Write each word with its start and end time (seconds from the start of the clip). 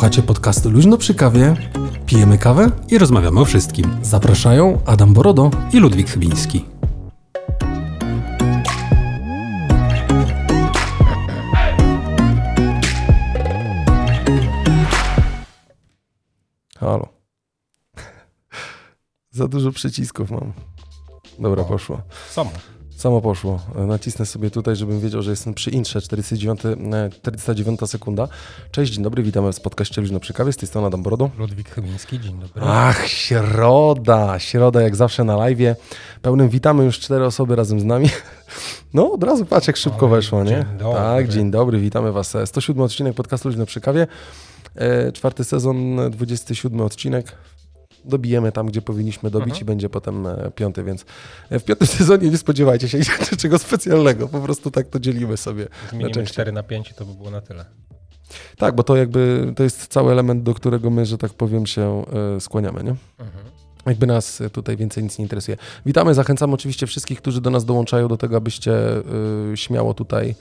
Słuchacie 0.00 0.22
podcastu 0.22 0.70
Luźno 0.70 0.98
przy 0.98 1.14
kawie, 1.14 1.54
pijemy 2.06 2.38
kawę 2.38 2.70
i 2.88 2.98
rozmawiamy 2.98 3.40
o 3.40 3.44
wszystkim. 3.44 3.96
Zapraszają 4.02 4.80
Adam 4.86 5.12
Borodo 5.12 5.50
i 5.72 5.78
Ludwik 5.78 6.10
Chybiński. 6.10 6.64
Halo. 16.78 17.08
Za 19.30 19.48
dużo 19.48 19.72
przycisków 19.72 20.30
mam. 20.30 20.52
Dobra, 21.38 21.64
poszło. 21.64 22.02
Samo. 22.30 22.50
Samo 23.00 23.20
poszło. 23.20 23.60
Nacisnę 23.86 24.26
sobie 24.26 24.50
tutaj, 24.50 24.76
żebym 24.76 25.00
wiedział, 25.00 25.22
że 25.22 25.30
jestem 25.30 25.54
przy 25.54 25.70
intrze. 25.70 26.00
49, 26.00 26.60
49 27.22 27.80
sekunda. 27.86 28.28
Cześć, 28.70 28.92
dzień 28.92 29.04
dobry, 29.04 29.22
witamy 29.22 29.52
w 29.52 29.60
podcaście 29.60 30.00
Luźno 30.00 30.20
przy 30.20 30.32
kawie. 30.32 30.52
Z 30.52 30.56
tej 30.56 30.68
strony 30.68 30.86
Adam 30.86 31.02
Brodo. 31.02 31.30
Ludwik 31.38 31.70
Chybiński, 31.70 32.20
dzień 32.20 32.40
dobry. 32.40 32.62
Ach, 32.64 33.08
środa. 33.08 34.38
Środa 34.38 34.82
jak 34.82 34.96
zawsze 34.96 35.24
na 35.24 35.36
live. 35.36 35.76
Pełnym 36.22 36.48
witamy 36.48 36.84
już 36.84 36.98
cztery 36.98 37.24
osoby 37.24 37.56
razem 37.56 37.80
z 37.80 37.84
nami. 37.84 38.08
No, 38.94 39.12
od 39.12 39.24
razu 39.24 39.46
patrz 39.46 39.66
jak 39.66 39.76
szybko 39.76 40.06
Oj, 40.06 40.12
weszło, 40.12 40.44
nie? 40.44 40.50
Dzień 40.50 40.78
dobry. 40.78 41.00
Tak, 41.00 41.28
dzień 41.28 41.50
dobry, 41.50 41.80
witamy 41.80 42.12
was. 42.12 42.36
107 42.44 42.82
odcinek 42.82 43.14
podcastu 43.14 43.48
Luźno 43.48 43.66
przy 43.66 43.80
kawie. 43.80 44.06
E, 44.74 45.12
czwarty 45.12 45.44
sezon, 45.44 46.10
27 46.10 46.80
odcinek 46.80 47.36
dobijemy 48.04 48.52
tam, 48.52 48.66
gdzie 48.66 48.82
powinniśmy 48.82 49.30
dobić 49.30 49.48
mhm. 49.48 49.62
i 49.62 49.64
będzie 49.64 49.88
potem 49.88 50.26
e, 50.26 50.50
piąty, 50.54 50.84
więc 50.84 51.04
e, 51.50 51.58
w 51.58 51.64
piątym 51.64 51.86
sezonie 51.86 52.30
nie 52.30 52.38
spodziewajcie 52.38 52.88
się 52.88 52.98
niczego 53.32 53.58
specjalnego, 53.58 54.28
po 54.28 54.40
prostu 54.40 54.70
tak 54.70 54.88
to 54.88 55.00
dzielimy 55.00 55.36
sobie. 55.36 55.68
Zmienimy 55.90 56.20
na 56.20 56.26
4 56.26 56.52
na 56.52 56.62
5 56.62 56.90
i 56.90 56.94
to 56.94 57.04
by 57.04 57.14
było 57.14 57.30
na 57.30 57.40
tyle. 57.40 57.64
Tak, 58.56 58.74
bo 58.74 58.82
to 58.82 58.96
jakby 58.96 59.52
to 59.56 59.62
jest 59.62 59.86
cały 59.86 60.12
element, 60.12 60.42
do 60.42 60.54
którego 60.54 60.90
my, 60.90 61.06
że 61.06 61.18
tak 61.18 61.34
powiem, 61.34 61.66
się 61.66 62.04
e, 62.36 62.40
skłaniamy, 62.40 62.84
nie? 62.84 62.94
Mhm. 63.18 63.44
Jakby 63.86 64.06
nas 64.06 64.42
tutaj 64.52 64.76
więcej 64.76 65.02
nic 65.02 65.18
nie 65.18 65.22
interesuje. 65.22 65.56
Witamy, 65.86 66.14
zachęcamy 66.14 66.54
oczywiście 66.54 66.86
wszystkich, 66.86 67.18
którzy 67.18 67.40
do 67.40 67.50
nas 67.50 67.64
dołączają 67.64 68.08
do 68.08 68.16
tego, 68.16 68.36
abyście 68.36 68.72
śmiało 69.54 69.94
tutaj 69.94 70.34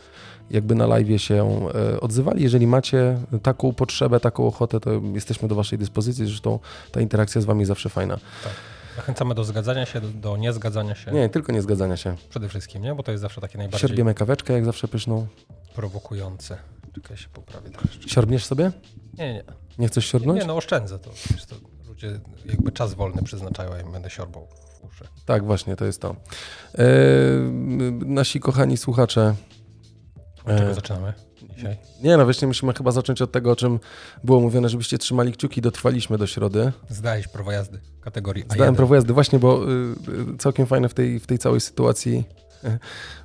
jakby 0.52 0.76
na 0.76 0.88
live 0.88 1.22
się 1.22 1.70
e, 1.94 2.00
odzywali. 2.00 2.44
Jeżeli 2.44 2.68
macie 2.68 3.18
taką 3.44 3.74
potrzebę, 3.74 4.20
taką 4.20 4.48
ochotę, 4.48 4.80
to 4.80 4.92
jesteśmy 5.14 5.48
do 5.48 5.56
Waszej 5.56 5.80
dyspozycji. 5.80 6.26
Zresztą 6.26 6.60
ta 6.92 7.02
interakcja 7.02 7.42
z 7.42 7.46
Wami 7.46 7.66
zawsze 7.66 7.90
fajna. 7.90 8.16
Tak. 8.16 8.54
Zachęcamy 8.96 9.36
do 9.36 9.44
zgadzania 9.44 9.86
się, 9.86 10.02
do, 10.02 10.08
do 10.08 10.38
niezgadzania 10.38 10.96
się. 10.96 11.12
Nie, 11.12 11.30
tylko 11.30 11.52
nie 11.52 11.62
zgadzania 11.62 11.98
się. 11.98 12.16
Przede 12.30 12.50
wszystkim, 12.50 12.82
nie? 12.82 12.96
Bo 12.96 13.04
to 13.04 13.12
jest 13.12 13.22
zawsze 13.22 13.42
takie 13.42 13.58
najbardziej... 13.58 13.90
Sierbiemy 13.90 14.14
kaweczkę, 14.14 14.54
jak 14.54 14.66
zawsze 14.66 14.88
pyszną. 14.88 15.28
Prowokujące. 15.76 16.58
Czekaj, 16.96 17.18
się 17.18 17.30
poprawię. 17.30 17.70
Siorbniesz 18.08 18.46
sobie? 18.46 18.72
Nie, 19.18 19.34
nie. 19.34 19.44
Nie 19.80 19.88
chcesz 19.88 20.06
siorbnąć? 20.06 20.36
Nie, 20.36 20.42
nie 20.42 20.48
no 20.48 20.56
oszczędzę 20.56 21.00
to. 21.00 21.10
to. 21.50 21.56
Ludzie 21.88 22.20
jakby 22.46 22.72
czas 22.72 22.94
wolny 22.94 23.24
przyznaczają, 23.24 23.72
ja 23.72 23.82
im 23.82 23.92
będę 23.92 24.10
siorbał. 24.10 24.48
Tak, 25.26 25.46
właśnie, 25.46 25.76
to 25.76 25.86
jest 25.86 26.02
to. 26.02 26.16
E, 26.78 26.86
nasi 28.06 28.40
kochani 28.40 28.78
słuchacze, 28.78 29.36
od 30.50 30.58
czego 30.58 30.72
e, 30.72 30.74
zaczynamy 30.74 31.14
dzisiaj? 31.56 31.78
Nie, 32.04 32.18
no 32.18 32.24
właśnie 32.24 32.48
musimy 32.48 32.74
chyba 32.74 32.92
zacząć 32.92 33.22
od 33.22 33.32
tego, 33.32 33.52
o 33.52 33.56
czym 33.56 33.80
było 34.24 34.40
mówione, 34.40 34.70
żebyście 34.70 34.98
trzymali 34.98 35.34
kciuki, 35.34 35.62
dotrwaliśmy 35.62 36.18
do 36.18 36.28
środy. 36.28 36.72
Zdałeś 36.90 37.28
prawo 37.28 37.52
jazdy 37.52 37.80
kategorii 38.02 38.46
A1. 38.46 38.54
Zdałem 38.54 38.76
prawo 38.76 38.96
jazdy, 38.96 39.14
właśnie, 39.14 39.40
bo 39.40 39.64
y, 39.64 39.72
y, 40.34 40.38
całkiem 40.38 40.66
fajne 40.66 40.90
w 40.90 40.94
tej, 40.94 41.20
w 41.20 41.28
tej 41.28 41.38
całej 41.38 41.62
sytuacji 41.62 42.24
y, 42.64 42.80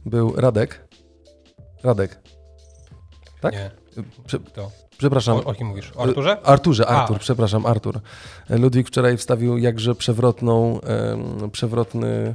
był 0.07 0.37
Radek. 0.37 0.89
Radek. 1.83 2.21
Tak? 3.41 3.53
Nie. 3.53 3.71
Prze 4.27 4.39
Przepraszam. 4.99 5.37
O, 5.37 5.45
o 5.45 5.55
kim 5.55 5.67
mówisz? 5.67 5.93
O 5.97 6.03
Arturze? 6.03 6.47
Arturze, 6.47 6.87
Artur, 6.87 7.17
A. 7.17 7.19
przepraszam, 7.19 7.67
Artur. 7.67 8.01
Ludwik 8.51 8.89
wczoraj 8.89 9.17
wstawił 9.17 9.59
jakże 9.59 9.95
przewrotną, 9.95 10.81
um, 11.41 11.51
przewrotny 11.51 12.35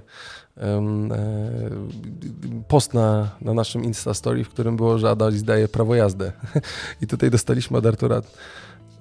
post 2.67 2.93
na, 2.93 3.29
na 3.41 3.53
naszym 3.53 3.83
Insta 3.83 4.13
Story, 4.13 4.43
w 4.43 4.49
którym 4.49 4.77
było, 4.77 4.97
że 4.97 5.09
Adaś 5.09 5.41
daje 5.41 5.67
prawo 5.67 5.95
jazdy. 5.95 6.31
I 7.01 7.07
tutaj 7.07 7.31
dostaliśmy 7.31 7.77
od 7.77 7.85
Artura. 7.85 8.21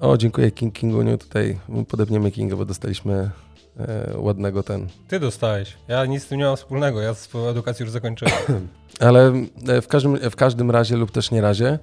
O, 0.01 0.17
dziękuję 0.17 0.51
King 0.51 0.75
Kinguniu. 0.75 1.19
Tutaj 1.19 1.59
podepniemy 1.89 2.31
Kinga, 2.31 2.57
bo 2.57 2.65
dostaliśmy 2.65 3.31
e, 3.79 4.13
ładnego 4.17 4.63
ten. 4.63 4.87
Ty 5.09 5.21
dostałeś. 5.21 5.77
Ja 5.89 6.07
nic 6.07 6.23
z 6.23 6.27
tym 6.27 6.39
nie 6.39 6.45
mam 6.45 6.57
wspólnego. 6.57 7.01
Ja 7.01 7.15
swoją 7.15 7.49
edukację 7.49 7.85
już 7.85 7.93
zakończyłem. 7.93 8.35
Ale 9.01 9.33
e, 9.69 9.81
w 9.83 9.89
każdym, 9.89 10.31
w 10.31 10.37
każdym 10.37 10.71
razie 10.71 10.97
lub 10.97 11.11
też 11.11 11.31
nie 11.31 11.41
razie, 11.41 11.79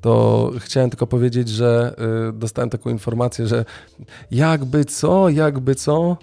to 0.00 0.50
chciałem 0.58 0.90
tylko 0.90 1.06
powiedzieć, 1.06 1.48
że 1.48 1.94
y, 2.28 2.32
dostałem 2.32 2.70
taką 2.70 2.90
informację, 2.90 3.46
że 3.46 3.64
jakby 4.30 4.84
co, 4.84 5.28
jakby 5.28 5.74
co, 5.74 6.16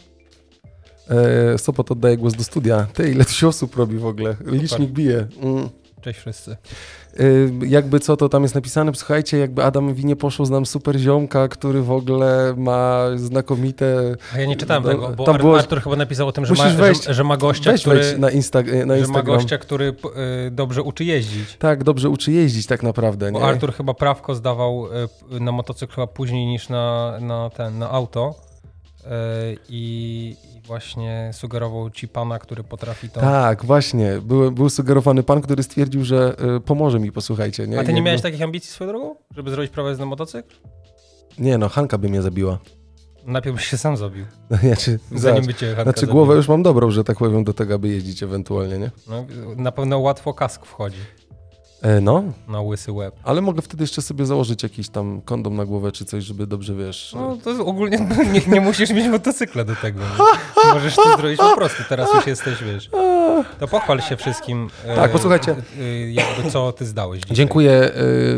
E, 1.09 1.57
Sopot 1.57 1.91
oddaje 1.91 2.17
głos 2.17 2.33
do 2.33 2.43
studia. 2.43 2.87
Ty, 2.93 3.11
ile 3.11 3.25
tu 3.25 3.31
się 3.31 3.47
osób 3.47 3.75
robi 3.75 3.97
w 3.97 4.05
ogóle? 4.05 4.35
Licznik 4.45 4.91
bije. 4.91 5.27
Mm. 5.41 5.69
Cześć 6.01 6.19
wszyscy. 6.19 6.57
E, 7.19 7.23
jakby 7.67 7.99
co 7.99 8.17
to 8.17 8.29
tam 8.29 8.43
jest 8.43 8.55
napisane, 8.55 8.91
słuchajcie, 8.95 9.37
jakby 9.37 9.63
Adam 9.63 9.93
Winie 9.93 10.15
poszło, 10.15 10.45
znam 10.45 10.65
super 10.65 10.99
ziomka, 10.99 11.47
który 11.47 11.81
w 11.81 11.91
ogóle 11.91 12.53
ma 12.57 13.05
znakomite... 13.15 14.15
A 14.35 14.39
ja 14.39 14.45
nie 14.45 14.55
czytałem 14.55 14.83
no, 14.83 14.89
tego, 14.89 15.09
bo 15.09 15.23
tam 15.23 15.37
było... 15.37 15.57
Artur 15.57 15.81
chyba 15.81 15.95
napisał 15.95 16.27
o 16.27 16.31
tym, 16.31 16.45
że, 16.45 16.53
ma, 16.53 16.69
wejść, 16.69 17.03
że, 17.03 17.13
że 17.13 17.23
ma 17.23 17.37
gościa, 17.37 17.73
który... 17.73 18.17
na, 18.17 18.29
Insta, 18.29 18.61
na 18.61 18.97
Instagram. 18.97 18.99
Że 18.99 19.07
ma 19.07 19.21
gościa, 19.23 19.57
który 19.57 19.95
y, 20.47 20.51
dobrze 20.51 20.83
uczy 20.83 21.03
jeździć. 21.05 21.57
Tak, 21.57 21.83
dobrze 21.83 22.09
uczy 22.09 22.31
jeździć 22.31 22.67
tak 22.67 22.83
naprawdę. 22.83 23.31
Bo 23.31 23.39
nie? 23.39 23.45
Artur 23.45 23.73
chyba 23.73 23.93
prawko 23.93 24.35
zdawał 24.35 24.87
y, 25.31 25.39
na 25.39 25.51
motocykl 25.51 25.93
chyba 25.93 26.07
później 26.07 26.45
niż 26.45 26.69
na, 26.69 27.17
na, 27.21 27.49
ten, 27.49 27.77
na 27.77 27.89
auto. 27.89 28.35
Y, 29.05 29.07
I, 29.69 30.35
właśnie 30.69 31.30
sugerował 31.34 31.90
ci 31.90 32.07
pana, 32.07 32.40
który 32.40 32.63
potrafi 32.63 33.09
to. 33.09 33.19
Tak, 33.19 33.66
właśnie. 33.66 34.22
Był, 34.22 34.52
był 34.52 34.69
sugerowany 34.69 35.24
pan, 35.24 35.41
który 35.41 35.63
stwierdził, 35.63 36.03
że 36.03 36.35
y, 36.57 36.59
pomoże 36.59 37.00
mi, 37.00 37.12
posłuchajcie. 37.12 37.68
Nie? 37.68 37.80
A 37.80 37.84
ty 37.84 37.94
nie 37.94 38.02
miałeś 38.02 38.22
takich 38.22 38.41
ambicji 38.41 38.72
swoją 38.72 38.90
drogą, 38.90 39.16
żeby 39.35 39.52
zrobić 39.52 39.72
prawo 39.72 39.90
jazdy 39.90 40.02
na 40.02 40.06
motocykl? 40.06 40.56
Nie, 41.40 41.57
no 41.57 41.69
Hanka 41.69 41.97
by 41.97 42.09
mnie 42.09 42.22
zabiła. 42.22 42.59
Najpierw 43.25 43.56
byś 43.56 43.66
się 43.66 43.78
sam 43.78 43.97
zabił. 43.97 44.25
Zanim 45.16 45.46
by 45.46 45.53
cię 45.53 45.68
Hanka 45.68 45.84
Znaczy 45.84 46.07
głowę 46.07 46.35
już 46.35 46.47
mam 46.47 46.63
dobrą, 46.63 46.91
że 46.91 47.03
tak 47.03 47.18
powiem, 47.18 47.44
do 47.44 47.53
tego, 47.53 47.75
aby 47.75 47.88
jeździć 47.88 48.24
ewentualnie, 48.24 48.78
nie? 48.78 48.91
No, 49.07 49.25
na 49.56 49.72
pewno 49.72 50.00
łatwo 50.00 50.34
kask 50.34 50.66
wchodzi. 50.66 51.00
E, 51.81 52.01
no. 52.01 52.23
Na 52.47 52.62
łysy 52.62 52.91
łeb. 52.91 53.16
Ale 53.23 53.41
mogę 53.41 53.62
wtedy 53.62 53.84
jeszcze 53.84 54.01
sobie 54.01 54.25
założyć 54.25 54.63
jakiś 54.63 54.90
tam 54.90 55.22
kondom 55.25 55.56
na 55.56 55.66
głowę 55.66 55.91
czy 55.91 56.06
coś, 56.06 56.23
żeby 56.23 56.47
dobrze, 56.47 56.75
wiesz... 56.75 57.13
No 57.16 57.38
to 57.44 57.66
ogólnie 57.66 57.97
nie, 58.34 58.41
nie 58.47 58.62
musisz 58.62 58.90
mieć 58.90 59.07
motocykla 59.07 59.63
do 59.63 59.75
tego. 59.75 60.00
Możesz 60.73 60.95
to 60.95 61.18
zrobić 61.18 61.38
po 61.38 61.56
prostu, 61.56 61.84
teraz 61.89 62.13
już 62.13 62.28
jesteś, 62.28 62.63
wiesz. 62.63 62.89
To 63.59 63.68
pochwal 63.68 64.01
się 64.01 64.18
wszystkim. 64.18 64.69
E, 64.85 64.95
tak, 64.95 65.12
posłuchajcie. 65.12 65.56
E, 65.79 66.12
jakby 66.12 66.51
co 66.51 66.72
ty 66.72 66.85
zdałeś 66.85 67.22
dzisiaj. 67.22 67.35
Dziękuję, 67.38 67.91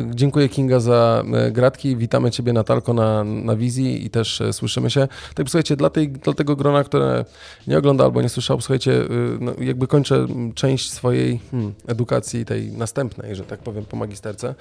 dziękuję 0.09 0.49
Kinga 0.49 0.79
za 0.79 1.23
gratki. 1.51 1.97
Witamy 1.97 2.31
ciebie 2.31 2.53
Natalko 2.53 2.93
na, 2.93 3.23
na 3.23 3.55
wizji 3.55 4.05
i 4.05 4.09
też 4.09 4.41
słyszymy 4.51 4.89
się. 4.89 5.07
Tak, 5.35 5.49
słuchajcie, 5.49 5.75
dla, 5.75 5.89
tej, 5.89 6.09
dla 6.09 6.33
tego 6.33 6.55
grona, 6.55 6.83
które 6.83 7.25
nie 7.67 7.77
ogląda 7.77 8.03
albo 8.03 8.21
nie 8.21 8.29
słyszał, 8.29 8.61
słuchajcie, 8.61 8.91
no, 9.39 9.51
jakby 9.59 9.87
kończę 9.87 10.27
część 10.55 10.91
swojej 10.91 11.39
hmm, 11.51 11.73
edukacji, 11.87 12.45
tej 12.45 12.71
następnej 12.71 13.30
że 13.35 13.43
tak 13.43 13.59
powiem, 13.59 13.85
po 13.85 13.97
magisterce. 13.97 14.55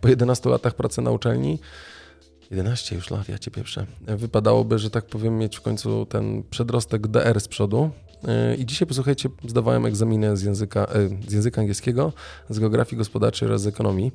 Po 0.00 0.08
11 0.08 0.50
latach 0.50 0.74
pracy 0.74 1.02
na 1.02 1.10
uczelni, 1.10 1.58
11 2.50 2.96
już 2.96 3.10
lat, 3.10 3.28
ja 3.28 3.38
cię 3.38 3.50
pieprzę. 3.50 3.86
Wypadałoby, 4.00 4.78
że 4.78 4.90
tak 4.90 5.06
powiem, 5.06 5.38
mieć 5.38 5.56
w 5.56 5.60
końcu 5.60 6.06
ten 6.06 6.42
przedrostek 6.50 7.06
DR 7.06 7.40
z 7.40 7.48
przodu. 7.48 7.90
I 8.58 8.66
dzisiaj, 8.66 8.88
posłuchajcie, 8.88 9.28
zdawałem 9.48 9.86
egzaminy 9.86 10.36
z 10.36 10.42
języka, 10.42 10.86
e, 10.86 11.28
z 11.28 11.32
języka 11.32 11.60
angielskiego, 11.60 12.12
z 12.48 12.58
geografii 12.58 12.98
gospodarczej 12.98 13.48
oraz 13.48 13.62
z 13.62 13.66
ekonomii. 13.66 14.12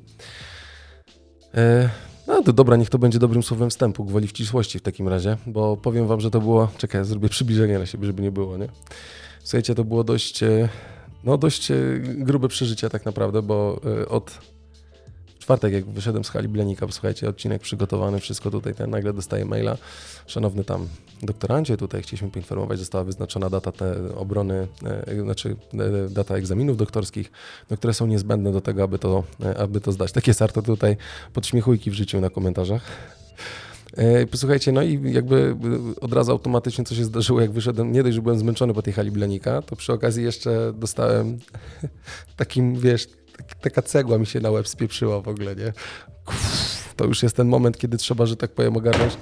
E, 1.54 1.90
no 2.26 2.42
to 2.42 2.52
dobra, 2.52 2.76
niech 2.76 2.90
to 2.90 2.98
będzie 2.98 3.18
dobrym 3.18 3.42
słowem 3.42 3.70
wstępu, 3.70 4.04
gwoli 4.04 4.28
ścisłości 4.28 4.78
w 4.78 4.82
takim 4.82 5.08
razie, 5.08 5.36
bo 5.46 5.76
powiem 5.76 6.06
wam, 6.06 6.20
że 6.20 6.30
to 6.30 6.40
było, 6.40 6.68
czekaj, 6.78 7.04
zrobię 7.04 7.28
przybliżenie 7.28 7.78
na 7.78 7.86
siebie, 7.86 8.06
żeby 8.06 8.22
nie 8.22 8.32
było, 8.32 8.56
nie? 8.56 8.68
Słuchajcie, 9.44 9.74
to 9.74 9.84
było 9.84 10.04
dość 10.04 10.40
no 11.24 11.38
dość 11.38 11.70
e, 11.70 11.76
grube 12.00 12.48
przeżycie 12.48 12.90
tak 12.90 13.04
naprawdę, 13.04 13.42
bo 13.42 13.80
e, 14.02 14.08
od 14.08 14.38
czwartek, 15.38 15.72
jak 15.72 15.84
wyszedłem 15.84 16.24
z 16.24 16.28
hali 16.28 16.48
Blenika, 16.48 16.86
słuchajcie, 16.90 17.28
odcinek 17.28 17.62
przygotowany, 17.62 18.20
wszystko 18.20 18.50
tutaj, 18.50 18.74
ten 18.74 18.90
nagle 18.90 19.12
dostaję 19.12 19.44
maila. 19.44 19.76
Szanowny 20.26 20.64
tam 20.64 20.88
doktorancie, 21.22 21.76
tutaj 21.76 22.02
chcieliśmy 22.02 22.30
poinformować, 22.30 22.78
została 22.78 23.04
wyznaczona 23.04 23.50
data 23.50 23.72
te 23.72 24.16
obrony, 24.16 24.68
e, 25.06 25.22
znaczy 25.22 25.56
data 26.10 26.34
egzaminów 26.34 26.76
doktorskich, 26.76 27.32
no, 27.70 27.76
które 27.76 27.94
są 27.94 28.06
niezbędne 28.06 28.52
do 28.52 28.60
tego, 28.60 28.82
aby 28.82 28.98
to, 28.98 29.24
aby 29.58 29.80
to 29.80 29.92
zdać. 29.92 30.12
Takie 30.12 30.34
sarto 30.34 30.62
tutaj 30.62 30.96
podśmiechujki 31.32 31.90
w 31.90 31.94
życiu 31.94 32.20
na 32.20 32.30
komentarzach. 32.30 32.82
E, 33.96 34.26
posłuchajcie, 34.26 34.72
no 34.72 34.82
i 34.82 35.12
jakby 35.12 35.56
e, 35.96 36.00
od 36.00 36.12
razu 36.12 36.32
automatycznie 36.32 36.84
co 36.84 36.94
się 36.94 37.04
zdarzyło, 37.04 37.40
jak 37.40 37.50
wyszedłem, 37.50 37.92
nie 37.92 38.02
dość, 38.02 38.14
że 38.14 38.22
byłem 38.22 38.38
zmęczony 38.38 38.74
po 38.74 38.82
tej 38.82 38.92
hali 38.92 39.10
Blenika, 39.10 39.62
to 39.62 39.76
przy 39.76 39.92
okazji 39.92 40.24
jeszcze 40.24 40.72
dostałem 40.72 41.38
takim, 42.36 42.76
wiesz, 42.76 43.08
taka 43.60 43.82
cegła 43.82 44.18
mi 44.18 44.26
się 44.26 44.40
na 44.40 44.50
łeb 44.50 44.68
spieprzyła 44.68 45.20
w 45.20 45.28
ogóle, 45.28 45.56
nie? 45.56 45.72
to 46.96 47.04
już 47.04 47.22
jest 47.22 47.36
ten 47.36 47.48
moment, 47.48 47.78
kiedy 47.78 47.96
trzeba, 47.96 48.26
że 48.26 48.36
tak 48.36 48.50
powiem, 48.50 48.76
ogarnąć 48.76 49.16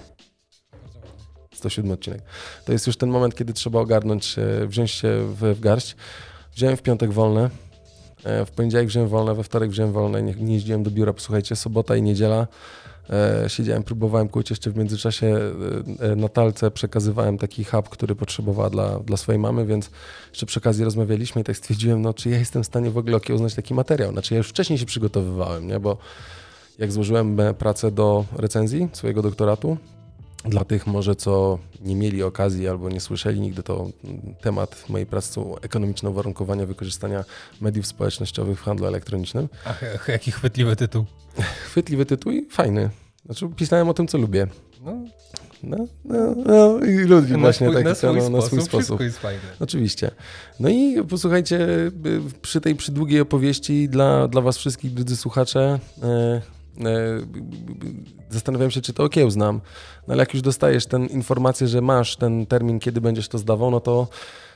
107 1.54 1.90
odcinek. 1.90 2.22
To 2.64 2.72
jest 2.72 2.86
już 2.86 2.96
ten 2.96 3.10
moment, 3.10 3.34
kiedy 3.34 3.52
trzeba 3.52 3.80
ogarnąć, 3.80 4.38
e, 4.38 4.66
wziąć 4.66 4.90
się 4.90 5.08
w, 5.34 5.54
w 5.56 5.60
garść. 5.60 5.96
Wziąłem 6.54 6.76
w 6.76 6.82
piątek 6.82 7.12
wolne, 7.12 7.50
w 8.46 8.50
poniedziałek 8.50 8.88
wziąłem 8.88 9.08
wolne, 9.08 9.34
we 9.34 9.44
wtorek 9.44 9.70
wziąłem 9.70 9.92
wolne, 9.92 10.22
nie, 10.22 10.34
nie 10.34 10.54
jeździłem 10.54 10.82
do 10.82 10.90
biura. 10.90 11.12
Posłuchajcie, 11.12 11.56
sobota 11.56 11.96
i 11.96 12.02
niedziela 12.02 12.46
siedziałem, 13.48 13.82
próbowałem 13.82 14.28
kłuć 14.28 14.50
jeszcze 14.50 14.70
w 14.70 14.76
międzyczasie 14.76 15.26
e, 16.00 16.12
e, 16.12 16.16
Natalce, 16.16 16.70
przekazywałem 16.70 17.38
taki 17.38 17.64
hub, 17.64 17.88
który 17.88 18.14
potrzebowała 18.14 18.70
dla, 18.70 18.98
dla 18.98 19.16
swojej 19.16 19.38
mamy, 19.38 19.66
więc 19.66 19.90
jeszcze 20.30 20.46
przy 20.46 20.60
okazji 20.60 20.84
rozmawialiśmy 20.84 21.40
i 21.40 21.44
tak 21.44 21.56
stwierdziłem, 21.56 22.02
no 22.02 22.14
czy 22.14 22.30
ja 22.30 22.38
jestem 22.38 22.62
w 22.62 22.66
stanie 22.66 22.90
w 22.90 22.98
ogóle 22.98 23.16
okiełznać 23.16 23.54
taki 23.54 23.74
materiał. 23.74 24.12
Znaczy 24.12 24.34
ja 24.34 24.38
już 24.38 24.48
wcześniej 24.48 24.78
się 24.78 24.86
przygotowywałem, 24.86 25.66
nie, 25.66 25.80
bo 25.80 25.98
jak 26.78 26.92
złożyłem 26.92 27.40
e, 27.40 27.54
pracę 27.54 27.90
do 27.90 28.24
recenzji 28.32 28.88
swojego 28.92 29.22
doktoratu, 29.22 29.76
dla 30.44 30.64
tych 30.64 30.86
może, 30.86 31.16
co 31.16 31.58
nie 31.80 31.96
mieli 31.96 32.22
okazji 32.22 32.68
albo 32.68 32.90
nie 32.90 33.00
słyszeli 33.00 33.40
nigdy, 33.40 33.62
to 33.62 33.90
temat 34.40 34.84
mojej 34.88 35.06
pracy 35.06 35.34
to 35.34 35.62
ekonomiczne 35.62 36.10
uwarunkowania 36.10 36.66
wykorzystania 36.66 37.24
mediów 37.60 37.86
społecznościowych 37.86 38.58
w 38.58 38.62
handlu 38.62 38.86
elektronicznym. 38.86 39.48
Ach, 39.64 40.08
jaki 40.08 40.32
chwytliwy 40.32 40.76
tytuł. 40.76 41.04
Chwytliwy 41.64 42.06
tytuł 42.06 42.32
i 42.32 42.46
fajny. 42.50 42.90
Znaczy, 43.30 43.54
pisałem 43.56 43.88
o 43.88 43.94
tym, 43.94 44.06
co 44.06 44.18
lubię. 44.18 44.46
No, 44.84 44.92
No, 45.62 45.76
no, 46.04 46.34
no 46.46 46.86
i 46.86 46.94
ludzi 46.94 47.34
właśnie 47.34 47.66
swój, 47.66 47.76
taki 47.76 47.88
na 47.88 47.94
swój, 47.94 48.16
no, 48.16 48.20
sposób, 48.22 48.32
na 48.34 48.42
swój 48.42 48.60
sposób. 48.60 48.80
Wszystko 48.80 49.04
jest 49.04 49.18
fajne. 49.18 49.40
Oczywiście. 49.60 50.10
No 50.60 50.68
i 50.68 51.04
posłuchajcie, 51.08 51.60
y, 51.60 51.90
przy 52.42 52.60
tej 52.60 52.74
przydługiej 52.74 53.20
opowieści 53.20 53.88
dla, 53.88 54.28
dla 54.28 54.40
was 54.40 54.58
wszystkich, 54.58 54.94
drodzy 54.94 55.16
słuchacze, 55.16 55.78
e, 56.02 56.06
e, 56.06 56.42
zastanawiam 58.30 58.70
się, 58.70 58.80
czy 58.80 58.92
to 58.92 59.04
okiełznam. 59.04 59.60
No 60.08 60.14
ale 60.14 60.22
jak 60.22 60.34
już 60.34 60.42
dostajesz 60.42 60.86
tę 60.86 60.96
informację, 60.96 61.68
że 61.68 61.80
masz 61.80 62.16
ten 62.16 62.46
termin, 62.46 62.78
kiedy 62.78 63.00
będziesz 63.00 63.28
to 63.28 63.38
zdawał, 63.38 63.70
no 63.70 63.80
to 63.80 64.08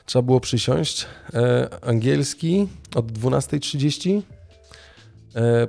trzeba 0.05 0.23
było 0.23 0.39
przysiąść. 0.39 1.05
E, 1.33 1.69
angielski 1.81 2.67
od 2.95 3.11
12.30, 3.11 4.17
e, 4.17 4.34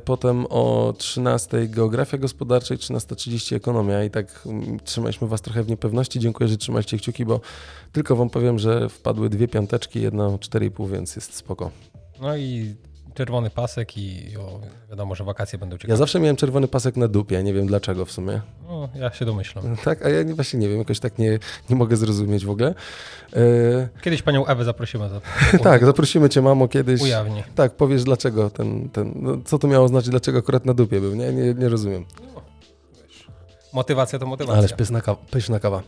potem 0.04 0.46
o 0.46 0.94
13.00 0.98 1.70
geografia 1.70 2.18
gospodarcza 2.18 2.74
i 2.74 2.78
13.30 2.78 3.56
ekonomia 3.56 4.04
i 4.04 4.10
tak 4.10 4.42
mm, 4.46 4.80
trzymaliśmy 4.80 5.28
was 5.28 5.40
trochę 5.40 5.62
w 5.62 5.68
niepewności. 5.68 6.20
Dziękuję, 6.20 6.48
że 6.48 6.56
trzymaliście 6.56 6.98
kciuki, 6.98 7.24
bo 7.24 7.40
tylko 7.92 8.16
wam 8.16 8.30
powiem, 8.30 8.58
że 8.58 8.88
wpadły 8.88 9.28
dwie 9.28 9.48
piąteczki, 9.48 10.00
jedna 10.00 10.28
4,5, 10.28 10.90
więc 10.90 11.16
jest 11.16 11.34
spoko. 11.34 11.70
No 12.20 12.36
i 12.36 12.74
czerwony 13.16 13.50
pasek 13.50 13.98
i 13.98 14.36
o, 14.36 14.60
wiadomo, 14.90 15.14
że 15.14 15.24
wakacje 15.24 15.58
będą 15.58 15.76
ciekawe. 15.76 15.92
Ja 15.92 15.96
zawsze 15.96 16.20
miałem 16.20 16.36
czerwony 16.36 16.68
pasek 16.68 16.96
na 16.96 17.08
dupie, 17.08 17.42
nie 17.42 17.54
wiem 17.54 17.66
dlaczego 17.66 18.04
w 18.04 18.12
sumie. 18.12 18.40
No, 18.68 18.88
ja 18.94 19.12
się 19.12 19.24
domyślam. 19.24 19.64
Tak, 19.84 20.06
a 20.06 20.08
ja 20.08 20.22
nie- 20.22 20.34
właśnie 20.34 20.58
nie 20.60 20.68
wiem, 20.68 20.78
jakoś 20.78 21.00
tak 21.00 21.18
nie, 21.18 21.38
nie 21.70 21.76
mogę 21.76 21.96
zrozumieć 21.96 22.46
w 22.46 22.50
ogóle. 22.50 22.74
E, 23.36 23.88
Kiedyś 24.02 24.22
panią 24.22 24.46
Ewę 24.46 24.64
zaprosimy. 24.64 25.08
Za, 25.08 25.20
tak, 25.70 25.84
zaprosimy 25.86 26.28
cię 26.28 26.42
mamo 26.42 26.68
kiedyś. 26.68 27.00
Ujawni. 27.02 27.42
Tak, 27.54 27.74
powiesz 27.76 28.04
dlaczego 28.04 28.50
ten, 28.50 28.88
ten 28.88 29.12
no, 29.16 29.36
co 29.44 29.58
to 29.58 29.68
miało 29.68 29.88
znaczyć, 29.88 30.10
dlaczego 30.10 30.38
akurat 30.38 30.64
na 30.66 30.74
dupie 30.74 31.00
był, 31.00 31.14
nie, 31.14 31.32
nie, 31.32 31.54
nie 31.54 31.68
rozumiem. 31.68 32.04
Motywacja 33.72 34.18
to 34.18 34.26
motywacja. 34.26 34.58
Ależ 34.58 34.72
pyszna 34.72 35.00
kawa. 35.00 35.18
Pyszna 35.30 35.60
kawa. 35.60 35.82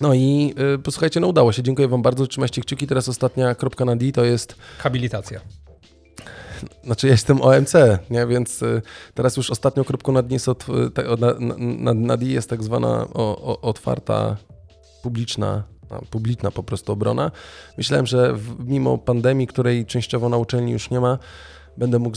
No 0.00 0.14
i 0.14 0.54
y, 0.74 0.78
posłuchajcie, 0.78 1.20
no 1.20 1.26
udało 1.26 1.52
się, 1.52 1.62
dziękuję 1.62 1.88
wam 1.88 2.02
bardzo, 2.02 2.26
trzymajcie 2.26 2.62
kciuki, 2.62 2.86
teraz 2.86 3.08
ostatnia 3.08 3.54
kropka 3.54 3.84
na 3.84 3.96
D 3.96 4.12
to 4.12 4.24
jest 4.24 4.54
Habilitacja. 4.78 5.40
Znaczy 6.84 7.06
ja 7.06 7.12
jestem 7.12 7.42
OMC, 7.42 7.72
nie? 8.10 8.26
więc 8.26 8.62
y, 8.62 8.82
teraz 9.14 9.36
już 9.36 9.50
ostatnią 9.50 9.84
kropką 9.84 10.12
nad, 10.12 10.30
jest 10.30 10.48
od, 10.48 10.66
y, 10.68 10.90
jest 12.20 12.50
tak 12.50 12.62
zwana 12.62 13.06
otwarta, 13.62 14.36
publiczna, 15.02 15.62
publiczna 16.10 16.50
po 16.50 16.62
prostu 16.62 16.92
obrona. 16.92 17.30
Myślałem, 17.78 18.06
że 18.06 18.36
mimo 18.58 18.98
pandemii, 18.98 19.46
której 19.46 19.86
częściowo 19.86 20.28
na 20.28 20.36
uczelni 20.36 20.72
już 20.72 20.90
nie 20.90 21.00
ma, 21.00 21.18
będę 21.80 21.98
mógł 21.98 22.16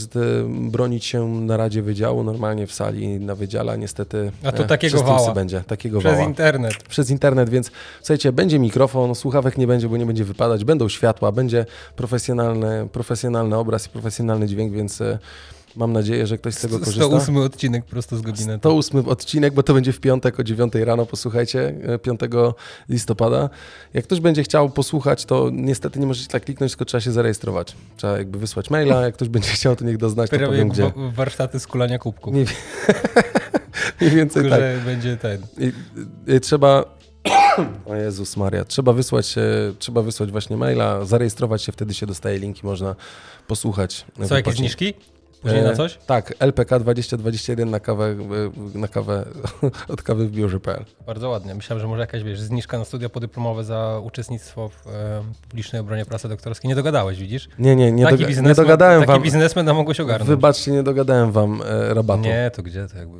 bronić 0.70 1.04
się 1.04 1.28
na 1.28 1.56
Radzie 1.56 1.82
Wydziału, 1.82 2.24
normalnie 2.24 2.66
w 2.66 2.72
sali 2.72 3.20
na 3.20 3.34
wydziale, 3.34 3.72
a 3.72 3.76
niestety 3.76 4.32
A 4.44 4.52
to 4.52 4.64
e, 4.64 4.66
takiego 4.66 5.02
wała. 5.02 5.34
będzie, 5.34 5.60
takiego 5.66 5.98
Przez 5.98 6.12
wała 6.12 6.24
internet. 6.24 6.82
przez 6.88 7.10
internet, 7.10 7.50
więc 7.50 7.70
słuchajcie, 8.00 8.32
będzie 8.32 8.58
mikrofon, 8.58 9.14
słuchawek 9.14 9.58
nie 9.58 9.66
będzie, 9.66 9.88
bo 9.88 9.96
nie 9.96 10.06
będzie 10.06 10.24
wypadać, 10.24 10.64
będą 10.64 10.88
światła, 10.88 11.32
będzie 11.32 11.66
profesjonalny, 11.96 12.88
profesjonalny 12.92 13.56
obraz 13.56 13.86
i 13.86 13.90
profesjonalny 13.90 14.46
dźwięk, 14.46 14.72
więc 14.72 15.00
e, 15.00 15.18
mam 15.76 15.92
nadzieję, 15.92 16.26
że 16.26 16.38
ktoś 16.38 16.54
z 16.54 16.60
tego 16.60 16.78
korzysta. 16.78 17.04
108 17.04 17.36
odcinek 17.36 17.84
prosto 17.84 18.16
z 18.16 18.20
gabinetu. 18.22 18.58
108 18.82 19.08
odcinek, 19.08 19.54
bo 19.54 19.62
to 19.62 19.74
będzie 19.74 19.92
w 19.92 20.00
piątek 20.00 20.40
o 20.40 20.44
9 20.44 20.72
rano, 20.74 21.06
posłuchajcie, 21.06 21.74
e, 21.82 21.98
5 21.98 22.20
listopada. 22.88 23.50
Jak 23.94 24.04
ktoś 24.04 24.20
będzie 24.20 24.42
chciał 24.42 24.70
posłuchać, 24.70 25.24
to 25.24 25.50
niestety 25.52 26.00
nie 26.00 26.06
możecie 26.06 26.28
tak 26.28 26.44
kliknąć, 26.44 26.72
tylko 26.72 26.84
trzeba 26.84 27.00
się 27.00 27.12
zarejestrować. 27.12 27.76
Trzeba 27.96 28.18
jakby 28.18 28.38
wysłać 28.38 28.70
maila, 28.70 29.00
jak 29.02 29.14
ktoś 29.14 29.28
będzie 29.28 29.48
chciał, 29.50 29.76
to 29.76 29.84
niech 29.84 29.96
doznać, 29.96 30.30
to 30.30 30.36
powiem 30.38 30.54
jak 30.54 30.68
gdzie. 30.68 30.82
wa- 30.82 31.10
warsztaty 31.10 31.60
skulania 31.60 31.98
kubków. 31.98 32.32
Mniej, 32.32 32.46
mniej 34.00 34.10
więcej 34.12 34.42
Tylko, 34.42 34.56
tak. 34.56 34.78
będzie 34.84 35.16
ten. 35.16 35.38
I, 35.58 35.72
i 36.36 36.40
trzeba. 36.40 36.84
O 37.86 37.94
Jezus 37.94 38.36
Maria, 38.36 38.64
trzeba 38.64 38.92
wysłać, 38.92 39.38
e, 39.38 39.42
trzeba 39.78 40.02
wysłać 40.02 40.30
właśnie 40.30 40.56
maila, 40.56 41.04
zarejestrować 41.04 41.62
się, 41.62 41.72
wtedy 41.72 41.94
się 41.94 42.06
dostaje 42.06 42.38
linki, 42.38 42.60
można 42.66 42.94
posłuchać. 43.46 43.94
Co, 44.14 44.20
jakieś 44.22 44.28
wypoczynku. 44.30 44.58
zniżki? 44.58 44.94
Później 45.42 45.60
E, 45.60 45.64
na 45.64 45.72
coś? 45.76 45.98
Tak, 46.06 46.34
LPK 46.38 46.78
2021 46.78 47.70
na 47.70 47.80
kawę, 47.80 48.04
e, 48.74 48.78
na 48.78 48.88
kawę 48.88 49.24
od 49.92 50.02
kawy 50.02 50.26
w 50.26 50.30
biurze.pl. 50.30 50.84
Bardzo 51.06 51.28
ładnie. 51.28 51.54
Myślałem, 51.54 51.80
że 51.80 51.88
może 51.88 52.00
jakaś, 52.00 52.22
wiesz, 52.22 52.40
zniżka 52.40 52.78
na 52.78 52.84
studia 52.84 53.08
podyplomowe 53.08 53.64
za 53.64 54.00
uczestnictwo 54.04 54.68
w 54.68 54.86
e, 54.86 55.22
publicznej 55.48 55.80
obronie 55.80 56.04
pracy 56.06 56.28
doktorskiej. 56.28 56.68
Nie 56.68 56.74
dogadałeś, 56.74 57.18
widzisz? 57.18 57.48
Nie, 57.58 57.76
nie, 57.76 57.92
nie, 57.92 58.04
taki 58.04 58.24
doga- 58.24 58.42
nie 58.42 58.54
dogadałem 58.54 59.00
taki 59.00 59.12
wam. 59.12 59.22
biznesmen 59.22 59.66
nam 59.66 59.76
mogłeś 59.76 60.00
ogarnąć. 60.00 60.28
Wybaczcie, 60.28 60.72
nie 60.72 60.82
dogadałem 60.82 61.32
wam 61.32 61.62
e, 61.66 61.94
rabatu. 61.94 62.22
Nie, 62.22 62.50
to 62.54 62.62
gdzie 62.62 62.86
to 62.88 62.98
jakby... 62.98 63.18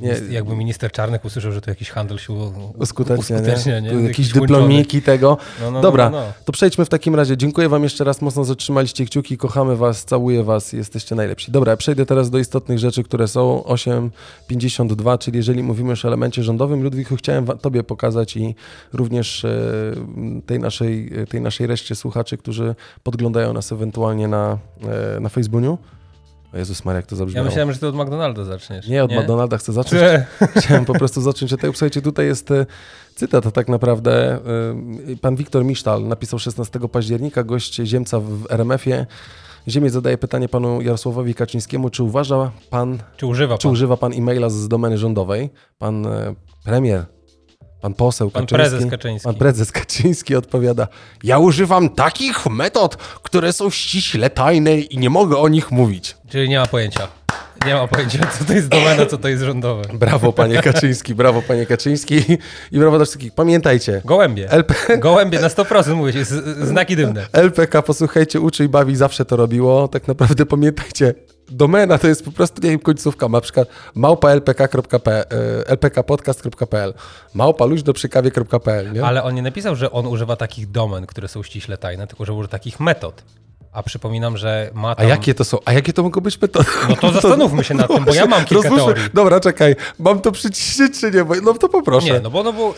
Nie. 0.00 0.20
Jakby 0.30 0.56
minister 0.56 0.92
Czarnek 0.92 1.24
usłyszał, 1.24 1.52
że 1.52 1.60
to 1.60 1.70
jakiś 1.70 1.90
handel 1.90 2.18
się 2.18 2.32
Uskutecznia, 2.78 3.36
uskutecznia, 3.36 3.80
nie? 3.80 3.92
nie? 3.92 4.02
Jakieś 4.02 4.28
dyplomiki 4.28 5.02
tego. 5.02 5.38
No, 5.60 5.70
no, 5.70 5.80
Dobra, 5.80 6.10
No, 6.10 6.20
no, 6.20 6.26
no. 6.26 6.32
To 6.44 6.52
przejdźmy 6.52 6.84
w 6.84 6.88
takim 6.88 7.14
razie. 7.14 7.36
Dziękuję 7.36 7.68
Wam 7.68 7.82
jeszcze 7.82 8.04
raz 8.04 8.22
mocno, 8.22 8.44
że 8.44 8.56
trzymaliście 8.56 9.06
kciuki. 9.06 9.36
Kochamy 9.36 9.76
Was, 9.76 10.04
całuję 10.04 10.44
Was, 10.44 10.72
jesteście 10.72 11.14
najlepsi. 11.14 11.52
Dobra, 11.52 11.76
przejdę 11.76 12.06
teraz 12.06 12.30
do 12.30 12.38
istotnych 12.38 12.78
rzeczy, 12.78 13.04
które 13.04 13.28
są. 13.28 13.62
8.52, 13.66 15.18
czyli 15.18 15.36
jeżeli 15.36 15.62
mówimy 15.62 15.90
już 15.90 16.04
o 16.04 16.08
elemencie 16.08 16.42
rządowym, 16.42 16.82
Ludwiku, 16.82 17.16
chciałem 17.16 17.46
Tobie 17.46 17.82
pokazać 17.82 18.36
i 18.36 18.54
również 18.92 19.44
e, 19.44 19.58
tej 20.46 20.58
naszej, 20.58 21.10
tej 21.28 21.40
naszej 21.40 21.66
reszcie 21.66 21.94
słuchaczy, 21.94 22.36
którzy 22.36 22.74
podglądają 23.02 23.52
nas 23.52 23.72
ewentualnie 23.72 24.28
na, 24.28 24.58
e, 25.16 25.20
na 25.20 25.28
Facebooku. 25.28 25.78
O 26.54 26.58
Jezus 26.58 26.84
Maria, 26.84 26.96
jak 26.96 27.06
to 27.06 27.14
Ja 27.14 27.18
zabrzmiało. 27.18 27.46
myślałem, 27.46 27.72
że 27.72 27.78
ty 27.78 27.86
od 27.86 27.94
McDonalda 27.94 28.44
zaczniesz. 28.44 28.88
Nie, 28.88 29.04
od 29.04 29.12
McDonalda 29.12 29.58
chcę 29.58 29.72
zacząć. 29.72 30.02
Czy... 30.02 30.24
Chciałem 30.60 30.84
po 30.84 30.92
prostu 30.94 31.20
zacząć 31.20 31.52
od 31.52 31.60
tego. 31.60 31.72
Słuchajcie, 31.72 32.02
tutaj 32.02 32.26
jest 32.26 32.50
e, 32.50 32.66
cytat 33.14 33.52
tak 33.52 33.68
naprawdę. 33.68 34.34
E, 34.34 34.40
Pan 35.20 35.36
Wiktor 35.36 35.64
Misztal 35.64 36.02
napisał 36.08 36.38
16 36.38 36.80
października, 36.92 37.44
gość 37.44 37.74
Ziemca 37.74 38.20
w 38.20 38.46
RMF-ie. 38.50 39.06
Ziemiec 39.68 39.92
zadaje 39.92 40.18
pytanie 40.18 40.48
panu 40.48 40.80
Jarosławowi 40.82 41.34
Kaczyńskiemu, 41.34 41.90
czy 41.90 42.02
uważa 42.02 42.50
pan, 42.70 42.98
Czy 43.16 43.26
używa 43.26 43.58
czy 43.58 43.62
pan? 43.68 43.72
używa 43.72 43.96
pan 43.96 44.12
e-maila 44.12 44.50
z 44.50 44.68
domeny 44.68 44.98
rządowej? 44.98 45.50
Pan 45.78 46.06
e, 46.06 46.34
premier, 46.64 47.06
pan 47.80 47.94
poseł 47.94 48.30
Pan 48.30 48.46
Kaczyński. 48.46 48.54
prezes 48.70 48.90
Kaczyński. 48.90 49.24
Pan 49.24 49.34
prezes 49.34 49.72
Kaczyński 49.72 50.36
odpowiada: 50.36 50.88
Ja 51.22 51.38
używam 51.38 51.88
takich 51.88 52.46
metod, 52.46 52.96
które 52.96 53.52
są 53.52 53.70
ściśle 53.70 54.30
tajne 54.30 54.78
i 54.78 54.98
nie 54.98 55.10
mogę 55.10 55.36
o 55.38 55.48
nich 55.48 55.70
mówić. 55.70 56.16
Czyli 56.28 56.48
nie 56.48 56.58
ma 56.58 56.66
pojęcia. 56.66 57.08
Nie 57.66 57.74
ma 57.74 57.88
pojęcia, 57.88 58.18
co 58.38 58.44
to 58.44 58.52
jest 58.52 58.68
domena, 58.68 59.06
co 59.06 59.18
to 59.18 59.28
jest 59.28 59.42
rządowe. 59.42 59.82
Brawo, 59.92 60.32
panie 60.32 60.62
Kaczyński, 60.62 61.14
brawo, 61.14 61.42
panie 61.42 61.66
Kaczyński 61.66 62.16
i 62.72 62.78
brawo 62.78 62.96
dla 62.96 63.04
wszystkich. 63.04 63.34
Pamiętajcie, 63.34 64.02
Gołębie. 64.04 64.50
LP, 64.50 64.98
Gołębie 64.98 65.40
na 65.40 65.48
100% 65.48 65.94
mówię, 65.94 66.12
jest 66.12 66.30
znaki 66.62 66.96
dymne. 66.96 67.26
LPK, 67.32 67.82
posłuchajcie, 67.82 68.40
uczy 68.40 68.64
i 68.64 68.68
bawi, 68.68 68.96
zawsze 68.96 69.24
to 69.24 69.36
robiło. 69.36 69.88
Tak 69.88 70.08
naprawdę 70.08 70.46
pamiętajcie, 70.46 71.14
domena 71.48 71.98
to 71.98 72.08
jest 72.08 72.24
po 72.24 72.32
prostu, 72.32 72.62
nie 72.62 72.70
wiem, 72.70 72.78
końcówka, 72.78 73.28
na 73.28 73.40
przykład 73.40 73.68
małpa 73.94 74.30
lpk.pl, 74.30 75.24
e, 75.66 75.72
lpkpodcast.pl, 75.72 76.94
małpa 77.34 77.64
luźnoprzykawie.pl, 77.64 78.92
nie? 78.92 79.04
Ale 79.04 79.22
on 79.22 79.34
nie 79.34 79.42
napisał, 79.42 79.76
że 79.76 79.90
on 79.90 80.06
używa 80.06 80.36
takich 80.36 80.70
domen, 80.70 81.06
które 81.06 81.28
są 81.28 81.42
ściśle 81.42 81.78
tajne, 81.78 82.06
tylko 82.06 82.24
że 82.24 82.32
używa 82.32 82.48
takich 82.48 82.80
metod. 82.80 83.24
A 83.72 83.82
przypominam, 83.82 84.36
że 84.36 84.70
ma 84.74 84.90
A 84.90 84.94
tam... 84.94 85.08
jakie 85.08 85.34
to 85.34 85.44
są? 85.44 85.58
A 85.64 85.72
jakie 85.72 85.92
to 85.92 86.02
mogą 86.02 86.20
być 86.20 86.40
metody? 86.40 86.70
No 86.88 86.96
to 86.96 87.12
zastanówmy 87.20 87.64
się 87.64 87.74
nad 87.74 87.88
tym, 87.88 88.04
bo 88.04 88.14
ja 88.14 88.26
mam 88.26 88.44
kilka 88.44 88.68
Rozłóżmy- 88.68 88.76
teorii. 88.76 89.04
Dobra, 89.14 89.40
czekaj, 89.40 89.76
mam 89.98 90.20
to 90.20 90.32
przyciszyć 90.32 91.00
czy 91.00 91.10
nie? 91.10 91.24
No 91.42 91.54
to 91.54 91.68
poproszę. 91.68 92.06
Nie, 92.06 92.20
no 92.20 92.30
bo, 92.30 92.42
no 92.42 92.52
bo 92.52 92.74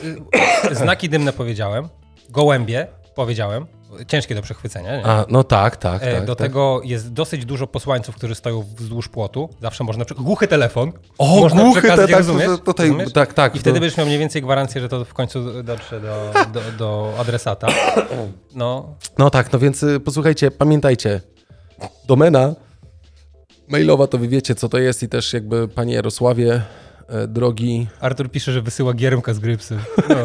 y, 0.71 0.75
znaki 0.83 1.09
dymne 1.09 1.33
powiedziałem, 1.33 1.89
gołębie, 2.31 2.87
powiedziałem. 3.15 3.67
Ciężkie 4.07 4.35
do 4.35 4.43
przechwycenia, 4.43 4.97
nie? 4.97 5.07
A, 5.07 5.25
no 5.29 5.45
tak, 5.45 5.77
tak, 5.77 6.03
E, 6.03 6.13
tak. 6.15 6.25
do 6.25 6.37
tak. 6.37 6.47
tego 6.49 6.81
jest 6.85 7.13
dosyć 7.13 7.45
dużo 7.45 7.67
posłańców, 7.67 8.15
którzy 8.17 8.35
stoją 8.35 8.65
wzdłuż 8.77 9.09
płotu. 9.09 9.49
Zawsze 9.63 9.85
można... 9.85 10.05
Głuchy 10.19 10.49
telefon. 10.49 10.93
O, 11.19 11.41
można 11.41 11.63
głuchy 11.63 11.81
przekazać, 11.81 12.07
te- 12.07 12.13
tak, 12.13 12.19
rozumiesz? 12.27 12.61
tutaj- 12.65 12.87
Rozumiesz? 12.89 13.13
tak, 13.13 13.35
tak, 13.35 13.57
I 13.57 13.59
wtedy 13.59 13.75
to- 13.75 13.81
będziesz 13.81 13.97
miał 13.97 14.07
mniej 14.07 14.19
więcej 14.19 14.43
gwarancję, 14.43 14.81
że 14.81 14.89
to 14.89 15.05
w 15.05 15.15
końcu 15.15 15.63
dotrze 15.63 16.01
do, 16.01 16.33
do, 16.53 16.61
do 16.79 17.15
adresata. 17.19 17.67
No, 18.55 18.95
No 19.19 19.31
tak, 19.31 19.53
no 19.53 19.59
więc 19.59 19.83
y, 19.83 20.01
posłuchajcie, 20.01 20.51
pamiętajcie, 20.51 21.21
domena 22.07 22.55
mailowa 23.69 24.07
to 24.07 24.19
wy 24.19 24.29
wiecie, 24.29 24.55
co 24.55 24.69
to 24.69 24.79
jest 24.79 25.03
i 25.03 25.09
też 25.09 25.33
jakby, 25.33 25.69
panie 25.69 25.95
Jarosławie, 25.95 26.63
drogi... 27.29 27.87
Artur 28.01 28.31
pisze, 28.31 28.53
że 28.53 28.63
wysyła 28.63 28.95
giermka 28.95 29.35
z 29.35 29.39
grypsy. 29.39 29.79
No. 30.09 30.17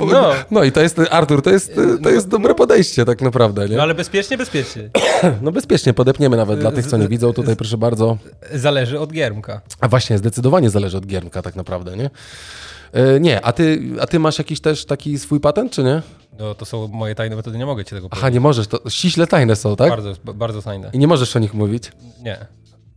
No, 0.12 0.32
no 0.50 0.64
i 0.64 0.72
to 0.72 0.80
jest, 0.80 1.00
Artur, 1.10 1.42
to 1.42 1.50
jest, 1.50 1.72
to 2.02 2.10
jest 2.10 2.28
dobre 2.28 2.54
podejście 2.54 3.04
tak 3.04 3.22
naprawdę, 3.22 3.68
nie? 3.68 3.76
no 3.76 3.82
ale 3.82 3.94
bezpiecznie, 3.94 4.38
bezpiecznie. 4.38 4.90
No 5.42 5.52
bezpiecznie, 5.52 5.94
podepniemy 5.94 6.36
nawet 6.36 6.60
dla 6.60 6.72
tych, 6.72 6.86
co 6.86 6.96
nie 6.96 7.08
widzą, 7.08 7.32
tutaj 7.32 7.56
proszę 7.56 7.78
bardzo. 7.78 8.18
Zależy 8.54 9.00
od 9.00 9.12
giermka. 9.12 9.60
A 9.80 9.88
właśnie, 9.88 10.18
zdecydowanie 10.18 10.70
zależy 10.70 10.96
od 10.98 11.06
giermka 11.06 11.42
tak 11.42 11.56
naprawdę, 11.56 11.96
nie? 11.96 12.10
E, 12.92 13.20
Nie, 13.20 13.44
a 13.44 13.52
ty, 13.52 13.82
a 14.00 14.06
ty 14.06 14.18
masz 14.18 14.38
jakiś 14.38 14.60
też 14.60 14.84
taki 14.84 15.18
swój 15.18 15.40
patent, 15.40 15.72
czy 15.72 15.82
nie? 15.84 16.02
No, 16.38 16.54
to 16.54 16.64
są 16.64 16.88
moje 16.88 17.14
tajne 17.14 17.36
metody, 17.36 17.58
nie 17.58 17.66
mogę 17.66 17.84
ci 17.84 17.90
tego 17.90 18.08
Aha, 18.10 18.20
powiedzieć. 18.20 18.34
nie 18.34 18.40
możesz, 18.40 18.66
to 18.66 18.90
ściśle 18.90 19.26
tajne 19.26 19.56
są, 19.56 19.76
tak? 19.76 19.88
Bardzo, 19.90 20.12
bardzo 20.34 20.62
tajne. 20.62 20.90
I 20.92 20.98
nie 20.98 21.06
możesz 21.06 21.36
o 21.36 21.38
nich 21.38 21.54
mówić. 21.54 21.92
Nie. 22.22 22.46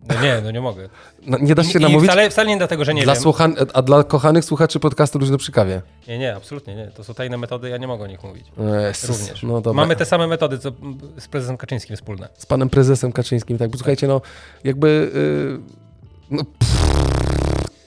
No 0.09 0.21
nie, 0.21 0.41
no 0.43 0.51
nie 0.51 0.61
mogę. 0.61 0.89
No, 1.25 1.37
nie 1.41 1.55
dasz 1.55 1.67
się 1.67 1.79
I 1.79 1.81
namówić? 1.81 2.09
wcale, 2.11 2.29
wcale 2.29 2.49
nie 2.49 2.57
dlatego, 2.57 2.85
że 2.85 2.93
nie 2.93 3.03
Dla 3.03 3.13
wiem. 3.13 3.23
słuchan- 3.23 3.65
a 3.73 3.81
dla 3.81 4.03
kochanych 4.03 4.45
słuchaczy 4.45 4.79
podcastu 4.79 5.19
Luźno 5.19 5.37
przy 5.37 5.51
kawie. 5.51 5.81
Nie, 6.07 6.17
nie, 6.19 6.35
absolutnie 6.35 6.75
nie. 6.75 6.87
To 6.87 7.03
są 7.03 7.13
tajne 7.13 7.37
metody, 7.37 7.69
ja 7.69 7.77
nie 7.77 7.87
mogę 7.87 8.03
o 8.03 8.07
nich 8.07 8.23
mówić. 8.23 8.45
Jezus, 8.87 9.19
Również. 9.19 9.43
No 9.43 9.61
dobra. 9.61 9.73
Mamy 9.81 9.95
te 9.95 10.05
same 10.05 10.27
metody, 10.27 10.59
co 10.59 10.71
z 11.19 11.27
prezesem 11.27 11.57
Kaczyńskim 11.57 11.95
wspólne. 11.95 12.27
Z 12.37 12.45
panem 12.45 12.69
prezesem 12.69 13.11
Kaczyńskim, 13.11 13.57
tak. 13.57 13.69
Bo 13.69 13.77
słuchajcie, 13.77 14.07
no 14.07 14.21
jakby... 14.63 15.11
Yy, 15.13 15.59
no, 16.31 16.43
pff, 16.59 16.80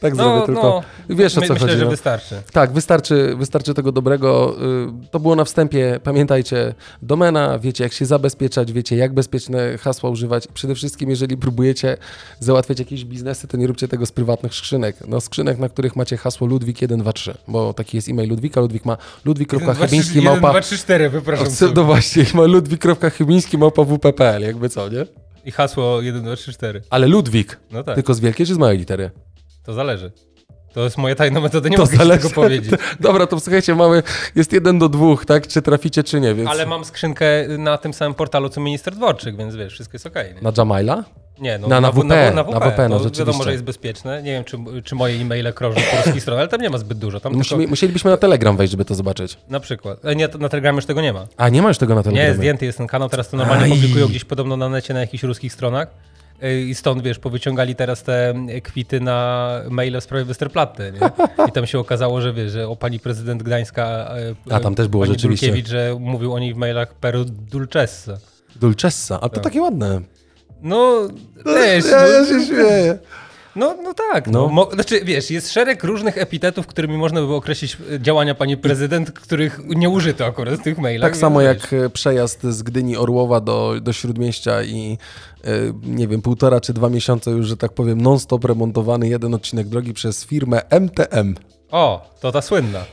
tak 0.04 0.16
zrobię 0.16 0.30
No, 0.40 0.46
tylko. 0.46 0.82
no, 1.08 1.16
Wiesz 1.16 1.38
o 1.38 1.40
my, 1.40 1.46
co 1.46 1.52
myślę, 1.54 1.66
chodzi. 1.68 1.78
że 1.78 1.84
no. 1.84 1.90
wystarczy. 1.90 2.42
Tak, 2.52 2.72
wystarczy, 2.72 3.34
wystarczy 3.36 3.74
tego 3.74 3.92
dobrego. 3.92 4.56
y, 5.04 5.08
To 5.10 5.20
było 5.20 5.36
na 5.36 5.44
wstępie. 5.44 6.00
Pamiętajcie, 6.02 6.74
domena, 7.02 7.58
wiecie 7.58 7.84
jak 7.84 7.92
się 7.92 8.06
zabezpieczać, 8.06 8.72
wiecie 8.72 8.96
jak 8.96 9.14
bezpieczne 9.14 9.78
hasła 9.78 10.10
używać. 10.10 10.46
Przede 10.54 10.74
wszystkim, 10.74 11.10
jeżeli 11.10 11.36
próbujecie 11.36 11.96
załatwiać 12.40 12.78
jakieś 12.78 13.04
biznesy, 13.04 13.48
to 13.48 13.56
nie 13.56 13.66
róbcie 13.66 13.88
tego 13.88 14.06
z 14.06 14.12
prywatnych 14.12 14.54
skrzynek. 14.54 14.96
No 15.08 15.20
skrzynek, 15.20 15.58
na 15.58 15.68
których 15.68 15.96
macie 15.96 16.16
hasło 16.16 16.48
Ludwik123, 16.48 17.34
bo 17.48 17.72
taki 17.74 17.96
jest 17.96 18.08
e-mail 18.08 18.28
Ludwika. 18.30 18.60
Ludwik 18.60 18.84
ma 18.84 18.96
ludwik.chybiński 19.24 20.20
małpa... 20.22 20.50
2, 20.50 20.60
3, 20.60 20.78
4, 20.78 21.10
wypraszam. 21.10 21.46
No 21.76 21.84
właśnie, 21.84 22.24
ma 22.34 22.42
ludwik.chybiński 22.42 23.58
małpa 23.58 23.84
wp.pl, 23.84 24.42
jakby 24.42 24.68
co, 24.68 24.88
nie? 24.88 25.06
I 25.44 25.50
hasło 25.50 26.00
1, 26.02 26.22
2, 26.22 26.36
3, 26.36 26.52
4. 26.52 26.82
Ale 26.90 27.06
Ludwik, 27.06 27.60
No 27.70 27.82
tak, 27.84 27.94
tylko 27.94 28.14
z 28.14 28.20
wielkiej 28.20 28.46
czy 28.46 28.54
z 28.54 28.58
małej 28.58 28.78
litery? 28.78 29.10
To 29.64 29.72
zależy. 29.72 30.12
To 30.74 30.84
jest 30.84 30.98
moja 30.98 31.14
tajna 31.14 31.40
metoda, 31.40 31.68
nie 31.68 31.76
to 31.76 31.82
mogę 31.82 31.96
zależy. 31.96 32.20
tego 32.20 32.34
powiedzieć. 32.34 32.72
Dobra, 33.00 33.26
to 33.26 33.40
słuchajcie, 33.40 33.74
mamy, 33.74 34.02
jest 34.36 34.52
jeden 34.52 34.78
do 34.78 34.88
dwóch, 34.88 35.26
tak? 35.26 35.46
Czy 35.46 35.62
traficie, 35.62 36.02
czy 36.04 36.20
nie, 36.20 36.34
więc... 36.34 36.50
Ale 36.50 36.66
mam 36.66 36.84
skrzynkę 36.84 37.26
na 37.58 37.78
tym 37.78 37.94
samym 37.94 38.14
portalu, 38.14 38.48
co 38.48 38.60
minister 38.60 38.94
Dworczyk, 38.94 39.36
więc 39.36 39.56
wiesz, 39.56 39.72
wszystko 39.72 39.94
jest 39.94 40.06
okej. 40.06 40.34
nie? 40.34 40.40
Na 40.40 40.52
Jamaila? 40.58 41.04
Nie, 41.38 41.58
no 41.58 41.68
Na- 41.68 41.80
na 41.80 41.92
WP, 41.92 42.04
na, 42.04 42.30
na 42.32 42.44
WP, 42.44 42.88
no 42.88 43.00
to 43.00 43.10
wiadomo, 43.18 43.44
że 43.44 43.52
jest 43.52 43.64
bezpieczne. 43.64 44.22
Nie 44.22 44.32
wiem, 44.32 44.44
czy, 44.44 44.56
czy 44.84 44.94
moje 44.94 45.14
e-maile 45.20 45.52
krążą 45.52 45.80
po 45.90 45.96
polskiej 45.96 46.20
stronie, 46.20 46.40
ale 46.40 46.48
tam 46.48 46.60
nie 46.60 46.70
ma 46.70 46.78
zbyt 46.78 46.98
dużo. 46.98 47.20
Tam 47.20 47.32
Musimy, 47.34 47.58
tylko, 47.58 47.70
musielibyśmy 47.70 48.10
na 48.10 48.16
Telegram 48.16 48.56
wejść, 48.56 48.70
żeby 48.70 48.84
to 48.84 48.94
zobaczyć. 48.94 49.38
na 49.48 49.60
przykład. 49.60 50.04
E, 50.04 50.16
Nie, 50.16 50.28
na 50.38 50.48
Telegramie 50.48 50.76
już 50.76 50.86
tego 50.86 51.00
nie 51.00 51.12
ma. 51.12 51.26
A, 51.36 51.48
nie 51.48 51.62
ma 51.62 51.68
już 51.68 51.78
tego 51.78 51.94
na 51.94 52.00
Nie, 52.00 52.04
Telegramie. 52.04 52.34
zdjęty 52.34 52.66
jest 52.66 52.78
ten 52.78 52.86
kanał, 52.86 53.08
teraz 53.08 53.28
to 53.28 53.36
normalnie 53.36 53.64
Aj. 53.64 53.70
publikują 53.70 54.08
gdzieś 54.08 54.24
podobno 54.24 54.56
na 54.56 54.68
necie 54.68 54.94
na 54.94 55.00
jakichś 55.00 55.22
ruskich 55.22 55.52
stronach. 55.52 55.88
Y, 56.42 56.60
I 56.60 56.74
stąd, 56.74 57.02
wiesz, 57.02 57.18
powyciągali 57.18 57.74
teraz 57.74 58.02
te 58.02 58.34
kwity 58.62 59.00
na 59.00 59.48
maile 59.70 60.00
w 60.00 60.04
sprawie 60.04 60.24
Westerplatte, 60.24 60.92
nie? 60.92 60.98
I 61.48 61.52
tam 61.52 61.66
się 61.66 61.78
okazało, 61.78 62.20
że 62.20 62.32
wiesz, 62.32 62.52
że 62.52 62.68
o 62.68 62.76
pani 62.76 63.00
prezydent 63.00 63.42
Gdańska, 63.42 64.14
y, 64.48 64.54
A, 64.54 64.60
tam 64.60 64.74
też 64.74 64.88
było 64.88 65.02
pani 65.02 65.14
rzeczywiście. 65.14 65.46
Dulkiewicz, 65.46 65.70
że 65.70 65.96
mówił 66.00 66.34
o 66.34 66.38
niej 66.38 66.54
w 66.54 66.56
mailach 66.56 66.94
per 66.94 67.24
dulcessa. 67.24 68.18
Dulcessa, 68.56 69.20
a 69.20 69.28
to 69.28 69.40
takie 69.40 69.62
ładne. 69.62 70.00
No, 70.62 71.08
wiesz, 71.46 71.84
ja, 71.90 72.02
no, 72.02 72.06
ja 72.08 72.26
się 72.26 72.46
śmieję. 72.46 72.98
No, 73.56 73.76
no 73.82 73.94
tak. 73.94 74.26
No. 74.26 74.50
No. 74.54 74.68
Znaczy, 74.72 75.00
wiesz, 75.04 75.30
jest 75.30 75.52
szereg 75.52 75.84
różnych 75.84 76.18
epitetów, 76.18 76.66
którymi 76.66 76.96
można 76.96 77.20
by 77.20 77.34
określić 77.34 77.76
y, 77.92 78.00
działania 78.00 78.34
pani 78.34 78.56
prezydent, 78.56 79.12
których 79.12 79.60
nie 79.66 79.88
użyto 79.88 80.26
akurat 80.26 80.54
w 80.54 80.62
tych 80.62 80.78
mailach. 80.78 81.10
Tak 81.10 81.16
samo 81.16 81.40
jak 81.40 81.72
e, 81.72 81.90
przejazd 81.90 82.42
z 82.42 82.62
Gdyni 82.62 82.96
Orłowa 82.96 83.40
do, 83.40 83.74
do 83.80 83.92
Śródmieścia 83.92 84.62
i 84.62 84.98
e, 85.44 85.50
nie 85.82 86.08
wiem, 86.08 86.22
półtora 86.22 86.60
czy 86.60 86.72
dwa 86.72 86.88
miesiące 86.88 87.30
już, 87.30 87.46
że 87.46 87.56
tak 87.56 87.72
powiem, 87.72 88.00
non-stop 88.00 88.44
remontowany 88.44 89.08
jeden 89.08 89.34
odcinek 89.34 89.68
drogi 89.68 89.92
przez 89.94 90.24
firmę 90.24 90.62
MTM. 90.80 91.34
O, 91.70 92.10
to 92.20 92.32
ta 92.32 92.42
słynna. 92.42 92.84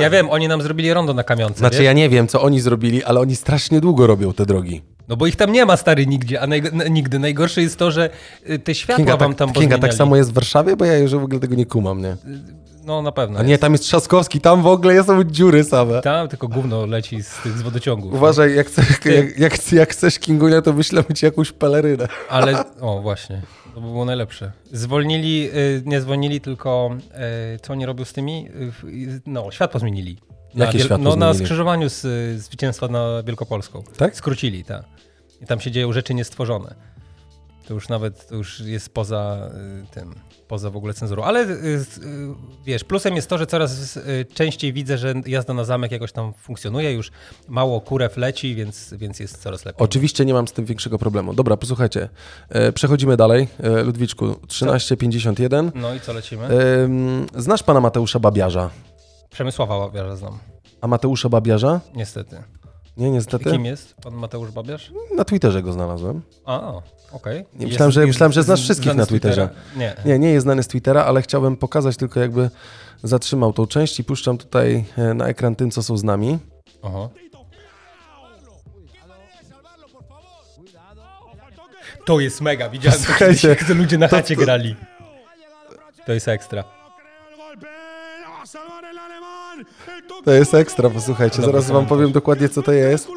Ja 0.00 0.10
wiem, 0.10 0.30
oni 0.30 0.48
nam 0.48 0.62
zrobili 0.62 0.92
rondo 0.94 1.14
na 1.14 1.22
kamionce, 1.24 1.58
Znaczy 1.58 1.76
wiesz? 1.76 1.84
ja 1.84 1.92
nie 1.92 2.08
wiem, 2.08 2.28
co 2.28 2.42
oni 2.42 2.60
zrobili, 2.60 3.04
ale 3.04 3.20
oni 3.20 3.36
strasznie 3.36 3.80
długo 3.80 4.06
robią 4.06 4.32
te 4.32 4.46
drogi. 4.46 4.82
No 5.08 5.16
bo 5.16 5.26
ich 5.26 5.36
tam 5.36 5.52
nie 5.52 5.64
ma, 5.66 5.76
stary, 5.76 6.06
nigdzie, 6.06 6.40
a 6.40 6.46
najg- 6.46 6.90
nigdy. 6.90 7.18
Najgorsze 7.18 7.62
jest 7.62 7.76
to, 7.78 7.90
że 7.90 8.10
y, 8.50 8.58
te 8.58 8.74
światła 8.74 8.96
Kinga, 9.04 9.16
wam 9.16 9.30
tak, 9.34 9.38
tam 9.38 9.52
Kinga 9.52 9.78
tak 9.78 9.94
samo 9.94 10.16
jest 10.16 10.30
w 10.30 10.34
Warszawie, 10.34 10.76
bo 10.76 10.84
ja 10.84 10.98
już 10.98 11.12
w 11.14 11.24
ogóle 11.24 11.40
tego 11.40 11.54
nie 11.54 11.66
kumam, 11.66 12.02
nie? 12.02 12.16
No 12.84 13.02
na 13.02 13.12
pewno 13.12 13.38
A 13.38 13.42
nie, 13.42 13.50
jest. 13.50 13.60
tam 13.62 13.72
jest 13.72 13.84
Trzaskowski, 13.84 14.40
tam 14.40 14.62
w 14.62 14.66
ogóle 14.66 15.04
są 15.04 15.24
dziury 15.24 15.64
same. 15.64 16.02
Tam 16.02 16.28
tylko 16.28 16.48
gówno 16.48 16.86
leci 16.86 17.22
z 17.22 17.42
tych 17.42 17.58
z 17.58 17.62
wodociągów. 17.62 18.14
Uważaj, 18.14 18.54
jak, 18.56 18.66
chcesz, 18.66 18.90
jak, 18.90 19.38
jak, 19.38 19.72
jak 19.72 19.90
chcesz 19.92 20.18
Kingunia, 20.18 20.62
to 20.62 20.72
wyślemy 20.72 21.06
ci 21.14 21.24
jakąś 21.26 21.52
pelerynę. 21.52 22.08
Ale, 22.28 22.64
o 22.80 23.00
właśnie, 23.02 23.42
to 23.74 23.80
by 23.80 23.86
było 23.86 24.04
najlepsze. 24.04 24.52
Zwolnili, 24.72 25.48
y, 25.54 25.82
nie 25.86 26.00
zwolnili, 26.00 26.40
tylko 26.40 26.90
y, 27.54 27.58
co 27.58 27.72
oni 27.72 27.86
robią 27.86 28.04
z 28.04 28.12
tymi? 28.12 28.48
Y, 28.84 28.86
y, 28.88 29.20
No, 29.26 29.50
światło 29.50 29.80
zmienili. 29.80 30.18
Na 30.54 30.64
Jakie 30.64 30.78
wiel- 30.78 30.86
światło 30.86 31.04
No 31.04 31.16
na 31.16 31.26
zmienili? 31.32 31.46
skrzyżowaniu 31.46 31.88
z 31.90 32.04
y, 32.04 32.40
zwycięstwa 32.40 32.88
na 32.88 33.22
Wielkopolską. 33.22 33.82
Tak? 33.96 34.16
Skrócili, 34.16 34.64
tak. 34.64 34.84
I 35.42 35.46
tam 35.46 35.60
się 35.60 35.70
dzieją 35.70 35.92
rzeczy 35.92 36.14
niestworzone. 36.14 36.74
To 37.68 37.74
już 37.74 37.88
nawet, 37.88 38.28
to 38.28 38.34
już 38.34 38.60
jest 38.60 38.94
poza 38.94 39.50
y, 39.84 39.94
tym, 39.94 40.14
poza 40.48 40.70
w 40.70 40.76
ogóle 40.76 40.94
cenzurą. 40.94 41.22
Ale 41.24 41.40
y, 41.50 41.84
wiesz, 42.66 42.84
plusem 42.84 43.16
jest 43.16 43.28
to, 43.28 43.38
że 43.38 43.46
coraz 43.46 43.98
częściej 44.34 44.72
widzę, 44.72 44.98
że 44.98 45.14
jazda 45.26 45.54
na 45.54 45.64
zamek 45.64 45.92
jakoś 45.92 46.12
tam 46.12 46.32
funkcjonuje, 46.34 46.92
już 46.92 47.10
mało 47.48 47.80
kurew 47.80 48.16
leci, 48.16 48.54
więc, 48.54 48.94
więc 48.98 49.20
jest 49.20 49.42
coraz 49.42 49.64
lepiej. 49.64 49.84
Oczywiście 49.84 50.24
nie 50.24 50.34
mam 50.34 50.48
z 50.48 50.52
tym 50.52 50.64
większego 50.64 50.98
problemu. 50.98 51.34
Dobra, 51.34 51.56
posłuchajcie. 51.56 52.08
E, 52.48 52.72
przechodzimy 52.72 53.16
dalej. 53.16 53.48
E, 53.62 53.82
Ludwiczku, 53.82 54.34
1351. 54.48 55.72
No 55.74 55.94
i 55.94 56.00
co 56.00 56.12
lecimy? 56.12 56.48
Znasz 57.36 57.62
pana 57.62 57.80
Mateusza 57.80 58.18
Babiarza? 58.18 58.70
Przemysława 59.38 59.78
Babiarza 59.78 60.16
znam, 60.16 60.38
A 60.80 60.86
Mateusza 60.86 61.28
Babiarza? 61.28 61.80
niestety. 61.94 62.42
Nie, 62.96 63.10
niestety. 63.10 63.50
Kim 63.50 63.64
jest 63.64 63.94
pan 63.94 64.14
Mateusz 64.14 64.50
Babiarz? 64.50 64.92
Na 65.16 65.24
Twitterze 65.24 65.62
go 65.62 65.72
znalazłem. 65.72 66.22
A, 66.44 66.60
o, 66.60 66.82
okej. 67.12 67.44
Nie, 67.54 67.66
myślałem, 67.66 67.92
że- 67.92 68.06
myślałem, 68.06 68.32
że 68.32 68.42
znasz 68.42 68.62
wszystkich 68.62 68.94
na? 68.94 69.06
Twitterze. 69.06 69.48
Nie. 69.76 69.96
Nie, 70.04 70.18
nie 70.18 70.30
jest 70.30 70.44
znany 70.44 70.62
z 70.62 70.68
Twittera, 70.68 71.04
ale 71.04 71.22
chciałbym 71.22 71.56
pokazać 71.56 71.96
tylko 71.96 72.20
jakby 72.20 72.50
zatrzymał 73.02 73.52
tą 73.52 73.66
część 73.66 74.00
i 74.00 74.04
puszczam 74.04 74.38
tutaj 74.38 74.84
e, 74.98 75.14
na 75.14 75.26
ekran 75.28 75.56
tym, 75.56 75.70
co 75.70 75.82
są 75.82 75.96
z 75.96 76.04
nami. 76.04 76.38
Aha. 76.82 77.08
To 82.06 82.20
jest 82.20 82.40
mega, 82.40 82.68
widziałem 82.68 82.98
Słuchajcie, 83.00 83.56
to 83.56 83.74
ludzie 83.74 83.98
na 83.98 84.08
to- 84.08 84.16
chacie 84.16 84.34
to- 84.36 84.40
grali. 84.42 84.76
To 86.06 86.12
jest 86.12 86.28
ekstra. 86.28 86.64
To 90.24 90.30
jest 90.32 90.54
ekstra, 90.54 90.90
posłuchajcie, 90.90 91.42
zaraz 91.42 91.70
wam 91.70 91.86
powiem 91.86 92.12
dokładnie, 92.12 92.48
co 92.48 92.62
to 92.62 92.72
jest. 92.72 93.08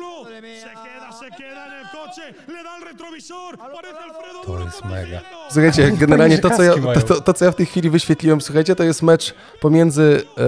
To 4.46 4.60
jest 4.60 4.86
mega. 4.86 5.22
Słuchajcie, 5.52 5.92
generalnie 6.00 6.38
to 6.40 6.50
co, 6.50 6.64
ja, 6.64 6.74
to, 6.94 7.02
to, 7.02 7.22
to, 7.22 7.34
co 7.34 7.46
ja 7.46 7.52
w 7.52 7.56
tej 7.56 7.66
chwili 7.66 7.90
wyświetliłem, 7.90 8.42
słuchajcie, 8.42 8.76
to 8.76 8.84
jest 8.84 9.04
mecz 9.04 9.34
pomiędzy 9.62 10.22
e, 10.38 10.42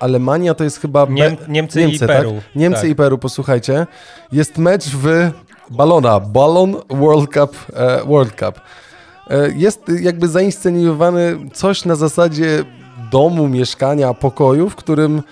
Alemania, 0.00 0.54
to 0.54 0.64
jest 0.64 0.80
chyba... 0.80 1.06
Be- 1.06 1.12
Niem- 1.12 1.36
Niemcy 1.48 1.82
i 1.82 1.98
Peru. 1.98 2.32
Tak? 2.34 2.56
Niemcy 2.56 2.80
Tak. 2.80 2.90
i 2.90 2.94
Peru, 2.94 3.18
posłuchajcie. 3.18 3.86
Jest 4.32 4.58
mecz 4.58 4.84
w 4.88 5.30
Balona, 5.70 6.20
Ballon 6.20 6.76
World 6.90 7.30
Cup. 7.34 7.56
E, 7.76 8.04
World 8.04 8.32
Cup. 8.32 8.60
E, 9.30 9.50
jest 9.56 9.82
jakby 10.00 10.28
zainscenizowany 10.28 11.38
coś 11.52 11.84
na 11.84 11.96
zasadzie 11.96 12.64
domu, 13.10 13.48
mieszkania, 13.48 14.14
pokoju, 14.14 14.70
w 14.70 14.76
którym 14.76 15.22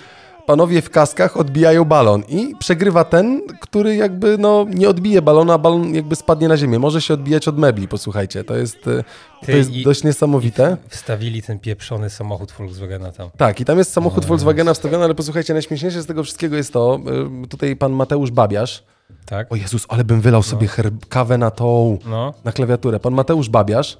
panowie 0.47 0.83
w 0.83 0.91
kaskach 0.91 1.37
odbijają 1.37 1.85
balon 1.85 2.23
i 2.29 2.55
przegrywa 2.59 3.05
ten, 3.05 3.43
który 3.61 3.97
jakby 3.97 4.39
no 4.39 4.67
nie 4.69 4.89
odbije 4.89 5.23
balona, 5.23 5.55
a 5.55 5.59
balon 5.59 5.95
jakby 5.95 6.17
spadnie 6.17 6.49
na 6.49 6.57
ziemię. 6.57 6.79
Może 6.79 7.01
się 7.03 7.15
odbijać 7.15 7.49
od 7.49 7.59
mebli, 7.59 7.89
posłuchajcie. 7.89 8.45
To 8.45 8.57
jest, 8.57 8.87
e, 8.89 9.05
to 9.47 9.53
jest 9.53 9.71
i- 9.71 9.85
dość 9.85 10.05
niesamowite. 10.05 10.77
Wstawili 10.89 11.43
ten 11.43 11.59
pieprzony 11.59 12.11
samochód 12.11 12.53
Volkswagena 12.53 13.13
tam. 13.13 13.31
Tak, 13.37 13.61
i 13.61 13.65
tam 13.65 13.79
jest 13.79 13.93
samochód 13.93 14.25
O, 14.25 14.27
Volkswagena 14.29 14.75
wstawiony, 14.75 15.05
ale 15.05 15.15
posłuchajcie, 15.15 15.53
najśmieszniejsze 15.53 16.03
z 16.03 16.07
tego 16.07 16.23
wszystkiego 16.23 16.57
jest 16.57 16.73
to, 16.73 17.01
y, 17.45 17.49
tutaj 17.49 17.77
pan 17.77 17.93
Mateusz 17.93 18.31
Babiarz, 18.31 18.85
Tak? 19.27 19.53
o 19.53 19.57
Jezus, 19.57 19.87
ale 19.89 20.05
bym 20.05 20.21
wylał 20.21 20.43
sobie 20.43 20.67
herb- 20.69 21.07
kawę 21.09 21.39
na 21.39 21.51
tą, 21.51 21.99
No. 22.07 22.35
na 22.45 22.53
klawiaturę. 22.53 23.01
Pan 23.01 23.15
Mateusz 23.15 23.49
Babiarz, 23.49 23.95
e, 23.95 23.97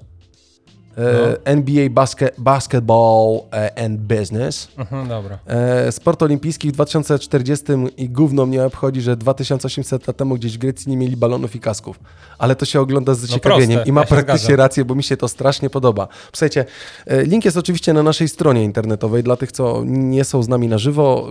No. 0.97 1.37
NBA 1.45 1.91
basket, 1.91 2.35
Basketball 2.39 3.41
e, 3.53 3.85
and 3.85 4.01
Business, 4.01 4.69
Mhm, 4.79 5.09
dobra. 5.09 5.39
e, 5.47 5.93
sport 5.93 6.23
olimpijski 6.23 6.69
w 6.69 6.73
2040 6.73 7.65
i 7.97 8.09
gówno 8.09 8.47
mnie 8.47 8.65
obchodzi, 8.65 9.01
że 9.01 9.17
2800 9.17 10.07
lat 10.07 10.17
temu 10.17 10.35
gdzieś 10.35 10.55
w 10.55 10.59
Grecji 10.59 10.91
nie 10.91 10.97
mieli 10.97 11.17
balonów 11.17 11.57
i 11.57 11.61
kasków. 11.61 12.01
Ale 12.39 12.57
to 12.57 12.65
się 12.65 12.81
ogląda 12.81 13.15
z 13.15 13.19
zaciekawieniem 13.19 13.79
No 13.79 13.85
i 13.85 13.93
ma 13.93 14.01
ja 14.01 14.07
praktycznie 14.07 14.39
zgadzam. 14.39 14.57
rację, 14.57 14.85
bo 14.85 14.95
mi 14.95 15.03
się 15.03 15.17
to 15.17 15.29
strasznie 15.29 15.71
podoba. 15.71 16.09
Słuchajcie, 16.33 16.65
e, 17.07 17.23
link 17.25 17.45
jest 17.45 17.57
oczywiście 17.57 17.93
na 17.93 18.03
naszej 18.03 18.29
stronie 18.29 18.65
internetowej. 18.65 19.23
Dla 19.23 19.37
tych, 19.37 19.53
co 19.53 19.83
nie 19.87 20.25
są 20.25 20.43
z 20.43 20.49
nami 20.49 20.69
na 20.69 20.79
żywo, 20.79 21.29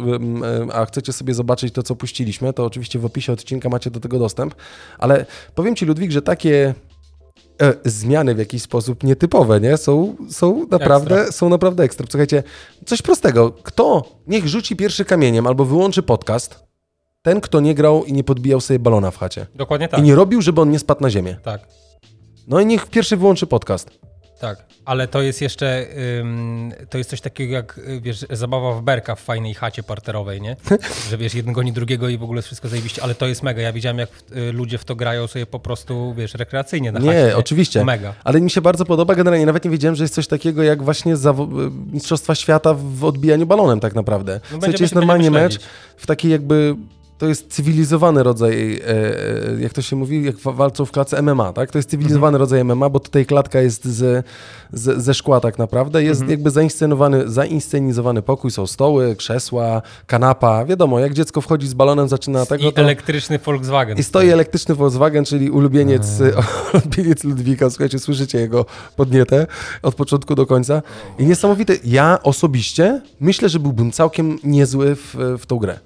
e, 0.69 0.73
a 0.73 0.85
chcecie 0.85 1.13
sobie 1.13 1.33
zobaczyć 1.33 1.73
to, 1.73 1.83
co 1.83 1.95
puściliśmy, 1.95 2.53
to 2.53 2.65
oczywiście 2.65 2.99
w 2.99 3.05
opisie 3.05 3.33
odcinka 3.33 3.69
macie 3.69 3.91
do 3.91 3.99
tego 3.99 4.19
dostęp. 4.19 4.55
Ale 4.99 5.25
powiem 5.55 5.75
Ci, 5.75 5.85
Ludwik, 5.85 6.11
że 6.11 6.21
takie 6.21 6.73
e, 7.62 7.74
zmiany 7.86 8.36
w 8.36 8.38
jakiś 8.38 8.62
sposób 8.62 9.03
nietypowe, 9.03 9.60
nie? 9.62 9.77
Są, 9.77 10.15
są, 10.29 10.67
naprawdę, 10.72 11.31
są 11.31 11.50
naprawdę 11.50 11.84
ekstra. 11.84 12.05
Słuchajcie, 12.10 12.43
coś 12.86 13.01
prostego. 13.01 13.51
Kto 13.51 14.03
niech 14.27 14.48
rzuci 14.48 14.75
pierwszy 14.75 15.05
kamieniem 15.05 15.48
albo 15.48 15.65
wyłączy 15.65 16.03
podcast, 16.03 16.63
ten, 17.22 17.41
kto 17.41 17.60
nie 17.60 17.75
grał 17.75 18.05
i 18.05 18.13
nie 18.13 18.24
podbijał 18.24 18.62
sobie 18.62 18.79
balona 18.79 19.12
w 19.12 19.17
chacie. 19.17 19.48
Dokładnie 19.55 19.88
tak. 19.88 20.00
I 20.00 20.03
nie 20.03 20.15
robił, 20.15 20.41
żeby 20.41 20.62
on 20.62 20.72
nie 20.72 20.79
spadł 20.79 21.01
na 21.01 21.10
ziemię. 21.10 21.38
Tak, 21.43 21.67
No 22.48 22.60
i 22.60 22.65
niech 22.65 22.88
pierwszy 22.88 23.17
wyłączy 23.17 23.48
podcast. 23.48 23.89
Tak. 24.41 24.65
Ale 24.86 25.07
to 25.07 25.21
jest 25.21 25.41
jeszcze, 25.41 25.86
ym, 26.19 26.74
to 26.89 26.98
jest 26.98 27.10
coś 27.10 27.21
takiego 27.21 27.53
jak, 27.53 27.77
y, 27.77 28.01
wiesz, 28.01 28.25
zabawa 28.29 28.74
w 28.74 28.81
berka 28.81 29.15
w 29.15 29.19
fajnej 29.21 29.53
chacie 29.53 29.83
parterowej, 29.83 30.41
nie? 30.41 30.55
Że 31.10 31.17
wiesz, 31.17 31.33
jeden 31.33 31.53
goni 31.53 31.74
drugiego 31.74 32.10
i 32.10 32.17
w 32.17 32.24
ogóle 32.24 32.41
wszystko 32.41 32.67
zajebiście, 32.69 33.03
ale 33.03 33.15
to 33.15 33.27
jest 33.27 33.43
mega. 33.43 33.62
Ja 33.62 33.74
widziałem, 33.74 33.98
jak 34.00 34.10
y, 34.36 34.51
ludzie 34.51 34.77
w 34.77 34.86
to 34.86 34.95
grają 34.95 35.27
sobie 35.27 35.45
po 35.45 35.60
prostu, 35.60 36.13
wiesz, 36.17 36.33
rekreacyjnie 36.33 36.91
na 36.91 37.00
Nie, 37.00 37.07
chacie. 37.07 37.38
oczywiście. 37.38 37.86
Mega. 37.86 38.13
Ale 38.24 38.41
mi 38.41 38.51
się 38.51 38.62
bardzo 38.62 38.86
podoba, 38.86 39.15
generalnie 39.15 39.45
nawet 39.45 39.65
nie 39.65 39.71
wiedziałem, 39.71 39.95
że 39.95 40.03
jest 40.03 40.13
coś 40.13 40.27
takiego 40.27 40.63
jak 40.63 40.83
właśnie 40.83 41.15
zawo- 41.15 41.71
Mistrzostwa 41.93 42.36
Świata 42.36 42.74
w 42.74 43.03
odbijaniu 43.05 43.45
balonem 43.45 43.79
tak 43.79 43.95
naprawdę. 43.95 44.33
No 44.33 44.39
Słuchajcie, 44.39 44.67
będziemy 44.67 44.83
jest 44.86 44.95
normalnie 44.95 45.31
mecz 45.31 45.60
w 45.98 46.07
takiej 46.07 46.31
jakby... 46.31 46.75
To 47.21 47.27
jest 47.27 47.47
cywilizowany 47.53 48.23
rodzaj, 48.23 48.73
e, 48.75 48.87
e, 48.89 49.61
jak 49.61 49.73
to 49.73 49.81
się 49.81 49.95
mówi, 49.95 50.23
jak 50.23 50.35
wa- 50.35 50.51
walczą 50.51 50.85
w 50.85 50.91
klatce 50.91 51.21
MMA, 51.21 51.53
tak? 51.53 51.71
To 51.71 51.77
jest 51.77 51.89
cywilizowany 51.89 52.27
Mhm. 52.35 52.39
rodzaj 52.39 52.63
MMA, 52.63 52.89
bo 52.89 52.99
tutaj 52.99 53.25
klatka 53.25 53.61
jest 53.61 53.85
z, 53.85 54.25
z, 54.73 55.03
ze 55.03 55.13
szkła 55.13 55.39
tak 55.39 55.57
naprawdę. 55.59 56.03
Jest 56.03 56.21
Mhm. 56.21 56.31
jakby 56.31 56.49
zainscenowany, 56.51 57.29
zainscenizowany 57.29 58.21
pokój, 58.21 58.51
są 58.51 58.67
stoły, 58.67 59.15
krzesła, 59.15 59.81
kanapa. 60.07 60.65
Wiadomo, 60.65 60.99
jak 60.99 61.13
dziecko 61.13 61.41
wchodzi 61.41 61.67
z 61.67 61.73
balonem, 61.73 62.07
zaczyna 62.09 62.45
tego, 62.45 62.69
I 62.69 62.73
to... 62.73 62.81
elektryczny 62.81 63.39
Volkswagen. 63.39 63.97
I 63.97 64.03
stoi 64.03 64.29
elektryczny 64.29 64.75
Volkswagen, 64.75 65.25
czyli 65.25 65.49
ulubieniec, 65.49 66.07
ulubieniec 66.73 67.23
Ludwika. 67.23 67.69
Słuchajcie, 67.69 67.99
słyszycie 67.99 68.39
jego 68.39 68.65
podnietę 68.95 69.47
od 69.81 69.95
początku 69.95 70.35
do 70.35 70.45
końca. 70.45 70.81
I 71.19 71.25
niesamowite. 71.25 71.73
Ja 71.83 72.19
osobiście 72.23 73.01
myślę, 73.19 73.49
że 73.49 73.59
byłbym 73.59 73.91
całkiem 73.91 74.37
niezły 74.43 74.95
w, 74.95 75.15
w 75.39 75.45
tą 75.45 75.57
grę. 75.57 75.79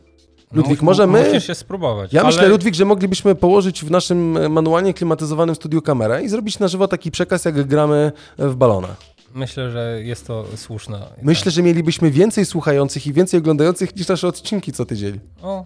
Ludwik, 0.54 0.82
No, 0.82 0.86
może 0.86 1.08
my... 1.08 1.26
Musisz 1.26 1.48
się 1.48 1.56
spróbować. 1.56 2.14
Ja 2.14 2.22
ale... 2.22 2.28
myślę, 2.28 2.48
Ludwik, 2.48 2.76
że 2.76 2.86
moglibyśmy 2.86 3.36
położyć 3.36 3.86
w 3.86 3.92
naszym 3.92 4.38
e, 4.38 4.50
manualnie 4.50 4.94
klimatyzowanym 4.94 5.56
studiu 5.56 5.82
kamerę 5.82 6.24
i 6.24 6.30
zrobić 6.30 6.60
na 6.60 6.68
żywo 6.68 6.88
taki 6.88 7.12
przekaz, 7.12 7.46
jak 7.46 7.68
gramy 7.68 8.12
w 8.38 8.56
balona. 8.56 8.96
Myślę, 9.36 9.72
że 9.72 10.00
jest 10.04 10.28
to 10.28 10.46
słuszne. 10.56 11.00
Myślę, 11.22 11.52
że 11.52 11.64
mielibyśmy 11.64 12.12
więcej 12.12 12.46
słuchających 12.46 13.08
i 13.08 13.14
więcej 13.14 13.38
oglądających 13.38 13.96
niż 13.96 14.08
nasze 14.08 14.28
odcinki 14.28 14.72
co 14.72 14.86
tydzień. 14.86 15.20
O, 15.42 15.66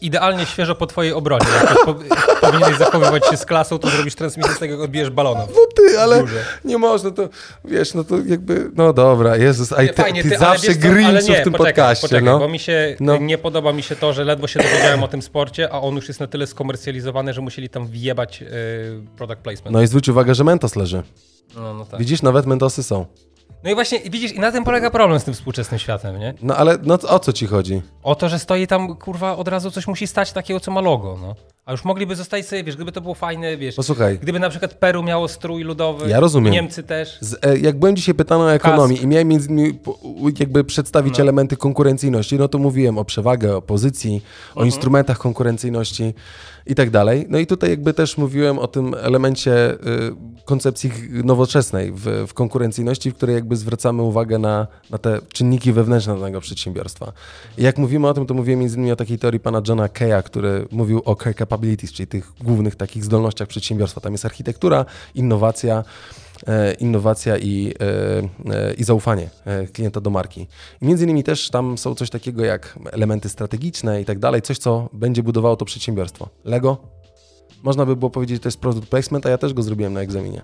idealnie 0.00 0.46
świeżo 0.46 0.74
po 0.74 0.86
twojej 0.86 1.12
obronie. 1.12 1.46
Jak 1.64 1.84
po, 1.84 1.94
powinieneś 2.46 2.78
zachowywać 2.78 3.26
się 3.30 3.36
z 3.36 3.46
klasą, 3.46 3.78
to 3.78 3.90
zrobisz 3.90 4.14
transmisję 4.14 4.54
z 4.54 4.58
tego, 4.58 4.74
jak 4.74 4.82
odbijesz 4.82 5.10
balona. 5.10 5.40
No 5.40 5.66
ty, 5.76 6.00
ale 6.00 6.24
nie 6.64 6.78
można, 6.78 7.10
to 7.10 7.28
wiesz, 7.64 7.94
no 7.94 8.04
to 8.04 8.18
jakby, 8.26 8.70
no 8.76 8.92
dobra, 8.92 9.36
Jezus, 9.36 9.72
a 9.72 9.82
Nie, 9.82 9.88
ty, 9.88 10.02
fajnie, 10.02 10.22
ty, 10.22 10.38
zawsze 10.38 10.68
nie, 10.68 10.74
w 10.74 10.80
tym 10.80 11.52
poczekaj, 11.52 11.56
podcaście, 11.56 12.02
poczekaj, 12.02 12.24
no. 12.24 12.38
bo 12.38 12.48
mi 12.48 12.58
się 12.58 12.96
No. 13.00 13.16
nie 13.16 13.38
podoba 13.38 13.72
mi 13.72 13.82
się 13.82 13.96
to, 13.96 14.12
że 14.12 14.24
ledwo 14.24 14.46
się 14.46 14.60
dowiedziałem 14.60 15.02
o 15.02 15.08
tym 15.08 15.22
sporcie, 15.22 15.72
a 15.72 15.80
on 15.80 15.94
już 15.94 16.08
jest 16.08 16.20
na 16.20 16.26
tyle 16.26 16.46
skomercjalizowany, 16.46 17.32
że 17.32 17.40
musieli 17.40 17.68
tam 17.68 17.86
wjebać 17.86 18.42
y, 18.42 18.46
product 19.16 19.40
placement. 19.40 19.72
No 19.72 19.82
i 19.82 19.86
zwróć 19.86 20.08
uwagę, 20.08 20.34
że 20.34 20.44
Mentos 20.44 20.76
leży. 20.76 21.02
No, 21.56 21.74
no, 21.74 21.84
tak. 21.84 22.00
Widzisz, 22.00 22.22
nawet 22.22 22.46
Mentosy 22.46 22.82
są. 22.82 23.06
no 23.64 23.70
i 23.70 23.74
właśnie, 23.74 24.00
widzisz, 24.00 24.32
i 24.32 24.40
na 24.40 24.52
tym 24.52 24.64
polega 24.64 24.90
problem 24.90 25.20
z 25.20 25.24
tym 25.24 25.34
współczesnym 25.34 25.78
światem, 25.78 26.18
nie? 26.20 26.34
No 26.42 26.56
ale 26.56 26.78
no, 26.82 26.94
o 27.08 27.18
co 27.18 27.32
ci 27.32 27.46
chodzi? 27.46 27.82
O 28.02 28.14
to, 28.14 28.28
że 28.28 28.38
stoi 28.38 28.66
tam, 28.66 28.96
kurwa, 28.96 29.36
od 29.36 29.48
razu 29.48 29.70
coś 29.70 29.86
musi 29.86 30.06
stać 30.06 30.32
takiego, 30.32 30.60
co 30.60 30.70
ma 30.70 30.80
logo, 30.80 31.18
no. 31.22 31.34
A 31.66 31.72
już 31.72 31.84
mogliby 31.84 32.16
zostać 32.16 32.46
sobie, 32.46 32.64
wiesz, 32.64 32.76
gdyby 32.76 32.92
to 32.92 33.00
było 33.00 33.14
fajne, 33.14 33.56
wiesz, 33.56 33.74
Posłuchaj, 33.74 34.18
gdyby 34.18 34.40
na 34.40 34.50
przykład 34.50 34.74
Peru 34.74 35.02
miało 35.02 35.28
strój 35.28 35.62
ludowy, 35.64 36.08
Ja 36.08 36.20
rozumiem. 36.20 36.52
Niemcy 36.52 36.82
też. 36.82 37.18
z, 37.20 37.44
e, 37.46 37.58
jak 37.58 37.78
byłem 37.78 37.96
dzisiaj 37.96 38.14
pytany 38.14 38.44
o 38.44 38.52
ekonomii 38.52 39.02
i 39.02 39.06
miałem 39.06 39.28
między 39.28 39.48
innymi 39.48 39.78
jakby 40.38 40.64
przedstawić 40.64 41.18
No. 41.18 41.22
elementy 41.22 41.56
konkurencyjności, 41.56 42.38
no 42.38 42.48
to 42.48 42.58
mówiłem 42.58 42.98
o 42.98 43.04
przewagę, 43.04 43.56
o 43.56 43.62
pozycji, 43.62 44.22
o 44.48 44.50
Mhm. 44.50 44.66
instrumentach 44.66 45.18
konkurencyjności 45.18 46.14
i 46.66 46.74
tak 46.74 46.90
dalej. 46.90 47.26
No 47.28 47.38
i 47.38 47.46
tutaj 47.46 47.70
jakby 47.70 47.94
też 47.94 48.18
mówiłem 48.18 48.58
o 48.58 48.66
tym 48.66 48.94
elemencie 48.94 49.72
y, 49.72 49.76
koncepcji 50.44 50.90
nowoczesnej 51.24 51.92
w, 51.92 52.26
w 52.28 52.34
konkurencyjności, 52.34 53.10
w 53.10 53.14
której 53.14 53.34
jakby 53.34 53.56
zwracamy 53.56 54.02
uwagę 54.02 54.38
na, 54.38 54.66
na 54.90 54.98
te 54.98 55.20
czynniki 55.32 55.72
wewnętrzne 55.72 56.14
danego 56.14 56.40
przedsiębiorstwa. 56.40 57.12
I 57.58 57.62
jak 57.62 57.78
mówimy 57.78 58.08
o 58.08 58.14
tym, 58.14 58.26
to 58.26 58.34
mówiłem 58.34 58.60
między 58.60 58.76
innymi 58.76 58.92
o 58.92 58.96
takiej 58.96 59.18
teorii 59.18 59.40
pana 59.40 59.62
Johna 59.68 59.88
Keya, 59.88 60.22
który 60.24 60.66
mówił 60.70 61.02
o 61.04 61.16
core 61.16 61.34
capabilities, 61.34 61.92
czyli 61.92 62.06
tych 62.06 62.32
głównych 62.40 62.76
takich 62.76 63.04
zdolnościach 63.04 63.48
przedsiębiorstwa. 63.48 64.00
Tam 64.00 64.12
jest 64.12 64.24
architektura, 64.24 64.84
innowacja, 65.14 65.84
innowacja 66.78 67.38
i, 67.38 67.74
e, 67.80 68.54
e, 68.54 68.74
i 68.74 68.84
zaufanie 68.84 69.30
e, 69.44 69.66
klienta 69.66 70.00
do 70.00 70.10
marki. 70.10 70.46
Między 70.82 71.04
innymi 71.04 71.24
też 71.24 71.50
tam 71.50 71.78
są 71.78 71.94
coś 71.94 72.10
takiego 72.10 72.44
jak 72.44 72.78
elementy 72.92 73.28
strategiczne 73.28 74.00
i 74.00 74.04
tak 74.04 74.18
dalej, 74.18 74.42
coś 74.42 74.58
co 74.58 74.88
będzie 74.92 75.22
budowało 75.22 75.56
to 75.56 75.64
przedsiębiorstwo. 75.64 76.28
Lego? 76.44 76.78
Można 77.62 77.86
by 77.86 77.96
było 77.96 78.10
powiedzieć, 78.10 78.36
że 78.36 78.40
to 78.40 78.48
jest 78.48 78.60
product 78.60 78.88
placement, 78.88 79.26
a 79.26 79.30
ja 79.30 79.38
też 79.38 79.54
go 79.54 79.62
zrobiłem 79.62 79.92
na 79.92 80.00
egzaminie. 80.00 80.42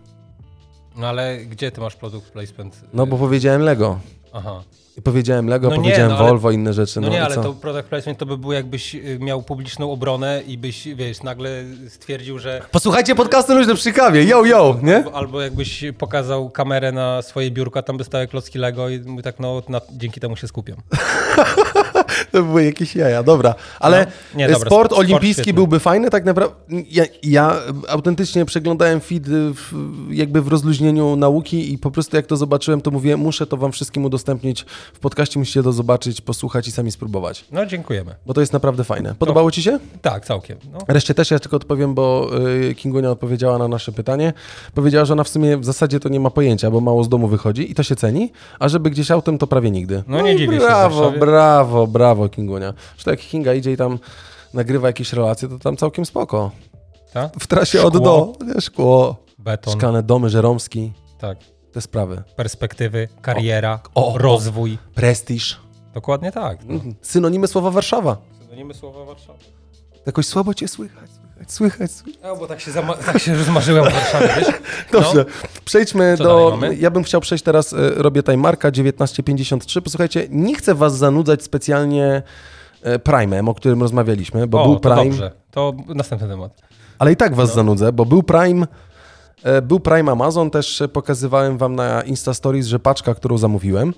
No 0.96 1.06
ale 1.08 1.38
gdzie 1.38 1.70
ty 1.70 1.80
masz 1.80 1.96
product 1.96 2.30
placement? 2.30 2.80
No 2.92 3.06
bo 3.06 3.16
powiedziałem 3.18 3.62
Lego. 3.62 3.98
Aha. 4.32 4.62
I 4.98 5.02
powiedziałem 5.02 5.46
Lego, 5.48 5.68
No 5.68 5.76
nie, 5.76 5.82
powiedziałem 5.82 6.10
no 6.12 6.18
ale- 6.18 6.28
Volvo, 6.28 6.50
inne 6.50 6.72
rzeczy. 6.72 7.00
No, 7.00 7.06
No, 7.06 7.12
nie, 7.12 7.22
ale 7.24 7.34
to 7.34 7.52
product 7.52 7.88
placement 7.88 8.18
to 8.18 8.26
by 8.26 8.38
było 8.38 8.52
jakbyś 8.52 8.94
y, 8.94 9.18
miał 9.20 9.42
publiczną 9.42 9.92
obronę 9.92 10.42
i 10.46 10.58
byś, 10.58 10.88
wiesz, 10.94 11.22
nagle 11.22 11.64
stwierdził, 11.88 12.38
że 12.38 12.62
Posłuchajcie 12.72 13.14
podcastu 13.14 13.54
Luźno 13.54 13.74
przy 13.74 13.92
kawie, 13.92 14.24
yo, 14.24 14.44
yo, 14.44 14.76
nie? 14.82 14.96
albo, 14.96 15.14
albo 15.14 15.40
jakbyś 15.40 15.84
pokazał 15.98 16.50
kamerę 16.50 16.92
na 16.92 17.22
swoje 17.22 17.50
biurko, 17.50 17.78
a 17.78 17.82
tam 17.82 17.96
by 17.96 18.04
stały 18.04 18.26
klocki 18.26 18.58
Lego 18.58 18.88
i 18.88 19.22
tak, 19.22 19.40
no 19.40 19.62
na, 19.68 19.80
dzięki 19.90 20.20
temu 20.20 20.36
się 20.36 20.48
skupiam. 20.48 20.76
To 22.32 22.42
były 22.42 22.64
jakieś 22.64 22.96
jaja, 22.96 23.22
dobra. 23.22 23.54
Ale 23.80 24.06
No. 24.34 24.38
Nie, 24.38 24.48
dobra, 24.48 24.66
sport 24.66 24.90
sport 24.90 24.92
olimpijski 25.00 25.32
świetny. 25.42 25.52
byłby 25.52 25.80
fajny, 25.80 26.10
tak 26.10 26.24
naprawdę. 26.24 26.56
Ja, 26.90 27.04
ja 27.22 27.56
autentycznie 27.88 28.44
przeglądałem 28.44 29.00
feed 29.00 29.22
w, 29.28 29.72
jakby 30.10 30.42
w 30.42 30.48
rozluźnieniu 30.48 31.16
nauki 31.16 31.72
i 31.72 31.78
po 31.78 31.90
prostu 31.90 32.16
jak 32.16 32.26
to 32.26 32.36
zobaczyłem, 32.36 32.80
to 32.80 32.90
mówię, 32.90 33.16
muszę 33.16 33.46
to 33.46 33.56
wam 33.56 33.72
wszystkim 33.72 34.04
udostępnić 34.04 34.66
w 34.94 34.98
podcaście, 34.98 35.38
musicie 35.38 35.62
to 35.62 35.72
zobaczyć, 35.72 36.20
posłuchać 36.20 36.68
i 36.68 36.72
sami 36.72 36.92
spróbować. 36.92 37.44
No 37.52 37.66
dziękujemy. 37.66 38.14
Bo 38.26 38.34
to 38.34 38.40
jest 38.40 38.52
naprawdę 38.52 38.84
fajne. 38.84 39.14
Podobało 39.18 39.50
ci 39.50 39.62
się? 39.62 39.78
Tak, 40.02 40.24
całkiem. 40.26 40.58
No. 40.72 40.78
Reszcie 40.88 41.14
też 41.14 41.30
ja 41.30 41.38
tylko 41.38 41.56
odpowiem, 41.56 41.94
bo 41.94 42.30
y, 42.70 42.74
Kingunia 42.74 43.10
odpowiedziała 43.10 43.58
na 43.58 43.68
nasze 43.68 43.92
pytanie. 43.92 44.32
Powiedziała, 44.74 45.04
że 45.04 45.12
ona 45.12 45.24
w 45.24 45.28
sumie 45.28 45.56
w 45.56 45.64
zasadzie 45.64 46.00
to 46.00 46.08
nie 46.08 46.20
ma 46.20 46.30
pojęcia, 46.30 46.70
bo 46.70 46.80
mało 46.80 47.04
z 47.04 47.08
domu 47.08 47.28
wychodzi 47.28 47.70
i 47.70 47.74
to 47.74 47.82
się 47.82 47.96
ceni, 47.96 48.32
a 48.58 48.68
żeby 48.68 48.90
gdzieś 48.90 49.10
autem 49.10 49.38
to 49.38 49.46
prawie 49.46 49.70
nigdy. 49.70 50.02
No 50.06 50.20
nie 50.20 50.34
i 50.34 50.38
dziwię 50.38 50.52
się 50.52 50.58
w 50.58 50.66
Brawo, 50.66 51.00
Warszawie. 51.00 51.18
Brawo, 52.20 52.28
brawo 52.28 52.28
Kingunia. 52.28 52.74
Zresztą 52.94 53.10
jak 53.10 53.20
Kinga 53.20 53.54
idzie 53.54 53.72
i 53.72 53.76
tam 53.76 53.98
nagrywa 54.54 54.86
jakieś 54.88 55.12
relacje, 55.12 55.48
to 55.48 55.58
tam 55.58 55.76
całkiem 55.76 56.06
spoko. 56.06 56.50
Tak? 57.12 57.32
W 57.40 57.46
trasie 57.46 57.82
od 57.82 57.94
Szkło. 57.94 58.04
do, 58.04 58.44
nie, 58.54 58.60
szkło, 58.60 59.16
Beton, 59.38 59.74
szklane 59.74 60.02
domy, 60.02 60.30
Żeromski, 60.30 60.92
tak. 61.18 61.38
te 61.72 61.80
sprawy. 61.80 62.22
Perspektywy, 62.36 63.08
kariera, 63.22 63.80
O, 63.94 64.14
o, 64.14 64.18
rozwój. 64.18 64.78
Prestiż. 64.94 65.60
Dokładnie 65.94 66.32
tak. 66.32 66.58
No. 66.64 66.80
Synonimy 67.02 67.48
słowa 67.48 67.70
Warszawa. 67.70 68.16
Synonimy 68.42 68.74
słowa 68.74 69.04
Warszawy. 69.04 69.38
Jakoś 70.06 70.26
słabo 70.26 70.54
cię 70.54 70.68
słychać, 70.68 71.10
słychać, 71.46 71.90
słychać. 71.90 72.20
No, 72.22 72.36
bo 72.36 72.46
tak 72.46 72.60
się, 72.60 72.70
tak 73.06 73.18
się 73.18 73.34
rozmarzyłem 73.34 73.84
w 73.84 73.92
Warszawie, 73.92 74.28
wiesz? 74.36 74.48
Dobrze, 74.92 75.24
przejdźmy 75.64 76.14
Co 76.18 76.24
do... 76.24 76.58
Ja 76.78 76.90
bym 76.90 77.02
chciał 77.04 77.20
przejść 77.20 77.44
teraz, 77.44 77.72
e, 77.72 77.76
robię 77.96 78.22
tutaj 78.22 78.36
Marka 78.36 78.70
1953. 78.70 79.82
Posłuchajcie, 79.82 80.26
nie 80.30 80.54
chcę 80.54 80.74
was 80.74 80.96
zanudzać 80.96 81.42
specjalnie 81.42 82.22
e, 82.82 82.98
Prime'em, 82.98 83.48
o 83.50 83.54
którym 83.54 83.82
rozmawialiśmy, 83.82 84.46
bo 84.46 84.62
o, 84.62 84.66
był 84.66 84.78
to 84.78 84.94
Prime, 84.94 85.10
dobrze. 85.10 85.32
To 85.50 85.72
następny 85.88 86.28
temat. 86.28 86.52
ale 86.98 87.12
i 87.12 87.16
tak 87.16 87.34
was 87.34 87.48
No. 87.48 87.54
zanudzę, 87.54 87.92
bo 87.92 88.04
był 88.06 88.22
Prime, 88.22 88.66
e, 89.42 89.62
był 89.62 89.80
Prime 89.80 90.12
Amazon, 90.12 90.50
też 90.50 90.82
pokazywałem 90.92 91.58
wam 91.58 91.74
na 91.74 92.02
Insta 92.02 92.34
Stories, 92.34 92.66
że 92.66 92.78
paczka, 92.78 93.14
którą 93.14 93.38
zamówiłem, 93.38 93.94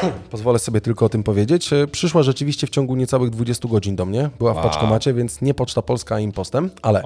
pozwolę 0.30 0.58
sobie 0.58 0.80
tylko 0.80 1.06
o 1.06 1.08
tym 1.08 1.22
powiedzieć, 1.22 1.72
e, 1.72 1.86
przyszła 1.86 2.22
rzeczywiście 2.22 2.66
w 2.66 2.70
ciągu 2.70 2.96
niecałych 2.96 3.30
20 3.30 3.68
godzin 3.68 3.96
do 3.96 4.06
mnie, 4.06 4.30
była 4.38 4.52
w 4.52 4.56
Wow. 4.56 4.64
paczkomacie, 4.64 5.14
więc 5.14 5.42
nie 5.42 5.54
Poczta 5.54 5.82
Polska, 5.82 6.14
a 6.14 6.20
Impostem, 6.20 6.70
ale... 6.82 7.02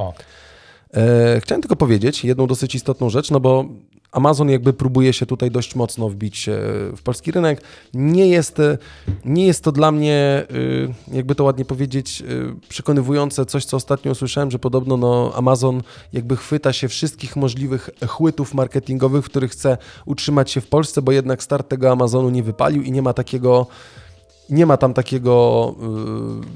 E, 0.95 1.41
chciałem 1.41 1.63
tylko 1.63 1.77
powiedzieć 1.77 2.25
jedną 2.25 2.47
dosyć 2.47 2.75
istotną 2.75 3.11
rzecz, 3.11 3.31
no 3.31 3.41
bo 3.41 3.65
Amazon 4.13 4.51
jakby 4.51 4.73
próbuje 4.73 5.13
się 5.13 5.27
tutaj 5.27 5.51
dość 5.51 5.75
mocno 5.75 6.09
wbić 6.09 6.49
e, 6.49 6.53
w 6.97 7.03
polski 7.05 7.31
rynek. 7.31 7.63
Nie 7.95 8.29
jest, 8.29 8.61
e, 8.61 8.79
nie 9.25 9.47
jest 9.47 9.65
to 9.65 9.73
dla 9.73 9.93
mnie, 9.93 10.15
e, 11.13 11.17
jakby 11.17 11.35
to 11.35 11.45
ładnie 11.45 11.65
powiedzieć, 11.65 12.23
przekonywujące 12.69 13.47
coś, 13.47 13.65
co 13.65 13.77
ostatnio 13.77 14.13
usłyszałem, 14.13 14.51
że 14.51 14.59
podobno 14.59 14.97
no, 14.97 15.33
Amazon 15.35 15.83
jakby 16.13 16.37
chwyta 16.37 16.73
się 16.73 16.89
wszystkich 16.89 17.37
możliwych 17.37 17.91
chłytów 18.09 18.55
marketingowych, 18.55 19.25
w 19.25 19.29
których 19.29 19.51
chce 19.51 19.79
utrzymać 20.07 20.51
się 20.51 20.61
w 20.61 20.67
Polsce, 20.67 21.03
bo 21.03 21.13
jednak 21.13 21.43
start 21.43 21.69
tego 21.69 21.91
Amazonu 21.91 22.31
nie 22.31 22.43
wypalił 22.43 22.83
i 22.83 22.93
nie 22.93 23.03
ma 23.03 23.13
takiego 23.13 23.67
nie 24.51 24.67
ma 24.67 24.77
tam 24.77 24.95
takiego 24.95 25.75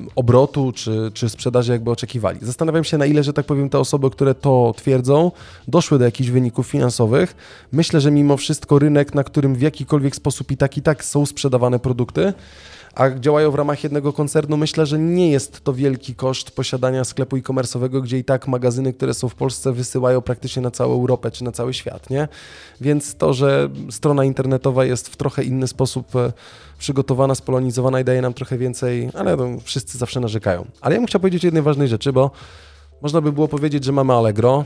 y, 0.06 0.10
obrotu 0.16 0.72
czy, 0.72 1.10
czy 1.14 1.28
sprzedaży, 1.28 1.72
jakby 1.72 1.90
oczekiwali. 1.90 2.38
Zastanawiam 2.42 2.84
się, 2.84 2.98
na 2.98 3.06
ile, 3.06 3.22
że 3.22 3.32
tak 3.32 3.46
powiem, 3.46 3.70
te 3.70 3.78
osoby, 3.78 4.10
które 4.10 4.34
to 4.34 4.74
twierdzą, 4.76 5.30
doszły 5.68 5.98
do 5.98 6.04
jakichś 6.04 6.30
wyników 6.30 6.66
finansowych. 6.66 7.36
Myślę, 7.72 8.00
że 8.00 8.10
mimo 8.10 8.36
wszystko 8.36 8.78
rynek, 8.78 9.14
na 9.14 9.24
którym 9.24 9.54
w 9.54 9.60
jakikolwiek 9.60 10.16
sposób 10.16 10.50
i 10.50 10.56
tak 10.56 10.76
i 10.76 10.82
tak 10.82 11.04
są 11.04 11.26
sprzedawane 11.26 11.78
produkty, 11.78 12.32
a 12.94 13.10
działają 13.10 13.50
w 13.50 13.54
ramach 13.54 13.84
jednego 13.84 14.12
koncernu, 14.12 14.56
myślę, 14.56 14.86
że 14.86 14.98
nie 14.98 15.30
jest 15.30 15.64
to 15.64 15.72
wielki 15.72 16.14
koszt 16.14 16.50
posiadania 16.50 17.04
sklepu 17.04 17.36
e-commerce'owego, 17.36 18.02
gdzie 18.02 18.18
i 18.18 18.24
tak 18.24 18.48
magazyny, 18.48 18.92
które 18.92 19.14
są 19.14 19.28
w 19.28 19.34
Polsce, 19.34 19.72
wysyłają 19.72 20.20
praktycznie 20.20 20.62
na 20.62 20.70
całą 20.70 20.94
Europę 20.94 21.30
czy 21.30 21.44
na 21.44 21.52
cały 21.52 21.74
świat, 21.74 22.10
nie? 22.10 22.28
Więc 22.80 23.14
to, 23.14 23.32
że 23.32 23.68
strona 23.90 24.24
internetowa 24.24 24.84
jest 24.84 25.08
w 25.08 25.16
trochę 25.16 25.44
inny 25.44 25.68
sposób 25.68 26.16
e, 26.16 26.32
przygotowana, 26.78 27.34
spolonizowana 27.34 28.00
i 28.00 28.04
daje 28.04 28.22
nam 28.22 28.34
trochę 28.34 28.58
więcej, 28.58 29.10
ale 29.14 29.36
no, 29.36 29.46
wszyscy 29.64 29.98
zawsze 29.98 30.20
narzekają. 30.20 30.66
Ale 30.80 30.94
ja 30.94 31.00
bym 31.00 31.06
chciał 31.06 31.20
powiedzieć 31.20 31.44
o 31.44 31.46
jednej 31.46 31.62
ważnej 31.62 31.88
rzeczy, 31.88 32.12
bo 32.12 32.30
można 33.02 33.20
by 33.20 33.32
było 33.32 33.48
powiedzieć, 33.48 33.84
że 33.84 33.92
mamy 33.92 34.12
Allegro, 34.12 34.64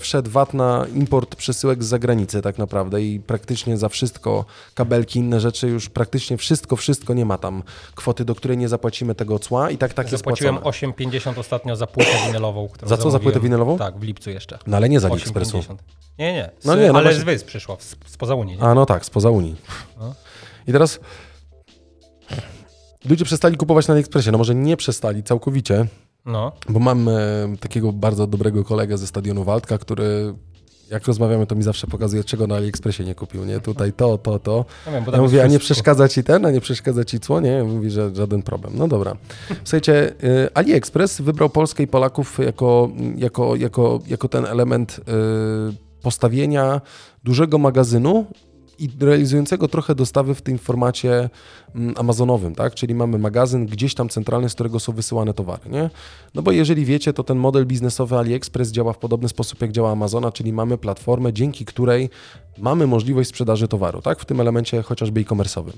wszedł 0.00 0.30
VAT 0.30 0.54
na 0.54 0.86
import 0.94 1.36
przesyłek 1.36 1.84
z 1.84 1.86
zagranicy 1.86 2.42
tak 2.42 2.58
naprawdę 2.58 3.02
i 3.02 3.20
praktycznie 3.20 3.76
za 3.76 3.88
wszystko, 3.88 4.44
kabelki, 4.74 5.18
inne 5.18 5.40
rzeczy, 5.40 5.68
już 5.68 5.88
praktycznie 5.88 6.36
wszystko, 6.36 6.76
wszystko 6.76 7.14
nie 7.14 7.24
ma 7.24 7.38
tam 7.38 7.62
kwoty, 7.94 8.24
do 8.24 8.34
której 8.34 8.58
nie 8.58 8.68
zapłacimy 8.68 9.14
tego 9.14 9.38
cła 9.38 9.70
i 9.70 9.78
tak 9.78 9.94
tak 9.94 10.06
jest 10.12 10.24
Zapłaciłem 10.24 10.58
płacone. 10.58 10.92
8,50 10.92 11.38
ostatnio 11.38 11.76
za 11.76 11.86
płytę 11.86 12.10
winylową. 12.26 12.68
Którą 12.68 12.88
Za 12.88 12.96
co, 12.96 13.10
za 13.10 13.18
płytę 13.18 13.40
winylową? 13.40 13.78
Tak, 13.78 13.98
w 13.98 14.02
lipcu 14.02 14.30
jeszcze. 14.30 14.58
No 14.66 14.76
ale 14.76 14.88
nie 14.88 15.00
z 15.00 15.04
AliExpressu. 15.04 15.58
8,50. 15.58 15.76
Nie, 16.18 16.32
nie. 16.32 16.50
Z, 16.60 16.64
No 16.64 16.76
nie, 16.76 16.88
no 16.92 16.98
ale 16.98 17.02
właśnie- 17.02 17.20
z 17.20 17.24
wysp 17.24 17.46
przyszła, 17.46 17.76
z, 17.80 17.96
spoza 18.06 18.34
Unii. 18.34 18.56
Nie? 18.56 18.62
A 18.62 18.74
no 18.74 18.86
tak, 18.86 19.04
spoza 19.04 19.30
Unii. 19.30 19.56
No. 20.00 20.14
I 20.66 20.72
teraz 20.72 21.00
ludzie 23.04 23.24
przestali 23.24 23.56
kupować 23.56 23.88
na 23.88 23.94
AliExpressie, 23.94 24.30
no 24.30 24.38
może 24.38 24.54
nie 24.54 24.76
przestali 24.76 25.22
całkowicie, 25.22 25.86
No. 26.26 26.52
Bo 26.68 26.80
mam 26.80 27.08
e, 27.08 27.12
takiego 27.60 27.92
bardzo 27.92 28.26
dobrego 28.26 28.64
kolegę 28.64 28.98
ze 28.98 29.06
stadionu 29.06 29.44
Waldka, 29.44 29.78
który 29.78 30.34
jak 30.90 31.06
rozmawiamy, 31.06 31.46
to 31.46 31.54
mi 31.54 31.62
zawsze 31.62 31.86
pokazuje, 31.86 32.24
czego 32.24 32.46
na 32.46 32.54
AliExpressie 32.54 33.04
nie 33.04 33.14
kupił, 33.14 33.44
nie? 33.44 33.60
Tutaj 33.60 33.92
to, 33.92 34.18
to, 34.18 34.38
to. 34.38 34.64
Ja, 34.86 34.92
wiem, 34.92 35.20
mówię, 35.20 35.42
a 35.42 35.46
nie 35.46 35.58
przeszkadza 35.58 36.08
ci 36.08 36.24
ten, 36.24 36.46
a 36.46 36.50
nie 36.50 36.60
przeszkadza 36.60 37.04
ci 37.04 37.20
cło? 37.20 37.40
Nie, 37.40 37.64
mówi, 37.64 37.90
że 37.90 38.14
żaden 38.14 38.42
problem. 38.42 38.72
No 38.76 38.88
dobra. 38.88 39.16
Słuchajcie, 39.64 40.14
y, 40.24 40.54
AliExpress 40.54 41.20
wybrał 41.20 41.50
Polskę 41.50 41.82
i 41.82 41.86
Polaków 41.86 42.38
jako, 42.38 42.90
jako, 43.16 43.56
jako, 43.56 44.00
jako 44.06 44.28
ten 44.28 44.44
element 44.46 44.98
y, 44.98 46.02
postawienia 46.02 46.80
dużego 47.24 47.58
magazynu 47.58 48.26
i 48.78 48.88
realizującego 49.00 49.68
trochę 49.68 49.94
dostawy 49.94 50.34
w 50.34 50.42
tym 50.42 50.58
formacie 50.58 51.30
mm, 51.74 51.94
amazonowym, 51.98 52.54
tak? 52.54 52.74
Czyli 52.74 52.94
mamy 52.94 53.18
magazyn 53.18 53.66
gdzieś 53.66 53.94
tam 53.94 54.08
centralny, 54.08 54.48
z 54.48 54.54
którego 54.54 54.80
są 54.80 54.92
wysyłane 54.92 55.34
towary, 55.34 55.70
nie? 55.70 55.90
No 56.34 56.42
bo 56.42 56.52
jeżeli 56.52 56.84
wiecie, 56.84 57.12
to 57.12 57.24
ten 57.24 57.38
model 57.38 57.66
biznesowy 57.66 58.18
AliExpress 58.18 58.70
działa 58.70 58.92
w 58.92 58.98
podobny 58.98 59.28
sposób, 59.28 59.60
jak 59.60 59.72
działa 59.72 59.90
Amazona, 59.90 60.32
czyli 60.32 60.52
mamy 60.52 60.78
platformę, 60.78 61.32
dzięki 61.32 61.64
której 61.64 62.10
mamy 62.58 62.86
możliwość 62.86 63.28
sprzedaży 63.28 63.68
towaru, 63.68 64.02
tak? 64.02 64.20
W 64.20 64.24
tym 64.24 64.40
elemencie 64.40 64.82
chociażby 64.82 65.20
e-commerce'owym. 65.20 65.72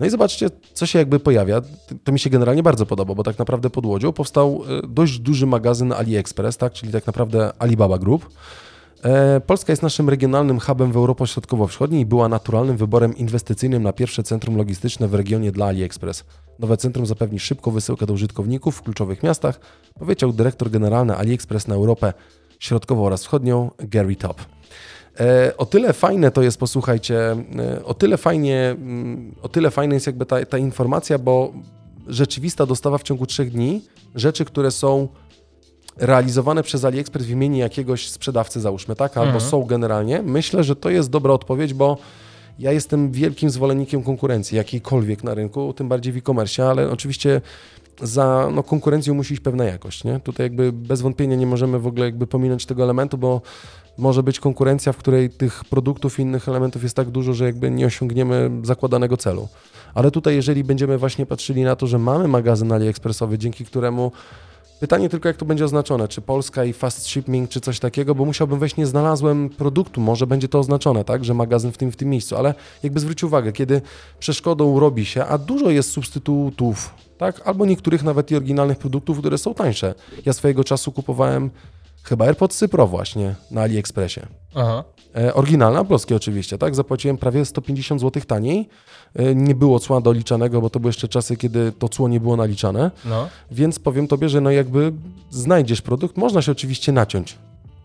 No 0.00 0.06
i 0.06 0.10
zobaczcie, 0.10 0.50
co 0.74 0.86
się 0.86 0.98
jakby 0.98 1.20
pojawia. 1.20 1.62
To 2.04 2.12
mi 2.12 2.18
się 2.18 2.30
generalnie 2.30 2.62
bardzo 2.62 2.86
podoba, 2.86 3.14
bo 3.14 3.22
tak 3.22 3.38
naprawdę 3.38 3.70
pod 3.70 3.86
Łodzią 3.86 4.12
powstał 4.12 4.62
e, 4.84 4.86
dość 4.88 5.18
duży 5.18 5.46
magazyn 5.46 5.92
AliExpress, 5.92 6.56
tak? 6.56 6.72
Czyli 6.72 6.92
tak 6.92 7.06
naprawdę 7.06 7.52
Alibaba 7.58 7.98
Group. 7.98 8.28
E, 9.04 9.40
Polska 9.40 9.72
jest 9.72 9.82
naszym 9.82 10.08
regionalnym 10.08 10.60
hubem 10.60 10.92
w 10.92 10.96
Europie 10.96 11.26
Środkowo-Wschodniej 11.26 12.00
i 12.00 12.06
była 12.06 12.28
naturalnym 12.28 12.76
wyborem 12.76 13.16
inwestycyjnym 13.16 13.82
na 13.82 13.92
pierwsze 13.92 14.22
centrum 14.22 14.56
logistyczne 14.56 15.08
w 15.08 15.14
regionie 15.14 15.52
dla 15.52 15.66
AliExpress. 15.66 16.24
Nowe 16.58 16.76
centrum 16.76 17.06
zapewni 17.06 17.38
szybką 17.38 17.70
wysyłkę 17.70 18.06
do 18.06 18.12
użytkowników 18.12 18.76
w 18.76 18.82
kluczowych 18.82 19.22
miastach, 19.22 19.60
powiedział 19.98 20.32
dyrektor 20.32 20.70
generalny 20.70 21.16
AliExpress 21.16 21.68
na 21.68 21.74
Europę 21.74 22.12
Środkową 22.58 23.06
oraz 23.06 23.22
Wschodnią 23.22 23.70
Gary 23.78 24.16
Top. 24.16 24.40
E, 25.20 25.52
O 25.56 25.66
tyle 25.66 25.92
fajne 25.92 26.30
to 26.30 26.42
jest, 26.42 26.58
posłuchajcie, 26.58 27.36
e, 27.58 27.84
o 27.84 27.94
tyle 27.94 28.16
fajnie, 28.16 28.76
mm, 28.78 29.34
o 29.42 29.48
tyle 29.48 29.70
fajna 29.70 29.94
jest 29.94 30.06
jakby 30.06 30.26
ta, 30.26 30.44
ta 30.44 30.58
informacja, 30.58 31.18
bo 31.18 31.52
rzeczywista 32.06 32.66
dostawa 32.66 32.98
w 32.98 33.02
ciągu 33.02 33.26
trzech 33.26 33.50
dni 33.50 33.82
rzeczy, 34.14 34.44
które 34.44 34.70
są 34.70 35.08
realizowane 35.96 36.62
przez 36.62 36.84
AliExpress 36.84 37.26
w 37.26 37.30
imieniu 37.30 37.56
jakiegoś 37.56 38.10
sprzedawcy, 38.10 38.60
załóżmy, 38.60 38.96
tak? 38.96 39.16
Albo 39.16 39.32
Mhm. 39.32 39.50
są 39.50 39.64
generalnie. 39.64 40.22
Myślę, 40.22 40.64
że 40.64 40.76
to 40.76 40.90
jest 40.90 41.10
dobra 41.10 41.32
odpowiedź, 41.32 41.74
bo 41.74 41.98
ja 42.58 42.72
jestem 42.72 43.12
wielkim 43.12 43.50
zwolennikiem 43.50 44.02
konkurencji, 44.02 44.56
jakiejkolwiek 44.56 45.24
na 45.24 45.34
rynku, 45.34 45.72
tym 45.72 45.88
bardziej 45.88 46.12
w 46.12 46.16
e-commerce, 46.16 46.68
ale 46.68 46.90
oczywiście 46.90 47.40
za 48.02 48.48
no, 48.54 48.62
konkurencją 48.62 49.14
musi 49.14 49.34
iść 49.34 49.42
pewna 49.42 49.64
jakość, 49.64 50.04
nie? 50.04 50.20
Tutaj 50.20 50.46
jakby 50.46 50.72
bez 50.72 51.00
wątpienia 51.00 51.36
nie 51.36 51.46
możemy 51.46 51.78
w 51.78 51.86
ogóle 51.86 52.04
jakby 52.06 52.26
pominąć 52.26 52.66
tego 52.66 52.82
elementu, 52.82 53.18
bo 53.18 53.40
może 53.98 54.22
być 54.22 54.40
konkurencja, 54.40 54.92
w 54.92 54.96
której 54.96 55.30
tych 55.30 55.64
produktów 55.64 56.18
i 56.18 56.22
innych 56.22 56.48
elementów 56.48 56.82
jest 56.82 56.96
tak 56.96 57.10
dużo, 57.10 57.34
że 57.34 57.44
jakby 57.44 57.70
nie 57.70 57.86
osiągniemy 57.86 58.50
zakładanego 58.62 59.16
celu. 59.16 59.48
Ale 59.94 60.10
tutaj, 60.10 60.34
jeżeli 60.34 60.64
będziemy 60.64 60.98
właśnie 60.98 61.26
patrzyli 61.26 61.62
na 61.62 61.76
to, 61.76 61.86
że 61.86 61.98
mamy 61.98 62.28
magazyn 62.28 62.72
AliExpressowy, 62.72 63.38
dzięki 63.38 63.64
któremu 63.64 64.12
Pytanie 64.80 65.08
tylko, 65.08 65.28
jak 65.28 65.36
to 65.36 65.44
będzie 65.44 65.64
oznaczone, 65.64 66.08
czy 66.08 66.20
Polska 66.20 66.64
i 66.64 66.72
fast 66.72 67.06
shipping, 67.06 67.50
czy 67.50 67.60
coś 67.60 67.80
takiego, 67.80 68.14
bo 68.14 68.24
musiałbym 68.24 68.58
wejść, 68.58 68.76
nie 68.76 68.86
znalazłem 68.86 69.48
produktu, 69.48 70.00
może 70.00 70.26
będzie 70.26 70.48
to 70.48 70.58
oznaczone, 70.58 71.04
tak, 71.04 71.24
że 71.24 71.34
magazyn 71.34 71.72
w 71.72 71.76
tym, 71.76 71.92
w 71.92 71.96
tym 71.96 72.08
miejscu, 72.08 72.36
ale 72.36 72.54
jakby 72.82 73.00
zwróć 73.00 73.24
uwagę, 73.24 73.52
kiedy 73.52 73.80
przeszkodą 74.18 74.80
robi 74.80 75.06
się, 75.06 75.24
a 75.24 75.38
dużo 75.38 75.70
jest 75.70 75.90
substytutów, 75.90 76.94
tak, 77.18 77.40
albo 77.44 77.66
niektórych 77.66 78.02
nawet 78.02 78.30
i 78.30 78.36
oryginalnych 78.36 78.78
produktów, 78.78 79.18
które 79.18 79.38
są 79.38 79.54
tańsze. 79.54 79.94
Ja 80.26 80.32
swojego 80.32 80.64
czasu 80.64 80.92
kupowałem 80.92 81.50
chyba 82.08 82.24
AirPodsy 82.24 82.68
Pro 82.68 82.86
właśnie 82.86 83.34
na 83.50 83.62
AliExpressie. 83.62 84.20
Aha. 84.54 84.84
E, 85.16 85.34
oryginalna, 85.34 85.84
polskie 85.84 86.16
oczywiście, 86.16 86.58
tak? 86.58 86.74
Zapłaciłem 86.74 87.16
prawie 87.16 87.44
150 87.44 88.00
zł 88.00 88.22
taniej. 88.26 88.68
E, 89.14 89.34
nie 89.34 89.54
było 89.54 89.78
cła 89.80 90.00
doliczanego, 90.00 90.60
bo 90.60 90.70
to 90.70 90.80
były 90.80 90.88
jeszcze 90.88 91.08
czasy, 91.08 91.36
kiedy 91.36 91.72
to 91.72 91.88
cło 91.88 92.08
nie 92.08 92.20
było 92.20 92.36
naliczane. 92.36 92.90
No. 93.04 93.28
Więc 93.50 93.78
powiem 93.78 94.08
tobie, 94.08 94.28
że 94.28 94.40
no 94.40 94.50
jakby 94.50 94.92
znajdziesz 95.30 95.82
produkt, 95.82 96.16
można 96.16 96.42
się 96.42 96.52
oczywiście 96.52 96.92
naciąć. 96.92 97.36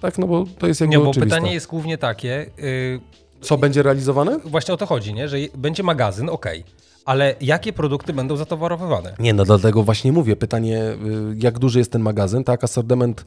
Tak, 0.01 0.17
no 0.17 0.27
bo 0.27 0.45
to 0.59 0.67
jest 0.67 0.81
jakby 0.81 0.95
Nie, 0.95 1.03
bo 1.03 1.09
oczywiste. 1.09 1.35
pytanie 1.35 1.53
jest 1.53 1.67
głównie 1.67 1.97
takie, 1.97 2.45
yy, 2.57 2.99
Co 3.41 3.57
będzie 3.57 3.83
realizowane? 3.83 4.39
właśnie 4.45 4.73
o 4.73 4.77
to 4.77 4.85
chodzi, 4.85 5.13
nie? 5.13 5.29
że 5.29 5.37
będzie 5.57 5.83
magazyn, 5.83 6.29
okej, 6.29 6.63
ale 7.05 7.35
jakie 7.41 7.73
produkty 7.73 8.13
będą 8.13 8.35
zatowarowywane? 8.37 9.15
Nie, 9.19 9.33
no 9.33 9.45
dlatego 9.45 9.83
właśnie 9.83 10.11
mówię. 10.11 10.35
Pytanie, 10.35 10.83
y, 10.83 10.95
jak 11.37 11.59
duży 11.59 11.79
jest 11.79 11.91
ten 11.91 12.01
magazyn, 12.01 12.43
tak? 12.43 12.63
Asortyment. 12.63 13.25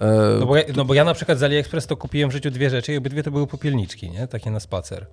E, 0.00 0.36
No 0.40 0.46
bo, 0.46 0.56
ja, 0.56 0.62
no 0.76 0.84
bo 0.84 0.94
ja 0.94 1.04
na 1.04 1.14
przykład 1.14 1.38
z 1.38 1.42
AliExpress 1.42 1.86
to 1.86 1.96
kupiłem 1.96 2.30
w 2.30 2.32
życiu 2.32 2.50
dwie 2.50 2.70
rzeczy 2.70 2.92
i 2.92 2.96
obydwie 2.96 3.22
to 3.22 3.30
były 3.30 3.46
popielniczki, 3.46 4.10
nie? 4.10 4.26
Takie 4.26 4.50
na 4.50 4.60
spacer. 4.60 5.06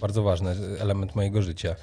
Bardzo 0.00 0.22
ważny 0.22 0.54
element 0.80 1.16
mojego 1.16 1.42
życia. 1.42 1.74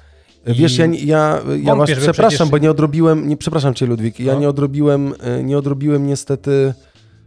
I- 0.46 0.54
Wiesz, 0.54 0.78
ja, 0.78 0.86
ja, 0.86 1.40
ja 1.62 1.74
was 1.76 1.90
przepraszam, 1.90 2.28
przecież- 2.28 2.48
bo 2.48 2.58
nie 2.58 2.70
odrobiłem, 2.70 3.28
nie, 3.28 3.36
przepraszam 3.36 3.74
cię 3.74 3.86
Ludwik, 3.86 4.20
ja 4.20 4.34
No. 4.34 4.40
nie 4.40 4.48
odrobiłem, 4.48 5.14
y, 5.38 5.42
nie 5.44 5.58
odrobiłem 5.58 6.06
niestety... 6.06 6.74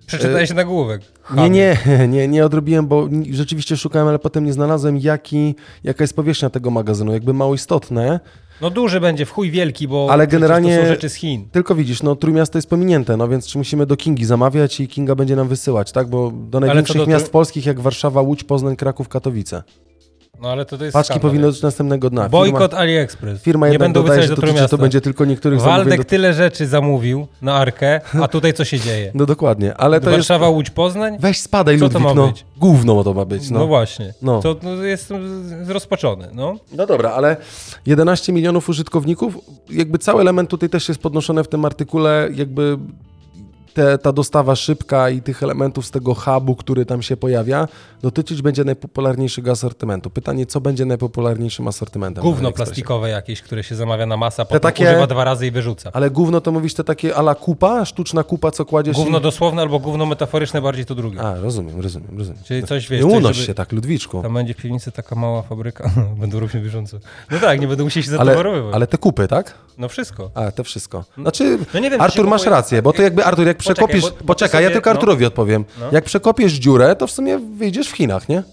Przeczytałeś 0.07 0.49
się 0.49 0.55
nagłówek. 0.55 1.01
e, 1.37 1.49
Nie, 1.49 1.49
nie, 1.49 1.77
nie, 2.07 2.27
nie 2.27 2.45
odrobiłem, 2.45 2.87
bo 2.87 3.09
rzeczywiście 3.31 3.77
szukałem, 3.77 4.07
ale 4.07 4.19
potem 4.19 4.45
nie 4.45 4.53
znalazłem, 4.53 4.97
jaki, 4.97 5.55
jaka 5.83 6.03
jest 6.03 6.15
powierzchnia 6.15 6.49
tego 6.49 6.71
magazynu. 6.71 7.13
Jakby 7.13 7.33
mało 7.33 7.53
istotne, 7.55 8.19
No 8.61 8.69
duży 8.69 8.99
będzie, 8.99 9.25
w 9.25 9.31
chuj 9.31 9.51
wielki, 9.51 9.87
bo 9.87 10.07
Ale 10.11 10.27
generalnie- 10.27 10.75
to 10.77 10.81
są 10.81 10.87
rzeczy 10.87 11.09
z 11.09 11.13
Chin. 11.13 11.45
Tylko 11.51 11.75
widzisz, 11.75 12.03
no 12.03 12.15
Trójmiasto 12.15 12.57
jest 12.57 12.69
pominięte, 12.69 13.17
no 13.17 13.27
więc 13.27 13.47
czy 13.47 13.57
musimy 13.57 13.85
do 13.85 13.97
Kingi 13.97 14.25
zamawiać 14.25 14.79
i 14.79 14.87
Kinga 14.87 15.15
będzie 15.15 15.35
nam 15.35 15.47
wysyłać, 15.47 15.91
tak? 15.91 16.07
Bo 16.07 16.31
do 16.49 16.59
największych 16.59 16.97
do 16.97 17.07
miast 17.07 17.31
polskich 17.31 17.65
jak 17.65 17.79
Warszawa, 17.79 18.21
Łódź, 18.21 18.43
Poznań, 18.43 18.75
Kraków, 18.75 19.09
Katowice. 19.09 19.63
No 20.43 20.49
ale 20.49 20.65
to, 20.65 20.77
to 20.77 20.83
jest 20.83 20.93
Paczki 20.93 21.13
skandal. 21.13 21.29
powinny 21.29 21.47
być 21.47 21.61
następnego 21.61 22.09
dna. 22.09 22.29
Bojkot 22.29 22.73
AliExpress. 22.73 23.41
Firma 23.41 23.69
nie 23.69 23.79
będą 23.79 24.03
dodaje, 24.03 24.23
że 24.23 24.35
do 24.35 24.41
to, 24.41 24.57
że 24.57 24.69
to 24.69 24.77
będzie 24.77 25.01
tylko 25.01 25.25
niektórych 25.25 25.59
zamówień. 25.59 25.77
Waldek 25.77 25.99
Do... 25.99 26.03
tyle 26.03 26.33
rzeczy 26.33 26.67
zamówił 26.67 27.27
na 27.41 27.53
Arkę, 27.53 28.01
a 28.21 28.27
tutaj 28.27 28.53
co 28.53 28.65
się 28.65 28.79
dzieje? 28.79 29.11
No 29.23 29.25
dokładnie, 29.25 29.73
ale 29.77 30.01
to 30.01 30.09
jest... 30.09 30.17
Warszawa, 30.17 30.49
Łódź, 30.49 30.69
Poznań? 30.69 31.17
Weź 31.19 31.39
spadaj, 31.41 31.79
Co 31.79 31.89
to 31.89 31.99
Ludwik, 31.99 32.03
ma 32.03 32.21
no. 32.21 32.27
być? 32.27 32.45
Gówno 32.57 33.03
to 33.03 33.13
ma 33.13 33.25
być, 33.25 33.49
No, 33.49 33.59
no. 33.59 33.67
właśnie. 33.67 34.13
No. 34.21 34.41
To 34.41 34.55
no, 34.63 34.83
jestem 34.83 35.43
zrozpaczony. 35.65 36.27
No. 36.33 36.55
No 36.71 36.85
dobra, 36.85 37.11
ale 37.11 37.37
11 37.85 38.33
milionów 38.33 38.69
użytkowników, 38.69 39.37
jakby 39.69 39.97
cały 39.97 40.21
element 40.21 40.49
tutaj 40.49 40.69
też 40.69 40.89
jest 40.89 41.01
podnoszony 41.01 41.43
w 41.43 41.47
tym 41.47 41.65
artykule, 41.65 42.29
jakby 42.33 42.77
te, 43.73 43.97
ta 43.97 44.11
dostawa 44.11 44.55
szybka 44.55 45.09
i 45.09 45.21
tych 45.21 45.43
elementów 45.43 45.85
z 45.85 45.91
tego 45.91 46.13
hubu, 46.13 46.55
który 46.55 46.85
tam 46.85 47.01
się 47.01 47.17
pojawia, 47.17 47.67
dotyczyć 48.01 48.41
będzie 48.41 48.63
najpopularniejszego 48.63 49.51
asortymentu. 49.51 50.09
Pytanie, 50.09 50.45
co 50.45 50.61
będzie 50.61 50.85
najpopularniejszym 50.85 51.67
asortymentem? 51.67 52.23
Gówno 52.23 52.51
plastikowe 52.51 53.09
jakieś, 53.09 53.41
które 53.41 53.63
się 53.63 53.75
zamawia 53.75 54.05
na 54.05 54.17
masa, 54.17 54.45
potem 54.45 54.59
takie- 54.59 54.83
używa 54.85 55.07
dwa 55.07 55.23
razy 55.23 55.47
i 55.47 55.51
wyrzuca. 55.51 55.89
Ale 55.93 56.09
gówno 56.09 56.41
to 56.41 56.51
mówisz 56.51 56.73
te 56.73 56.83
takie 56.83 57.15
ala 57.15 57.35
kupa, 57.35 57.85
sztuczna 57.85 58.23
kupa, 58.23 58.51
co 58.51 58.65
kładziesz 58.65 58.95
Gówno 58.97 59.19
i... 59.19 59.21
dosłowne 59.21 59.61
albo 59.61 59.79
gówno 59.79 60.05
metaforyczne, 60.05 60.61
bardziej 60.61 60.85
to 60.85 60.95
drugie. 60.95 61.21
A, 61.21 61.39
rozumiem, 61.39 61.81
rozumiem, 61.81 62.17
rozumiem. 62.17 62.41
Czyli 62.43 62.63
coś, 62.63 62.89
wiesz, 62.89 63.01
Nie 63.05 63.07
unoś 63.07 63.35
żeby- 63.35 63.47
się 63.47 63.53
tak, 63.53 63.71
Ludwiczku. 63.71 64.21
Tam 64.21 64.33
będzie 64.33 64.53
w 64.53 64.57
piwnicy 64.57 64.91
taka 64.91 65.15
mała 65.15 65.41
fabryka, 65.41 65.91
będą 66.21 66.39
równie 66.39 66.61
bieżąco. 66.61 66.97
No 67.31 67.39
tak, 67.39 67.61
nie 67.61 67.67
będą 67.67 67.83
musieli 67.83 68.05
się 68.05 68.11
Ale, 68.11 68.17
zatowarowywać. 68.17 68.75
ale 68.75 68.87
te 68.87 68.97
kupy, 68.97 69.27
tak? 69.27 69.53
No 69.77 69.89
wszystko. 69.89 70.31
A, 70.35 70.51
to 70.51 70.63
wszystko. 70.63 71.03
Znaczy, 71.17 71.57
No 71.73 71.79
nie 71.79 71.89
wiem, 71.89 72.01
Artur, 72.01 72.27
masz 72.27 72.41
kupuje- 72.41 72.49
rację, 72.51 72.81
bo 72.81 72.93
to 72.93 73.01
jakby, 73.01 73.25
Artur, 73.25 73.47
jak 73.47 73.57
Poczekaj, 73.57 73.75
przekopiesz... 73.75 74.01
bo- 74.01 74.09
bo 74.19 74.25
Poczekaj, 74.25 74.63
ja 74.63 74.67
sobie- 74.69 74.73
tylko 74.73 74.89
no. 74.89 74.93
Arturowi 74.95 75.25
odpowiem. 75.25 75.65
No. 75.79 75.85
Jak 75.91 76.03
przekopiesz 76.05 76.53
dziurę, 76.53 76.95
to 76.95 77.07
w 77.07 77.11
sumie 77.11 77.37
wyjdziesz 77.39 77.87
w 77.89 77.91
Chinach, 77.95 78.29
nie? 78.29 78.43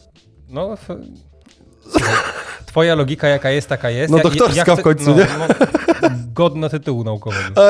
No, 0.48 0.76
twoja 2.66 2.94
logika 2.94 3.28
jaka 3.28 3.50
jest, 3.50 3.68
taka 3.68 3.90
jest. 3.90 4.10
No 4.10 4.16
Ja- 4.16 4.22
doktorska 4.22 4.62
chcę- 4.64 4.76
w 4.76 4.82
końcu, 4.82 5.10
no, 5.10 5.16
nie? 5.16 5.26
No, 6.02 6.08
godna 6.34 6.68
tytułu 6.68 7.04
naukowego. 7.04 7.62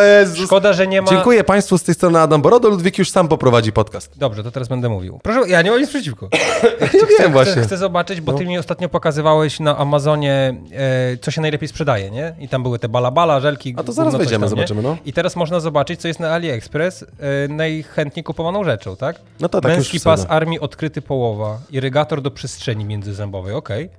Szkoda, 0.45 0.73
że 0.73 0.87
nie 0.87 1.03
ma... 1.03 1.09
Dziękuję 1.09 1.45
Państwu 1.45 1.79
z 1.79 1.83
tej 1.83 1.95
strony 1.95 2.21
Adam 2.21 2.43
Borodo. 2.43 2.69
Ludwik 2.69 2.99
już 2.99 3.11
sam 3.11 3.29
poprowadzi 3.29 3.73
podcast. 3.73 4.19
Dobrze, 4.19 4.43
to 4.43 4.51
teraz 4.51 4.69
będę 4.69 4.89
mówił. 4.89 5.21
Proszę, 5.23 5.51
ja 5.51 5.63
nie 5.63 5.71
mam 5.71 5.81
nic 5.81 5.91
przeciwko. 5.91 6.29
Ja 6.81 7.07
wiem 7.19 7.33
właśnie. 7.33 7.53
Chcę, 7.53 7.63
chcę 7.63 7.77
zobaczyć, 7.77 8.21
bo 8.21 8.33
ty 8.33 8.47
mi 8.47 8.59
ostatnio 8.59 8.89
pokazywałeś 8.89 9.61
na 9.61 9.79
Amazonie, 9.79 10.55
e, 10.73 11.17
co 11.17 11.31
się 11.31 11.41
najlepiej 11.41 11.69
sprzedaje, 11.69 12.11
nie? 12.11 12.35
I 12.41 12.49
tam 12.49 12.63
były 12.63 12.79
te 12.79 12.89
balabala, 12.89 13.41
żelki. 13.41 13.75
A 13.77 13.83
to 13.83 13.93
zaraz 13.93 14.17
wejdziemy, 14.17 14.49
zobaczymy, 14.49 14.83
no. 14.83 14.97
I 15.05 15.13
teraz 15.13 15.37
można 15.37 15.61
zobaczyć, 15.61 16.01
co 16.01 16.09
jest 16.09 16.21
na 16.21 16.31
AliExpress 16.31 17.03
e, 17.03 17.07
najchętniej 17.49 18.25
kupowaną 18.25 18.65
rzeczą, 18.65 18.97
tak? 18.97 19.17
No 19.41 19.49
to 19.49 19.61
tak 19.61 19.73
Męski 19.73 20.01
pas 20.01 20.27
armii 20.29 20.61
odkryty 20.61 21.03
połowa, 21.03 21.59
irygator 21.71 22.23
do 22.23 22.31
przestrzeni 22.31 22.85
międzyzębowej, 22.85 23.55
okej. 23.55 23.91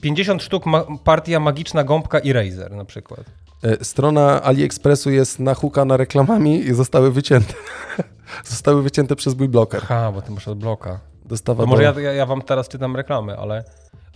50 0.00 0.42
sztuk 0.42 0.66
ma 0.66 0.84
partia 1.04 1.40
magiczna 1.40 1.84
gąbka 1.84 2.18
i 2.18 2.32
Razer 2.32 2.72
na 2.72 2.84
przykład. 2.84 3.20
E, 3.62 3.84
Strona 3.84 4.42
AliExpressu 4.42 5.10
jest 5.10 5.38
nachukana 5.38 5.96
reklamami 5.96 6.58
i 6.58 6.74
zostały 6.74 7.12
wycięte. 7.12 7.54
zostały 8.44 8.82
wycięte 8.82 9.16
przez 9.16 9.38
mój 9.38 9.48
bloker. 9.48 9.82
Ha, 9.82 10.12
bo 10.12 10.22
ty 10.22 10.32
masz 10.32 10.48
od 10.48 10.58
bloka. 10.58 11.00
Dostawa 11.24 11.62
To 11.62 11.66
może 11.66 11.82
ja, 11.82 11.94
ja, 12.00 12.12
ja 12.12 12.26
wam 12.26 12.42
teraz 12.42 12.68
czytam 12.68 12.96
reklamy, 12.96 13.36
ale 13.36 13.64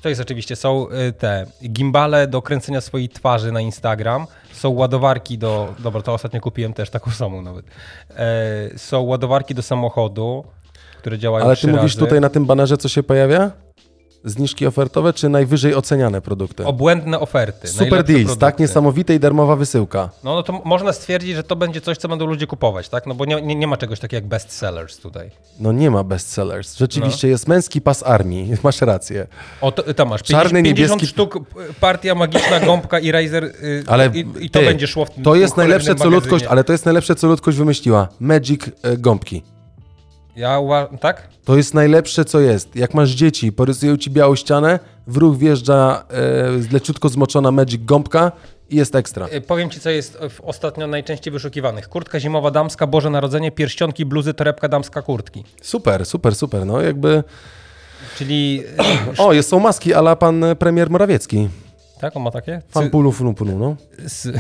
to 0.03 0.09
jest 0.09 0.21
oczywiście, 0.21 0.57
są 0.57 0.87
y, 0.91 1.13
te 1.13 1.47
gimbale 1.69 2.27
do 2.27 2.43
kręcenia 2.43 2.81
swojej 2.81 3.09
twarzy 3.09 3.53
na 3.53 3.61
Instagram, 3.61 4.27
są 4.53 4.71
ładowarki 4.71 5.39
do, 5.39 5.75
dobra, 5.79 6.03
to 6.03 6.13
ostatnio 6.15 6.41
kupiłem 6.41 6.73
też 6.73 6.91
taką 6.91 7.11
samą 7.11 7.43
nawet, 7.43 7.67
e, 8.11 8.79
są 8.79 9.01
ładowarki 9.01 9.55
do 9.55 9.63
samochodu, 9.63 10.45
które 10.99 11.19
działają 11.19 11.45
Ale 11.45 11.57
ty 11.57 11.67
mówisz 11.67 11.83
razy. 11.83 11.99
tutaj 11.99 12.21
na 12.21 12.29
tym 12.29 12.47
banerze, 12.47 12.77
co 12.77 12.89
się 12.89 13.03
pojawia? 13.03 13.51
Zniżki 14.25 14.67
ofertowe, 14.67 15.13
czy 15.13 15.29
najwyżej 15.29 15.75
oceniane 15.75 16.21
produkty? 16.21 16.65
Obłędne 16.67 17.21
oferty. 17.21 17.69
Super 17.69 18.05
deals, 18.05 18.27
tak? 18.29 18.39
produkty. 18.39 18.63
Niesamowite 18.63 19.15
i 19.15 19.21
darmowa 19.21 19.57
wysyłka. 19.57 20.11
No, 20.25 20.35
no 20.35 20.43
to 20.43 20.63
można 20.65 20.93
stwierdzić, 20.93 21.37
że 21.37 21.43
to 21.43 21.57
będzie 21.57 21.81
coś, 21.81 21.99
co 21.99 22.09
będą 22.09 22.27
ludzie 22.27 22.47
kupować, 22.47 22.89
tak? 22.89 23.07
No 23.07 23.15
bo 23.15 23.25
nie, 23.25 23.43
nie, 23.43 23.55
nie 23.55 23.67
ma 23.67 23.77
czegoś 23.77 24.01
takiego 24.01 24.17
jak 24.17 24.27
bestsellers 24.27 24.99
tutaj. 24.99 25.31
No 25.61 25.73
nie 25.73 25.91
ma 25.91 26.05
bestsellers. 26.05 26.77
Rzeczywiście 26.77 27.27
No. 27.27 27.31
jest 27.31 27.49
męski 27.49 27.81
pas 27.81 28.03
armii. 28.03 28.53
Masz 28.65 28.81
rację. 28.81 29.27
O, 29.61 29.73
to, 29.73 29.95
tam 29.95 30.09
masz 30.09 30.23
50, 30.23 30.43
Czarny, 30.43 30.63
50 30.63 31.03
niebieski- 31.03 31.07
sztuk 31.07 31.37
y, 31.37 31.41
partia 31.81 32.15
magiczna, 32.15 32.61
gąbka 32.61 32.99
i 32.99 33.13
Razer 33.13 33.45
y, 33.45 33.85
Ale 33.87 34.07
i, 34.15 34.27
i 34.41 34.51
to 34.51 34.59
ty, 34.59 34.65
będzie 34.65 34.87
szło 34.87 35.05
w 35.05 35.11
tym 35.11 35.25
To 35.25 35.35
jest 35.35 35.57
najlepsze, 35.57 35.95
co 35.95 36.11
ludzkość, 36.11 36.45
ale 36.45 36.65
to 36.65 36.73
jest 36.73 36.85
najlepsze, 36.85 37.15
co 37.15 37.27
ludzkość 37.27 37.59
wymyśliła. 37.59 38.09
Magic 38.21 38.63
e, 38.83 38.97
gąbki. 38.97 39.43
Ja 40.37 40.59
uważam, 40.59 40.99
tak? 40.99 41.29
To 41.45 41.57
jest 41.57 41.75
najlepsze, 41.75 42.25
co 42.25 42.41
jest. 42.41 42.77
Jak 42.77 42.95
masz 42.95 43.11
dzieci, 43.11 43.53
porysują 43.53 43.97
ci 43.97 44.11
białą 44.11 44.35
ścianę, 44.35 44.79
w 45.07 45.17
ruch 45.17 45.37
wjeżdża 45.39 46.05
e, 46.11 46.73
leciutko 46.73 47.09
zmoczona 47.09 47.51
Magic 47.51 47.85
gąbka 47.85 48.33
i 48.71 48.77
jest 48.77 48.95
ekstra. 48.95 49.27
Y, 49.33 49.41
Powiem 49.41 49.71
ci, 49.71 49.81
co 49.81 49.91
jest 49.91 50.19
ostatnio 50.43 50.87
najczęściej 50.87 51.33
wyszukiwanych. 51.33 51.89
Kurtka 51.89 52.21
zimowa 52.21 52.51
damska, 52.51 52.87
Boże 52.87 53.11
Narodzenie, 53.11 53.51
pierścionki, 53.53 54.07
bluzy, 54.07 54.35
torebka 54.35 54.69
damska, 54.69 55.03
kurtki. 55.03 55.45
Super, 55.63 56.07
super, 56.07 56.35
super. 56.35 56.67
No 56.67 56.81
jakby... 56.81 57.25
Czyli, 58.19 58.63
O, 59.19 59.33
jest, 59.33 59.49
są 59.49 59.59
maski 59.61 59.95
ala 59.95 60.17
pan 60.17 60.45
e, 60.45 60.57
premier 60.57 60.91
Morawiecki. 60.91 61.49
tak, 62.01 62.17
on 62.17 62.23
ma 62.23 62.31
takie? 62.31 62.63
Fan 62.71 62.91
pulu, 62.91 63.13
fulu, 63.13 63.35
pulu, 63.35 63.59
no. 63.59 63.77
z, 64.07 64.23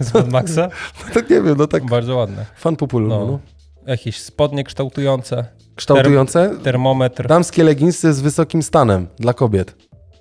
z 0.00 0.14
Mad 0.14 0.28
Maxa? 0.32 0.68
Tak 1.14 1.30
nie 1.30 1.42
wiem, 1.42 1.56
no 1.58 1.66
tak. 1.66 1.86
Bardzo 1.86 2.16
ładne. 2.16 2.44
Fan 2.56 2.76
pupulu, 2.76 3.08
no. 3.08 3.26
No. 3.26 3.38
Jakieś 3.86 4.20
spodnie 4.20 4.64
kształtujące, 4.64 5.44
Kształtujące 5.76 6.50
termometr. 6.64 7.26
damskie 7.26 7.64
leginsy 7.64 8.12
z 8.14 8.20
wysokim 8.20 8.62
stanem 8.62 9.06
dla 9.18 9.34
kobiet. 9.34 9.76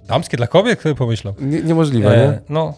Damskie 0.07 0.37
dla 0.37 0.47
kobiet? 0.47 0.79
Kto 0.79 0.89
by 0.89 0.95
pomyślał? 0.95 1.33
Nie, 1.39 1.61
niemożliwe, 1.61 2.09
nie? 2.09 2.23
E, 2.23 2.41
no. 2.49 2.73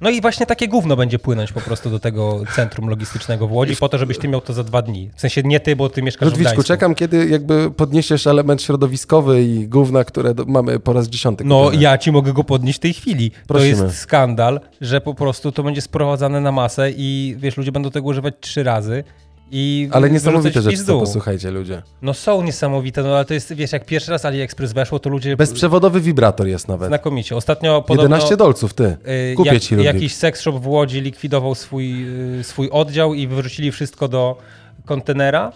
No 0.00 0.10
i 0.10 0.20
właśnie 0.20 0.46
takie 0.46 0.68
gówno 0.68 0.96
będzie 0.96 1.18
płynąć 1.18 1.52
po 1.52 1.60
prostu 1.60 1.90
do 1.90 1.98
tego 1.98 2.40
centrum 2.56 2.88
logistycznego 2.88 3.46
w 3.48 3.52
Łodzi 3.52 3.76
po 3.76 3.88
to, 3.88 3.98
żebyś 3.98 4.18
ty 4.18 4.28
miał 4.28 4.40
to 4.40 4.52
za 4.52 4.64
dwa 4.64 4.82
dni. 4.82 5.10
W 5.16 5.20
sensie 5.20 5.42
nie 5.42 5.60
ty, 5.60 5.76
bo 5.76 5.88
ty 5.88 6.02
mieszkasz 6.02 6.28
w 6.28 6.30
Ludwiczku, 6.32 6.52
Gdańsku. 6.52 6.68
czekam, 6.68 6.94
kiedy 6.94 7.28
jakby 7.28 7.70
podniesiesz 7.70 8.26
element 8.26 8.62
środowiskowy 8.62 9.42
i 9.42 9.68
gówna, 9.68 10.04
które 10.04 10.34
mamy 10.46 10.80
po 10.80 10.92
raz 10.92 11.08
dziesiąty. 11.08 11.44
No 11.44 11.70
ja 11.72 11.98
ci 11.98 12.12
mogę 12.12 12.32
go 12.32 12.44
podnieść 12.44 12.78
w 12.78 12.82
tej 12.82 12.92
chwili. 12.94 13.30
Prosimy. 13.46 13.76
To 13.76 13.84
jest 13.84 13.98
skandal, 13.98 14.60
że 14.80 15.00
po 15.00 15.14
prostu 15.14 15.52
to 15.52 15.62
będzie 15.62 15.80
sprowadzane 15.80 16.40
na 16.40 16.52
masę 16.52 16.90
i 16.96 17.36
wiesz, 17.38 17.56
ludzie 17.56 17.72
będą 17.72 17.90
tego 17.90 18.06
używać 18.06 18.34
trzy 18.40 18.62
razy 18.62 19.04
i 19.54 19.88
Ale 19.92 20.10
niesamowite 20.10 20.62
rzeczy, 20.62 20.84
co 20.84 20.98
posłuchajcie 20.98 21.50
ludzie. 21.50 21.82
No 22.02 22.14
są 22.14 22.42
niesamowite, 22.42 23.02
no 23.02 23.16
ale 23.16 23.24
to 23.24 23.34
jest, 23.34 23.52
wiesz, 23.52 23.72
jak 23.72 23.86
pierwszy 23.86 24.10
raz 24.10 24.24
AliExpress 24.24 24.72
weszło, 24.72 24.98
to 24.98 25.10
ludzie 25.10 25.36
Bezprzewodowy 25.36 26.00
wibrator 26.00 26.46
jest 26.46 26.68
nawet. 26.68 26.88
znakomicie. 26.88 27.36
Ostatnio 27.36 27.82
podobno... 27.82 28.16
11 28.16 28.36
dolców, 28.36 28.74
ty. 28.74 28.84
y, 29.32 29.34
Kupię 29.36 29.52
jak, 29.52 29.62
ci. 29.62 29.76
Jakiś 29.76 30.14
sex 30.14 30.40
shop 30.40 30.52
w 30.52 30.66
Łodzi 30.66 31.00
likwidował 31.00 31.54
swój, 31.54 32.06
y, 32.40 32.44
swój 32.44 32.70
oddział 32.70 33.14
i 33.14 33.26
wyrzucili 33.26 33.72
wszystko 33.72 34.08
do 34.08 34.36
kontenera 34.86 35.52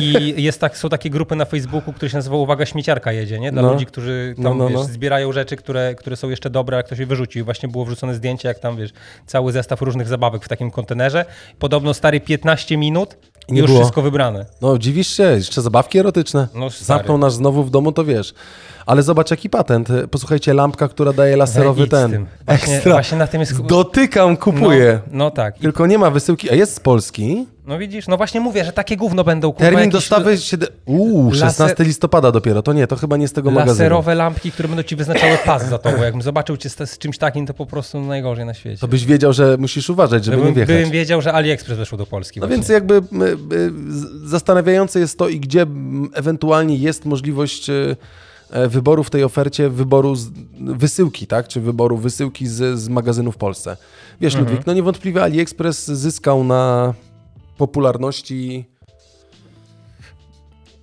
i 0.00 0.34
jest 0.42 0.60
tak, 0.60 0.78
są 0.78 0.88
takie 0.88 1.10
grupy 1.10 1.36
na 1.36 1.44
Facebooku, 1.44 1.92
które 1.92 2.10
się 2.10 2.16
nazywa 2.16 2.36
Uwaga 2.36 2.66
Śmieciarka 2.66 3.12
jedzie, 3.12 3.40
nie? 3.40 3.52
Dla 3.52 3.62
No. 3.62 3.72
ludzi, 3.72 3.86
którzy 3.86 4.34
tam, 4.36 4.44
No, 4.44 4.54
no, 4.54 4.68
wiesz, 4.68 4.74
no. 4.78 4.84
zbierają 4.84 5.32
rzeczy, 5.32 5.56
które, 5.56 5.94
które 5.94 6.16
są 6.16 6.28
jeszcze 6.30 6.50
dobre, 6.50 6.78
a 6.78 6.82
ktoś 6.82 6.98
je 6.98 7.06
wyrzucił. 7.06 7.40
I 7.40 7.44
właśnie 7.44 7.68
było 7.68 7.84
wrzucone 7.84 8.14
zdjęcie, 8.14 8.48
jak 8.48 8.58
tam, 8.58 8.76
wiesz, 8.76 8.90
cały 9.26 9.52
zestaw 9.52 9.82
różnych 9.82 10.08
zabawek 10.08 10.44
w 10.44 10.48
takim 10.48 10.70
kontenerze. 10.70 11.24
Podobno 11.58 11.94
stary 11.94 12.20
15 12.20 12.76
minut 12.76 13.16
i 13.48 13.52
Nie 13.52 13.60
już 13.60 13.70
było. 13.70 13.80
wszystko 13.80 14.02
wybrane. 14.02 14.46
No 14.62 14.78
dziwisz 14.78 15.16
się, 15.16 15.22
jeszcze 15.22 15.62
zabawki 15.62 15.98
erotyczne. 15.98 16.48
No, 16.54 16.70
stary. 16.70 16.84
Zamkną 16.84 17.18
nas 17.18 17.34
znowu 17.34 17.64
w 17.64 17.70
domu, 17.70 17.92
to 17.92 18.04
wiesz. 18.04 18.34
Ale 18.86 19.02
zobacz 19.02 19.30
jaki 19.30 19.50
patent. 19.50 19.88
Posłuchajcie, 20.10 20.54
lampka, 20.54 20.88
która 20.88 21.12
daje 21.12 21.36
laserowy 21.36 21.86
ten. 21.88 22.26
Właśnie, 22.46 22.74
Ekstra. 22.74 22.92
właśnie 22.92 23.18
na 23.18 23.26
tym 23.26 23.40
jest... 23.40 23.62
Dotykam, 23.62 24.36
kupuję. 24.36 25.00
No, 25.06 25.24
no 25.24 25.30
tak. 25.30 25.58
I, 25.58 25.60
Tylko 25.60 25.86
nie 25.86 25.98
ma 25.98 26.10
wysyłki, 26.10 26.50
a 26.50 26.54
jest 26.54 26.74
z 26.74 26.80
Polski. 26.80 27.46
no 27.66 27.78
widzisz, 27.78 28.08
no 28.08 28.16
właśnie 28.16 28.40
mówię, 28.40 28.64
że 28.64 28.72
takie 28.72 28.96
gówno 28.96 29.24
będą 29.24 29.48
kurwa, 29.52 29.64
Termin 29.64 29.78
jakieś 29.80 29.92
dostawy... 29.92 30.38
Siedem... 30.38 30.68
Uuu, 30.84 31.30
Laser- 31.30 31.38
16 31.40 31.84
listopada 31.84 32.32
dopiero. 32.32 32.62
To 32.62 32.72
nie, 32.72 32.86
to 32.86 32.96
chyba 32.96 33.16
nie 33.16 33.28
z 33.28 33.32
tego 33.32 33.50
magazynu. 33.50 33.72
Laserowe 33.72 34.14
lampki, 34.14 34.52
które 34.52 34.68
będą 34.68 34.82
ci 34.82 34.96
wyznaczały 34.96 35.38
pas 35.44 35.68
za 35.68 35.78
tobą. 35.78 36.02
Jakbym 36.02 36.22
zobaczył 36.22 36.56
cię 36.56 36.70
z, 36.70 36.90
z 36.90 36.98
czymś 36.98 37.18
takim, 37.18 37.46
to 37.46 37.54
po 37.54 37.66
prostu 37.66 38.00
najgorzej 38.00 38.44
na 38.46 38.54
świecie. 38.54 38.80
To 38.80 38.88
byś 38.88 39.04
wiedział, 39.04 39.32
że 39.32 39.56
musisz 39.58 39.90
uważać, 39.90 40.24
żeby 40.24 40.36
nie 40.36 40.42
Bym, 40.42 40.54
wjechać. 40.54 40.76
bym 40.76 40.90
wiedział, 40.90 41.22
że 41.22 41.32
AliExpress 41.32 41.78
weszło 41.78 41.98
do 41.98 42.06
Polski. 42.06 42.40
No 42.40 42.46
właśnie. 42.46 42.56
więc 42.56 42.68
jakby 42.68 43.02
zastanawiające 44.24 45.00
jest 45.00 45.18
to 45.18 45.28
i 45.28 45.40
gdzie 45.40 45.66
ewentualnie 46.14 46.76
jest 46.76 47.04
możliwość 47.04 47.70
e, 47.70 47.96
wyboru 48.68 49.04
w 49.04 49.10
tej 49.10 49.24
ofercie, 49.24 49.70
wyboru 49.70 50.16
z, 50.16 50.30
wysyłki, 50.60 51.26
tak? 51.26 51.48
Czy 51.48 51.60
wyboru 51.60 51.96
wysyłki 51.96 52.46
z, 52.46 52.78
z 52.78 52.88
magazynu 52.88 53.32
w 53.32 53.36
Polsce. 53.36 53.76
Wiesz, 54.20 54.34
Mhm. 54.34 54.44
Ludwik, 54.50 54.66
no 54.66 54.72
niewątpliwie 54.72 55.22
AliExpress 55.22 55.86
zyskał 55.86 56.44
na 56.44 56.94
popularności 57.56 58.64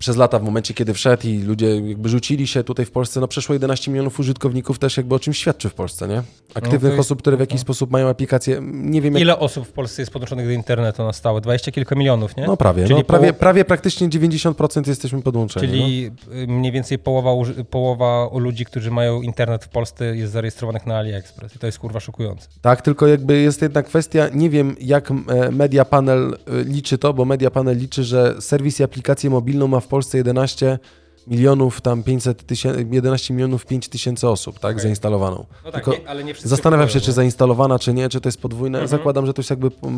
przez 0.04 0.18
lata, 0.18 0.40
w 0.40 0.44
momencie, 0.44 0.74
kiedy 0.74 0.94
wszedł 0.94 1.28
i 1.28 1.38
ludzie 1.40 1.80
jakby 1.80 2.10
rzucili 2.10 2.48
się 2.48 2.64
tutaj 2.64 2.86
w 2.86 2.92
Polsce, 2.92 3.20
no 3.20 3.28
przeszło 3.28 3.54
11 3.54 3.92
milionów 3.92 4.20
użytkowników 4.20 4.80
też 4.80 4.98
jakby 4.98 5.16
o 5.16 5.20
czymś 5.20 5.38
świadczy 5.38 5.70
w 5.70 5.74
Polsce, 5.74 6.08
nie? 6.08 6.22
Aktywnych 6.54 6.94
No 6.94 7.00
osób, 7.00 7.20
które 7.22 7.38
w 7.38 7.40
jakiś 7.40 7.62
sposób 7.62 7.92
mają 7.92 8.10
aplikację, 8.10 8.60
nie 8.64 9.02
wiem 9.02 9.14
jak... 9.14 9.22
Ile 9.22 9.40
osób 9.40 9.68
w 9.68 9.72
Polsce 9.72 10.02
jest 10.02 10.12
podłączonych 10.12 10.46
do 10.46 10.52
internetu 10.52 11.04
na 11.04 11.14
stałe? 11.14 11.42
20 11.42 11.72
kilka 11.72 11.96
milionów, 11.96 12.38
nie? 12.38 12.48
No 12.48 12.58
prawie, 12.58 12.84
Czyli 12.84 12.96
no, 13.00 13.04
prawie, 13.04 13.28
poło- 13.34 13.40
prawie 13.40 13.66
praktycznie 13.66 14.10
90% 14.10 14.88
jesteśmy 14.88 15.22
podłączeni. 15.22 15.68
no. 15.68 15.74
Czyli 15.74 16.12
y, 16.44 16.48
mniej 16.48 16.72
więcej 16.72 17.00
połowa, 17.00 17.32
połowa 17.70 18.30
ludzi, 18.34 18.66
którzy 18.66 18.92
mają 18.92 19.22
internet 19.22 19.66
w 19.66 19.70
Polsce 19.70 20.16
jest 20.16 20.34
zarejestrowanych 20.34 20.86
na 20.86 20.98
AliExpress 20.98 21.56
i 21.56 21.60
to 21.60 21.66
jest 21.66 21.80
kurwa 21.80 22.00
szokujące. 22.00 22.48
Tak, 22.62 22.82
tylko 22.82 23.08
jakby 23.08 23.42
jest 23.42 23.62
jedna 23.62 23.84
kwestia, 23.84 24.28
nie 24.34 24.50
wiem 24.50 24.76
jak 24.82 25.12
e, 25.12 25.16
Media 25.52 25.86
Panel 25.86 26.38
e, 26.48 26.64
liczy 26.64 26.98
to, 26.98 27.14
bo 27.14 27.26
Media 27.26 27.52
Panel 27.52 27.78
liczy, 27.78 28.04
że 28.04 28.42
serwis 28.42 28.80
i 28.80 28.84
aplikację 28.84 29.30
mobilną 29.30 29.68
ma 29.68 29.80
w 29.80 29.88
Polsce 29.94 30.18
11 30.18 30.80
milionów, 31.28 31.82
tam 31.82 32.04
500 32.04 32.46
tysięcy, 32.46 32.86
11 32.92 33.34
milionów 33.34 33.66
5 33.66 33.90
tysięcy 33.90 34.28
osób, 34.28 34.60
tak, 34.60 34.72
Okej. 34.72 34.84
zainstalowaną. 34.84 35.46
No 35.66 35.72
tak, 35.72 35.88
nie, 35.88 36.10
ale 36.10 36.24
nie 36.24 36.34
Zastanawiam 36.36 36.90
się, 36.90 37.02
czy 37.02 37.12
zainstalowana, 37.12 37.80
czy 37.80 37.94
nie, 37.94 38.10
czy 38.10 38.22
to 38.22 38.28
jest 38.28 38.42
podwójne. 38.42 38.78
Mhm. 38.78 38.88
Zakładam, 38.88 39.26
że 39.26 39.34
to 39.34 39.42
jest 39.42 39.50
jakby 39.50 39.72
po, 39.72 39.92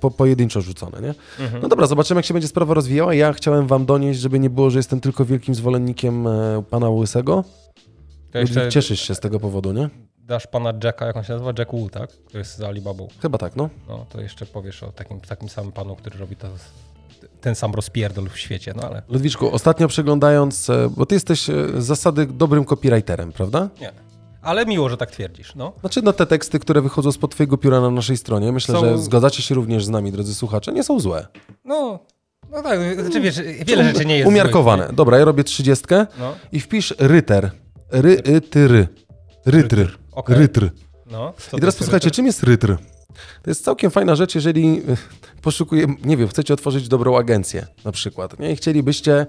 po, 0.00 0.10
pojedynczo 0.10 0.60
rzucone, 0.60 1.00
nie? 1.00 1.14
Mhm. 1.44 1.62
No 1.62 1.68
dobra, 1.68 1.86
zobaczymy, 1.86 2.18
jak 2.18 2.24
się 2.24 2.34
będzie 2.34 2.48
sprawa 2.48 2.74
rozwijała. 2.74 3.14
Ja 3.14 3.32
chciałem 3.32 3.66
wam 3.66 3.86
donieść, 3.86 4.20
żeby 4.20 4.38
nie 4.38 4.50
było, 4.50 4.70
że 4.70 4.78
jestem 4.78 5.00
tylko 5.00 5.24
wielkim 5.24 5.54
zwolennikiem 5.54 6.26
e, 6.26 6.62
pana 6.70 6.90
Łysego. 6.90 7.44
To 8.30 8.38
jeszcze 8.38 8.68
Cieszysz 8.68 9.00
się 9.00 9.14
z 9.14 9.20
tego 9.20 9.40
powodu, 9.40 9.72
nie? 9.72 9.90
dasz 10.18 10.46
pana 10.46 10.72
Jacka, 10.84 11.06
jak 11.06 11.16
on 11.16 11.24
się 11.24 11.32
nazywa? 11.32 11.52
Jack 11.58 11.70
Wu, 11.70 11.88
tak? 11.88 12.10
Który 12.10 12.38
jest 12.38 12.56
za 12.56 12.68
Alibabą. 12.68 13.08
Chyba 13.22 13.38
tak, 13.38 13.56
no. 13.56 13.70
No, 13.88 14.06
to 14.08 14.20
jeszcze 14.20 14.46
powiesz 14.46 14.82
o 14.82 14.92
takim, 14.92 15.20
takim 15.20 15.48
samym 15.48 15.72
panu, 15.72 15.96
który 15.96 16.18
robi 16.18 16.36
to, 16.36 16.48
ten 17.42 17.54
sam 17.54 17.74
rozpierdol 17.74 18.28
w 18.28 18.38
świecie, 18.38 18.72
no 18.76 18.82
ale 18.82 19.02
Ludwiczku, 19.08 19.50
ostatnio 19.54 19.88
przeglądając, 19.88 20.70
e, 20.70 20.90
bo 20.96 21.06
ty 21.06 21.14
jesteś 21.14 21.50
e, 21.50 21.54
z 21.82 21.84
zasady 21.84 22.26
dobrym 22.26 22.64
copywriterem, 22.64 23.32
prawda? 23.32 23.68
nie. 23.80 23.92
Ale 24.42 24.66
miło, 24.66 24.88
że 24.88 24.96
tak 24.96 25.10
twierdzisz, 25.10 25.54
no. 25.54 25.72
Znaczy, 25.80 26.02
no 26.02 26.12
te 26.12 26.26
teksty, 26.26 26.58
które 26.58 26.80
wychodzą 26.80 27.12
spod 27.12 27.30
twojego 27.30 27.58
pióra 27.58 27.80
na 27.80 27.90
naszej 27.90 28.16
stronie, 28.16 28.52
myślę, 28.52 28.74
Są- 28.74 28.80
że 28.80 28.98
zgadzacie 28.98 29.42
się 29.42 29.54
również 29.54 29.84
z 29.84 29.88
nami, 29.88 30.12
drodzy 30.12 30.34
słuchacze, 30.34 30.72
nie 30.72 30.84
są 30.84 31.00
złe. 31.00 31.26
No, 31.64 31.98
no 32.52 32.62
tak, 32.62 32.80
znaczy 33.00 33.20
wiesz, 33.20 33.40
wiele 33.66 33.84
rzeczy 33.84 34.04
nie 34.06 34.16
jest 34.16 34.28
Umiarkowane. 34.28 34.84
złych, 34.84 34.94
Dobra, 34.96 35.18
ja 35.18 35.24
robię 35.24 35.44
trzydziestkę? 35.44 36.06
No, 36.18 36.34
i 36.52 36.60
wpisz 36.60 36.94
ryter. 36.98 37.50
Ry, 37.92 38.22
y, 38.28 38.40
ty, 38.40 38.68
ry. 38.68 38.88
Rytr. 39.46 39.98
okej. 40.12 40.36
Rytr. 40.36 40.70
no. 41.10 41.32
I 41.56 41.60
teraz 41.60 41.76
posłuchajcie, 41.76 42.10
czym 42.10 42.26
jest 42.26 42.42
rytr? 42.42 42.76
To 43.42 43.50
jest 43.50 43.64
całkiem 43.64 43.90
fajna 43.90 44.14
rzecz, 44.14 44.34
jeżeli 44.34 44.78
y, 44.78 44.96
poszukuję, 45.42 45.86
nie 46.04 46.16
wiem, 46.16 46.28
chcecie 46.28 46.54
otworzyć 46.54 46.88
dobrą 46.88 47.18
agencję 47.18 47.66
na 47.84 47.92
przykład, 47.92 48.38
nie? 48.38 48.52
I 48.52 48.56
chcielibyście 48.56 49.26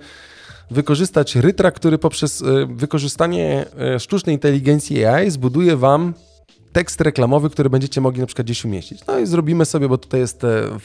wykorzystać 0.71 1.35
rytra, 1.35 1.71
który 1.71 1.97
poprzez 1.97 2.41
y, 2.41 2.67
wykorzystanie 2.69 3.65
y, 3.95 3.99
sztucznej 3.99 4.35
inteligencji 4.35 5.05
AI 5.05 5.31
zbuduje 5.31 5.77
wam 5.77 6.13
tekst 6.73 7.01
reklamowy, 7.01 7.49
który 7.49 7.69
będziecie 7.69 8.01
mogli 8.01 8.21
na 8.21 8.25
przykład 8.25 8.45
gdzieś 8.47 8.65
umieścić. 8.65 9.05
No 9.05 9.19
i 9.19 9.25
zrobimy 9.27 9.65
sobie, 9.65 9.89
bo 9.89 9.97
tutaj 9.97 10.19
jest 10.19 10.43
e, 10.43 10.79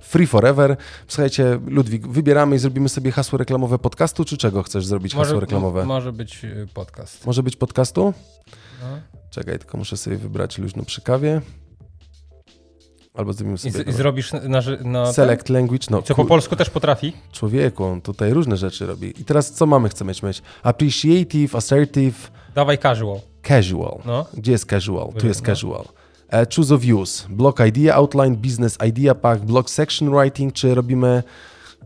free 0.00 0.26
forever. 0.26 0.76
Słuchajcie, 1.08 1.60
Ludwik, 1.66 2.08
wybieramy 2.08 2.56
i 2.56 2.58
zrobimy 2.58 2.88
sobie 2.88 3.12
hasło 3.12 3.38
reklamowe 3.38 3.78
podcastu, 3.78 4.24
czy 4.24 4.36
czego 4.36 4.62
chcesz 4.62 4.86
zrobić 4.86 5.12
hasło 5.12 5.34
Może, 5.34 5.40
reklamowe? 5.40 5.86
może 5.86 6.12
być 6.12 6.46
podcast. 6.74 7.26
Może 7.26 7.42
być 7.42 7.56
podcastu? 7.56 8.14
No. 8.80 8.86
Czekaj, 9.30 9.58
tylko 9.58 9.78
muszę 9.78 9.96
sobie 9.96 10.16
wybrać 10.16 10.58
luźno 10.58 10.84
przy 10.84 11.00
kawie. 11.00 11.40
Albo 13.18 13.32
zrobimy 13.32 13.54
I, 13.54 13.58
sobie... 13.58 13.84
z, 13.84 13.88
I 13.88 13.92
zrobisz 13.92 14.32
na, 14.32 14.60
na, 14.84 15.12
Select 15.12 15.48
language, 15.48 15.86
no 15.90 16.02
Co 16.02 16.14
po 16.14 16.24
polsku 16.24 16.56
też 16.56 16.70
potrafi? 16.70 17.12
człowieku, 17.32 17.84
on 17.84 18.00
tutaj 18.00 18.32
różne 18.32 18.56
rzeczy 18.56 18.86
robi. 18.86 19.20
I 19.20 19.24
teraz 19.24 19.52
co 19.52 19.66
mamy, 19.66 19.88
chcemy 19.88 20.12
mieć? 20.22 20.42
Appreciative, 20.62 21.54
assertive, 21.54 22.30
Dawaj 22.54 22.78
casual. 22.78 23.20
casual. 23.48 23.98
No. 24.04 24.26
Gdzie 24.34 24.52
jest 24.52 24.64
casual? 24.70 25.12
Tu 25.18 25.26
jest 25.26 25.40
No. 25.42 25.46
casual. 25.46 25.84
E, 26.32 26.46
choose 26.56 26.74
of 26.74 26.82
use, 26.94 27.28
block 27.28 27.60
idea, 27.66 27.94
outline, 27.94 28.36
business 28.36 28.78
idea 28.88 29.14
pack, 29.14 29.42
block 29.44 29.70
section 29.70 30.10
writing, 30.10 30.52
czy 30.52 30.74
robimy, 30.74 31.22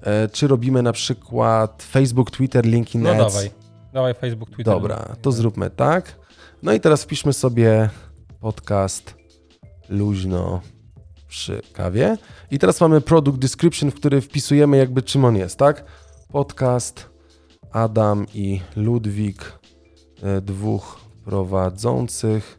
e, 0.02 0.28
czy 0.28 0.48
robimy 0.48 0.82
na 0.82 0.92
przykład 0.92 1.82
Facebook, 1.82 2.30
Twitter, 2.30 2.64
LinkedIn 2.66 3.02
No 3.02 3.10
Ads? 3.10 3.34
dawaj. 3.34 3.50
Dawaj 3.92 4.14
Facebook, 4.14 4.48
Twitter. 4.50 4.74
Dobra, 4.74 5.16
to 5.22 5.32
zróbmy 5.32 5.70
tak. 5.70 6.16
No 6.62 6.72
i 6.72 6.80
teraz 6.80 7.02
wpiszmy 7.04 7.32
sobie 7.32 7.90
podcast 8.40 9.14
luźno 9.88 10.60
przy 11.32 11.62
kawie. 11.72 12.16
I 12.50 12.58
teraz 12.58 12.80
mamy 12.80 13.00
product 13.00 13.38
description, 13.38 13.90
w 13.90 13.94
który 13.94 14.20
wpisujemy 14.20 14.76
jakby 14.76 15.02
czym 15.02 15.24
on 15.24 15.36
jest, 15.36 15.58
tak? 15.58 15.84
Podcast 16.28 17.10
Adam 17.70 18.26
i 18.34 18.60
Ludwik, 18.76 19.52
e, 20.22 20.40
dwóch 20.40 21.00
prowadzących. 21.24 22.58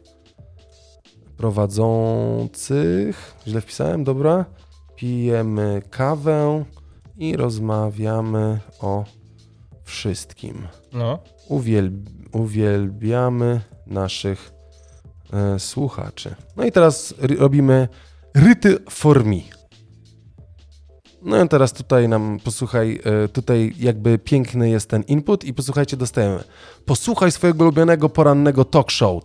Prowadzących, 1.36 3.34
źle 3.46 3.60
wpisałem, 3.60 4.04
dobra. 4.04 4.44
Pijemy 4.96 5.82
kawę 5.90 6.64
i 7.16 7.36
rozmawiamy 7.36 8.60
o 8.80 9.04
wszystkim. 9.84 10.66
No. 10.92 11.18
Uwielb 11.48 11.94
uwielbiamy 12.32 13.60
naszych 13.86 14.52
e, 15.32 15.58
słuchaczy. 15.58 16.34
No 16.56 16.64
i 16.64 16.72
teraz 16.72 17.14
robimy 17.38 17.88
ryty 18.34 18.78
for 18.90 19.24
me. 19.24 19.40
No 21.22 21.44
i 21.44 21.48
teraz 21.48 21.72
tutaj 21.72 22.08
nam, 22.08 22.38
posłuchaj, 22.44 23.00
e, 23.04 23.28
tutaj 23.28 23.74
jakby 23.78 24.18
piękny 24.18 24.70
jest 24.70 24.90
ten 24.90 25.02
input 25.02 25.44
i 25.44 25.54
posłuchajcie, 25.54 25.96
dostajemy. 25.96 26.44
Posłuchaj 26.84 27.32
swojego 27.32 27.64
ulubionego 27.64 28.08
porannego 28.08 28.64
talk 28.64 28.90
show. 28.90 29.22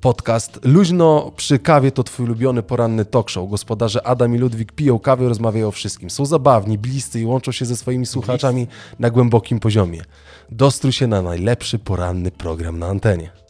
Podcast 0.00 0.60
Luźno 0.64 1.32
przy 1.36 1.58
kawie 1.58 1.92
to 1.92 2.04
twój 2.04 2.26
ulubiony 2.26 2.62
poranny 2.62 3.04
talk 3.04 3.30
show. 3.30 3.50
Gospodarze 3.50 4.06
Adam 4.06 4.34
i 4.34 4.38
Ludwik 4.38 4.72
piją 4.72 4.98
kawę 4.98 5.28
rozmawiają 5.28 5.68
o 5.68 5.70
wszystkim. 5.70 6.10
Są 6.10 6.26
zabawni, 6.26 6.78
bliscy 6.78 7.20
i 7.20 7.24
łączą 7.24 7.52
się 7.52 7.64
ze 7.64 7.76
swoimi 7.76 8.06
słuchaczami 8.06 8.66
na 8.98 9.10
głębokim 9.10 9.60
poziomie. 9.60 10.02
Dostrój 10.50 10.92
się 10.92 11.06
na 11.06 11.22
najlepszy 11.22 11.78
poranny 11.78 12.30
program 12.30 12.78
na 12.78 12.86
antenie. 12.86 13.43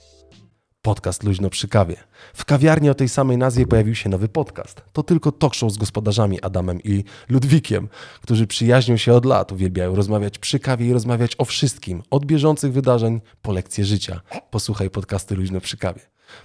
Podcast 0.85 1.23
Luźno 1.23 1.51
przy 1.51 1.69
kawie. 1.69 1.97
W 2.35 2.45
kawiarni 2.45 2.91
o 2.91 2.95
tej 2.95 3.09
samej 3.09 3.39
nazwie 3.39 3.67
pojawił 3.67 3.95
się 3.95 4.09
nowy 4.09 4.29
podcast. 4.29 4.83
To 4.93 5.03
tylko 5.03 5.33
talk 5.33 5.55
show 5.55 5.73
z 5.73 5.79
gospodarzami 5.79 6.43
Adamem 6.43 6.83
i 6.83 7.05
Ludwikiem, 7.29 7.89
którzy 8.23 8.47
przyjaźnią 8.47 8.97
się 8.97 9.13
od 9.13 9.25
lat, 9.25 9.53
uwielbiają 9.53 9.95
rozmawiać 9.95 10.39
przy 10.39 10.59
kawie 10.59 10.87
i 10.87 10.93
rozmawiać 10.93 11.35
o 11.39 11.45
wszystkim, 11.45 12.03
od 12.11 12.27
bieżących 12.27 12.73
wydarzeń 12.73 13.21
po 13.43 13.53
lekcje 13.53 13.85
życia. 13.85 14.21
Posłuchaj 14.51 14.91
podcasty 14.91 15.35
Luźno 15.35 15.61
przy 15.61 15.77
kawie. 15.77 16.01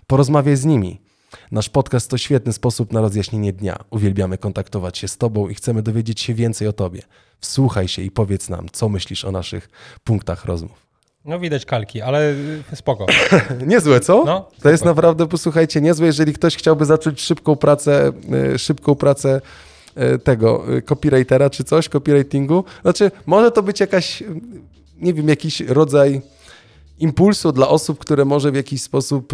Porozmawiaj 0.08 0.56
z 0.56 0.66
nimi. 0.66 1.02
Nasz 1.52 1.70
podcast 1.70 2.10
to 2.10 2.18
świetny 2.18 2.54
sposób 2.54 2.94
na 2.94 3.02
rozjaśnienie 3.02 3.54
dnia. 3.54 3.80
Uwielbiamy 3.90 4.38
kontaktować 4.38 4.98
się 4.98 5.08
z 5.08 5.18
Tobą 5.18 5.50
i 5.50 5.56
chcemy 5.56 5.82
dowiedzieć 5.82 6.22
się 6.22 6.34
więcej 6.34 6.68
o 6.68 6.74
Tobie. 6.74 7.02
Wsłuchaj 7.40 7.88
się 7.88 8.02
i 8.02 8.12
powiedz 8.12 8.50
nam, 8.50 8.68
co 8.72 8.90
myślisz 8.90 9.26
o 9.26 9.32
naszych 9.32 9.70
punktach 10.04 10.46
rozmów. 10.46 10.89
No 11.26 11.40
widać 11.40 11.66
kalki, 11.66 12.02
ale 12.02 12.34
y, 12.74 12.76
spoko. 12.76 13.06
Niezłe, 13.68 14.00
co? 14.00 14.24
No, 14.26 14.50
to 14.62 14.70
jest 14.70 14.86
naprawdę, 14.86 15.28
posłuchajcie, 15.28 15.82
niezłe, 15.82 16.06
jeżeli 16.06 16.34
ktoś 16.34 16.58
chciałby 16.58 16.86
zacząć 16.86 17.22
szybką 17.22 17.56
pracę, 17.56 18.12
y, 18.54 18.60
szybką 18.60 18.96
pracę 18.96 19.42
y, 20.16 20.20
tego 20.20 20.64
copywritera 20.86 21.50
czy 21.50 21.64
coś, 21.64 21.90
copywritingu. 21.90 22.64
Znaczy, 22.82 23.12
może 23.26 23.52
to 23.52 23.64
być 23.64 23.80
jakaś, 23.80 24.24
nie 25.02 25.14
wiem, 25.14 25.28
jakiś 25.28 25.62
rodzaj 25.62 26.22
impulsu 27.00 27.52
dla 27.52 27.68
osób, 27.68 28.00
które 28.00 28.26
może 28.26 28.52
w 28.52 28.56
jakiś 28.56 28.82
sposób, 28.82 29.34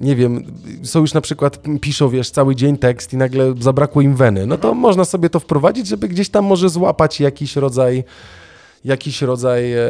nie 0.00 0.16
wiem, 0.16 0.44
są 0.82 1.00
już 1.00 1.14
na 1.14 1.20
przykład, 1.20 1.58
piszą, 1.80 2.08
wiesz, 2.08 2.30
cały 2.30 2.56
dzień 2.56 2.78
tekst 2.78 3.12
i 3.12 3.16
nagle 3.16 3.54
zabrakło 3.60 4.02
im 4.02 4.16
weny. 4.16 4.46
No 4.46 4.58
to 4.58 4.74
można 4.74 5.04
sobie 5.04 5.30
to 5.30 5.40
wprowadzić, 5.40 5.86
żeby 5.86 6.08
gdzieś 6.08 6.28
tam 6.28 6.44
może 6.44 6.68
złapać 6.68 7.20
jakiś 7.20 7.56
rodzaj 7.56 8.04
jakiś 8.84 9.22
rodzaj 9.22 9.72
e, 9.72 9.82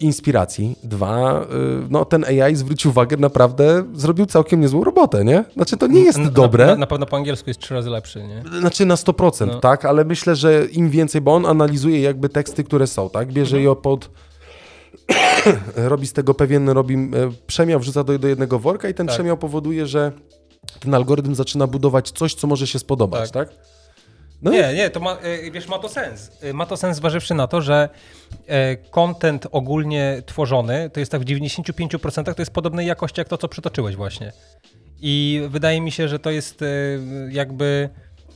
inspiracji. 0.00 0.76
Dwa, 0.84 1.40
e, 1.40 1.46
no 1.90 2.04
ten 2.04 2.24
AI 2.24 2.56
zwróć 2.56 2.86
uwagę, 2.86 3.16
naprawdę 3.16 3.84
zrobił 3.94 4.26
całkiem 4.26 4.60
niezłą 4.60 4.84
robotę, 4.84 5.24
nie? 5.24 5.44
Znaczy 5.54 5.76
to 5.76 5.86
nie 5.86 6.00
jest 6.00 6.18
Na- 6.18 6.30
dobre, 6.30 6.66
Na, 6.66 6.76
na 6.76 6.86
pewno 6.86 7.06
po 7.06 7.16
angielsku 7.16 7.50
jest 7.50 7.60
trzy 7.60 7.74
razy 7.74 7.90
lepszy, 7.90 8.22
nie? 8.22 8.42
znaczy 8.60 8.86
na 8.86 8.94
100%, 8.94 9.46
No. 9.46 9.60
tak? 9.60 9.84
Ale 9.84 10.04
myślę, 10.04 10.36
że 10.36 10.64
im 10.72 10.90
więcej, 10.90 11.20
bo 11.20 11.34
on 11.34 11.46
analizuje 11.46 12.00
jakby 12.00 12.28
teksty, 12.28 12.64
które 12.64 12.86
są, 12.86 13.10
tak? 13.10 13.32
Bierze 13.32 13.56
Mhm. 13.56 13.76
je 13.76 13.82
pod... 13.82 14.10
robi 15.76 16.06
z 16.06 16.12
tego 16.12 16.34
pewien, 16.34 16.68
robi 16.68 16.94
e, 16.94 17.08
przemiał, 17.46 17.80
wrzuca 17.80 18.04
do, 18.04 18.18
do 18.18 18.28
jednego 18.28 18.58
worka 18.58 18.88
i 18.88 18.94
ten 18.94 19.06
Tak. 19.06 19.14
przemiał 19.16 19.36
powoduje, 19.36 19.86
że 19.86 20.12
ten 20.80 20.94
algorytm 20.94 21.34
zaczyna 21.34 21.66
budować 21.66 22.10
coś, 22.10 22.34
co 22.34 22.46
może 22.46 22.66
się 22.66 22.78
spodobać, 22.78 23.30
tak? 23.30 23.48
No 24.42 24.50
Nie, 24.50 24.74
nie, 24.74 24.90
to 24.90 25.00
ma, 25.00 25.18
y, 25.24 25.50
wiesz, 25.50 25.68
ma 25.68 25.78
to 25.78 25.88
sens. 25.88 26.30
Y, 26.44 26.54
Ma 26.54 26.66
to 26.66 26.76
sens 26.76 26.96
zważywszy 26.96 27.34
na 27.34 27.46
to, 27.46 27.60
że 27.60 27.88
e, 28.46 28.76
content 28.76 29.46
ogólnie 29.50 30.22
tworzony, 30.26 30.90
to 30.90 31.00
jest 31.00 31.12
tak 31.12 31.20
w 31.20 31.24
95% 31.24 32.34
to 32.34 32.42
jest 32.42 32.52
podobnej 32.52 32.86
jakości 32.86 33.20
jak 33.20 33.28
to, 33.28 33.38
co 33.38 33.48
przytoczyłeś 33.48 33.96
właśnie. 33.96 34.32
I 35.00 35.42
wydaje 35.48 35.80
mi 35.80 35.90
się, 35.90 36.08
że 36.08 36.18
to 36.18 36.30
jest 36.30 36.62
e, 36.62 36.66
jakby 37.30 37.88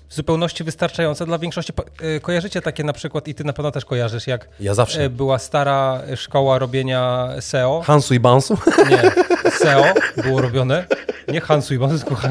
w 0.08 0.14
zupełności 0.14 0.64
wystarczające 0.64 1.26
dla 1.26 1.38
większości. 1.38 1.72
e, 2.16 2.20
Kojarzycie 2.20 2.62
takie 2.62 2.84
na 2.84 2.92
przykład, 2.92 3.28
i 3.28 3.34
ty 3.34 3.44
na 3.44 3.52
pewno 3.52 3.70
też 3.70 3.84
kojarzysz, 3.84 4.26
jak 4.26 4.48
Ja 4.60 4.74
zawsze. 4.74 5.04
e, 5.04 5.10
była 5.10 5.38
stara 5.38 6.02
szkoła 6.16 6.58
robienia 6.58 7.28
SEO. 7.40 7.82
Hansu 7.86 8.14
i 8.14 8.20
Bansu? 8.20 8.58
Nie, 8.90 9.02
SEO 9.50 9.84
było 10.24 10.40
robione. 10.42 10.84
Nie 11.28 11.40
Hansu 11.40 11.74
i 11.74 11.78
Bansu, 11.78 12.06
tylko 12.06 12.22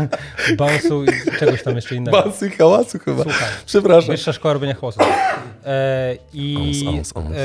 Bansu 0.58 1.04
i 1.04 1.08
czegoś 1.40 1.64
tam 1.64 1.76
jeszcze 1.76 1.96
innego. 1.96 2.22
Bansu 2.24 2.46
i 2.46 2.50
hałasu 2.52 3.00
chyba. 3.00 3.24
Słuchaj. 3.24 3.50
Przepraszam. 3.66 4.12
Wyższa 4.12 4.34
szkoła 4.34 4.54
robienia 4.54 4.74
hałasu. 4.76 5.00
E, 5.66 6.16
I. 6.34 7.02
E, 7.16 7.40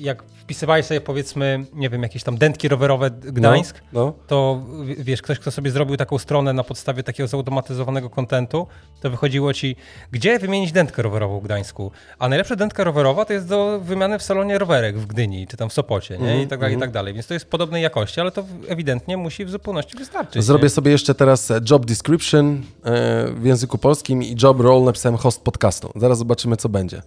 jak 0.00 0.22
wpisywałeś 0.22 0.86
sobie 0.86 1.00
powiedzmy, 1.00 1.64
nie 1.72 1.90
wiem, 1.90 2.02
jakieś 2.02 2.22
tam 2.22 2.38
dętki 2.38 2.68
rowerowe 2.68 3.10
Gdańsk, 3.10 3.80
No, 3.92 4.00
no. 4.04 4.12
to 4.26 4.62
wiesz, 4.98 5.22
ktoś, 5.22 5.38
kto 5.38 5.50
sobie 5.50 5.70
zrobił 5.70 5.96
taką 5.96 6.18
stronę 6.18 6.52
na 6.52 6.64
podstawie 6.64 7.02
takiego 7.02 7.26
zautomatyzowanego 7.26 8.10
kontentu, 8.10 8.66
to 9.00 9.10
wychodziło 9.10 9.52
ci, 9.54 9.63
gdzie 10.12 10.38
wymienić 10.38 10.72
dętkę 10.72 11.02
rowerową 11.02 11.40
w 11.40 11.42
Gdańsku. 11.42 11.90
A 12.18 12.28
najlepsza 12.28 12.56
dętka 12.56 12.84
rowerowa 12.84 13.24
to 13.24 13.32
jest 13.32 13.48
do 13.48 13.80
wymiany 13.80 14.18
w 14.18 14.22
salonie 14.22 14.58
rowerek 14.58 14.98
w 14.98 15.06
Gdyni, 15.06 15.46
czy 15.46 15.56
tam 15.56 15.68
w 15.68 15.72
Sopocie, 15.72 16.18
nie? 16.18 16.42
I 16.42 16.46
tak 16.46 16.60
dalej, 16.60 16.76
i 16.76 16.80
tak 16.80 16.90
dalej. 16.90 17.14
Więc 17.14 17.26
to 17.26 17.34
jest 17.34 17.50
podobnej 17.50 17.82
jakości, 17.82 18.20
ale 18.20 18.30
to 18.30 18.44
ewidentnie 18.68 19.16
musi 19.16 19.44
w 19.44 19.50
zupełności 19.50 19.98
wystarczyć. 19.98 20.44
Zrobię 20.44 20.64
nie? 20.64 20.70
sobie 20.70 20.90
jeszcze 20.92 21.14
teraz 21.14 21.50
e, 21.50 21.60
job 21.70 21.86
description 21.86 22.62
e, 22.84 23.26
w 23.30 23.44
języku 23.44 23.78
polskim 23.78 24.22
i 24.22 24.36
job 24.42 24.60
role 24.60 24.84
napisałem 24.84 25.18
host 25.18 25.42
podcastu. 25.42 25.92
Zaraz 25.96 26.18
zobaczymy, 26.18 26.56
co 26.56 26.68
będzie. 26.68 27.02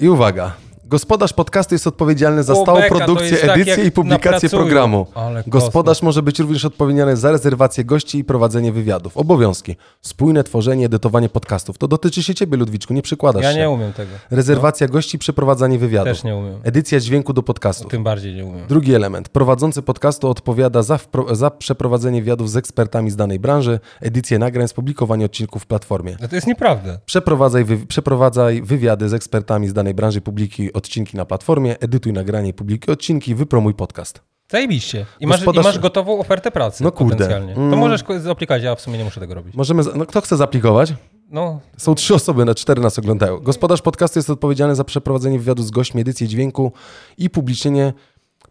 I 0.00 0.08
uwaga. 0.08 0.52
Gospodarz 0.86 1.32
podcastu 1.32 1.74
jest 1.74 1.86
odpowiedzialny 1.86 2.42
za 2.42 2.54
stałą 2.54 2.80
beka, 2.80 2.94
produkcję, 2.94 3.36
tak, 3.36 3.50
edycję 3.50 3.76
jak 3.76 3.86
i 3.86 3.90
publikację 3.90 4.48
programu. 4.48 5.06
Gospodarz 5.46 6.02
może 6.02 6.22
być 6.22 6.38
również 6.38 6.64
odpowiedzialny 6.64 7.16
za 7.16 7.32
rezerwację 7.32 7.84
gości 7.84 8.18
i 8.18 8.24
prowadzenie 8.24 8.72
wywiadów. 8.72 9.16
Obowiązki. 9.16 9.76
Spójne 10.02 10.44
tworzenie, 10.44 10.86
edytowanie 10.86 11.28
podcastów. 11.28 11.78
To 11.78 11.88
dotyczy 11.88 12.22
się 12.22 12.34
ciebie, 12.34 12.56
Ludwiczku, 12.56 12.94
nie 12.94 13.02
przykładasz 13.02 13.42
Ja 13.42 13.52
się. 13.52 13.58
nie 13.58 13.70
umiem 13.70 13.92
tego. 13.92 14.10
Rezerwacja 14.30 14.88
gości, 14.88 15.18
przeprowadzanie 15.18 15.78
wywiadów. 15.78 16.12
Też 16.12 16.24
nie 16.24 16.36
umiem. 16.36 16.60
Edycja 16.62 17.00
dźwięku 17.00 17.32
do 17.32 17.42
podcastów. 17.42 17.90
Tym 17.90 18.04
bardziej 18.04 18.34
nie 18.34 18.44
umiem. 18.44 18.66
Drugi 18.68 18.94
element. 18.94 19.28
Prowadzący 19.28 19.82
podcastu 19.82 20.28
odpowiada 20.28 20.82
za, 20.82 20.96
wpro- 20.96 21.34
za 21.34 21.50
przeprowadzenie 21.50 22.20
wywiadów 22.20 22.50
z 22.50 22.56
ekspertami 22.56 23.10
z 23.10 23.16
danej 23.16 23.38
branży, 23.38 23.80
edycję 24.00 24.38
nagrań, 24.38 24.66
publikowanie 24.74 25.24
odcinków 25.24 25.62
w 25.62 25.66
platformie. 25.66 26.16
No 26.20 26.28
to 26.28 26.34
jest 26.34 26.46
nieprawda. 26.46 26.98
Przeprowadzaj, 27.06 27.64
wy, 27.64 27.86
przeprowadzaj 27.86 28.62
wywiady 28.62 29.08
z 29.08 29.14
ekspertami 29.14 29.68
z 29.68 29.72
danej 29.72 29.94
branży, 29.94 30.20
publikuj 30.20 30.73
odcinki 30.74 31.16
na 31.16 31.24
platformie, 31.24 31.78
edytuj 31.80 32.12
nagranie, 32.12 32.54
publikuj 32.54 32.92
odcinki, 32.94 33.34
wypromuj 33.34 33.74
podcast. 33.74 34.20
Zajebiście. 34.50 35.06
I 35.20 35.26
masz, 35.26 35.40
Gospodarz- 35.40 35.60
I 35.60 35.64
masz 35.64 35.78
gotową 35.78 36.18
ofertę 36.18 36.50
pracy 36.50 36.84
No 36.84 36.92
kurde. 36.92 37.14
potencjalnie. 37.14 37.54
To 37.54 37.60
Mm. 37.60 37.78
możesz 37.78 38.00
zaaplikować, 38.22 38.62
ja 38.62 38.74
w 38.74 38.80
sumie 38.80 38.98
nie 38.98 39.04
muszę 39.04 39.20
tego 39.20 39.34
robić. 39.34 39.54
Możemy, 39.54 39.82
no 39.94 40.06
kto 40.06 40.20
chce 40.20 40.36
zaaplikować? 40.36 40.94
No, 41.30 41.60
Są 41.76 41.94
trzy 41.94 42.14
osoby, 42.14 42.44
na 42.44 42.54
cztery 42.54 42.80
nas 42.82 42.98
oglądają. 42.98 43.38
Gospodarz 43.38 43.82
podcastu 43.82 44.18
jest 44.18 44.30
odpowiedzialny 44.30 44.74
za 44.74 44.84
przeprowadzenie 44.84 45.38
wywiadu 45.38 45.62
z 45.62 45.70
gośćmi, 45.70 46.00
edycję 46.00 46.28
dźwięku 46.28 46.72
i 47.18 47.30
publicznienie 47.30 47.92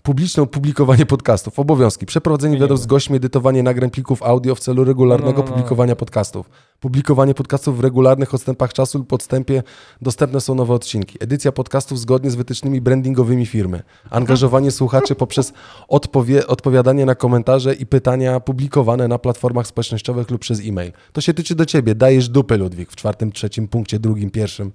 publiczne 0.04 0.46
publikowanie 0.48 1.06
podcastów. 1.06 1.60
Obowiązki. 1.60 2.06
Przeprowadzenie 2.06 2.56
wywiadów 2.58 2.80
z 2.80 2.86
gośćmi, 2.86 3.16
edytowanie 3.18 3.64
nagrań 3.64 3.90
plików 3.90 4.24
audio 4.24 4.56
w 4.56 4.60
celu 4.60 4.84
regularnego 4.84 5.32
no, 5.32 5.38
no, 5.38 5.44
no. 5.44 5.52
publikowania 5.52 5.96
podcastów. 5.96 6.50
Publikowanie 6.84 7.34
podcastów 7.34 7.78
w 7.78 7.80
regularnych 7.80 8.34
odstępach 8.34 8.74
czasu 8.74 8.98
lub 8.98 9.14
odstępie 9.14 9.64
dostępne 10.02 10.42
są 10.42 10.56
nowe 10.56 10.74
odcinki. 10.74 11.18
Edycja 11.20 11.52
podcastów 11.52 12.00
zgodnie 12.00 12.32
z 12.32 12.36
wytycznymi 12.36 12.82
brandingowymi 12.82 13.46
firmy. 13.46 13.84
Angażowanie 14.10 14.72
słuchaczy 14.72 15.16
poprzez 15.16 15.54
odpowie, 15.88 16.48
odpowiadanie 16.48 17.06
na 17.06 17.16
komentarze 17.16 17.74
i 17.74 17.86
pytania 17.86 18.40
publikowane 18.40 19.08
na 19.08 19.20
platformach 19.20 19.68
społecznościowych 19.68 20.32
lub 20.32 20.42
przez 20.42 20.60
e-mail. 20.60 20.92
To 21.14 21.22
się 21.22 21.34
tyczy 21.34 21.56
do 21.56 21.66
ciebie. 21.66 21.96
Dajesz 21.96 22.30
dupę, 22.30 22.58
Ludwik, 22.58 22.92
w 22.92 22.96
czwartym, 22.96 23.32
trzecim 23.32 23.68
punkcie, 23.68 24.00
drugim, 24.00 24.32
pierwszym. 24.32 24.72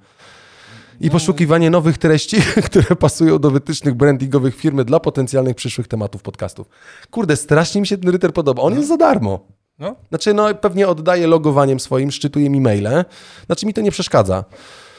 I 1.00 1.10
poszukiwanie 1.10 1.70
nowych 1.70 1.98
treści, 1.98 2.36
które 2.66 2.96
pasują 2.96 3.38
do 3.38 3.50
wytycznych 3.50 3.94
brandingowych 3.94 4.56
firmy 4.56 4.84
dla 4.84 5.00
potencjalnych 5.00 5.56
przyszłych 5.56 5.88
tematów 5.88 6.22
podcastów. 6.22 6.68
Kurde, 7.10 7.36
strasznie 7.36 7.80
mi 7.80 7.86
się 7.86 7.98
ten 7.98 8.10
ryter 8.10 8.32
podoba. 8.32 8.62
On 8.62 8.74
jest 8.74 8.88
za 8.88 8.96
darmo. 8.96 9.57
No. 9.78 9.96
Znaczy, 10.08 10.34
no 10.34 10.54
pewnie 10.54 10.88
oddaje 10.88 11.26
logowaniem 11.26 11.80
swoim, 11.80 12.10
szczytuje 12.10 12.50
mi 12.50 12.60
maile. 12.60 13.04
Znaczy 13.46 13.66
mi 13.66 13.74
to 13.74 13.80
nie 13.80 13.90
przeszkadza. 13.90 14.44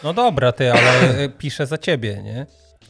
no 0.04 0.14
dobra, 0.14 0.52
ty, 0.52 0.72
ale 0.72 1.18
e, 1.18 1.30
piszę 1.30 1.66
za 1.66 1.78
ciebie, 1.78 2.22
nie? 2.24 2.46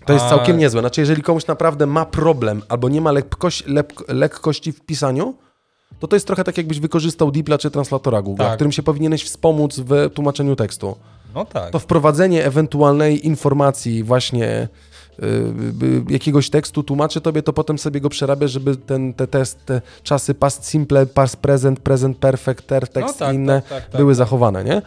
To 0.06 0.14
jest 0.14 0.26
A- 0.26 0.30
całkiem 0.30 0.58
niezłe. 0.58 0.82
Znaczy, 0.82 1.02
jeżeli 1.02 1.22
komuś 1.22 1.48
naprawdę 1.48 1.86
ma 1.86 2.06
problem 2.06 2.62
albo 2.70 2.90
nie 2.90 3.02
ma 3.02 3.12
lekkości, 3.12 3.64
lekkości 4.08 4.72
w 4.72 4.82
pisaniu, 4.82 5.34
to 6.00 6.08
to 6.08 6.16
jest 6.16 6.28
trochę 6.28 6.44
tak, 6.44 6.58
jakbyś 6.58 6.80
wykorzystał 6.80 7.32
Deepla 7.32 7.58
czy 7.58 7.72
translatora 7.72 8.22
Google, 8.22 8.44
Tak. 8.44 8.56
którym 8.56 8.72
się 8.72 8.84
powinieneś 8.84 9.24
wspomóc 9.24 9.80
w 9.80 10.10
tłumaczeniu 10.14 10.56
tekstu. 10.56 10.96
No 11.36 11.46
tak. 11.46 11.70
To 11.72 11.80
wprowadzenie 11.80 12.46
ewentualnej 12.46 13.28
informacji 13.28 14.04
właśnie 14.04 14.46
y, 14.46 14.68
y, 14.68 14.70
jakiegoś 16.10 16.50
tekstu 16.50 16.84
tłumaczy 16.84 17.22
tobie, 17.22 17.44
to 17.44 17.54
potem 17.54 17.80
sobie 17.80 18.02
go 18.02 18.10
przerabiasz, 18.10 18.52
żeby 18.52 18.76
ten, 18.76 19.14
te, 19.14 19.28
test, 19.28 19.66
te 19.66 19.82
czasy 20.04 20.34
past 20.34 20.66
simple, 20.66 21.06
past 21.06 21.38
present, 21.38 21.80
present 21.80 22.18
perfect, 22.18 22.68
ter, 22.68 22.88
tekst 22.88 23.20
tak, 23.20 23.34
i 23.34 23.36
inne 23.36 23.62
tak, 23.62 23.70
tak, 23.70 23.90
tak, 23.90 24.02
były 24.02 24.14
tak. 24.14 24.18
zachowane, 24.18 24.64
nie? 24.64 24.82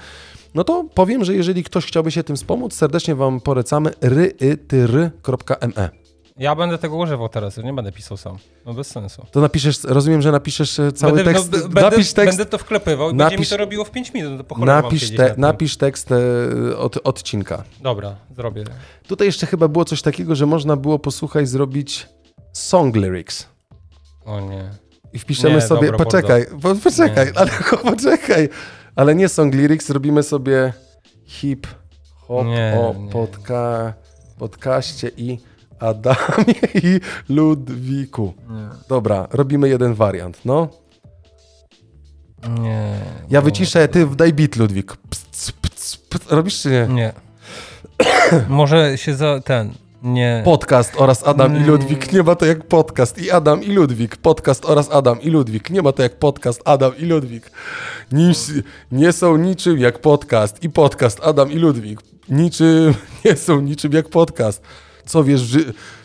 No 0.55 0.65
to 0.65 0.85
powiem, 0.95 1.25
że 1.25 1.35
jeżeli 1.35 1.65
ktoś 1.65 1.87
chciałby 1.87 2.11
się 2.11 2.25
tym 2.25 2.37
wspomóc, 2.37 2.75
serdecznie 2.75 3.15
wam 3.15 3.41
polecamy 3.41 3.91
rytyry.me. 4.01 6.02
Ja 6.37 6.55
będę 6.55 6.79
tego 6.79 6.97
używał 6.97 7.29
teraz, 7.29 7.57
nie 7.57 7.73
będę 7.73 7.93
pisał 7.93 8.17
sam. 8.17 8.37
No 8.67 8.75
bez 8.75 8.87
sensu. 8.87 9.27
To 9.31 9.41
napiszesz, 9.41 9.85
rozumiem, 9.85 10.23
że 10.23 10.33
napiszesz 10.33 10.79
e, 10.79 10.93
cały 10.93 11.13
będę, 11.13 11.33
tekst, 11.33 11.53
no, 11.53 11.59
b- 11.59 11.65
będę, 11.65 11.81
napisz 11.91 12.13
tekst, 12.13 12.39
będę 12.39 12.51
to 12.51 12.59
wklepywał 12.59 13.11
i 13.11 13.15
będzie 13.15 13.37
mi 13.37 13.43
napisz- 13.43 13.51
to 13.51 13.57
robiło 13.57 13.85
w 13.85 13.91
5 13.91 14.15
minut. 14.15 14.39
No 14.39 14.45
to 14.57 14.65
napisz, 14.65 15.11
te, 15.17 15.31
tym. 15.31 15.41
napisz 15.41 15.77
tekst 15.77 16.09
e, 16.13 16.77
od 16.79 16.99
odcinka. 17.05 17.65
Dobra, 17.81 18.17
zrobię. 18.37 18.65
Tutaj 19.09 19.27
jeszcze 19.27 19.47
chyba 19.47 19.69
było 19.69 19.85
coś 19.85 20.03
takiego, 20.03 20.35
że 20.35 20.47
można 20.47 20.77
było 20.77 20.99
posłuchaj 20.99 21.47
zrobić 21.47 22.09
song 22.53 22.97
lyrics. 22.97 23.47
O 24.25 24.41
nie. 24.41 24.71
I 25.13 25.19
wpiszemy 25.19 25.55
Nie, 25.55 25.61
sobie. 25.61 25.87
dobra, 25.91 26.05
poczekaj, 26.05 26.47
po, 26.63 26.75
poczekaj, 26.75 27.27
Nie. 27.27 27.39
ale 27.39 27.51
poczekaj. 27.97 28.49
Ale 28.97 29.15
nie 29.15 29.29
song 29.29 29.55
lyrics, 29.55 29.91
robimy 29.91 30.23
sobie 30.23 30.73
hip 31.25 31.67
hop 32.17 32.47
Nie, 32.47 32.79
o 32.81 32.95
nie. 32.99 33.11
podca, 33.11 33.93
podcaście 34.39 35.11
i 35.17 35.39
Adamie 35.83 36.55
i 36.83 37.01
Ludwiku. 37.29 38.35
Nie. 38.51 38.69
Dobra, 38.89 39.29
robimy 39.33 39.69
jeden 39.69 39.95
wariant, 39.95 40.39
no. 40.45 40.69
Nie. 42.61 42.93
Ja 43.31 43.41
bo- 43.41 43.45
wyciszę, 43.45 43.89
ty 43.89 44.07
daj 44.07 44.33
beat, 44.33 44.57
Ludwik. 44.57 44.97
Pc, 44.97 45.53
pc, 45.63 45.97
pc. 46.09 46.37
Robisz 46.37 46.63
czy 46.63 46.69
nie? 46.71 46.89
Nie. 46.89 47.13
Może 48.49 48.99
się 48.99 49.15
za 49.15 49.41
ten. 49.41 49.73
Nie. 50.03 50.43
Podcast 50.45 50.93
oraz 50.97 51.27
Adam 51.27 51.53
i 51.53 51.57
Mm. 51.57 51.69
Ludwik. 51.69 52.13
Nie 52.13 52.23
ma 52.23 52.35
to 52.35 52.47
jak 52.47 52.65
podcast 52.67 53.19
i 53.19 53.31
Adam 53.31 53.63
i 53.63 53.73
Ludwik. 53.73 54.17
Podcast 54.17 54.65
oraz 54.65 54.91
Adam 54.91 55.21
i 55.21 55.31
Ludwik. 55.31 55.71
Nie 55.71 55.83
ma 55.83 55.93
to 55.93 56.03
jak 56.03 56.19
podcast 56.19 56.63
Adam 56.65 56.97
i 56.97 57.05
Ludwik. 57.05 57.51
Nic, 58.13 58.53
nie 58.93 59.13
są 59.13 59.37
niczym 59.37 59.79
jak 59.79 59.99
podcast 59.99 60.65
i 60.65 60.71
podcast 60.71 61.21
Adam 61.23 61.53
i 61.53 61.57
Ludwik. 61.57 62.01
Niczym 62.29 62.95
nie 63.25 63.37
są 63.37 63.61
niczym 63.61 63.93
jak 63.93 64.09
podcast. 64.09 64.63
Co 65.13 65.25
wiesz, 65.25 65.43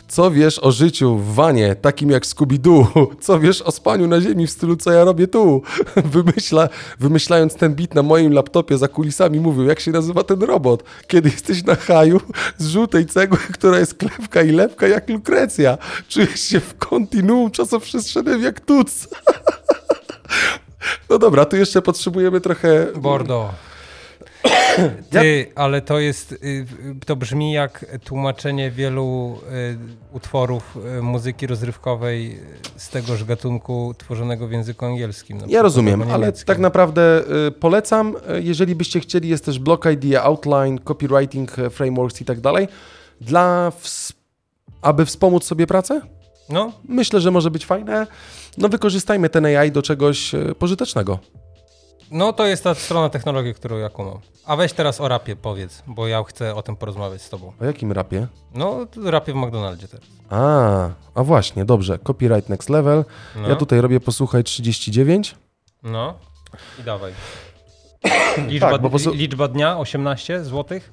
co 0.08 0.30
wiesz 0.30 0.58
o 0.58 0.72
życiu 0.72 1.16
w 1.16 1.34
wanie, 1.34 1.74
takim 1.74 2.10
jak 2.10 2.26
Scooby-Doo? 2.26 3.06
Co 3.20 3.40
wiesz 3.40 3.62
o 3.62 3.72
spaniu 3.72 4.06
na 4.06 4.20
ziemi 4.20 4.46
w 4.46 4.50
stylu 4.50 4.76
co 4.76 4.92
ja 4.92 5.04
robię 5.04 5.28
tu? 5.28 5.62
Wymyśla, 6.14 6.68
wymyślając 7.00 7.54
ten 7.54 7.74
bit 7.74 7.94
na 7.94 8.02
moim 8.02 8.32
laptopie 8.32 8.78
za 8.78 8.88
kulisami 8.88 9.40
mówił, 9.40 9.64
jak 9.64 9.80
się 9.80 9.90
nazywa 9.90 10.22
ten 10.22 10.42
robot? 10.42 10.84
Kiedy 11.06 11.28
jesteś 11.28 11.64
na 11.64 11.74
haju 11.74 12.20
z 12.58 12.68
żółtej 12.68 13.06
cegły, 13.06 13.38
która 13.58 13.78
jest 13.78 13.94
klepka 13.94 14.42
i 14.42 14.50
lepka 14.50 14.88
jak 14.88 15.08
lukrecja. 15.08 15.78
Czujesz 16.08 16.40
się 16.40 16.60
w 16.60 16.78
kontinuum 16.78 17.50
czasoprzestrzennym 17.50 18.42
jak 18.42 18.60
tuc. 18.60 19.08
No 21.10 21.18
dobra, 21.18 21.44
tu 21.44 21.56
jeszcze 21.56 21.82
potrzebujemy 21.82 22.40
trochę... 22.40 22.86
Bordo. 22.96 23.50
Ty, 25.10 25.52
ale 25.54 25.80
to 25.80 25.98
jest, 25.98 26.32
y, 26.32 26.66
to 27.06 27.16
brzmi 27.16 27.52
jak 27.52 27.86
tłumaczenie 28.04 28.70
wielu 28.70 29.38
y, 29.52 29.78
utworów 30.12 30.78
y, 30.98 31.02
muzyki 31.02 31.46
rozrywkowej 31.46 32.38
z 32.76 32.88
tegoż 32.88 33.24
gatunku 33.24 33.94
tworzonego 33.98 34.48
w 34.48 34.52
języku 34.52 34.86
angielskim. 34.86 35.38
Ja 35.46 35.62
rozumiem, 35.62 36.02
ale 36.12 36.32
tak 36.32 36.58
naprawdę 36.58 37.22
polecam. 37.60 38.14
Jeżeli 38.40 38.74
byście 38.74 39.00
chcieli, 39.00 39.28
jest 39.28 39.44
też 39.44 39.58
Block 39.58 39.86
Idea, 39.86 40.22
Outline, 40.22 40.78
Copywriting, 40.78 41.50
Frameworks 41.70 42.20
i 42.20 42.24
tak 42.24 42.40
dalej. 42.40 42.68
Dla, 43.20 43.72
aby 44.82 45.06
wspomóc 45.06 45.44
sobie 45.44 45.66
pracę? 45.66 46.00
No, 46.48 46.72
Myślę, 46.84 47.20
że 47.20 47.30
może 47.30 47.50
być 47.50 47.66
fajne. 47.66 48.06
No 48.58 48.68
wykorzystajmy 48.68 49.28
ten 49.28 49.46
AI 49.46 49.72
do 49.72 49.82
czegoś 49.82 50.32
pożytecznego. 50.58 51.18
No 52.10 52.32
to 52.32 52.46
jest 52.46 52.64
ta 52.64 52.74
strona 52.74 53.08
technologii, 53.08 53.54
którą 53.54 53.76
ja 53.78 53.88
kumam. 53.88 54.18
A 54.46 54.56
weź 54.56 54.72
teraz 54.72 55.00
o 55.00 55.08
rapie 55.08 55.36
powiedz, 55.36 55.82
bo 55.86 56.08
ja 56.08 56.24
chcę 56.24 56.54
o 56.54 56.62
tym 56.62 56.76
porozmawiać 56.76 57.22
z 57.22 57.28
tobą. 57.30 57.52
O 57.60 57.64
jakim 57.64 57.92
rapie? 57.92 58.26
No, 58.54 58.86
rapie 59.04 59.32
w 59.32 59.36
McDonaldzie 59.36 59.88
teraz. 59.88 60.06
A, 60.30 60.88
a 61.14 61.24
właśnie, 61.24 61.64
dobrze. 61.64 61.98
Copyright 61.98 62.48
next 62.48 62.68
level. 62.70 63.04
No, 63.36 63.48
Ja 63.48 63.56
tutaj 63.56 63.80
robię 63.80 64.00
posłuchaj 64.00 64.44
39. 64.44 65.34
no 65.82 66.14
i 66.80 66.82
dawaj. 66.82 67.12
Liczba, 68.48 68.70
Tak, 68.70 68.80
bo 68.82 68.86
po 68.86 68.90
prostu- 68.90 69.12
liczba 69.12 69.48
dnia 69.48 69.78
18 69.78 70.44
złotych? 70.44 70.92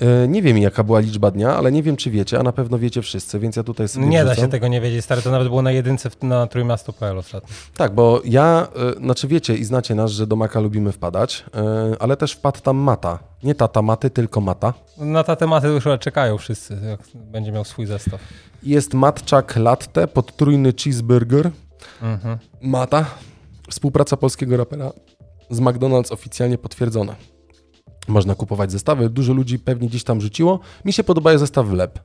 E, 0.00 0.28
Nie 0.28 0.42
wiem, 0.42 0.58
jaka 0.58 0.84
była 0.84 1.00
liczba 1.00 1.30
dnia, 1.30 1.56
ale 1.56 1.72
nie 1.72 1.82
wiem, 1.82 1.96
czy 1.96 2.10
wiecie, 2.10 2.38
a 2.38 2.42
na 2.42 2.52
pewno 2.52 2.78
wiecie 2.78 3.02
wszyscy, 3.02 3.38
więc 3.38 3.56
ja 3.56 3.62
tutaj 3.62 3.88
sobie 3.88 4.06
Nie 4.06 4.24
da 4.24 4.30
wrzucam. 4.30 4.44
się 4.44 4.50
tego 4.50 4.68
nie 4.68 4.80
wiedzieć, 4.80 5.04
stary. 5.04 5.22
To 5.22 5.30
nawet 5.30 5.48
było 5.48 5.62
na 5.62 5.72
jedynce 5.72 6.10
na 6.22 6.46
trójmiasto.pl 6.46 7.18
ostatnio. 7.18 7.54
Tak, 7.76 7.94
bo 7.94 8.20
ja, 8.24 8.68
e, 8.96 9.00
znaczy 9.00 9.28
wiecie 9.28 9.56
i 9.56 9.64
znacie 9.64 9.94
nas, 9.94 10.10
że 10.10 10.26
do 10.26 10.36
Maka 10.36 10.60
lubimy 10.60 10.92
wpadać, 10.92 11.44
e, 11.54 12.02
ale 12.02 12.16
też 12.16 12.32
wpadł 12.32 12.60
tam 12.60 12.76
Mata. 12.76 13.18
Nie 13.42 13.54
tata 13.54 13.82
Maty, 13.82 14.10
tylko 14.10 14.40
Mata. 14.40 14.74
Na 14.98 15.24
te 15.24 15.36
tematy 15.36 15.68
już 15.68 15.84
czekają 16.00 16.38
wszyscy, 16.38 16.78
jak 16.88 17.00
będzie 17.14 17.52
miał 17.52 17.64
swój 17.64 17.86
zestaw. 17.86 18.20
Jest 18.62 18.94
matczak 18.94 19.56
latte, 19.56 20.06
podtrójny 20.08 20.72
cheeseburger. 20.84 21.50
Mhm. 22.02 22.38
Mata. 22.62 23.04
Współpraca 23.70 24.16
polskiego 24.16 24.56
rapera 24.56 24.92
z 25.50 25.60
McDonald's 25.60 26.12
oficjalnie 26.12 26.58
potwierdzona. 26.58 27.14
Można 28.10 28.34
kupować 28.34 28.72
zestawy, 28.72 29.10
dużo 29.10 29.32
ludzi 29.32 29.58
pewnie 29.58 29.88
gdzieś 29.88 30.04
tam 30.04 30.20
rzuciło. 30.20 30.60
Mi 30.84 30.92
się 30.92 31.04
podoba 31.04 31.38
zestaw 31.38 31.66
wlep. 31.66 31.98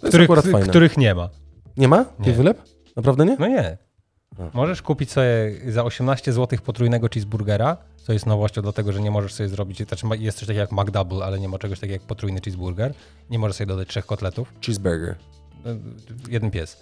To 0.00 0.08
Których, 0.08 0.30
których 0.68 0.96
nie 0.96 1.14
ma. 1.14 1.30
Nie 1.76 1.88
ma? 1.88 2.04
Nie. 2.18 2.32
Wylep? 2.32 2.62
Naprawdę 2.96 3.24
nie? 3.24 3.36
No 3.38 3.46
nie. 3.48 3.78
Możesz 4.54 4.82
kupić 4.82 5.10
sobie 5.10 5.52
za 5.68 5.84
18 5.84 6.32
zł 6.32 6.58
potrójnego 6.64 7.08
cheeseburgera, 7.08 7.76
co 7.96 8.12
jest 8.12 8.26
nowością, 8.26 8.62
dlatego 8.62 8.92
że 8.92 9.00
nie 9.00 9.10
możesz 9.10 9.34
sobie 9.34 9.48
zrobić, 9.48 9.78
znaczy 9.78 10.06
jest 10.18 10.38
coś 10.38 10.46
takiego 10.48 10.60
jak 10.60 10.72
McDouble, 10.72 11.24
ale 11.24 11.40
nie 11.40 11.48
ma 11.48 11.58
czegoś 11.58 11.80
takiego 11.80 11.92
jak 11.92 12.02
potrójny 12.02 12.40
cheeseburger. 12.40 12.94
Nie 13.30 13.38
możesz 13.38 13.56
sobie 13.56 13.68
dodać 13.68 13.88
trzech 13.88 14.06
kotletów. 14.06 14.52
Cheeseburger. 14.66 15.16
Jeden 16.28 16.50
pies. 16.50 16.76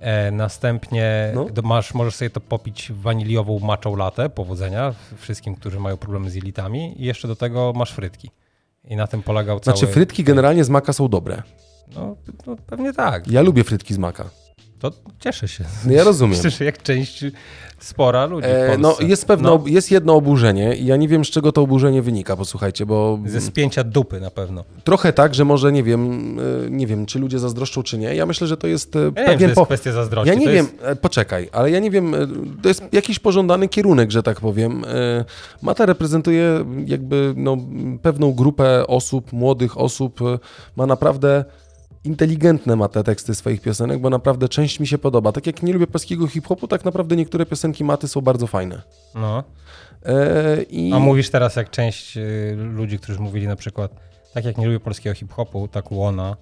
E, 0.00 0.30
następnie 0.30 1.32
No. 1.34 1.46
masz, 1.62 1.94
możesz 1.94 2.14
sobie 2.14 2.30
to 2.30 2.40
popić 2.40 2.92
waniliową 2.92 3.58
maczą 3.58 3.96
latę, 3.96 4.28
powodzenia 4.28 4.94
wszystkim, 5.16 5.54
którzy 5.54 5.80
mają 5.80 5.96
problemy 5.96 6.30
z 6.30 6.34
jelitami 6.34 7.02
i 7.02 7.04
jeszcze 7.04 7.28
do 7.28 7.36
tego 7.36 7.72
masz 7.76 7.92
frytki. 7.92 8.30
I 8.84 8.96
na 8.96 9.06
tym 9.06 9.22
polegał 9.22 9.60
cały... 9.60 9.76
Znaczy 9.76 9.92
frytki 9.92 10.24
generalnie 10.24 10.64
z 10.64 10.68
Maka 10.68 10.92
są 10.92 11.08
dobre. 11.08 11.42
No, 11.94 12.16
no 12.46 12.56
pewnie 12.66 12.92
tak. 12.92 13.28
Ja 13.28 13.42
lubię 13.42 13.64
frytki 13.64 13.94
z 13.94 13.98
Maka. 13.98 14.24
To 14.80 14.90
cieszę 15.20 15.48
się. 15.48 15.64
No 15.86 15.92
ja 15.92 16.04
rozumiem. 16.04 16.50
Że 16.50 16.64
jak 16.64 16.82
część 16.82 17.24
spora 17.78 18.26
ludzi 18.26 18.48
E, 18.48 18.78
no 18.78 18.96
jest 19.00 19.26
pewne, 19.26 19.48
No, 19.48 19.64
jest 19.66 19.90
jedno 19.90 20.14
oburzenie 20.14 20.76
i 20.76 20.86
ja 20.86 20.96
nie 20.96 21.08
wiem 21.08 21.24
z 21.24 21.28
czego 21.30 21.52
to 21.52 21.62
oburzenie 21.62 22.02
wynika, 22.02 22.36
posłuchajcie, 22.36 22.86
bo 22.86 23.18
Ze 23.26 23.40
spięcia 23.40 23.84
dupy 23.84 24.20
na 24.20 24.30
pewno. 24.30 24.64
trochę 24.84 25.12
tak, 25.12 25.34
że 25.34 25.44
może 25.44 25.72
nie 25.72 25.82
wiem, 25.82 26.36
e, 26.66 26.70
nie 26.70 26.86
wiem, 26.86 27.06
czy 27.06 27.18
ludzie 27.18 27.38
zazdroszczą, 27.38 27.82
czy 27.82 27.98
nie. 27.98 28.14
Ja 28.14 28.26
myślę, 28.26 28.46
że 28.46 28.56
to 28.56 28.66
jest 28.66 28.96
e, 28.96 28.98
Ja 28.98 29.04
nie 29.04 29.14
wiem, 29.14 29.14
czy 29.16 29.24
to 29.24 29.32
pewien 29.32 29.48
jest 29.48 29.54
po... 29.60 29.66
kwestia 29.66 29.92
zazdrości. 29.92 30.28
Ja 30.28 30.34
nie 30.34 30.46
to 30.46 30.52
wiem, 30.52 30.66
Jest... 30.88 31.00
poczekaj, 31.00 31.48
ale 31.52 31.70
ja 31.70 31.78
nie 31.78 31.90
wiem, 31.90 32.14
e, 32.14 32.18
to 32.62 32.68
jest 32.68 32.82
jakiś 32.92 33.18
pożądany 33.18 33.68
kierunek, 33.68 34.10
że 34.10 34.22
tak 34.22 34.40
powiem. 34.40 34.84
Mata 35.62 35.86
reprezentuje 35.86 36.64
jakby 36.86 37.34
no, 37.36 37.56
pewną 38.02 38.32
grupę 38.32 38.86
osób, 38.86 39.32
młodych 39.32 39.78
osób, 39.78 40.20
ma 40.76 40.86
naprawdę 40.86 41.44
inteligentne 42.04 42.76
ma 42.76 42.88
te 42.88 43.04
teksty 43.04 43.34
swoich 43.34 43.60
piosenek, 43.60 44.00
bo 44.00 44.10
naprawdę 44.10 44.48
część 44.48 44.80
mi 44.80 44.86
się 44.86 44.98
podoba. 44.98 45.32
Tak 45.32 45.46
jak 45.46 45.62
nie 45.62 45.72
lubię 45.72 45.86
polskiego 45.86 46.26
hip-hopu, 46.26 46.68
tak 46.68 46.84
naprawdę 46.84 47.16
niektóre 47.16 47.46
piosenki 47.46 47.84
Maty 47.84 48.08
są 48.08 48.20
bardzo 48.20 48.46
fajne. 48.46 48.82
No. 49.14 49.44
E, 50.06 50.62
i... 50.62 50.92
A 50.92 50.98
mówisz 50.98 51.30
teraz 51.30 51.56
jak 51.56 51.70
część 51.70 52.16
y, 52.16 52.54
ludzi, 52.56 52.98
którzy 52.98 53.20
mówili 53.20 53.46
na 53.46 53.56
przykład, 53.56 53.90
tak 54.34 54.44
jak 54.44 54.58
nie 54.58 54.66
lubię 54.66 54.80
polskiego 54.80 55.14
hip-hopu, 55.14 55.68
tak 55.68 55.92
łona, 55.92 56.36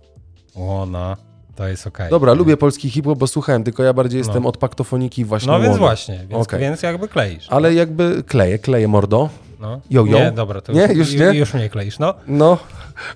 łona, 0.57 1.17
to 1.57 1.69
jest 1.69 1.87
okej. 1.87 2.11
Dobra, 2.11 2.33
lubię 2.33 2.57
polski 2.57 2.91
hip-hop, 2.91 3.19
bo 3.19 3.27
słuchałem, 3.27 3.65
tylko 3.65 3.83
ja 3.83 3.93
bardziej 3.93 4.19
jestem 4.19 4.43
No. 4.43 4.49
od 4.49 4.57
paktofoniki 4.57 5.25
właśnie 5.25 5.53
No 5.53 5.59
więc 5.61 5.67
Łona. 5.73 5.79
właśnie, 5.79 6.19
więc, 6.29 6.47
Okej. 6.47 6.61
więc 6.61 6.83
jakby 6.83 7.09
kleisz. 7.09 7.47
Ale 7.51 7.75
jakby 7.75 8.23
kleję, 8.27 8.59
kleję 8.59 8.89
mordo. 8.89 9.29
No. 9.61 9.81
Jo, 9.91 10.07
jo. 10.07 10.19
Nie, 10.19 10.33
dobra, 10.33 10.61
to 10.61 10.73
Nie, 10.73 10.83
już, 10.83 10.97
już 10.97 11.09
ju- 11.11 11.33
nie? 11.33 11.39
Już 11.39 11.55
mnie 11.55 11.69
kleisz, 11.71 11.99
no. 11.99 12.15
No, 12.27 12.59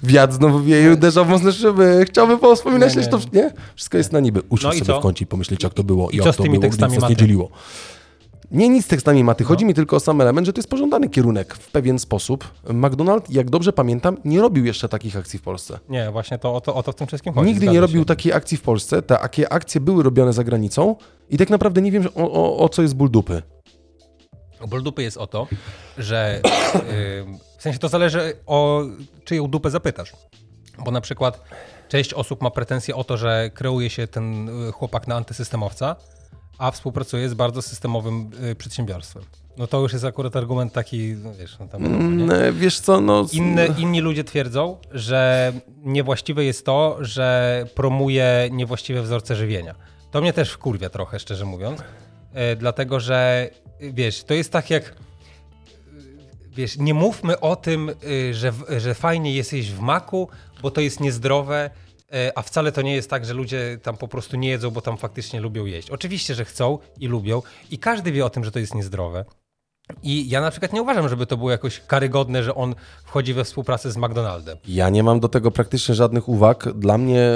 wiatr 0.03 0.35
znowu 0.35 0.61
wieje, 0.61 0.93
uderza 0.93 1.25
w 1.25 1.29
mocne 1.29 1.53
szyby. 1.53 2.05
Chciałbym 2.09 2.39
powspominać 2.39 2.97
Nie, 2.97 3.03
nie. 3.03 3.09
to, 3.09 3.19
nie? 3.33 3.51
Wszystko 3.75 3.99
jest 3.99 4.13
na 4.13 4.21
niby. 4.21 4.43
Usiądź 4.49 4.75
No 4.79 4.85
sobie 4.85 4.95
co? 4.95 5.01
w 5.01 5.03
kącie 5.03 5.25
i 5.25 5.27
pomyśleć, 5.27 5.63
jak 5.63 5.75
to 5.75 5.85
było 5.85 6.11
i, 6.11 6.15
I 6.15 6.19
jak 6.19 6.37
to 6.37 6.43
było, 6.43 6.59
gdy 6.59 6.79
nas 6.79 7.09
nie 7.11 7.17
dzieliło. 7.17 7.51
Nie, 8.51 8.69
nic 8.69 8.85
z 8.85 8.89
tekstami 8.89 9.25
Maty. 9.25 9.45
No. 9.45 9.49
Chodzi 9.49 9.65
mi 9.65 9.75
tylko 9.75 9.97
o 9.97 10.01
sam 10.01 10.21
element, 10.21 10.47
że 10.47 10.53
to 10.53 10.59
jest 10.59 10.71
pożądany 10.71 11.09
kierunek 11.09 11.55
w 11.55 11.71
pewien 11.71 11.99
sposób. 11.99 12.51
McDonald, 12.73 13.31
jak 13.31 13.51
dobrze 13.51 13.73
pamiętam, 13.73 14.17
nie 14.25 14.41
robił 14.41 14.65
jeszcze 14.65 14.89
takich 14.89 15.17
akcji 15.17 15.39
w 15.39 15.43
Polsce. 15.43 15.79
Nie, 15.89 16.11
właśnie 16.11 16.39
to 16.39 16.55
o 16.55 16.61
to, 16.61 16.75
o 16.75 16.83
to 16.83 16.93
w 16.93 16.95
tym 16.95 17.07
wszystkim 17.07 17.33
chodzi. 17.33 17.47
Nigdy 17.47 17.67
nie 17.67 17.73
się. 17.73 17.81
robił 17.81 18.05
takiej 18.05 18.33
akcji 18.33 18.57
w 18.59 18.63
Polsce. 18.63 19.03
Takie 19.03 19.53
akcje 19.53 19.81
były 19.81 20.03
robione 20.03 20.33
za 20.33 20.45
granicą 20.45 20.97
i 21.31 21.39
tak 21.39 21.51
naprawdę 21.51 21.83
nie 21.83 21.93
wiem 21.93 22.05
o, 22.15 22.33
o, 22.33 22.57
o 22.59 22.69
co 22.69 22.83
jest 22.83 22.95
ból 22.95 23.11
dupy. 23.11 23.43
Ból 24.69 24.83
dupy 24.83 25.03
jest 25.03 25.17
o 25.17 25.27
to, 25.27 25.47
że 25.99 26.41
yy, 26.75 26.81
w 27.63 27.65
sensie 27.65 27.79
to 27.79 27.89
zależy 27.89 28.37
o 28.47 28.83
czyją 29.25 29.49
dupę 29.49 29.71
zapytasz. 29.71 30.13
Bo 30.85 30.91
na 30.91 31.01
przykład 31.01 31.41
część 31.89 32.15
osób 32.15 32.43
ma 32.43 32.51
pretensje 32.51 32.97
o 32.97 33.05
to, 33.05 33.17
że 33.17 33.51
kreuje 33.55 33.91
się 33.91 34.07
ten 34.07 34.49
y, 34.69 34.73
chłopak 34.73 35.09
na 35.09 35.17
antysystemowca, 35.17 35.97
a 36.59 36.71
współpracuje 36.71 37.29
z 37.29 37.35
bardzo 37.35 37.63
systemowym 37.63 38.31
y, 38.51 38.55
przedsiębiorstwem. 38.55 39.23
No 39.57 39.67
to 39.67 39.81
już 39.81 39.93
jest 39.93 40.05
akurat 40.05 40.37
argument 40.37 40.73
taki, 40.73 41.15
no 41.25 41.35
wiesz, 41.35 41.59
no 41.61 41.69
tam? 41.69 41.85
Mm, 41.85 42.59
wiesz 42.59 42.81
co, 42.81 43.01
no... 43.01 43.27
Inne, 43.33 43.67
inni 43.67 44.01
ludzie 44.01 44.25
twierdzą, 44.25 44.77
że 44.93 45.53
niewłaściwe 45.85 46.45
jest 46.45 46.67
to, 46.67 46.97
że 47.01 47.67
promuje 47.75 48.49
niewłaściwe 48.53 49.03
wzorce 49.03 49.37
żywienia. 49.37 49.75
To 50.11 50.21
mnie 50.21 50.33
też 50.33 50.53
wkurwia 50.53 50.91
trochę, 50.91 51.19
szczerze 51.19 51.45
mówiąc, 51.45 51.81
e, 52.33 52.57
dlatego 52.57 53.01
że 53.01 53.51
wiesz, 53.81 54.25
to 54.25 54.35
jest 54.35 54.53
tak 54.53 54.71
jak 54.71 54.95
wiesz, 56.57 56.79
nie 56.79 56.95
mówmy 56.95 57.41
o 57.41 57.57
tym, 57.57 57.91
y, 58.05 58.35
że, 58.35 58.53
że 58.79 58.95
fajnie 58.95 59.33
jest 59.33 59.53
jeść 59.53 59.71
w 59.71 59.81
maku, 59.81 60.29
bo 60.63 60.71
to 60.71 60.81
jest 60.81 61.01
niezdrowe, 61.01 61.71
e, 62.13 62.33
a 62.39 62.43
wcale 62.43 62.73
to 62.73 62.83
nie 62.83 62.95
jest 62.95 63.11
tak, 63.11 63.25
że 63.25 63.35
ludzie 63.35 63.79
tam 63.83 63.97
po 63.97 64.09
prostu 64.09 64.37
nie 64.37 64.49
jedzą, 64.49 64.71
bo 64.71 64.81
tam 64.81 64.99
faktycznie 64.99 65.41
lubią 65.41 65.65
jeść. 65.65 65.91
Oczywiście, 65.91 66.35
że 66.35 66.45
chcą 66.45 66.79
i 67.01 67.09
lubią 67.09 67.43
i 67.71 67.79
każdy 67.79 68.13
wie 68.13 68.25
o 68.25 68.31
tym, 68.31 68.45
że 68.45 68.51
to 68.51 68.59
jest 68.59 68.75
niezdrowe. 68.75 69.25
I 70.03 70.29
ja 70.29 70.41
na 70.41 70.51
przykład 70.51 70.73
nie 70.73 70.83
uważam, 70.83 71.09
żeby 71.09 71.27
to 71.27 71.37
było 71.37 71.51
jakoś 71.51 71.81
karygodne, 71.81 72.43
że 72.43 72.55
on 72.55 72.75
wchodzi 73.05 73.35
we 73.35 73.45
współpracę 73.45 73.91
z 73.91 73.97
McDonaldem. 73.97 74.59
Ja 74.69 74.89
nie 74.89 75.03
mam 75.03 75.21
do 75.21 75.29
tego 75.29 75.51
praktycznie 75.51 75.95
żadnych 75.95 76.29
uwag. 76.29 76.73
Dla 76.75 76.99
mnie, 76.99 77.31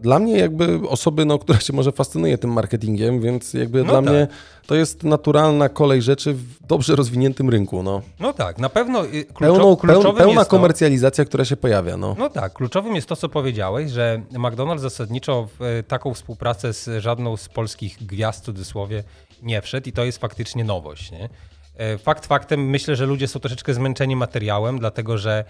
dla 0.00 0.18
mnie 0.18 0.38
jakby 0.38 0.88
osoby, 0.88 1.24
no, 1.24 1.38
która 1.38 1.60
się 1.60 1.72
może 1.72 1.92
fascynuje 1.92 2.38
tym 2.38 2.52
marketingiem, 2.52 3.20
więc 3.20 3.54
jakby 3.54 3.78
No 3.78 3.84
dla 3.84 4.02
tak. 4.02 4.10
mnie 4.10 4.28
to 4.66 4.74
jest 4.74 5.04
naturalna 5.04 5.68
kolej 5.68 6.02
rzeczy 6.02 6.32
w 6.34 6.66
dobrze 6.66 6.96
rozwiniętym 6.96 7.50
rynku. 7.50 7.82
No. 7.82 8.02
No 8.20 8.32
tak, 8.32 8.58
na 8.58 8.68
pewno 8.68 9.06
y, 9.06 9.24
kluczo, 9.24 9.38
Pełną, 9.38 9.58
peł, 9.64 9.76
kluczowym 9.76 10.16
pełna 10.16 10.40
jest 10.40 10.50
to, 10.50 10.56
komercjalizacja, 10.56 11.24
która 11.24 11.44
się 11.44 11.56
pojawia. 11.56 11.96
No. 11.96 12.16
No 12.18 12.28
tak, 12.30 12.52
kluczowym 12.52 12.94
jest 12.94 13.08
to, 13.08 13.16
co 13.16 13.28
powiedziałeś, 13.28 13.90
że 13.90 14.22
McDonald's 14.32 14.78
zasadniczo 14.78 15.48
w 15.58 15.62
e, 15.62 15.82
taką 15.82 16.14
współpracę 16.14 16.72
z 16.72 17.02
żadną 17.02 17.36
z 17.36 17.48
polskich 17.48 18.06
gwiazd, 18.06 18.42
w 18.42 18.44
cudzysłowie, 18.44 19.04
nie 19.42 19.62
wszedł 19.62 19.88
i 19.88 19.92
to 19.92 20.04
jest 20.04 20.18
faktycznie 20.18 20.64
nowość. 20.64 21.10
Nie? 21.10 21.28
E, 21.76 21.98
Fakt 21.98 22.26
faktem, 22.26 22.70
myślę, 22.70 22.96
że 22.96 23.06
ludzie 23.06 23.28
są 23.28 23.40
troszeczkę 23.40 23.74
zmęczeni 23.74 24.16
materiałem, 24.16 24.78
dlatego 24.78 25.18
że 25.18 25.44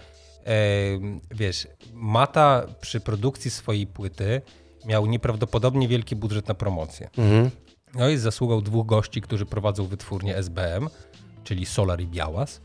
e, 0.46 0.54
wiesz, 1.30 1.68
Mata 1.92 2.66
przy 2.80 3.00
produkcji 3.00 3.50
swojej 3.50 3.86
płyty 3.86 4.42
miał 4.86 5.06
nieprawdopodobnie 5.06 5.88
wielki 5.88 6.16
budżet 6.16 6.48
na 6.48 6.54
promocję. 6.54 7.10
Mhm. 7.18 7.50
No 7.94 8.08
jest 8.08 8.22
zasługą 8.22 8.60
dwóch 8.60 8.86
gości, 8.86 9.20
którzy 9.20 9.46
prowadzą 9.46 9.86
wytwórnię 9.86 10.36
SBM, 10.36 10.88
czyli 11.44 11.66
Solar 11.66 12.00
i 12.00 12.06
Białas. 12.06 12.60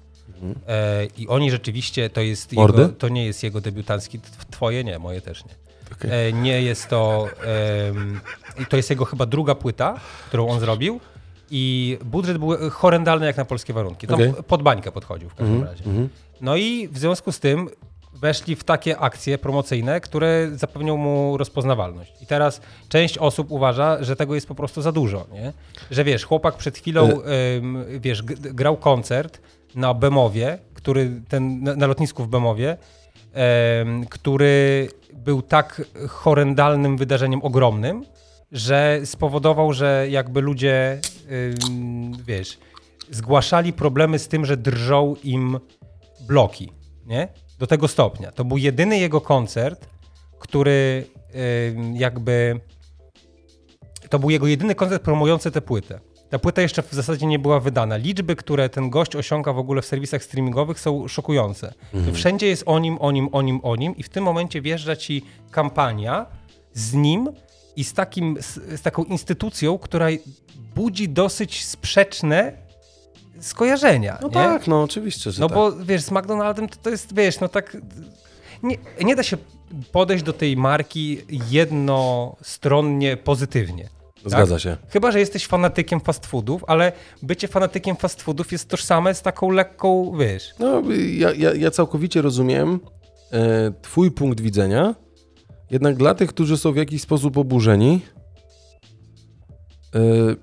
E, 0.68 1.06
I 1.18 1.28
oni 1.28 1.52
rzeczywiście, 1.52 2.10
to 2.10 2.22
jest 2.22 2.54
jego, 2.54 2.90
to 2.90 3.10
nie 3.10 3.26
jest 3.26 3.44
jego 3.44 3.62
debiutancki, 3.62 4.20
twoje 4.52 4.84
nie, 4.84 5.00
moje 5.00 5.22
też 5.22 5.46
nie. 5.46 5.52
Okej. 5.92 6.30
E, 6.30 6.34
nie 6.34 6.62
jest 6.62 6.88
to, 6.88 7.28
i 8.62 8.66
to 8.66 8.78
jest 8.78 8.90
jego 8.90 9.06
chyba 9.06 9.26
druga 9.26 9.56
płyta, 9.56 10.00
którą 10.28 10.48
on 10.48 10.60
zrobił 10.60 11.00
i 11.52 11.98
budżet 12.06 12.38
był 12.38 12.70
horrendalny 12.72 13.26
jak 13.26 13.38
na 13.38 13.46
polskie 13.46 13.74
warunki. 13.74 14.08
Tam 14.08 14.16
Okej. 14.16 14.34
pod 14.48 14.64
bańkę 14.64 14.92
podchodził 14.92 15.30
w 15.30 15.36
każdym 15.36 15.56
Mhm, 15.56 15.72
razie. 15.72 15.86
mhm. 15.86 16.10
No 16.42 16.56
i 16.56 16.88
w 16.88 16.98
związku 16.98 17.32
z 17.32 17.40
tym 17.40 17.70
weszli 18.14 18.56
w 18.56 18.64
takie 18.64 18.98
akcje 18.98 19.38
promocyjne, 19.38 20.00
które 20.02 20.50
zapewnią 20.54 20.98
mu 20.98 21.38
rozpoznawalność. 21.38 22.14
I 22.22 22.26
teraz 22.26 22.62
część 22.90 23.18
osób 23.18 23.52
uważa, 23.52 24.04
że 24.04 24.16
tego 24.16 24.36
jest 24.36 24.48
po 24.48 24.56
prostu 24.56 24.82
za 24.82 24.92
dużo, 24.92 25.26
nie? 25.34 25.54
Że 25.92 26.04
wiesz, 26.04 26.26
chłopak 26.26 26.56
przed 26.58 26.78
chwilą, 26.78 27.10
ym, 27.58 27.86
wiesz, 28.00 28.24
grał 28.40 28.78
koncert 28.78 29.42
na 29.76 29.94
Bemowie, 29.94 30.58
który, 30.74 31.22
ten, 31.30 31.64
na, 31.64 31.76
na 31.76 31.88
lotnisku 31.88 32.24
w 32.24 32.28
Bemowie, 32.28 32.78
em, 33.34 34.06
który 34.06 34.88
był 35.14 35.42
tak 35.42 35.82
horrendalnym 36.10 36.98
wydarzeniem 36.98 37.42
ogromnym, 37.44 38.06
że 38.52 39.02
spowodował, 39.06 39.74
że 39.74 40.08
jakby 40.10 40.42
ludzie, 40.42 41.00
ym, 41.70 42.12
wiesz, 42.28 42.58
zgłaszali 43.12 43.74
problemy 43.74 44.20
z 44.20 44.28
tym, 44.28 44.46
że 44.46 44.58
drżą 44.58 45.16
im 45.24 45.60
bloki, 46.28 46.72
nie? 47.06 47.28
Do 47.60 47.68
tego 47.68 47.88
stopnia. 47.88 48.32
To 48.32 48.46
był 48.46 48.58
jedyny 48.58 49.00
jego 49.00 49.22
koncert, 49.22 49.88
który 50.40 51.06
ym, 51.76 51.96
jakby... 51.96 52.60
To 54.10 54.20
był 54.20 54.30
jego 54.30 54.48
jedyny 54.48 54.76
koncert 54.76 55.04
promujący 55.04 55.52
tę 55.52 55.62
płytę. 55.62 56.00
Ta 56.30 56.40
płyta 56.40 56.62
jeszcze 56.62 56.84
w 56.84 56.94
zasadzie 56.94 57.26
nie 57.26 57.40
była 57.40 57.60
wydana. 57.60 57.98
Liczby, 57.98 58.36
które 58.36 58.70
ten 58.70 58.90
gość 58.90 59.16
osiąga 59.16 59.54
w 59.54 59.58
ogóle 59.58 59.82
w 59.82 59.86
serwisach 59.86 60.24
streamingowych 60.24 60.80
są 60.80 61.08
szokujące. 61.08 61.74
Mhm. 61.94 62.16
Wszędzie 62.16 62.48
jest 62.48 62.64
o 62.66 62.80
nim, 62.80 62.98
o 63.02 63.12
nim, 63.12 63.30
o 63.32 63.42
nim, 63.42 63.60
o 63.64 63.76
nim 63.76 63.96
i 63.96 64.04
w 64.04 64.10
tym 64.10 64.24
momencie 64.24 64.62
wjeżdża 64.62 64.96
ci 64.96 65.24
kampania 65.52 66.26
z 66.74 66.94
nim 66.94 67.30
i 67.78 67.84
z, 67.84 67.94
takim, 67.94 68.38
z, 68.42 68.80
z 68.80 68.82
taką 68.82 69.04
instytucją, 69.04 69.78
która 69.78 70.08
budzi 70.76 71.10
dosyć 71.10 71.66
sprzeczne 71.66 72.54
skojarzenia. 73.40 74.18
No 74.22 74.28
nie? 74.28 74.34
tak, 74.34 74.68
no 74.68 74.84
oczywiście, 74.84 75.32
że 75.32 75.42
No 75.42 75.48
tak. 75.48 75.56
bo 75.56 75.72
wiesz, 75.72 76.02
z 76.02 76.12
McDonaldem 76.12 76.70
to, 76.70 76.76
to 76.82 76.90
jest, 76.90 77.16
wiesz, 77.16 77.40
no 77.40 77.48
tak. 77.48 77.78
Nie, 78.64 78.78
nie 79.04 79.16
da 79.16 79.24
się 79.24 79.38
podejść 79.92 80.24
do 80.24 80.34
tej 80.34 80.58
marki 80.58 81.22
jednostronnie 81.50 83.18
pozytywnie. 83.18 83.90
Zgadza 84.26 84.56
tak? 84.56 84.62
się. 84.62 84.78
Chyba, 84.90 85.12
że 85.12 85.20
jesteś 85.20 85.48
fanatykiem 85.48 86.00
fast 86.00 86.26
foodów, 86.26 86.64
ale 86.68 86.92
bycie 87.22 87.48
fanatykiem 87.48 87.96
fast 87.96 88.22
foodów 88.22 88.52
jest 88.52 88.70
tożsame 88.70 89.14
z 89.14 89.22
taką 89.22 89.50
lekką, 89.50 90.18
wiesz. 90.20 90.54
No, 90.60 90.82
ja, 91.18 91.34
ja, 91.34 91.54
ja 91.54 91.72
całkowicie 91.72 92.22
rozumiem 92.22 92.80
e, 93.32 93.72
twój 93.82 94.12
punkt 94.12 94.42
widzenia, 94.42 94.96
jednak 95.72 95.96
dla 95.96 96.14
tych, 96.14 96.30
którzy 96.30 96.58
są 96.58 96.72
w 96.72 96.76
jakiś 96.76 97.02
sposób 97.02 97.38
oburzeni, 97.38 98.02
e, 99.96 100.00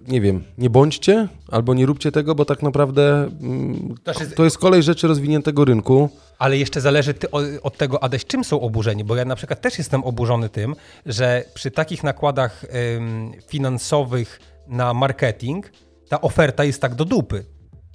nie 0.08 0.20
wiem, 0.20 0.44
nie 0.58 0.70
bądźcie 0.70 1.28
albo 1.48 1.74
nie 1.74 1.86
róbcie 1.86 2.12
tego, 2.12 2.34
bo 2.34 2.44
tak 2.44 2.62
naprawdę 2.62 3.28
mm, 3.40 3.94
To 4.36 4.44
jest- 4.44 4.58
kolej 4.58 4.82
rzeczy 4.82 5.06
rozwiniętego 5.08 5.64
rynku. 5.64 6.08
Ale 6.38 6.58
jeszcze 6.58 6.80
zależy 6.80 7.14
od 7.62 7.76
tego, 7.76 8.02
Adaś, 8.02 8.24
czym 8.24 8.44
są 8.44 8.60
oburzeni, 8.60 9.04
bo 9.04 9.16
ja 9.16 9.24
na 9.24 9.36
przykład 9.36 9.60
też 9.60 9.78
jestem 9.78 10.04
oburzony 10.04 10.48
tym, 10.48 10.74
że 11.06 11.44
przy 11.54 11.70
takich 11.70 12.02
nakładach 12.04 12.64
finansowych 13.48 14.40
na 14.66 14.94
marketing 14.94 15.72
ta 16.08 16.20
oferta 16.20 16.64
jest 16.64 16.80
tak 16.80 16.94
do 16.94 17.04
dupy. 17.04 17.44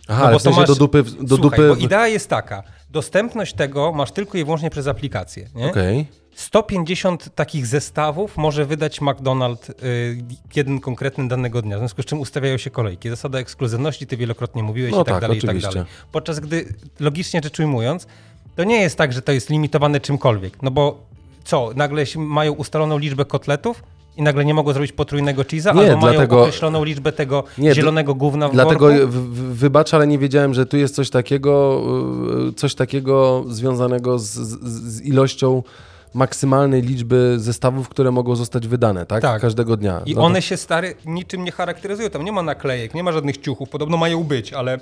Aha, 0.07 0.25
No 0.25 0.31
bo 0.31 0.39
w 0.39 0.43
to 0.43 0.49
sensie 0.49 0.59
masz- 0.59 0.69
do 0.69 0.75
dupy, 0.75 1.03
do 1.03 1.09
Słuchaj, 1.11 1.37
dupy 1.59 1.67
bo 1.67 1.75
idea 1.75 2.07
jest 2.07 2.27
taka, 2.29 2.63
dostępność 2.89 3.53
tego 3.53 3.91
masz 3.91 4.11
tylko 4.11 4.37
i 4.37 4.43
wyłącznie 4.43 4.69
przez 4.69 4.87
aplikację. 4.87 5.49
Okej. 5.69 6.07
150 6.39 7.35
takich 7.35 7.67
zestawów 7.67 8.37
może 8.37 8.65
wydać 8.65 9.01
McDonald's 9.01 9.69
y, 9.83 10.17
jeden 10.55 10.79
konkretny 10.79 11.27
danego 11.27 11.61
dnia, 11.61 11.75
w 11.77 11.79
związku 11.79 12.01
z 12.01 12.05
czym 12.05 12.19
ustawiają 12.19 12.57
się 12.57 12.69
kolejki. 12.69 13.09
Zasada 13.09 13.39
ekskluzywności, 13.39 14.07
ty 14.07 14.17
wielokrotnie 14.17 14.63
mówiłeś 14.63 14.91
No 14.91 15.01
i 15.01 15.05
tak, 15.05 15.13
tak, 15.13 15.21
dalej, 15.21 15.37
i 15.37 15.39
oczywiście. 15.39 15.67
tak 15.67 15.75
dalej. 15.75 15.89
Podczas 16.11 16.39
gdy, 16.39 16.73
logicznie 16.99 17.41
rzecz 17.43 17.59
ujmując, 17.59 18.07
to 18.55 18.63
nie 18.63 18.81
jest 18.81 18.97
tak, 18.97 19.13
że 19.13 19.21
to 19.21 19.31
jest 19.31 19.49
limitowane 19.49 19.99
czymkolwiek, 19.99 20.61
no 20.61 20.71
bo 20.71 20.99
co, 21.43 21.69
nagle 21.75 22.03
mają 22.17 22.53
ustaloną 22.53 22.97
liczbę 22.97 23.25
kotletów 23.25 23.83
i 24.17 24.21
nagle 24.21 24.45
nie 24.45 24.53
mogą 24.53 24.73
zrobić 24.73 24.91
potrójnego 24.91 25.41
cheese'a, 25.41 25.75
Nie, 25.75 25.81
albo 25.81 25.97
mają 26.01 26.13
dlatego- 26.13 26.41
określoną 26.41 26.83
liczbę 26.83 27.11
tego 27.11 27.43
Nie, 27.57 27.75
zielonego 27.75 28.15
gówna 28.15 28.49
w 28.49 28.51
Dlatego 28.51 28.89
wybacz, 29.51 29.93
ale 29.93 30.07
nie 30.07 30.17
wiedziałem, 30.19 30.53
że 30.53 30.65
tu 30.65 30.77
jest 30.77 30.95
coś 30.95 31.09
takiego, 31.09 31.81
y, 32.49 32.53
coś 32.53 32.75
takiego 32.75 33.43
związanego 33.49 34.19
z, 34.19 34.25
z, 34.25 34.93
z 34.93 35.01
ilością 35.01 35.63
maksymalnej 36.13 36.81
liczby 36.81 37.35
zestawów, 37.39 37.89
które 37.89 38.11
mogą 38.11 38.35
zostać 38.35 38.67
wydane, 38.67 39.05
tak? 39.05 39.21
Tak. 39.21 39.41
Każdego 39.41 39.77
dnia. 39.77 40.01
I 40.05 40.15
No 40.15 40.21
to- 40.21 40.25
one 40.25 40.41
się 40.41 40.57
stary 40.57 40.95
niczym 41.05 41.43
nie 41.43 41.51
charakteryzują. 41.51 42.09
Tam 42.09 42.25
nie 42.25 42.31
ma 42.31 42.41
naklejek, 42.41 42.93
nie 42.93 43.03
ma 43.03 43.11
żadnych 43.11 43.37
ciuchów, 43.37 43.69
podobno 43.69 43.97
mają 43.97 44.23
być, 44.23 44.53
ale 44.53 44.77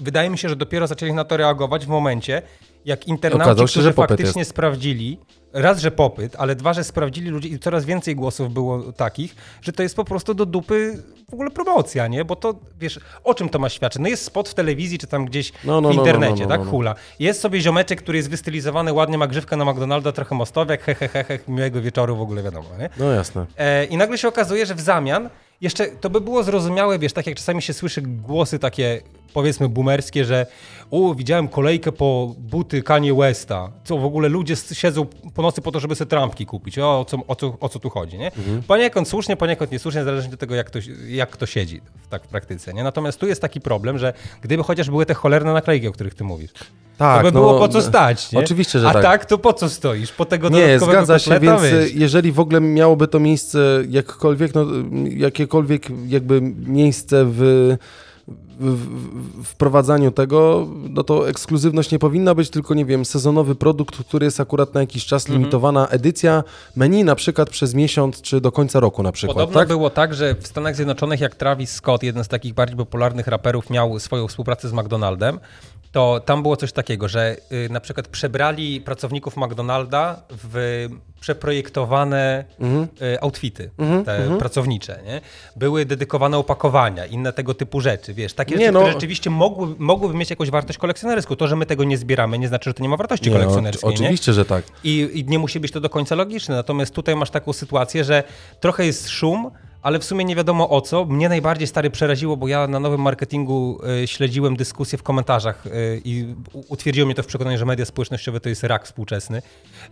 wydaje 0.00 0.30
mi 0.30 0.38
się, 0.38 0.48
że 0.48 0.56
dopiero 0.56 0.86
zaczęli 0.86 1.12
na 1.12 1.24
to 1.24 1.36
reagować 1.36 1.86
w 1.86 1.88
momencie, 1.88 2.42
jak 2.84 3.08
internauci, 3.08 3.60
się, 3.60 3.66
którzy 3.66 3.92
faktycznie 3.92 4.44
sprawdzili, 4.44 5.18
raz, 5.56 5.80
że 5.80 5.90
popyt, 5.90 6.36
ale 6.38 6.54
dwa, 6.54 6.72
że 6.72 6.84
sprawdzili 6.84 7.30
ludzi 7.30 7.52
i 7.52 7.58
coraz 7.58 7.84
więcej 7.84 8.16
głosów 8.16 8.52
było 8.52 8.92
takich, 8.92 9.36
że 9.62 9.72
to 9.72 9.82
jest 9.82 9.96
po 9.96 10.04
prostu 10.04 10.34
do 10.34 10.46
dupy 10.46 11.02
w 11.30 11.34
ogóle 11.34 11.50
promocja, 11.50 12.06
nie? 12.06 12.24
Bo 12.24 12.36
to, 12.36 12.54
wiesz, 12.80 13.00
o 13.24 13.34
czym 13.34 13.48
to 13.48 13.58
ma 13.58 13.68
świadczyć? 13.68 14.02
No 14.02 14.08
jest 14.08 14.24
spot 14.24 14.48
w 14.48 14.54
telewizji, 14.54 14.98
czy 14.98 15.06
tam 15.06 15.26
gdzieś 15.26 15.52
No, 15.64 15.80
no, 15.80 15.88
w 15.92 15.94
no, 15.94 16.00
internecie, 16.02 16.42
no, 16.42 16.48
no, 16.48 16.48
tak? 16.48 16.58
no, 16.58 16.64
no. 16.64 16.70
Hula. 16.70 16.94
Jest 17.18 17.40
sobie 17.40 17.60
ziomeczek, 17.60 18.02
który 18.02 18.18
jest 18.18 18.30
wystylizowany, 18.30 18.92
ładnie 18.92 19.18
ma 19.18 19.26
grzywkę 19.26 19.56
na 19.56 19.64
McDonalda, 19.64 20.12
trochę 20.12 20.34
mostowiak, 20.34 20.82
he, 20.82 20.94
he, 20.94 21.08
he, 21.08 21.24
he, 21.24 21.38
miłego 21.48 21.82
wieczoru 21.82 22.16
w 22.16 22.20
ogóle, 22.20 22.42
wiadomo, 22.42 22.68
nie? 22.78 22.90
No 22.98 23.12
jasne. 23.12 23.46
E, 23.58 23.84
I 23.84 23.96
nagle 23.96 24.18
się 24.18 24.28
okazuje, 24.28 24.66
że 24.66 24.74
w 24.74 24.80
zamian 24.80 25.28
jeszcze 25.60 25.86
to 25.86 26.10
by 26.10 26.20
było 26.20 26.42
zrozumiałe, 26.42 26.98
wiesz, 26.98 27.12
tak 27.12 27.26
jak 27.26 27.36
czasami 27.36 27.62
się 27.62 27.72
słyszy 27.72 28.02
głosy 28.02 28.58
takie, 28.58 29.00
powiedzmy, 29.36 29.68
boomerskie, 29.68 30.24
że 30.24 30.46
o, 30.90 31.14
widziałem 31.14 31.48
kolejkę 31.48 31.92
po 31.92 32.34
buty 32.38 32.82
Kanye 32.82 33.14
Westa, 33.14 33.70
co 33.84 33.98
w 33.98 34.04
ogóle 34.04 34.28
ludzie 34.28 34.56
siedzą 34.72 35.06
po 35.34 35.42
nocy 35.42 35.62
po 35.62 35.72
to, 35.72 35.80
żeby 35.80 35.94
sobie 35.94 36.08
trampki 36.08 36.46
kupić. 36.46 36.78
O, 36.78 37.00
o, 37.00 37.04
co, 37.04 37.18
o, 37.28 37.36
co, 37.36 37.56
o 37.60 37.68
co 37.68 37.78
tu 37.78 37.90
chodzi, 37.90 38.18
nie? 38.18 38.30
Poniekąd 38.66 39.08
słusznie, 39.08 39.36
poniekąd 39.36 39.72
niesłusznie, 39.72 40.04
zależnie 40.04 40.34
od 40.34 40.40
tego, 40.40 40.54
jak 40.54 40.70
to, 40.70 40.78
jak 41.08 41.30
kto 41.30 41.46
siedzi 41.46 41.80
w, 42.02 42.08
tak 42.08 42.24
w 42.24 42.28
praktyce, 42.28 42.74
nie? 42.74 42.84
Natomiast 42.84 43.20
tu 43.20 43.26
jest 43.26 43.40
taki 43.40 43.60
problem, 43.60 43.98
że 43.98 44.12
gdyby 44.42 44.62
chociaż 44.62 44.90
były 44.90 45.06
te 45.06 45.14
cholerne 45.14 45.52
naklejki, 45.52 45.88
o 45.88 45.92
których 45.92 46.14
ty 46.14 46.24
mówisz, 46.24 46.50
Tak, 46.98 47.16
to 47.16 47.22
by 47.22 47.32
no, 47.32 47.40
było 47.40 47.58
po 47.58 47.68
co 47.68 47.82
stać, 47.82 48.32
nie? 48.32 48.38
Oczywiście, 48.38 48.78
że 48.78 48.88
A 48.88 48.92
tak. 48.92 49.02
tak, 49.02 49.24
to 49.24 49.38
po 49.38 49.52
co 49.52 49.68
stoisz? 49.68 50.12
Po 50.12 50.24
tego 50.24 50.48
Nie, 50.48 50.78
zgadza 50.78 51.18
się, 51.18 51.40
więc 51.40 51.62
wiesz? 51.62 51.94
jeżeli 51.94 52.32
w 52.32 52.40
ogóle 52.40 52.60
miałoby 52.60 53.08
to 53.08 53.20
miejsce 53.20 53.58
jakkolwiek, 53.88 54.54
no, 54.54 54.66
jakiekolwiek 55.08 55.86
jakby 56.08 56.40
miejsce 56.66 57.24
w 57.28 57.76
wprowadzaniu 59.44 60.10
tego, 60.10 60.66
no 60.90 61.04
to 61.04 61.28
ekskluzywność 61.28 61.90
nie 61.90 61.98
powinna 61.98 62.34
być, 62.34 62.50
tylko 62.50 62.74
nie 62.74 62.84
wiem, 62.84 63.04
sezonowy 63.04 63.54
produkt, 63.54 63.96
który 63.96 64.24
jest 64.24 64.40
akurat 64.40 64.74
na 64.74 64.80
jakiś 64.80 65.06
czas 65.06 65.22
Mhm. 65.26 65.38
limitowana 65.38 65.88
edycja 65.88 66.44
menu 66.76 67.04
na 67.04 67.14
przykład 67.14 67.50
przez 67.50 67.74
miesiąc 67.74 68.22
czy 68.22 68.40
do 68.40 68.52
końca 68.52 68.80
roku 68.80 69.02
na 69.02 69.12
przykład, 69.12 69.34
Podobno 69.36 69.60
tak? 69.60 69.68
było 69.68 69.90
tak, 69.90 70.14
że 70.14 70.34
w 70.40 70.46
Stanach 70.46 70.76
Zjednoczonych, 70.76 71.20
jak 71.20 71.34
Travis 71.34 71.70
Scott, 71.70 72.02
jeden 72.02 72.24
z 72.24 72.28
takich 72.28 72.54
bardziej 72.54 72.76
popularnych 72.76 73.26
raperów, 73.26 73.70
miał 73.70 73.98
swoją 73.98 74.28
współpracę 74.28 74.68
z 74.68 74.72
McDonaldem, 74.72 75.38
to 75.96 76.20
tam 76.20 76.42
było 76.42 76.56
coś 76.56 76.72
takiego, 76.72 77.08
że 77.08 77.36
y, 77.52 77.68
na 77.70 77.80
przykład 77.80 78.08
przebrali 78.08 78.80
pracowników 78.80 79.36
McDonalda 79.36 80.22
w 80.30 80.86
przeprojektowane 81.20 82.44
y, 83.02 83.20
outfity 83.20 83.70
te 84.04 84.38
pracownicze. 84.38 85.00
Nie? 85.04 85.20
Były 85.56 85.84
dedykowane 85.84 86.38
opakowania, 86.38 87.06
inne 87.06 87.32
tego 87.32 87.54
typu 87.54 87.80
rzeczy. 87.80 88.14
Wiesz, 88.14 88.34
takie 88.34 88.54
Nie, 88.54 88.60
rzeczy, 88.60 88.72
no. 88.72 88.80
które 88.80 88.92
rzeczywiście 88.92 89.30
mogły, 89.30 89.74
mogłyby 89.78 90.14
mieć 90.14 90.30
jakąś 90.30 90.50
wartość 90.50 90.78
kolekcjonerską. 90.78 91.36
To, 91.36 91.48
że 91.48 91.56
my 91.56 91.66
tego 91.66 91.84
nie 91.84 91.98
zbieramy, 91.98 92.38
nie 92.38 92.48
znaczy, 92.48 92.70
że 92.70 92.74
to 92.74 92.82
nie 92.82 92.88
ma 92.88 92.96
wartości 92.96 93.30
Nie, 93.30 93.36
kolekcjonerskiej. 93.36 93.90
nie? 93.90 93.94
oczywiście, 93.94 94.32
że 94.32 94.44
tak. 94.44 94.64
I, 94.84 95.10
I 95.14 95.24
nie 95.24 95.38
musi 95.38 95.60
być 95.60 95.72
to 95.72 95.80
do 95.80 95.90
końca 95.90 96.14
logiczne. 96.14 96.54
Natomiast 96.54 96.94
tutaj 96.94 97.16
masz 97.16 97.30
taką 97.30 97.52
sytuację, 97.52 98.04
że 98.04 98.22
trochę 98.60 98.86
jest 98.86 99.08
szum, 99.08 99.50
ale 99.86 99.98
w 99.98 100.04
sumie 100.04 100.24
nie 100.24 100.36
wiadomo 100.36 100.68
o 100.70 100.80
co. 100.80 101.04
Mnie 101.04 101.28
najbardziej 101.28 101.66
stary 101.66 101.90
przeraziło, 101.90 102.36
bo 102.36 102.48
ja 102.48 102.66
na 102.66 102.80
nowym 102.80 103.00
marketingu 103.00 103.78
y, 104.02 104.06
śledziłem 104.06 104.56
dyskusje 104.56 104.98
w 104.98 105.02
komentarzach 105.02 105.66
y, 105.66 106.00
i 106.04 106.34
utwierdziło 106.68 107.06
mnie 107.06 107.14
to 107.14 107.22
w 107.22 107.26
przekonaniu, 107.26 107.58
że 107.58 107.64
media 107.64 107.84
społecznościowe 107.84 108.40
to 108.40 108.48
jest 108.48 108.64
rak 108.64 108.84
współczesny, 108.84 109.42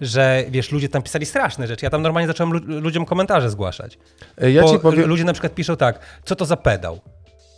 że 0.01 0.45
wiesz, 0.51 0.73
ludzie 0.73 0.89
tam 0.89 1.03
pisali 1.03 1.27
straszne 1.27 1.67
rzeczy. 1.67 1.87
Ja 1.87 1.91
tam 1.91 2.03
normalnie 2.03 2.27
zacząłem 2.27 2.53
lu- 2.53 2.81
ludziom 2.81 3.05
komentarze 3.05 3.51
zgłaszać. 3.51 3.99
E, 4.39 4.51
Ja 4.51 4.63
Bo 4.63 4.73
ci 4.73 4.79
powiem... 4.79 5.09
Ludzie 5.09 5.25
na 5.25 5.33
przykład 5.33 5.55
piszą 5.55 5.77
tak, 5.77 5.99
co 6.25 6.37
to 6.37 6.45
za 6.45 6.57
pedał? 6.57 7.01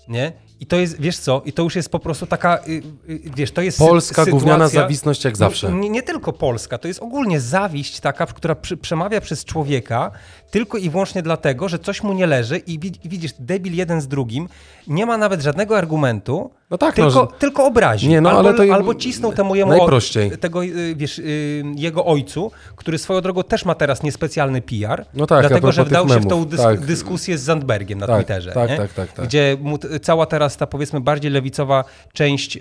Nie? 0.08 0.32
I 0.60 0.66
to 0.66 0.76
jest, 0.76 1.00
wiesz 1.00 1.18
co, 1.18 1.42
i 1.44 1.52
to 1.52 1.62
już 1.62 1.76
jest 1.76 1.88
po 1.88 1.98
prostu 1.98 2.26
taka, 2.26 2.58
y, 2.68 2.82
y, 3.10 3.20
wiesz, 3.36 3.50
to 3.52 3.62
jest 3.62 3.78
sy- 3.80 3.86
Polska 3.88 4.24
gówniana 4.26 4.64
sytuacja- 4.68 4.80
zawisność 4.80 5.24
jak 5.24 5.36
zawsze. 5.36 5.68
No, 5.70 5.76
nie, 5.78 5.90
nie 5.90 6.02
tylko 6.02 6.32
Polska, 6.32 6.78
to 6.78 6.88
jest 6.88 7.00
ogólnie 7.02 7.40
zawiść 7.40 8.00
taka, 8.00 8.26
która 8.26 8.54
przy, 8.54 8.76
przemawia 8.76 9.20
przez 9.20 9.44
człowieka 9.44 10.10
tylko 10.50 10.78
i 10.78 10.90
wyłącznie 10.90 11.22
dlatego, 11.22 11.68
że 11.68 11.78
coś 11.78 12.02
mu 12.02 12.12
nie 12.12 12.26
leży 12.26 12.58
i, 12.58 12.74
i 13.04 13.08
widzisz, 13.08 13.32
debil 13.38 13.74
jeden 13.74 14.00
z 14.00 14.08
drugim 14.08 14.48
nie 14.88 15.06
ma 15.06 15.18
nawet 15.18 15.40
żadnego 15.42 15.78
argumentu, 15.78 16.50
No 16.70 16.78
tak, 16.78 16.98
no, 16.98 17.04
tylko, 17.04 17.20
że- 17.32 17.38
tylko 17.38 17.64
obrazi. 17.66 18.08
Nie, 18.08 18.20
no, 18.20 18.30
albo, 18.30 18.48
ale 18.48 18.54
to- 18.68 18.74
albo 18.74 18.94
cisnął 18.94 19.32
temu 19.32 19.54
jemu 19.54 19.70
najprościej. 19.70 20.30
Tego, 20.30 20.64
y, 20.64 20.94
wiesz, 20.96 21.18
y, 21.18 21.62
jego 21.76 22.04
ojcu, 22.04 22.50
który 22.76 22.98
swoją 22.98 23.20
drogą 23.20 23.42
też 23.42 23.64
ma 23.64 23.74
teraz 23.74 24.02
niespecjalny 24.02 24.62
PR, 24.62 25.04
No 25.14 25.26
tak, 25.26 25.40
dlatego, 25.40 25.72
że 25.72 25.84
wdał 25.84 26.08
się 26.08 26.14
w 26.20 26.24
memów, 26.26 26.50
tą 26.50 26.56
tak. 26.56 26.80
dyskusję 26.80 27.38
z 27.38 27.42
Zandbergiem 27.42 27.98
na 27.98 28.06
Tak, 28.06 28.16
Twitterze, 28.16 28.52
tak, 28.52 28.70
nie? 28.70 28.76
tak, 28.76 28.92
tak, 28.92 29.12
tak. 29.12 29.26
gdzie 29.26 29.56
mu 29.60 29.78
cała 30.02 30.26
teraz 30.26 30.56
ta 30.56 30.66
powiedzmy 30.66 31.00
bardziej 31.00 31.30
lewicowa 31.30 31.84
część 32.12 32.58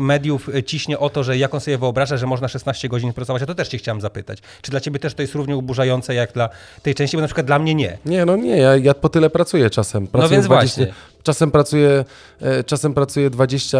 mediów 0.00 0.48
e, 0.54 0.62
ciśnie 0.62 0.98
o 0.98 1.10
to, 1.10 1.24
że 1.24 1.38
jak 1.38 1.54
on 1.54 1.60
sobie 1.60 1.78
wyobraża, 1.78 2.16
że 2.16 2.26
można 2.26 2.48
16 2.48 2.88
godzin 2.88 3.12
pracować, 3.12 3.42
a 3.42 3.46
to 3.46 3.54
też 3.54 3.68
cię 3.68 3.78
chciałem 3.78 4.00
zapytać. 4.00 4.38
Czy 4.62 4.70
dla 4.70 4.80
ciebie 4.80 4.98
też 4.98 5.14
to 5.14 5.22
jest 5.22 5.34
równie 5.34 5.56
oburzające 5.56 6.14
jak 6.14 6.32
dla 6.32 6.48
tej 6.82 6.94
części, 6.94 7.16
bo 7.16 7.20
na 7.20 7.26
przykład 7.26 7.46
dla 7.46 7.58
mnie 7.58 7.74
nie. 7.74 7.98
Nie, 8.06 8.24
no 8.24 8.36
nie, 8.36 8.56
ja, 8.56 8.76
ja 8.76 8.94
po 8.94 9.08
tyle 9.08 9.30
pracuję 9.30 9.70
czasem. 9.70 10.06
Pracuję 10.06 10.30
więc 10.30 10.46
20, 10.46 10.76
właśnie. 10.80 10.94
Czasem 11.28 11.50
pracuję, 11.50 12.04
e, 12.40 12.64
czasem 12.64 12.94
pracuję 12.94 13.30
20 13.30 13.78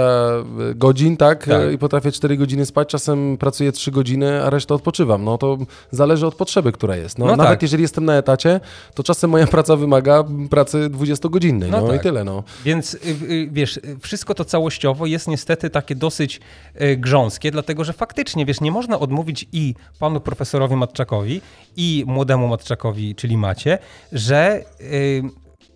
godzin, 0.74 1.16
tak? 1.16 1.46
Tak. 1.46 1.60
E, 1.62 1.72
I 1.72 1.78
potrafię 1.78 2.12
4 2.12 2.36
godziny 2.36 2.66
spać, 2.66 2.88
czasem 2.88 3.36
pracuję 3.36 3.72
3 3.72 3.90
godziny, 3.90 4.42
a 4.44 4.50
resztę 4.50 4.74
odpoczywam. 4.74 5.24
No 5.24 5.38
to 5.38 5.58
zależy 5.90 6.26
od 6.26 6.34
potrzeby, 6.34 6.72
która 6.72 6.96
jest. 6.96 7.18
No, 7.18 7.26
No 7.26 7.36
nawet 7.36 7.52
tak. 7.52 7.62
jeżeli 7.62 7.82
jestem 7.82 8.04
na 8.04 8.14
etacie, 8.14 8.60
to 8.94 9.02
czasem 9.02 9.30
moja 9.30 9.46
praca 9.46 9.76
wymaga 9.76 10.24
pracy 10.50 10.90
20-godzinnej. 10.90 11.70
No, 11.70 11.80
No 11.80 11.86
i 11.86 11.90
tak. 11.90 12.02
tyle, 12.02 12.24
no. 12.24 12.42
Więc 12.64 12.94
y, 12.94 12.98
y, 13.30 13.48
wiesz, 13.52 13.80
wszystko 14.00 14.34
to 14.34 14.44
całościowo 14.44 15.06
jest 15.06 15.28
niestety 15.28 15.70
takie 15.70 15.94
dosyć 15.94 16.40
y, 16.80 16.96
grząskie, 16.96 17.50
dlatego 17.50 17.84
że 17.84 17.92
faktycznie, 17.92 18.46
wiesz, 18.46 18.60
nie 18.60 18.70
można 18.70 18.98
odmówić 18.98 19.46
i 19.52 19.74
panu 19.98 20.20
profesorowi 20.20 20.76
Matczakowi, 20.76 21.40
i 21.76 22.04
młodemu 22.06 22.48
Matczakowi, 22.48 23.14
czyli 23.14 23.36
Macie, 23.36 23.78
że 24.12 24.64
y, 24.80 25.22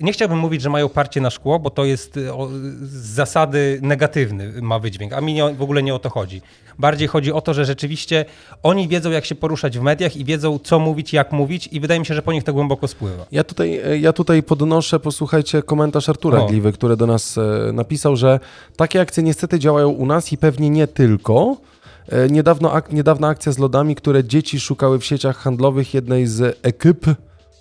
nie 0.03 0.13
chciałbym 0.13 0.39
mówić, 0.39 0.63
że 0.63 0.71
mają 0.71 0.89
parcie 0.89 1.21
na 1.21 1.31
szkło, 1.31 1.59
bo 1.59 1.71
to 1.71 1.85
jest 1.85 2.19
o, 2.33 2.49
z 2.83 2.93
zasady 2.93 3.79
negatywny 3.83 4.53
ma 4.63 4.79
wydźwięk, 4.79 5.13
a 5.13 5.21
mi 5.21 5.35
nie, 5.35 5.55
w 5.55 5.63
ogóle 5.63 5.83
nie 5.83 5.95
o 5.95 5.99
to 5.99 6.11
chodzi. 6.11 6.43
Bardziej 6.79 7.09
chodzi 7.09 7.33
o 7.33 7.41
to, 7.41 7.55
że 7.55 7.65
rzeczywiście 7.65 8.25
oni 8.63 8.89
wiedzą, 8.89 9.11
jak 9.11 9.25
się 9.25 9.35
poruszać 9.35 9.79
w 9.79 9.83
mediach 9.83 10.17
i 10.17 10.25
wiedzą, 10.25 10.59
co 10.59 10.79
mówić, 10.79 11.13
jak 11.13 11.33
mówić 11.33 11.69
i 11.73 11.81
wydaje 11.81 12.01
mi 12.01 12.07
się, 12.07 12.15
że 12.15 12.23
po 12.23 12.33
nich 12.33 12.45
to 12.45 12.53
głęboko 12.53 12.89
spływa. 12.89 13.27
Ja 13.33 13.45
tutaj, 13.45 13.81
e, 13.85 13.99
ja 13.99 14.13
tutaj 14.13 14.43
podnoszę, 14.43 15.01
posłuchajcie, 15.01 15.63
komentarz 15.63 16.09
Artura 16.09 16.39
O. 16.39 16.47
Gliwy, 16.47 16.73
który 16.73 16.97
do 16.97 17.07
nas 17.07 17.39
e, 17.39 17.73
napisał, 17.73 18.17
że 18.17 18.41
takie 18.77 19.01
akcje 19.01 19.23
niestety 19.23 19.59
działają 19.59 19.89
u 19.89 20.07
nas 20.07 20.33
i 20.33 20.39
pewnie 20.39 20.71
nie 20.71 20.87
tylko. 20.87 21.57
E, 22.09 22.29
Niedawno, 22.29 22.73
ak, 22.73 22.93
niedawna 22.93 23.29
akcja 23.29 23.53
z 23.53 23.59
lodami, 23.59 23.95
które 23.95 24.25
dzieci 24.25 24.61
szukały 24.61 24.99
w 24.99 25.05
sieciach 25.05 25.37
handlowych 25.37 25.95
jednej 25.95 26.27
z 26.27 26.59
ekip, 26.63 27.07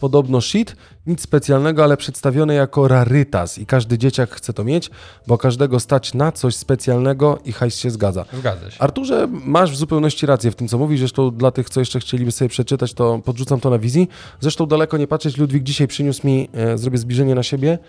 podobno 0.02 0.42
shit, 0.42 0.76
nic 1.08 1.22
specjalnego, 1.22 1.84
ale 1.84 1.98
przedstawione 1.98 2.54
jako 2.54 2.88
rarytas 2.88 3.58
i 3.58 3.66
każdy 3.66 3.98
dzieciak 3.98 4.30
chce 4.36 4.54
to 4.54 4.64
mieć, 4.64 4.90
bo 5.28 5.38
każdego 5.38 5.80
stać 5.80 6.14
na 6.14 6.32
coś 6.32 6.56
specjalnego 6.56 7.40
i 7.46 7.52
hajs 7.52 7.76
się 7.78 7.90
zgadza. 7.92 8.26
Zgadza 8.34 8.72
się. 8.72 8.80
Arturze, 8.80 9.28
masz 9.32 9.72
w 9.72 9.76
zupełności 9.76 10.26
rację 10.26 10.52
w 10.52 10.56
tym, 10.56 10.68
co 10.68 10.78
mówisz. 10.78 11.00
Zresztą 11.00 11.32
dla 11.32 11.52
tych, 11.52 11.70
co 11.70 11.80
jeszcze 11.80 12.00
chcieliby 12.00 12.32
sobie 12.32 12.50
przeczytać, 12.50 12.94
to 12.94 13.20
podrzucam 13.26 13.60
to 13.60 13.70
na 13.70 13.80
wizji. 13.80 14.08
Zresztą 14.40 14.66
daleko 14.66 14.98
nie 14.98 15.08
patrzeć, 15.08 15.38
Ludwik 15.38 15.64
dzisiaj 15.64 15.88
przyniósł 15.88 16.28
mi, 16.28 16.50
e, 16.54 16.78
zrobię 16.78 16.98
zbliżenie 16.98 17.36
na 17.36 17.44
siebie, 17.44 17.80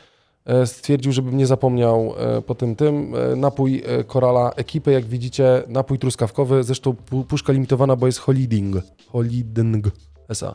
e, 0.44 0.66
stwierdził, 0.66 1.12
żebym 1.12 1.36
nie 1.36 1.46
zapomniał 1.46 2.14
e, 2.18 2.42
po 2.42 2.54
tym 2.54 2.76
tym. 2.76 3.14
E, 3.32 3.36
napój 3.36 3.82
Korala 4.06 4.50
ekipy, 4.56 4.92
jak 4.92 5.04
widzicie, 5.04 5.62
napój 5.68 5.98
truskawkowy, 5.98 6.64
zresztą 6.64 6.90
pu- 7.10 7.24
puszka 7.24 7.52
limitowana, 7.52 7.96
bo 7.96 8.06
jest 8.06 8.18
Holiding. 8.18 8.76
Holiding 9.08 9.86
SA. 10.28 10.54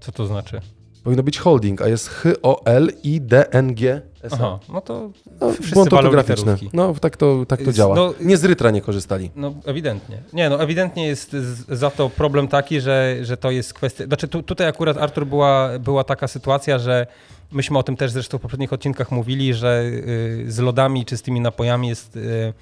Co 0.00 0.12
to 0.12 0.26
znaczy? 0.26 0.60
Powinno 1.04 1.22
być 1.22 1.38
holding, 1.38 1.82
a 1.82 1.88
jest 1.88 2.08
H-O-L-I-D-N-G. 2.08 4.00
Aha, 4.32 4.58
no 4.68 4.80
to 4.80 5.10
No, 5.40 5.52
błąd 5.72 5.92
ortograficzny. 5.92 6.56
No, 6.72 6.94
tak 7.00 7.16
to, 7.16 7.46
tak 7.46 7.62
to 7.62 7.72
działa. 7.72 7.96
no- 7.96 8.14
nie 8.20 8.36
z 8.36 8.44
rytra 8.44 8.70
nie 8.70 8.80
korzystali. 8.80 9.30
No 9.36 9.54
ewidentnie. 9.66 10.22
Nie, 10.32 10.50
no 10.50 10.62
ewidentnie 10.62 11.06
jest 11.06 11.32
za 11.68 11.90
to 11.90 12.10
problem 12.10 12.48
taki, 12.48 12.80
że, 12.80 13.16
że 13.22 13.36
to 13.36 13.50
jest 13.50 13.74
kwestia... 13.74 14.04
Znaczy 14.04 14.28
tu, 14.28 14.42
tutaj 14.42 14.66
akurat 14.66 14.98
Artur 14.98 15.26
była, 15.26 15.78
była 15.78 16.04
taka 16.04 16.28
sytuacja, 16.28 16.78
że 16.78 17.06
myśmy 17.52 17.78
o 17.78 17.82
tym 17.82 17.96
też 17.96 18.10
zresztą 18.10 18.38
w 18.38 18.40
poprzednich 18.40 18.72
odcinkach 18.72 19.10
mówili, 19.10 19.54
że 19.54 19.82
y, 19.84 20.44
z 20.48 20.58
lodami 20.58 21.04
czy 21.04 21.16
z 21.16 21.22
tymi 21.22 21.40
napojami 21.40 21.88
jest 21.88 22.16
y, 22.16 22.52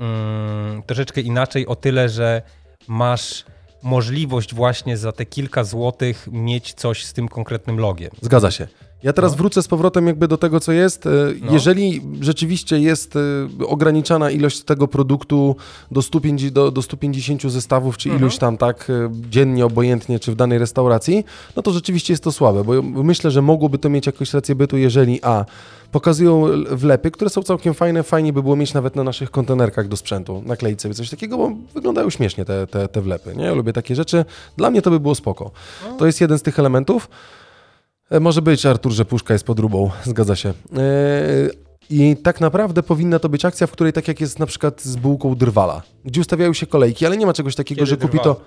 mm, 0.00 0.82
troszeczkę 0.82 1.20
inaczej 1.20 1.66
o 1.66 1.76
tyle, 1.76 2.08
że 2.08 2.42
masz 2.88 3.44
możliwość 3.82 4.54
właśnie 4.54 4.96
za 4.96 5.12
te 5.12 5.26
kilka 5.26 5.64
złotych 5.64 6.28
mieć 6.32 6.74
coś 6.74 7.04
z 7.04 7.12
tym 7.12 7.28
konkretnym 7.28 7.78
logiem. 7.80 8.10
Zgadza 8.20 8.50
się. 8.50 8.68
Ja 9.02 9.12
teraz 9.12 9.32
No. 9.32 9.38
wrócę 9.38 9.62
z 9.62 9.68
powrotem 9.68 10.06
jakby 10.06 10.28
do 10.28 10.36
tego, 10.38 10.60
co 10.60 10.72
jest. 10.72 11.06
E, 11.06 11.10
No. 11.40 11.52
Jeżeli 11.52 12.02
rzeczywiście 12.20 12.78
jest 12.80 13.16
e, 13.16 13.20
ograniczana 13.66 14.30
ilość 14.30 14.62
tego 14.62 14.88
produktu 14.88 15.56
do 15.90 16.02
150, 16.02 16.52
do, 16.54 16.70
do 16.70 16.82
150 16.82 17.42
zestawów, 17.52 17.96
czy 17.96 18.08
Mhm. 18.08 18.22
iluś 18.22 18.38
tam 18.38 18.56
tak 18.56 18.90
e, 18.90 19.10
dziennie, 19.30 19.66
obojętnie, 19.66 20.18
czy 20.18 20.32
w 20.32 20.34
danej 20.36 20.58
restauracji, 20.58 21.24
no 21.56 21.62
to 21.62 21.70
rzeczywiście 21.72 22.12
jest 22.12 22.24
to 22.24 22.32
słabe, 22.32 22.64
bo 22.64 22.82
myślę, 22.82 23.30
że 23.30 23.42
mogłoby 23.42 23.78
to 23.78 23.88
mieć 23.90 24.06
jakąś 24.06 24.34
rację 24.34 24.54
bytu, 24.54 24.76
jeżeli 24.76 25.20
a, 25.22 25.44
pokazują 25.92 26.44
wlepy, 26.70 27.10
które 27.10 27.30
są 27.30 27.42
całkiem 27.42 27.74
fajne, 27.74 28.02
fajnie 28.02 28.32
by 28.32 28.42
było 28.42 28.56
mieć 28.56 28.74
nawet 28.74 28.96
na 28.96 29.04
naszych 29.04 29.30
kontenerkach 29.30 29.88
do 29.88 29.96
sprzętu, 29.96 30.42
naklejce, 30.46 30.94
coś 30.94 31.10
takiego, 31.10 31.38
bo 31.38 31.50
wyglądają 31.74 32.10
śmiesznie 32.10 32.44
te, 32.44 32.66
te, 32.66 32.88
te 32.88 33.00
wlepy, 33.02 33.36
nie? 33.36 33.44
Ja 33.44 33.54
lubię 33.54 33.72
takie 33.72 33.94
rzeczy. 33.94 34.24
Dla 34.56 34.70
mnie 34.70 34.82
to 34.82 34.90
by 34.90 35.00
było 35.00 35.14
spoko. 35.14 35.50
To 35.98 36.06
jest 36.06 36.20
jeden 36.20 36.38
z 36.38 36.42
tych 36.42 36.58
elementów. 36.58 37.08
E, 38.12 38.20
Może 38.20 38.42
być, 38.42 38.66
Artur, 38.66 38.92
że 38.92 39.04
puszka 39.04 39.32
jest 39.34 39.44
podróbą, 39.46 39.90
zgadza 40.04 40.36
się. 40.36 40.48
E, 40.48 40.52
I 41.90 42.16
tak 42.16 42.40
naprawdę 42.40 42.82
powinna 42.82 43.18
to 43.18 43.28
być 43.28 43.44
akcja, 43.44 43.66
w 43.66 43.70
której 43.70 43.92
tak 43.92 44.08
jak 44.08 44.20
jest 44.20 44.38
na 44.38 44.46
przykład 44.46 44.82
z 44.82 44.96
bułką 44.96 45.34
drwala, 45.34 45.82
gdzie 46.04 46.20
ustawiają 46.20 46.52
się 46.52 46.66
kolejki, 46.66 47.06
ale 47.06 47.16
nie 47.16 47.26
ma 47.26 47.32
czegoś 47.32 47.54
takiego, 47.54 47.78
Kiedy 47.78 47.90
że 47.90 47.96
kupi 47.96 48.18
drwal? 48.18 48.24
to... 48.24 48.40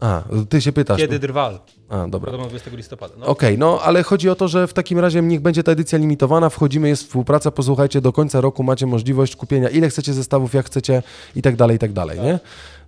A, 0.00 0.22
ty 0.48 0.60
się 0.60 0.72
pytasz. 0.72 0.98
Kiedy 1.00 1.18
drwal? 1.18 1.60
A, 1.88 2.08
dobra. 2.08 2.30
Podobno 2.30 2.46
20 2.48 2.70
listopada. 2.76 3.14
No. 3.18 3.26
Okej, 3.26 3.58
no 3.58 3.80
ale 3.82 4.02
chodzi 4.02 4.28
o 4.30 4.34
to, 4.34 4.48
że 4.48 4.66
w 4.66 4.72
takim 4.72 4.98
razie 4.98 5.22
niech 5.22 5.40
będzie 5.40 5.62
ta 5.62 5.72
edycja 5.72 5.98
limitowana, 5.98 6.50
wchodzimy, 6.50 6.88
jest 6.88 7.02
współpraca, 7.02 7.50
posłuchajcie, 7.50 8.00
do 8.00 8.12
końca 8.12 8.40
roku 8.40 8.62
macie 8.62 8.86
możliwość 8.86 9.36
kupienia 9.36 9.68
ile 9.68 9.88
chcecie 9.88 10.12
zestawów, 10.14 10.54
jak 10.54 10.66
chcecie 10.66 11.02
i 11.36 11.42
tak 11.42 11.56
dalej, 11.56 11.76
i 11.76 11.78
tak 11.78 11.92
dalej, 11.92 12.20
nie? 12.20 12.38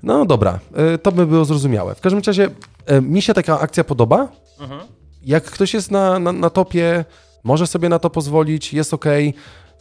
No 0.02 0.24
dobra, 0.26 0.58
e, 0.74 0.98
to 0.98 1.12
by 1.12 1.26
było 1.26 1.44
zrozumiałe. 1.44 1.94
W 1.94 2.00
każdym 2.00 2.22
razie 2.26 2.50
mi 3.02 3.22
się 3.22 3.34
taka 3.34 3.60
akcja 3.60 3.84
podoba. 3.84 4.28
Mhm. 4.60 4.80
Jak 5.26 5.44
ktoś 5.44 5.74
jest 5.74 5.90
na, 5.90 6.18
na, 6.18 6.32
na 6.32 6.50
topie, 6.50 7.04
może 7.44 7.66
sobie 7.66 7.88
na 7.88 7.98
to 7.98 8.10
pozwolić, 8.10 8.72
jest 8.72 8.94
ok, 8.94 9.04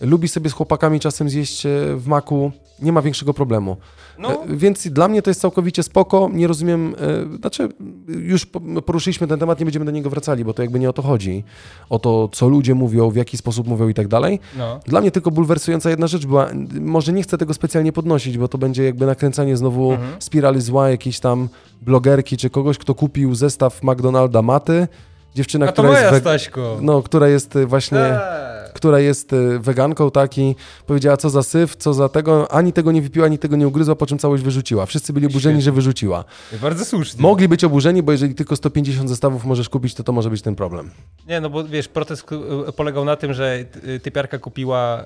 lubi 0.02 0.28
sobie 0.28 0.50
z 0.50 0.54
chłopakami 0.54 1.00
czasem 1.00 1.30
zjeść 1.30 1.66
e, 1.66 1.70
w 1.96 2.08
maku, 2.08 2.52
nie 2.82 2.91
ma 2.91 3.02
większego 3.02 3.34
problemu. 3.34 3.78
No. 4.20 4.43
E, 4.43 4.56
Więc 4.56 4.88
dla 4.88 5.08
mnie 5.08 5.22
to 5.22 5.30
jest 5.30 5.41
całkowicie 5.41 5.84
spoko. 5.84 6.30
Nie 6.34 6.48
rozumiem, 6.48 6.96
e, 7.34 7.38
znaczy 7.38 7.70
już 8.08 8.46
po- 8.46 8.82
poruszyliśmy 8.82 9.28
ten 9.28 9.39
temat, 9.39 9.60
nie 9.60 9.66
będziemy 9.66 9.86
do 9.86 9.91
niego 9.91 10.10
wracali, 10.10 10.46
bo 10.46 10.54
to 10.54 10.62
jakby 10.62 10.80
nie 10.80 10.89
o 10.89 10.93
to 10.93 11.02
chodzi. 11.02 11.43
O 11.89 12.00
to, 12.00 12.30
co 12.32 12.48
ludzie 12.50 12.76
mówią, 12.76 13.10
w 13.10 13.16
jaki 13.16 13.38
sposób 13.38 13.68
mówią 13.68 13.88
i 13.88 13.93
tak 13.93 14.08
dalej. 14.08 14.39
No. 14.58 14.80
Dla 14.86 15.02
mnie 15.02 15.12
tylko 15.12 15.32
bulwersująca 15.32 15.89
jedna 15.89 16.08
rzecz 16.08 16.26
była, 16.26 16.48
może 16.82 17.14
nie 17.14 17.24
chcę 17.24 17.38
tego 17.38 17.54
specjalnie 17.54 17.91
podnosić, 17.93 18.38
bo 18.38 18.48
to 18.48 18.58
będzie 18.58 18.84
jakby 18.84 19.06
nakręcanie 19.06 19.58
znowu 19.58 19.91
Mhm. 19.91 20.22
spirali 20.22 20.62
zła 20.62 20.89
jakiejś 20.89 21.20
tam 21.20 21.50
blogerki 21.82 22.38
czy 22.38 22.50
kogoś, 22.50 22.78
kto 22.78 22.96
kupił 22.96 23.36
zestaw 23.36 23.84
McDonalda 23.84 24.41
maty. 24.41 24.88
Dziewczyna, 25.36 25.65
A 25.65 25.71
która 25.71 25.99
jest, 25.99 26.11
we- 26.13 26.19
Staśko. 26.19 26.77
no, 26.81 27.01
która 27.01 27.27
jest 27.27 27.55
y, 27.55 27.65
właśnie, 27.65 27.99
Eee. 27.99 28.69
która 28.73 28.99
jest 28.99 29.33
y, 29.33 29.59
weganką, 29.59 30.11
tak, 30.11 30.38
i 30.38 30.55
powiedziała, 30.88 31.17
co 31.17 31.29
za 31.29 31.43
syf, 31.43 31.75
co 31.75 31.93
za 31.93 32.09
tego, 32.09 32.51
ani 32.51 32.73
tego 32.73 32.91
nie 32.91 33.01
wypiła, 33.01 33.25
ani 33.25 33.38
tego 33.38 33.55
nie 33.55 33.67
ugryzła, 33.67 33.95
po 33.95 34.05
czym 34.05 34.17
całość 34.19 34.43
wyrzuciła. 34.43 34.86
Wszyscy 34.86 35.13
byli 35.13 35.25
oburzeni, 35.25 35.53
Świetnie. 35.53 35.61
że 35.61 35.71
wyrzuciła. 35.71 36.23
Bardzo 36.61 36.86
słusznie. 36.86 37.21
Mogli 37.21 37.47
być 37.47 37.63
oburzeni, 37.63 38.03
bo 38.03 38.11
jeżeli 38.11 38.36
tylko 38.36 38.55
150 38.55 39.09
zestawów 39.09 39.45
możesz 39.45 39.69
kupić, 39.69 39.93
to 39.93 40.03
to 40.03 40.11
może 40.11 40.29
być 40.29 40.41
ten 40.41 40.55
problem. 40.55 40.91
Nie, 41.27 41.41
no 41.41 41.49
bo 41.49 41.63
wiesz, 41.63 41.88
protest 41.88 42.25
e, 42.67 42.71
polegał 42.71 43.05
na 43.05 43.15
tym, 43.15 43.33
że 43.33 43.65
ty- 43.71 43.99
typiarka 43.99 44.38
kupiła 44.39 45.03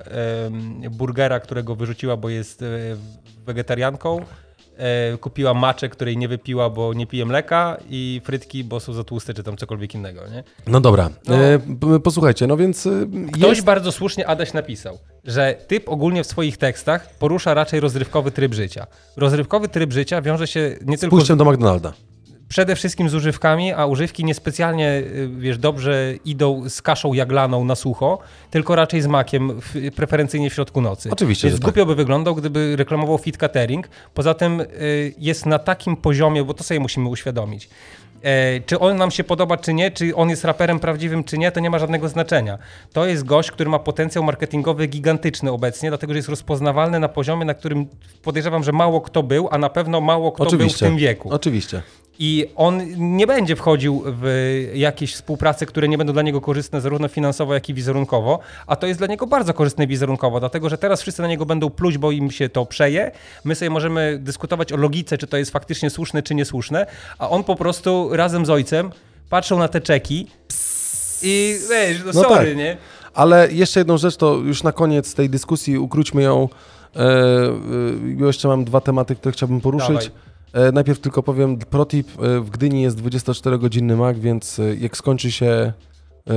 burgera, 0.92 1.40
którego 1.40 1.76
wyrzuciła, 1.76 2.18
bo 2.18 2.30
jest 2.30 2.62
e, 2.62 2.66
wegetarianką. 3.46 4.22
E, 4.80 5.18
kupiła 5.18 5.54
maczę, 5.54 5.90
której 5.90 6.18
nie 6.18 6.28
wypiła, 6.28 6.70
bo 6.70 6.94
nie 6.94 7.08
pije 7.08 7.26
mleka 7.26 7.78
i 7.90 8.22
frytki, 8.24 8.64
bo 8.64 8.80
są 8.80 8.94
za 8.94 9.04
tłuste, 9.04 9.34
czy 9.34 9.44
tam 9.44 9.58
cokolwiek 9.58 9.96
innego, 9.96 10.22
nie? 10.28 10.44
No 10.68 10.82
dobra, 10.82 11.10
No. 11.28 11.36
E, 11.96 12.00
posłuchajcie, 12.00 12.48
no 12.48 12.58
więc 12.58 12.86
y, 12.86 13.08
Ktoś 13.34 13.50
jest... 13.50 13.64
bardzo 13.64 13.92
słusznie, 13.92 14.28
Adaś 14.28 14.54
napisał, 14.54 14.98
że 15.24 15.56
typ 15.68 15.90
ogólnie 15.90 16.24
w 16.24 16.28
swoich 16.28 16.58
tekstach 16.58 17.18
porusza 17.18 17.54
raczej 17.54 17.80
rozrywkowy 17.80 18.32
tryb 18.32 18.54
życia. 18.54 18.88
Rozrywkowy 19.18 19.68
tryb 19.70 19.94
życia 19.94 20.22
wiąże 20.22 20.48
się 20.48 20.78
nie 20.86 20.98
tylko 20.98 21.16
z 21.16 21.18
Pójściem 21.18 21.38
do 21.38 21.46
McDonalda. 21.46 21.94
Przede 22.50 22.76
wszystkim 22.76 23.10
z 23.10 23.16
używkami, 23.16 23.74
a 23.74 23.86
używki 23.86 24.26
niespecjalnie, 24.26 24.90
y, 24.90 25.30
wiesz, 25.38 25.58
dobrze 25.58 26.14
idą 26.26 26.70
z 26.70 26.82
kaszą 26.82 27.14
jaglaną 27.14 27.66
na 27.66 27.76
sucho, 27.76 28.20
tylko 28.52 28.76
raczej 28.76 29.02
z 29.02 29.08
makiem, 29.08 29.62
w, 29.62 29.92
preferencyjnie 29.96 30.50
w 30.50 30.54
środku 30.54 30.82
nocy. 30.82 31.10
Oczywiście, 31.12 31.48
Więc 31.48 31.60
tak. 31.60 31.64
głupio 31.64 31.86
by 31.86 31.96
wyglądał, 31.96 32.36
gdyby 32.36 32.76
reklamował 32.76 33.18
fit 33.18 33.38
catering. 33.38 33.90
Poza 34.14 34.34
tym 34.34 34.62
y, 34.62 35.14
jest 35.18 35.46
na 35.46 35.60
takim 35.60 35.98
poziomie, 35.98 36.44
bo 36.44 36.54
to 36.54 36.64
sobie 36.64 36.80
musimy 36.80 37.10
uświadomić. 37.10 37.70
E, 38.24 38.60
czy 38.60 38.80
on 38.80 38.98
nam 38.98 39.12
się 39.12 39.24
podoba, 39.24 39.58
czy 39.58 39.74
nie, 39.74 39.92
czy 39.92 40.16
on 40.16 40.30
jest 40.30 40.46
raperem 40.46 40.80
prawdziwym, 40.80 41.24
czy 41.24 41.38
nie, 41.38 41.52
to 41.52 41.60
nie 41.60 41.70
ma 41.70 41.80
żadnego 41.80 42.10
znaczenia. 42.10 42.58
To 42.94 43.06
jest 43.06 43.24
gość, 43.24 43.52
który 43.52 43.70
ma 43.70 43.80
potencjał 43.80 44.24
marketingowy 44.24 44.88
gigantyczny 44.88 45.52
obecnie, 45.52 45.90
dlatego 45.90 46.14
że 46.14 46.18
jest 46.18 46.30
rozpoznawalny 46.30 47.00
na 47.00 47.10
poziomie, 47.10 47.46
na 47.46 47.54
którym 47.54 47.88
podejrzewam, 48.24 48.64
że 48.64 48.72
mało 48.72 49.02
kto 49.02 49.24
był, 49.24 49.48
a 49.52 49.58
na 49.58 49.70
pewno 49.70 50.02
mało 50.02 50.32
kto 50.32 50.44
był 50.44 50.52
w 50.52 50.54
Oczywiście. 50.54 50.86
tym 50.86 50.98
wieku. 50.98 51.30
Oczywiście. 51.32 51.82
I 52.22 52.46
on 52.56 52.82
nie 52.98 53.28
będzie 53.28 53.56
wchodził 53.56 54.04
w 54.06 54.26
jakieś 54.74 55.14
współprace, 55.14 55.66
które 55.66 55.88
nie 55.88 55.98
będą 55.98 56.14
dla 56.14 56.22
niego 56.22 56.42
korzystne 56.42 56.82
zarówno 56.82 57.08
finansowo, 57.08 57.54
jak 57.54 57.70
i 57.70 57.74
wizerunkowo, 57.74 58.40
a 58.68 58.76
to 58.76 58.88
jest 58.88 59.00
dla 59.00 59.08
niego 59.08 59.28
bardzo 59.28 59.54
korzystne 59.54 59.88
wizerunkowo, 59.88 60.40
dlatego 60.40 60.70
że 60.70 60.78
teraz 60.78 61.02
wszyscy 61.02 61.22
na 61.22 61.28
niego 61.28 61.46
będą 61.46 61.70
pluć, 61.70 61.98
bo 61.98 62.12
im 62.12 62.32
się 62.32 62.50
to 62.50 62.66
przeje. 62.66 63.12
My 63.44 63.56
sobie 63.56 63.70
możemy 63.70 64.18
dyskutować 64.22 64.74
o 64.74 64.78
logice, 64.78 65.18
czy 65.18 65.28
to 65.28 65.38
jest 65.38 65.52
faktycznie 65.52 65.90
słuszne, 65.90 66.24
czy 66.24 66.36
niesłuszne, 66.36 66.86
a 67.20 67.30
on 67.30 67.44
po 67.44 67.56
prostu 67.56 68.10
razem 68.12 68.46
z 68.46 68.50
ojcem 68.50 68.92
patrzą 69.30 69.60
na 69.60 69.68
te 69.68 69.82
czeki 69.82 70.28
i 71.22 71.60
wiesz, 71.70 72.00
no, 72.00 72.12
No 72.14 72.24
sorry, 72.24 72.48
tak. 72.48 72.58
nie? 72.58 72.78
Ale 73.14 73.52
jeszcze 73.52 73.80
jedną 73.80 73.98
rzecz, 73.98 74.18
to 74.18 74.36
już 74.36 74.64
na 74.64 74.72
koniec 74.72 75.14
tej 75.14 75.30
dyskusji 75.30 75.78
ukróćmy 75.78 76.22
ją. 76.22 76.50
E, 76.96 77.00
e, 78.22 78.26
jeszcze 78.26 78.48
mam 78.48 78.66
dwa 78.66 78.82
tematy, 78.82 79.16
które 79.16 79.32
chciałbym 79.32 79.62
poruszyć. 79.62 80.06
E, 80.06 80.29
najpierw 80.74 81.00
tylko 81.00 81.24
powiem, 81.24 81.58
protip, 81.58 82.08
e, 82.22 82.40
w 82.40 82.50
Gdyni 82.50 82.82
jest 82.82 82.98
24-godzinny 83.02 83.96
mak, 83.96 84.20
więc 84.20 84.60
e, 84.60 84.76
jak 84.76 84.98
skończy 84.98 85.32
się 85.32 85.46
e, 85.46 85.74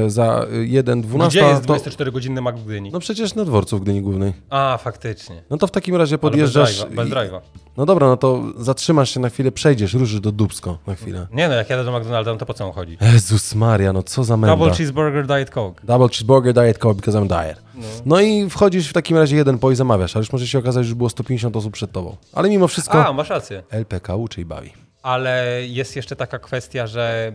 za 0.06 0.46
1,12. 0.66 1.28
Gdzie 1.28 1.40
jest 1.40 1.66
to... 1.66 1.74
24-godzinny 1.74 2.42
Mac 2.42 2.56
w 2.56 2.64
Gdyni? 2.64 2.90
No 2.92 3.00
przecież 3.00 3.34
na 3.34 3.44
dworcu 3.44 3.78
w 3.78 3.80
Gdyni 3.80 4.02
Głównej. 4.02 4.32
A, 4.50 4.78
faktycznie. 4.82 5.42
No 5.50 5.56
to 5.56 5.66
w 5.66 5.70
takim 5.70 5.96
razie 5.96 6.14
Ale 6.14 6.18
podjeżdżasz... 6.18 6.84
Bez 6.84 7.08
drive'a. 7.08 7.38
I-. 7.38 7.62
No 7.76 7.86
dobra, 7.86 8.08
no 8.08 8.16
to 8.16 8.42
zatrzymasz 8.58 9.10
się 9.10 9.20
na 9.20 9.28
chwilę, 9.28 9.52
przejdziesz, 9.52 9.94
ruszysz 9.94 10.20
do 10.20 10.32
Dubsko 10.32 10.78
na 10.86 10.94
chwilę. 10.94 11.26
Nie 11.32 11.48
no, 11.48 11.54
jak 11.54 11.70
jadę 11.70 11.84
do 11.84 11.98
McDonalda, 11.98 12.32
no 12.32 12.38
to 12.38 12.46
po 12.46 12.54
co 12.54 12.66
on 12.66 12.72
chodzi? 12.72 12.98
Jezus 13.12 13.54
Maria, 13.54 13.92
no 13.92 14.02
co 14.02 14.24
za 14.24 14.36
menda. 14.36 14.56
Double 14.56 14.74
cheeseburger, 14.74 15.26
diet 15.26 15.50
coke. 15.50 15.86
Double 15.86 16.08
cheeseburger, 16.08 16.54
diet 16.54 16.78
coke, 16.78 16.94
because 16.94 17.18
I'm 17.18 17.26
diet. 17.26 17.62
No. 17.74 17.82
No 18.06 18.20
i 18.20 18.50
wchodzisz 18.50 18.88
w 18.88 18.92
takim 18.92 19.16
razie 19.16 19.36
jeden 19.36 19.58
po 19.58 19.70
i 19.70 19.76
zamawiasz, 19.76 20.16
ale 20.16 20.20
już 20.20 20.32
może 20.32 20.46
się 20.46 20.58
okazać, 20.58 20.84
że 20.84 20.88
już 20.88 20.94
było 20.94 21.10
150 21.10 21.56
osób 21.56 21.72
przed 21.72 21.92
tobą. 21.92 22.16
Ale 22.32 22.48
mimo 22.50 22.68
wszystko 22.68 23.06
A, 23.06 23.12
masz 23.12 23.30
rację. 23.30 23.62
LPK 23.70 24.16
uczy 24.16 24.40
i 24.40 24.44
bawi. 24.44 24.72
Ale 25.02 25.60
jest 25.66 25.96
jeszcze 25.96 26.16
taka 26.16 26.38
kwestia, 26.38 26.86
że 26.86 27.32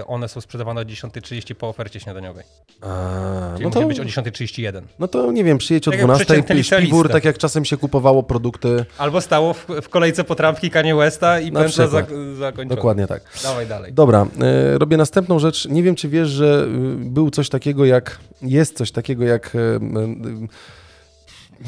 y, 0.00 0.06
one 0.06 0.28
są 0.28 0.40
sprzedawane 0.40 0.80
o 0.80 0.84
10.30 0.84 1.54
po 1.54 1.68
ofercie 1.68 2.00
śniadaniowej. 2.00 2.44
A, 2.80 3.50
Czyli 3.56 3.62
no, 3.64 3.68
musi 3.68 3.80
to, 3.98 4.04
być 4.04 4.18
o 4.18 4.20
10.31. 4.22 4.82
no 4.98 5.08
to 5.08 5.32
nie 5.32 5.44
wiem, 5.44 5.58
przyjedź 5.58 5.88
o 5.88 5.90
Tak 5.90 5.98
jak 5.98 6.06
12, 6.06 6.24
przeciętny 6.24 6.64
śpiwór, 6.64 6.80
licealista. 6.82 7.08
tak 7.12 7.24
jak 7.24 7.38
czasem 7.38 7.64
się 7.64 7.76
kupowało 7.76 8.22
produkty. 8.22 8.84
Albo 8.98 9.20
stało 9.20 9.54
w, 9.54 9.66
w 9.82 9.88
kolejce 9.88 10.24
po 10.24 10.34
trampki 10.34 10.70
Kanye 10.70 10.94
Westa 10.94 11.40
i 11.40 11.52
Na 11.52 11.60
pętla 11.60 11.86
za, 11.86 12.02
przykład. 12.02 12.20
zakończona. 12.38 12.76
Dokładnie 12.76 13.06
tak. 13.06 13.22
Dawaj 13.42 13.66
dalej. 13.66 13.92
Dobra, 13.92 14.26
e, 14.40 14.78
robię 14.78 14.96
następną 14.96 15.38
rzecz. 15.38 15.68
Nie 15.68 15.82
wiem, 15.82 15.94
czy 15.94 16.08
wiesz, 16.08 16.28
że 16.28 16.64
y, 16.64 16.96
był 17.04 17.30
coś 17.30 17.48
takiego 17.48 17.84
jak, 17.84 18.18
jest 18.42 18.76
coś 18.76 18.90
takiego 18.92 19.24
jak 19.24 19.54
e, 19.54 19.58
y, 19.58 19.78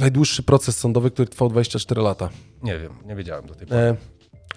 najdłuższy 0.01 0.43
proces 0.43 0.79
sądowy, 0.79 1.11
który 1.11 1.29
trwał 1.29 1.49
24 1.49 2.03
lata. 2.03 2.29
Nie 2.63 2.79
wiem, 2.79 2.93
nie 3.07 3.15
wiedziałem 3.17 3.47
do 3.47 3.55
tej 3.55 3.67
pory. 3.67 3.97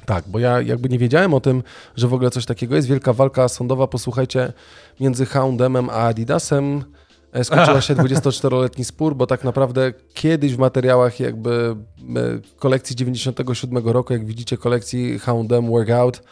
Tak, 0.06 0.24
bo 0.28 0.40
ja 0.40 0.62
jakby 0.62 0.90
nie 0.90 1.00
wiedziałem 1.00 1.34
o 1.34 1.40
tym, 1.40 1.64
że 1.96 2.08
w 2.08 2.14
ogóle 2.14 2.30
coś 2.30 2.46
takiego 2.46 2.76
jest. 2.76 2.88
Wielka 2.88 3.14
walka 3.14 3.48
sądowa, 3.48 3.88
posłuchajcie, 3.88 4.54
między 5.00 5.26
Houndemem 5.26 5.90
a 5.90 5.94
Adidasem. 5.94 6.84
E, 7.32 7.44
Skończyła 7.44 7.82
się 7.82 7.96
24-letni 8.06 8.86
spór, 8.86 9.16
bo 9.16 9.28
tak 9.28 9.44
naprawdę 9.44 9.94
kiedyś 10.14 10.56
w 10.56 10.58
materiałach 10.60 11.20
jakby 11.20 11.76
e, 12.16 12.56
kolekcji 12.60 12.96
97 12.96 13.88
roku, 13.88 14.14
jak 14.14 14.26
widzicie 14.26 14.58
kolekcji 14.58 15.20
Houndem 15.20 15.68
Workout, 15.68 16.24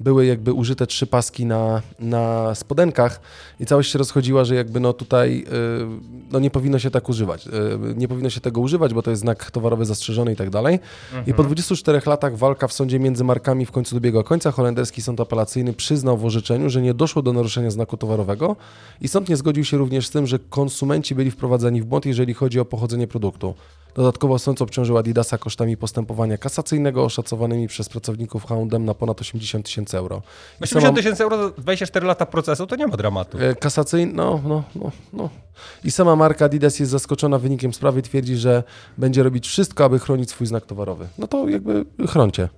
były 0.00 0.26
jakby 0.26 0.52
użyte 0.52 0.86
trzy 0.86 1.06
paski 1.06 1.46
na, 1.46 1.82
na 1.98 2.54
spodenkach 2.54 3.20
i 3.60 3.66
całość 3.66 3.92
się 3.92 3.98
rozchodziła, 3.98 4.44
że 4.44 4.54
jakby 4.54 4.80
no 4.80 4.92
tutaj 4.92 5.44
y, 5.48 6.32
no 6.32 6.40
nie 6.40 6.50
powinno 6.50 6.78
się 6.78 6.90
tak 6.90 7.08
używać. 7.08 7.46
Y, 7.46 7.50
Nie 7.96 8.08
powinno 8.08 8.30
się 8.30 8.40
tego 8.40 8.60
używać, 8.60 8.94
bo 8.94 9.02
to 9.02 9.10
jest 9.10 9.22
znak 9.22 9.50
towarowy 9.50 9.84
zastrzeżony 9.84 10.32
i 10.32 10.36
tak 10.36 10.50
dalej. 10.50 10.78
I 11.26 11.34
po 11.34 11.42
24 11.42 12.00
latach 12.06 12.36
walka 12.36 12.68
w 12.68 12.72
sądzie 12.72 12.98
między 12.98 13.24
markami 13.24 13.66
w 13.66 13.72
końcu 13.72 13.94
dobiegła 13.94 14.22
końca. 14.22 14.50
Holenderski 14.50 15.02
sąd 15.02 15.20
apelacyjny 15.20 15.72
przyznał 15.72 16.18
w 16.18 16.24
orzeczeniu, 16.24 16.70
że 16.70 16.82
nie 16.82 16.94
doszło 16.94 17.22
do 17.22 17.32
naruszenia 17.32 17.70
znaku 17.70 17.96
towarowego 17.96 18.56
i 19.00 19.08
sąd 19.08 19.28
nie 19.28 19.36
zgodził 19.36 19.64
się 19.64 19.76
również 19.76 20.06
z 20.06 20.10
tym, 20.10 20.26
że 20.26 20.38
konsumenci 20.38 21.14
byli 21.14 21.30
wprowadzani 21.30 21.82
w 21.82 21.84
błąd, 21.84 22.06
jeżeli 22.06 22.34
chodzi 22.34 22.60
o 22.60 22.64
pochodzenie 22.64 23.06
produktu. 23.06 23.54
Dodatkowo 23.94 24.38
sąd 24.38 24.62
obciążył 24.62 24.98
Adidasa 24.98 25.38
kosztami 25.38 25.76
postępowania 25.76 26.38
kasacyjnego 26.38 27.04
oszacowanymi 27.04 27.68
przez 27.68 27.88
pracowników 27.88 28.44
Houndem 28.44 28.84
na 28.84 28.94
ponad 28.94 29.20
80 29.20 29.66
tysięcy 29.66 29.98
euro. 29.98 30.22
I 30.60 30.64
80 30.64 30.96
tysięcy 30.96 31.22
euro, 31.22 31.50
24 31.50 32.06
lata 32.06 32.26
procesu, 32.26 32.66
to 32.66 32.76
nie 32.76 32.86
ma 32.86 32.96
dramatu. 32.96 33.38
E, 33.38 33.54
Kasacyjny, 33.54 34.12
no, 34.12 34.40
no, 34.44 34.62
no, 34.74 34.90
no. 35.12 35.30
I 35.84 35.90
sama 35.90 36.16
marka 36.16 36.44
Adidas 36.44 36.78
jest 36.80 36.92
zaskoczona 36.92 37.38
wynikiem 37.38 37.72
sprawy, 37.74 38.02
twierdzi, 38.02 38.36
że 38.36 38.62
będzie 38.98 39.22
robić 39.22 39.48
wszystko, 39.48 39.84
aby 39.84 39.98
chronić 39.98 40.30
swój 40.30 40.46
znak 40.46 40.66
towarowy. 40.66 41.06
No 41.18 41.26
to 41.26 41.48
jakby 41.48 41.84
chroncie. 42.08 42.48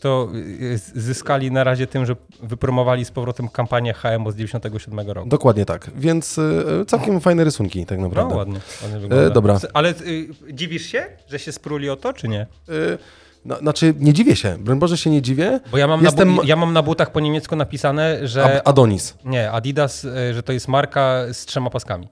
To 0.00 0.28
y, 0.60 0.78
zyskali 0.78 1.50
na 1.52 1.64
razie 1.64 1.86
tym, 1.86 2.06
że 2.06 2.16
wypromowali 2.42 3.04
z 3.04 3.10
powrotem 3.10 3.48
kampanię 3.48 3.92
HMO 3.94 4.32
z 4.32 4.36
97 4.36 5.10
roku. 5.10 5.28
Dokładnie 5.28 5.64
tak. 5.64 5.90
Więc 5.96 6.38
y, 6.38 6.64
całkiem 6.86 7.20
fajne 7.20 7.44
rysunki 7.44 7.86
tak 7.86 7.98
No 7.98 8.08
naprawdę. 8.08 8.34
ładnie, 8.36 8.60
ładnie 8.82 8.98
wygląda. 9.00 9.30
dobra. 9.30 9.58
Ale 9.74 9.90
y, 9.90 10.28
dziwisz 10.52 10.86
się, 10.86 11.06
że 11.28 11.38
się 11.38 11.52
spruli 11.52 11.90
o 11.90 11.96
to, 11.96 12.12
czy 12.12 12.28
nie? 12.28 12.46
Y, 12.68 12.98
no, 13.44 13.56
znaczy, 13.56 13.94
nie 13.98 14.12
dziwię 14.12 14.36
się. 14.36 14.56
Broń 14.58 14.78
Boże 14.78 14.96
się 14.98 15.10
nie 15.10 15.22
dziwię. 15.22 15.60
Bo 15.70 15.78
ja 15.78 15.86
mam, 15.86 16.04
Jestem- 16.04 16.36
na, 16.36 16.42
ja 16.44 16.56
mam 16.56 16.72
na 16.72 16.82
butach 16.82 17.12
po 17.12 17.20
niemiecku 17.20 17.56
napisane, 17.56 18.28
że 18.28 18.66
Adonis. 18.68 19.14
nie, 19.24 19.50
Adidas, 19.50 20.04
y, 20.04 20.34
że 20.34 20.42
to 20.42 20.52
jest 20.52 20.68
marka 20.68 21.22
z 21.32 21.46
trzema 21.46 21.70
paskami. 21.70 22.08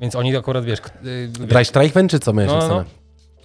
Więc 0.00 0.14
oni 0.16 0.36
akurat, 0.36 0.64
wiesz, 0.64 0.78
y, 0.78 0.82
wiesz 1.40 1.48
Dreistreifen 1.48 2.08
czy 2.08 2.18
co 2.18 2.32
miałeś 2.32 2.50
No, 2.52 2.68
no, 2.68 2.84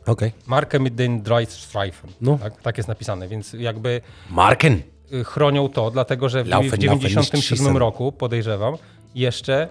Okej. 0.09 0.31
markę 0.47 0.79
mit 0.79 0.95
den 0.95 1.21
Dreistreifen. 1.21 2.09
No. 2.21 2.37
Tak, 2.37 2.61
tak 2.61 2.77
jest 2.77 2.89
napisane, 2.89 3.27
więc 3.27 3.53
jakby 3.53 4.01
Marken. 4.29 4.81
y, 5.13 5.23
chronią 5.23 5.69
to, 5.69 5.91
dlatego 5.91 6.29
że 6.29 6.43
w, 6.43 6.47
Laufen, 6.47 6.69
w 6.69 6.71
laufen, 6.71 6.99
97 6.99 7.37
nicht 7.39 7.49
schießen. 7.49 7.77
roku, 7.77 8.11
podejrzewam, 8.11 8.75
jeszcze 9.15 9.67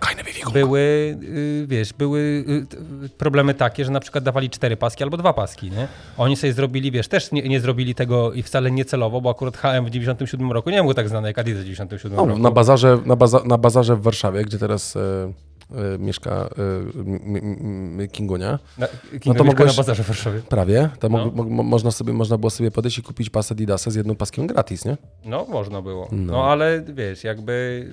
były, 0.52 0.80
y, 1.22 1.64
wiesz, 1.68 1.92
były 1.92 2.18
y, 3.04 3.08
problemy 3.08 3.54
takie, 3.54 3.84
że 3.84 3.90
na 3.90 4.00
przykład 4.00 4.24
dawali 4.24 4.50
cztery 4.50 4.76
paski 4.76 5.04
albo 5.04 5.16
dwa 5.16 5.32
paski, 5.32 5.70
nie? 5.70 5.88
Oni 6.16 6.36
sobie 6.36 6.52
zrobili, 6.52 6.90
wiesz, 6.90 7.08
też 7.08 7.32
nie, 7.32 7.42
nie 7.42 7.60
zrobili 7.60 7.94
tego 7.94 8.32
i 8.32 8.42
wcale 8.42 8.70
niecelowo, 8.70 9.20
bo 9.20 9.30
akurat 9.30 9.56
HM 9.56 9.84
w 9.84 9.90
97 9.90 10.52
roku 10.52 10.70
nie 10.70 10.82
był 10.82 10.94
tak 10.94 11.08
znany 11.08 11.28
jak 11.28 11.38
Adidas 11.38 11.62
w 11.62 11.64
97 11.64 12.16
No, 12.16 12.26
roku. 12.26 12.38
na, 12.38 12.50
bazarze, 12.50 12.98
na, 13.06 13.16
baza, 13.16 13.42
na 13.44 13.58
bazarze 13.58 13.96
w 13.96 14.02
Warszawie, 14.02 14.42
gdzie 14.44 14.58
teraz 14.58 14.96
e, 14.96 15.32
mieszka 15.98 16.30
e, 16.30 16.46
m- 17.00 17.20
m- 17.36 18.00
m- 18.00 18.08
Kingunia. 18.08 18.58
Na, 18.78 18.86
No 19.26 19.32
to 19.32 19.38
to 19.38 19.44
mogłeś- 19.44 19.70
na 19.70 19.76
bazarze 19.76 20.04
w 20.04 20.06
Warszawie. 20.06 20.40
Prawie. 20.48 20.90
Tam 21.00 21.12
No. 21.12 21.30
mo, 21.34 21.44
mo, 21.44 21.62
można, 21.62 21.90
sobie, 21.90 22.12
można 22.12 22.38
było 22.38 22.50
sobie 22.50 22.70
podejść 22.70 22.98
i 22.98 23.02
kupić 23.02 23.30
pas 23.30 23.52
Adidasa 23.52 23.90
z 23.90 23.94
jedną 23.94 24.14
paskiem 24.16 24.46
gratis, 24.46 24.84
nie? 24.84 24.96
No, 25.24 25.46
można 25.50 25.82
było. 25.82 26.08
No. 26.12 26.32
No, 26.32 26.44
ale 26.44 26.82
wiesz, 26.94 27.24
jakby 27.24 27.86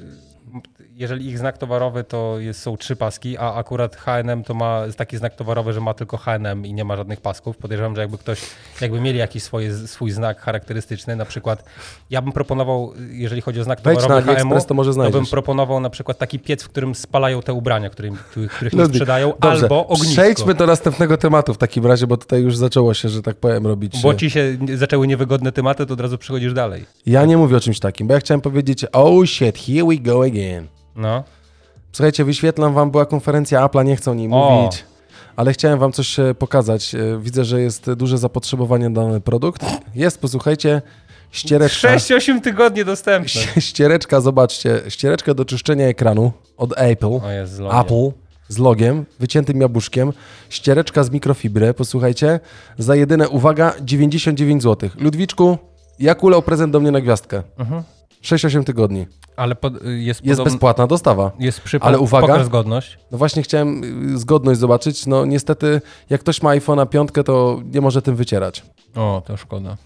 jeżeli 0.96 1.28
ich 1.28 1.40
znak 1.40 1.58
towarowy 1.58 2.04
to 2.04 2.40
jest, 2.40 2.62
są 2.62 2.78
trzy 2.78 2.96
paski, 2.96 3.38
a 3.38 3.54
akurat 3.54 3.96
H&M 3.96 4.44
to 4.44 4.54
ma 4.54 4.82
taki 4.98 5.18
znak 5.18 5.36
towarowy, 5.36 5.74
że 5.74 5.82
ma 5.82 5.94
tylko 5.94 6.18
H&M 6.18 6.66
i 6.66 6.74
nie 6.74 6.84
ma 6.84 6.96
żadnych 6.96 7.22
pasków. 7.22 7.58
Podejrzewam, 7.58 7.96
że 7.96 8.02
jakby 8.02 8.18
ktoś, 8.18 8.42
jakby 8.82 9.02
mieli 9.02 9.20
jakiś 9.20 9.44
swoje, 9.44 9.74
swój 9.74 10.12
znak 10.12 10.42
charakterystyczny, 10.42 11.16
na 11.16 11.26
przykład 11.26 11.64
ja 12.10 12.22
bym 12.22 12.32
proponował, 12.32 12.94
jeżeli 13.10 13.42
chodzi 13.42 13.60
o 13.60 13.64
znak 13.64 13.82
Wejdź 13.82 13.98
na 13.98 14.02
towarowy 14.02 14.36
H&M, 14.36 14.62
to 14.68 14.74
może 14.74 14.94
to 14.94 15.12
bym 15.12 15.26
proponował 15.26 15.80
na 15.80 15.90
przykład 15.90 16.18
taki 16.18 16.40
piec, 16.40 16.64
w 16.64 16.70
którym 16.70 16.96
spalają 16.96 17.42
te 17.42 17.54
ubrania, 17.54 17.90
którym, 17.90 18.16
których, 18.16 18.52
których 18.52 18.74
nie 18.74 18.80
Ludwik, 18.80 18.96
sprzedają, 18.96 19.34
Dobrze, 19.40 19.64
albo 19.64 19.88
ognisko. 19.88 20.14
Przejdźmy 20.14 20.54
do 20.54 20.68
następnego 20.68 21.18
tematu 21.18 21.54
w 21.54 21.58
takim 21.58 21.86
razie, 21.86 22.08
bo 22.08 22.18
tutaj 22.18 22.42
już 22.42 22.58
zaczęło 22.58 22.94
się, 22.94 23.10
że 23.10 23.22
tak 23.22 23.36
powiem, 23.36 23.68
robić... 23.68 24.02
Bo 24.02 24.14
ci 24.14 24.30
się 24.30 24.58
zaczęły 24.76 25.08
niewygodne 25.08 25.52
tematy, 25.52 25.86
to 25.86 25.94
od 25.94 26.02
razu 26.02 26.18
przechodzisz 26.18 26.54
dalej. 26.54 26.86
Ja 27.06 27.26
nie 27.26 27.38
mówię 27.38 27.58
o 27.58 27.60
czymś 27.60 27.80
takim, 27.80 28.08
bo 28.08 28.14
ja 28.14 28.20
chciałem 28.20 28.42
powiedzieć, 28.42 28.86
oh 28.92 29.26
shit, 29.26 29.58
here 29.58 29.88
we 29.88 29.98
go 29.98 30.24
again. 30.24 30.76
No. 30.96 31.24
Słuchajcie, 31.92 32.26
wyświetlam 32.26 32.74
wam, 32.74 32.92
była 32.92 33.06
konferencja 33.06 33.66
Apple'a, 33.68 33.86
nie 33.86 33.96
chcą 33.96 34.12
o 34.12 34.14
niej 34.14 34.30
O. 34.32 34.52
mówić, 34.52 34.86
ale 35.36 35.54
chciałem 35.54 35.80
wam 35.80 35.92
coś 35.92 36.20
e, 36.20 36.36
pokazać. 36.36 36.96
E, 36.96 37.00
Widzę, 37.22 37.46
że 37.46 37.62
jest 37.62 37.94
duże 37.94 38.18
zapotrzebowanie 38.18 38.90
na 38.90 39.02
dany 39.02 39.22
produkt. 39.22 39.66
Jest, 39.96 40.20
posłuchajcie, 40.22 40.82
ściereczka. 41.32 41.96
6-8 41.96 42.42
tygodni 42.42 42.86
dostępne. 42.86 43.42
Ściereczka, 43.60 44.22
zobaczcie, 44.22 44.82
ściereczka 44.90 45.34
do 45.34 45.46
czyszczenia 45.46 45.88
ekranu 45.88 46.32
od 46.58 46.74
Apple. 46.78 47.06
O 47.24 47.30
jest 47.32 47.54
z 47.54 47.60
logiem. 47.60 47.80
Apple 47.80 48.12
z 48.48 48.58
logiem, 48.58 49.06
wyciętym 49.20 49.62
jabłuszkiem, 49.62 50.14
ściereczka 50.50 51.04
z 51.04 51.10
mikrofibry, 51.12 51.74
posłuchajcie, 51.74 52.40
za 52.78 52.96
jedyne, 52.96 53.30
uwaga, 53.30 53.74
99 53.82 54.64
zł. 54.64 54.90
Ludwiczku, 55.00 55.58
jak 56.00 56.24
ulał 56.24 56.42
prezent 56.42 56.74
do 56.74 56.80
mnie 56.80 56.92
na 56.92 57.02
gwiazdkę? 57.02 57.44
Mhm. 57.58 57.84
6-8 58.26 58.64
tygodni. 58.64 59.06
Ale 59.36 59.56
pod, 59.56 59.74
jest, 59.84 60.26
Jest 60.26 60.40
podobno- 60.40 60.44
bezpłatna 60.44 60.88
dostawa. 60.88 61.32
Jest 61.40 61.62
przy 61.62 61.78
Ale 61.82 62.00
uwaga. 62.00 62.44
zgodność. 62.44 62.98
No 63.12 63.18
właśnie 63.18 63.44
chciałem 63.44 63.84
y, 64.14 64.18
zgodność 64.18 64.60
zobaczyć. 64.60 65.06
No 65.06 65.26
niestety, 65.26 65.82
jak 66.10 66.22
ktoś 66.22 66.42
ma 66.42 66.50
iPhone'a 66.58 66.88
5, 66.90 67.10
to 67.26 67.62
nie 67.74 67.82
może 67.82 68.02
tym 68.02 68.16
wycierać. 68.16 68.64
O, 68.96 69.22
to 69.26 69.38
szkoda. 69.38 69.78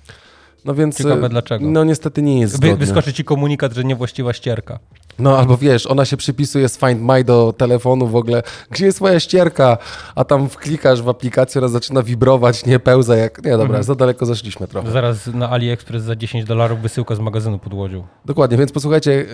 No 0.65 0.75
więc. 0.75 0.97
Ciekawe 0.97 1.25
y, 1.27 1.29
dlaczego. 1.29 1.65
No 1.69 1.83
niestety 1.83 2.21
nie 2.21 2.39
jest 2.39 2.61
Wy, 2.61 2.75
wyskoczy 2.75 3.13
ci 3.13 3.23
komunikat, 3.23 3.73
że 3.73 3.83
niewłaściwa 3.83 4.33
ścierka. 4.33 4.79
No 5.19 5.37
albo 5.37 5.57
wiesz, 5.57 5.87
ona 5.87 6.05
się 6.05 6.17
przypisuje 6.17 6.69
z 6.69 6.77
Find 6.77 7.01
My 7.01 7.23
do 7.23 7.53
telefonu 7.57 8.07
w 8.07 8.15
ogóle. 8.15 8.43
Gdzie 8.71 8.85
jest 8.85 9.01
moja 9.01 9.19
ścierka? 9.19 9.77
A 10.15 10.23
tam 10.23 10.49
wklikasz 10.49 11.01
w 11.01 11.09
aplikację, 11.09 11.61
ona 11.61 11.67
zaczyna 11.67 12.03
wibrować, 12.03 12.65
nie 12.65 12.79
pełza 12.79 13.15
jak... 13.15 13.37
Nie, 13.43 13.51
dobra, 13.51 13.65
Mhm. 13.65 13.83
za 13.83 13.95
daleko 13.95 14.25
zeszliśmy 14.25 14.67
trochę. 14.67 14.91
Zaraz 14.91 15.27
na 15.27 15.49
AliExpress 15.49 16.03
za 16.03 16.15
10 16.15 16.45
dolarów 16.45 16.81
wysyłka 16.81 17.15
z 17.15 17.19
magazynu 17.19 17.59
pod 17.59 17.73
łodzią. 17.73 18.03
Dokładnie, 18.25 18.57
więc 18.57 18.71
posłuchajcie, 18.71 19.11
y, 19.11 19.27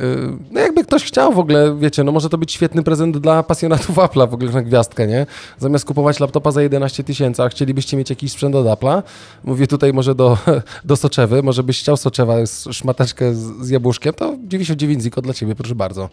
no 0.52 0.60
jakby 0.60 0.84
ktoś 0.84 1.04
chciał 1.04 1.34
w 1.34 1.40
ogóle, 1.40 1.76
wiecie, 1.80 2.04
no 2.04 2.12
może 2.12 2.30
to 2.30 2.38
być 2.38 2.52
świetny 2.52 2.84
prezent 2.84 3.18
dla 3.18 3.44
pasjonatów 3.44 3.96
Apple'a 3.96 4.30
w 4.30 4.34
ogóle 4.34 4.52
na 4.52 4.62
gwiazdkę, 4.62 5.08
nie? 5.08 5.26
Zamiast 5.60 5.86
kupować 5.86 6.20
laptopa 6.20 6.52
za 6.52 6.62
11 6.62 7.04
tysięcy, 7.04 7.44
a 7.44 7.50
chcielibyście 7.50 7.98
mieć 7.98 8.10
jakiś 8.10 8.32
sprzęt 8.32 8.56
od 8.56 8.66
Apple'a, 8.66 9.04
mówię 9.44 9.68
tutaj 9.68 9.94
może 9.94 10.16
do, 10.16 10.38
do 10.86 10.96
Soczewy, 11.16 11.44
może 11.44 11.64
byś 11.64 11.80
chciał 11.80 11.98
Soczewa, 11.98 12.46
z- 12.46 12.68
szmateczkę 12.72 13.36
z, 13.36 13.40
z 13.66 13.70
jabłuszkiem, 13.70 14.14
to 14.14 14.38
99 14.44 15.04
ziko 15.04 15.22
dla 15.22 15.34
ciebie, 15.34 15.56
proszę 15.56 15.76
bardzo. 15.76 16.10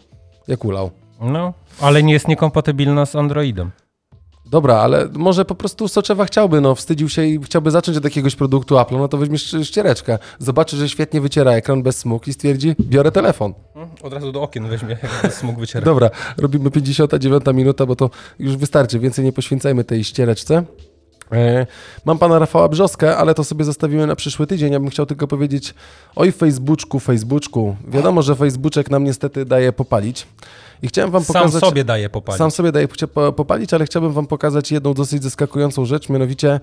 Jak 0.47 0.65
ulał. 0.65 0.91
No, 1.21 1.53
ale 1.81 2.03
nie 2.03 2.13
jest 2.13 2.27
niekompatybilna 2.27 3.05
z 3.05 3.15
Androidem. 3.15 3.71
Dobra, 4.45 4.75
ale 4.75 5.07
może 5.13 5.45
po 5.45 5.55
prostu 5.55 5.87
Soczewa 5.87 6.25
chciałby, 6.25 6.61
no 6.61 6.75
wstydził 6.75 7.09
się 7.09 7.25
i 7.25 7.39
chciałby 7.43 7.71
zacząć 7.71 7.97
od 7.97 8.03
jakiegoś 8.03 8.35
produktu 8.35 8.79
Apple, 8.79 8.97
no 8.97 9.07
to 9.07 9.17
weźmie 9.17 9.37
ściereczkę, 9.63 10.17
zobaczy, 10.39 10.77
że 10.77 10.89
świetnie 10.89 11.21
wyciera 11.21 11.51
ekran 11.51 11.83
bez 11.83 11.97
smug 11.97 12.27
i 12.27 12.33
stwierdzi, 12.33 12.75
biorę 12.81 13.11
telefon. 13.11 13.53
Od 14.03 14.13
razu 14.13 14.31
do 14.31 14.41
okien 14.41 14.67
weźmie, 14.69 14.97
jak 15.23 15.33
smug 15.33 15.59
wyciera. 15.59 15.85
Dobra, 15.85 16.09
robimy 16.37 16.71
59 16.71 17.43
minuta, 17.53 17.85
bo 17.85 17.95
to 17.95 18.09
już 18.39 18.57
wystarczy, 18.57 18.99
więcej 18.99 19.25
nie 19.25 19.31
poświęcajmy 19.31 19.83
tej 19.83 20.03
ściereczce. 20.03 20.63
E, 21.33 21.67
Mam 22.05 22.17
pana 22.17 22.39
Rafała 22.39 22.69
Brzoskę, 22.69 23.17
ale 23.17 23.33
to 23.33 23.43
sobie 23.43 23.65
zostawimy 23.65 24.07
na 24.07 24.15
przyszły 24.15 24.47
tydzień. 24.47 24.73
Ja 24.73 24.79
bym 24.79 24.89
chciał 24.89 25.05
tylko 25.05 25.27
powiedzieć, 25.27 25.73
oj 26.15 26.31
Facebooczku, 26.31 26.99
Facebooczku. 26.99 27.75
Wiadomo, 27.87 28.21
że 28.21 28.35
Facebooczek 28.35 28.91
nam 28.91 29.03
niestety 29.03 29.45
daje 29.45 29.73
popalić. 29.73 30.27
I 30.81 30.87
chciałem 30.87 31.11
wam 31.11 31.23
Sam 31.23 31.33
pokazać... 31.33 31.63
sobie 31.63 31.83
daje 31.83 32.09
popalić. 32.09 32.37
Sam 32.37 32.51
sobie 32.51 32.71
daje 32.71 32.87
popalić, 33.35 33.73
ale 33.73 33.85
chciałbym 33.85 34.11
wam 34.11 34.27
pokazać 34.27 34.71
jedną 34.71 34.93
dosyć 34.93 35.23
zaskakującą 35.23 35.85
rzecz, 35.85 36.09
mianowicie 36.09 36.59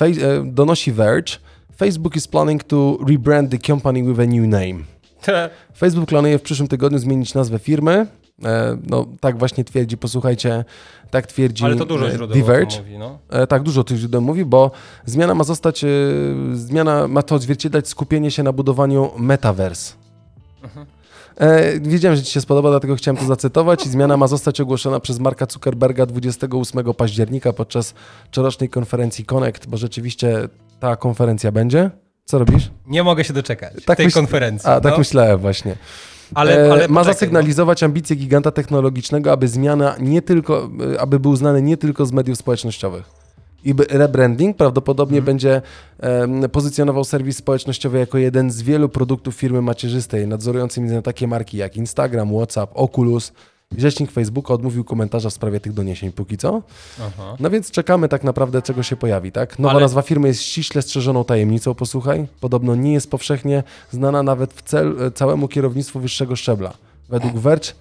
e, 0.00 0.10
donosi 0.44 0.92
Verge. 0.92 1.32
Facebook 1.76 2.16
is 2.16 2.28
planning 2.28 2.64
to 2.64 2.98
rebrand 3.08 3.50
the 3.50 3.58
company 3.58 4.02
with 4.02 4.20
a 4.20 4.26
new 4.26 4.48
name. 4.48 4.84
Facebook 5.80 6.08
planuje 6.08 6.38
w 6.38 6.42
przyszłym 6.42 6.68
tygodniu 6.68 6.98
zmienić 6.98 7.34
nazwę 7.34 7.58
firmy. 7.58 8.06
E, 8.44 8.76
No, 8.86 9.06
tak 9.20 9.38
właśnie 9.38 9.64
twierdzi, 9.64 9.96
posłuchajcie, 9.96 10.64
tak 11.10 11.26
twierdzi 11.26 11.64
Ale 11.64 11.76
to 11.76 11.86
dużo 11.86 12.08
e, 12.08 12.12
źródeł 12.12 12.36
The 12.36 12.42
o 12.42 12.46
tym 12.46 12.54
Verge. 12.54 12.78
mówi, 12.78 12.98
no. 12.98 13.18
E, 13.30 13.46
Tak, 13.46 13.62
dużo 13.62 13.84
tych 13.84 13.98
źródeł 13.98 14.20
mówi, 14.20 14.44
bo 14.44 14.70
zmiana 15.06 15.34
ma 15.34 15.44
zostać, 15.44 15.84
zmiana 16.54 17.08
ma 17.08 17.22
to 17.22 17.34
odzwierciedlać 17.34 17.88
skupienie 17.88 18.30
się 18.30 18.42
na 18.42 18.52
budowaniu 18.52 19.10
metaverse. 19.18 19.94
E, 21.36 21.80
wiedziałem, 21.80 22.16
że 22.16 22.22
Ci 22.22 22.32
się 22.32 22.40
spodoba, 22.40 22.70
dlatego 22.70 22.96
chciałem 22.96 23.16
to 23.16 23.24
zacytować. 23.26 23.86
I 23.86 23.88
zmiana 23.88 24.16
ma 24.16 24.26
zostać 24.26 24.60
ogłoszona 24.60 25.00
przez 25.00 25.18
Marka 25.18 25.46
Zuckerberga 25.50 26.06
28 26.06 26.94
października 26.94 27.52
podczas 27.52 27.94
corocznej 28.34 28.68
konferencji 28.68 29.24
Connect, 29.24 29.66
bo 29.66 29.76
rzeczywiście 29.76 30.48
ta 30.80 30.96
konferencja 30.96 31.52
będzie. 31.52 31.90
Co 32.24 32.38
robisz? 32.38 32.70
Nie 32.86 33.02
mogę 33.02 33.24
się 33.24 33.32
doczekać 33.32 33.84
Tak 33.84 33.96
tej 33.96 34.06
myśl- 34.06 34.14
konferencji. 34.14 34.68
A, 34.70 34.80
tak 34.80 34.92
no. 34.92 34.98
myślałem 34.98 35.38
właśnie. 35.38 35.76
Ale, 36.34 36.66
E, 36.68 36.72
ale 36.72 36.88
ma 36.88 37.04
zasygnalizować 37.04 37.82
ambicje 37.82 38.16
giganta 38.16 38.50
technologicznego, 38.50 39.32
aby 39.32 39.48
zmiana 39.48 39.96
nie 40.00 40.22
tylko, 40.22 40.70
aby 40.98 41.20
był 41.20 41.36
znany 41.36 41.62
nie 41.62 41.76
tylko 41.76 42.06
z 42.06 42.12
mediów 42.12 42.38
społecznościowych. 42.38 43.24
I 43.64 43.74
rebranding 43.90 44.56
prawdopodobnie 44.56 45.18
Mhm. 45.18 45.24
będzie 45.26 45.62
em, 46.00 46.50
pozycjonował 46.50 47.04
serwis 47.04 47.36
społecznościowy 47.36 47.98
jako 47.98 48.18
jeden 48.18 48.50
z 48.50 48.62
wielu 48.62 48.88
produktów 48.88 49.34
firmy 49.34 49.62
macierzystej, 49.62 50.26
nadzorujący 50.26 50.80
m.in. 50.80 51.02
takie 51.02 51.26
marki 51.28 51.56
jak 51.56 51.76
Instagram, 51.76 52.28
WhatsApp, 52.36 52.70
Oculus. 52.74 53.32
Rzecznik 53.78 54.10
Facebooka 54.10 54.54
odmówił 54.54 54.84
komentarza 54.84 55.30
w 55.30 55.32
sprawie 55.32 55.60
tych 55.60 55.72
doniesień 55.72 56.12
póki 56.12 56.36
co. 56.38 56.62
Aha. 57.06 57.36
No 57.40 57.50
więc 57.50 57.70
czekamy 57.70 58.08
tak 58.08 58.24
naprawdę, 58.24 58.62
czego 58.62 58.82
się 58.82 58.96
pojawi, 58.96 59.32
tak? 59.32 59.58
Nowa 59.58 59.72
Ale- 59.72 59.80
nazwa 59.80 60.02
firmy 60.02 60.28
jest 60.28 60.42
ściśle 60.42 60.82
strzeżoną 60.82 61.24
tajemnicą, 61.24 61.74
posłuchaj. 61.74 62.26
Podobno 62.40 62.74
nie 62.76 62.92
jest 62.92 63.10
powszechnie 63.10 63.62
znana 63.90 64.22
nawet 64.22 64.52
w 64.52 64.62
cel, 64.62 64.96
e, 65.06 65.10
całemu 65.10 65.48
kierownictwu 65.48 66.00
wyższego 66.00 66.36
szczebla. 66.36 66.72
Według 67.08 67.34
Verge 67.34 67.72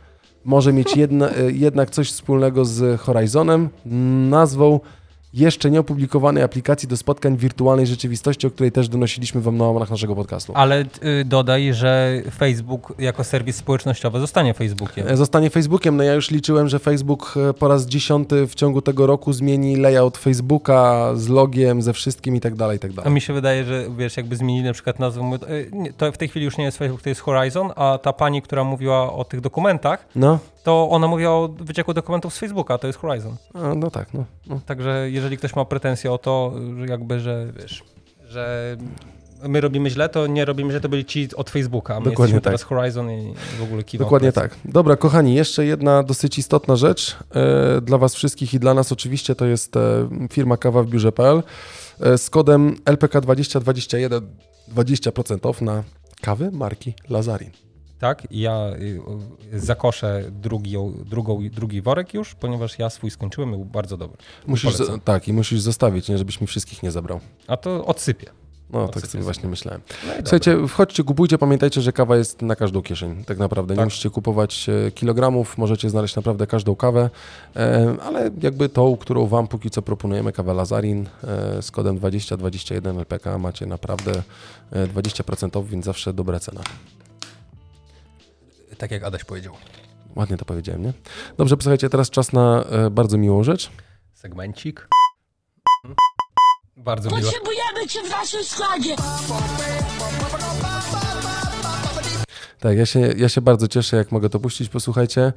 może 0.46 0.74
mieć 0.74 0.98
jedna, 0.98 1.30
e, 1.30 1.52
jednak 1.52 1.89
coś 1.89 2.12
wspólnego 2.12 2.66
z 2.66 3.02
Horizonem, 3.02 3.70
nazwą 4.30 4.80
jeszcze 5.34 5.72
nieopublikowanej 5.72 6.44
aplikacji 6.44 6.88
do 6.90 6.98
spotkań 6.98 7.38
wirtualnej 7.38 7.88
rzeczywistości, 7.88 8.48
o 8.48 8.52
której 8.52 8.72
też 8.72 8.90
donosiliśmy 8.90 9.42
wam 9.42 9.58
na 9.58 9.66
łamach 9.66 9.90
naszego 9.90 10.16
podcastu. 10.16 10.54
Ale 10.56 10.86
y, 11.22 11.26
dodaj, 11.26 11.74
że 11.74 12.22
Facebook 12.36 12.94
jako 13.00 13.24
serwis 13.24 13.56
społecznościowy 13.56 14.20
zostanie 14.20 14.54
Facebookiem. 14.54 15.08
E, 15.08 15.18
Zostanie 15.18 15.50
Facebookiem. 15.50 15.98
No 15.98 16.04
ja 16.04 16.14
już 16.14 16.32
liczyłem, 16.32 16.70
że 16.70 16.80
Facebook 16.80 17.34
e, 17.50 17.54
po 17.54 17.68
raz 17.68 17.86
dziesiąty 17.86 18.48
w 18.48 18.56
ciągu 18.56 18.82
tego 18.82 19.08
roku 19.08 19.34
zmieni 19.34 19.76
layout 19.76 20.18
Facebooka 20.18 21.12
z 21.16 21.28
logiem, 21.28 21.82
ze 21.82 21.94
wszystkim 21.94 22.36
i 22.36 22.40
tak 22.40 22.56
dalej, 22.56 22.78
i 22.78 22.80
tak 22.80 22.92
A 22.92 22.94
dalej. 22.94 23.12
mi 23.14 23.22
się 23.22 23.34
wydaje, 23.34 23.64
że 23.64 23.86
wiesz, 23.98 24.18
jakby 24.18 24.36
zmienili 24.36 24.66
na 24.66 24.74
przykład 24.74 25.00
nazwę, 25.00 25.32
nie, 25.72 25.94
to 25.94 26.12
w 26.12 26.18
tej 26.18 26.28
chwili 26.28 26.46
już 26.46 26.58
nie 26.58 26.64
jest 26.64 26.78
Facebook, 26.78 27.02
to 27.02 27.10
jest 27.10 27.22
Horizon, 27.22 27.70
a 27.76 27.98
ta 28.04 28.14
pani, 28.14 28.42
która 28.42 28.64
mówiła 28.64 29.14
o 29.14 29.24
tych 29.24 29.42
dokumentach, 29.42 30.06
No, 30.16 30.40
to 30.64 30.89
ona 30.89 31.07
mówiła 31.07 31.32
o 31.32 31.47
wycieku 31.59 31.93
dokumentów 31.93 32.34
z 32.34 32.38
Facebooka, 32.38 32.78
to 32.78 32.88
jest 32.88 32.99
Horizon. 32.99 33.36
a, 33.53 33.76
no 33.76 33.91
tak, 33.91 34.14
no. 34.14 34.26
no. 34.47 34.59
Także 34.66 35.11
jeżeli 35.11 35.38
ktoś 35.38 35.55
ma 35.55 35.66
pretensje 35.66 36.11
o 36.11 36.18
to, 36.18 36.53
że 36.80 36.86
jakby, 36.86 37.20
że 37.20 37.53
wiesz, 37.59 37.84
że 38.30 38.78
my 39.47 39.61
robimy 39.61 39.89
źle, 39.89 40.09
to 40.09 40.28
nie 40.28 40.45
robimy 40.45 40.72
źle, 40.72 40.82
to 40.82 40.89
byli 40.89 41.05
ci 41.05 41.30
od 41.36 41.49
Facebooka. 41.49 41.99
My 41.99 42.05
Dokładnie 42.05 42.22
jesteśmy 42.22 42.41
tak. 42.41 42.43
teraz 42.43 42.64
Horizon 42.64 43.11
i 43.11 43.34
w 43.59 43.64
ogóle 43.64 43.84
kiwam 43.84 44.05
Dokładnie 44.05 44.32
tak. 44.32 44.55
Dobra, 44.66 44.95
kochani, 44.95 45.36
jeszcze 45.36 45.66
jedna 45.66 46.03
dosyć 46.03 46.38
istotna 46.38 46.76
rzecz 46.76 47.18
e, 47.36 47.82
dla 47.82 47.97
Was 47.97 48.16
wszystkich 48.16 48.53
i 48.53 48.59
dla 48.59 48.74
nas 48.74 48.91
oczywiście 48.91 49.36
to 49.36 49.45
jest 49.45 49.78
e, 49.78 50.07
firma 50.32 50.57
kawa 50.57 50.84
w 50.84 50.88
biurze.pl 50.88 51.43
e, 51.99 52.18
z 52.18 52.30
kodem 52.30 52.76
LPK2021 52.76 54.22
20% 54.76 55.47
off 55.47 55.61
na 55.61 55.84
kawy 56.22 56.51
marki 56.51 56.93
Lazarin. 57.09 57.51
Tak, 58.04 58.28
i 58.32 58.39
ja 58.39 58.70
y, 59.54 59.60
zakoszę 59.60 60.24
drugi, 60.32 60.76
drugą, 61.06 61.49
drugi 61.49 61.82
worek 61.82 62.14
już, 62.14 62.36
ponieważ 62.36 62.80
ja 62.80 62.89
swój 62.89 63.12
skończyłem 63.12 63.49
i 63.49 63.51
był 63.51 63.66
bardzo 63.66 63.97
dobry. 63.97 64.18
Musisz, 64.47 64.78
tak, 65.04 65.28
i 65.28 65.34
musisz 65.34 65.60
zostawić, 65.60 66.10
nie, 66.10 66.18
żebyś 66.18 66.41
mi 66.41 66.47
wszystkich 66.47 66.84
nie 66.84 66.91
zabrał. 66.91 67.20
A 67.47 67.58
to 67.58 67.86
odsypię. 67.86 68.30
No, 68.70 68.88
tak 68.88 69.08
sobie 69.08 69.24
właśnie 69.24 69.49
myślałem. 69.49 69.82
No 70.08 70.14
Słuchajcie, 70.22 70.68
wchodźcie, 70.68 71.04
kupujcie, 71.04 71.38
pamiętajcie, 71.38 71.82
że 71.82 71.91
kawa 71.93 72.18
jest 72.18 72.41
na 72.41 72.56
każdą 72.56 72.82
kieszeń, 72.82 73.24
tak 73.24 73.38
naprawdę. 73.38 73.74
Nie 73.74 73.78
Tak. 73.78 73.86
musicie 73.86 74.10
kupować 74.10 74.70
e, 74.70 74.91
kilogramów, 74.91 75.58
możecie 75.58 75.89
znaleźć 75.89 76.16
naprawdę 76.16 76.47
każdą 76.47 76.76
kawę, 76.76 77.10
e, 77.56 77.95
ale 78.04 78.32
jakby 78.41 78.70
tą, 78.70 78.97
którą 78.97 79.28
Wam 79.28 79.47
póki 79.47 79.70
co 79.70 79.82
proponujemy, 79.82 80.32
kawę 80.32 80.54
Lazarin 80.54 81.08
e, 81.24 81.62
z 81.62 81.72
kodem 81.72 81.97
2021 81.97 82.99
LPK 82.99 83.38
macie 83.38 83.66
naprawdę 83.66 84.12
e, 84.72 84.88
20% 84.88 85.60
off, 85.60 85.70
więc 85.70 85.86
zawsze 85.86 86.14
dobra 86.14 86.39
cena. 86.39 86.62
Tak 88.84 88.92
jak 88.92 89.04
Adaś 89.04 89.24
powiedział. 89.24 89.54
Ładnie 90.16 90.38
to 90.38 90.46
powiedziałem, 90.46 90.84
nie? 90.84 90.94
Dobrze, 91.38 91.58
posłuchajcie, 91.58 91.90
teraz 91.90 92.10
czas 92.10 92.34
na 92.34 92.64
e, 92.64 92.90
bardzo 92.90 93.18
miłą 93.18 93.44
rzecz. 93.44 93.72
Segmencik. 94.14 94.88
Bardzo 96.78 97.10
miło. 97.10 97.22
Potrzebujemy 97.22 97.88
cię 97.88 98.00
w 98.04 98.10
naszym 98.10 98.44
składzie. 98.44 98.96
Tak, 102.60 102.78
ja 102.78 102.86
się, 102.86 103.00
ja 103.18 103.30
się 103.30 103.42
bardzo 103.42 103.68
cieszę, 103.68 103.98
jak 103.98 104.12
mogę 104.12 104.30
to 104.30 104.40
puścić. 104.40 104.70
Posłuchajcie, 104.70 105.34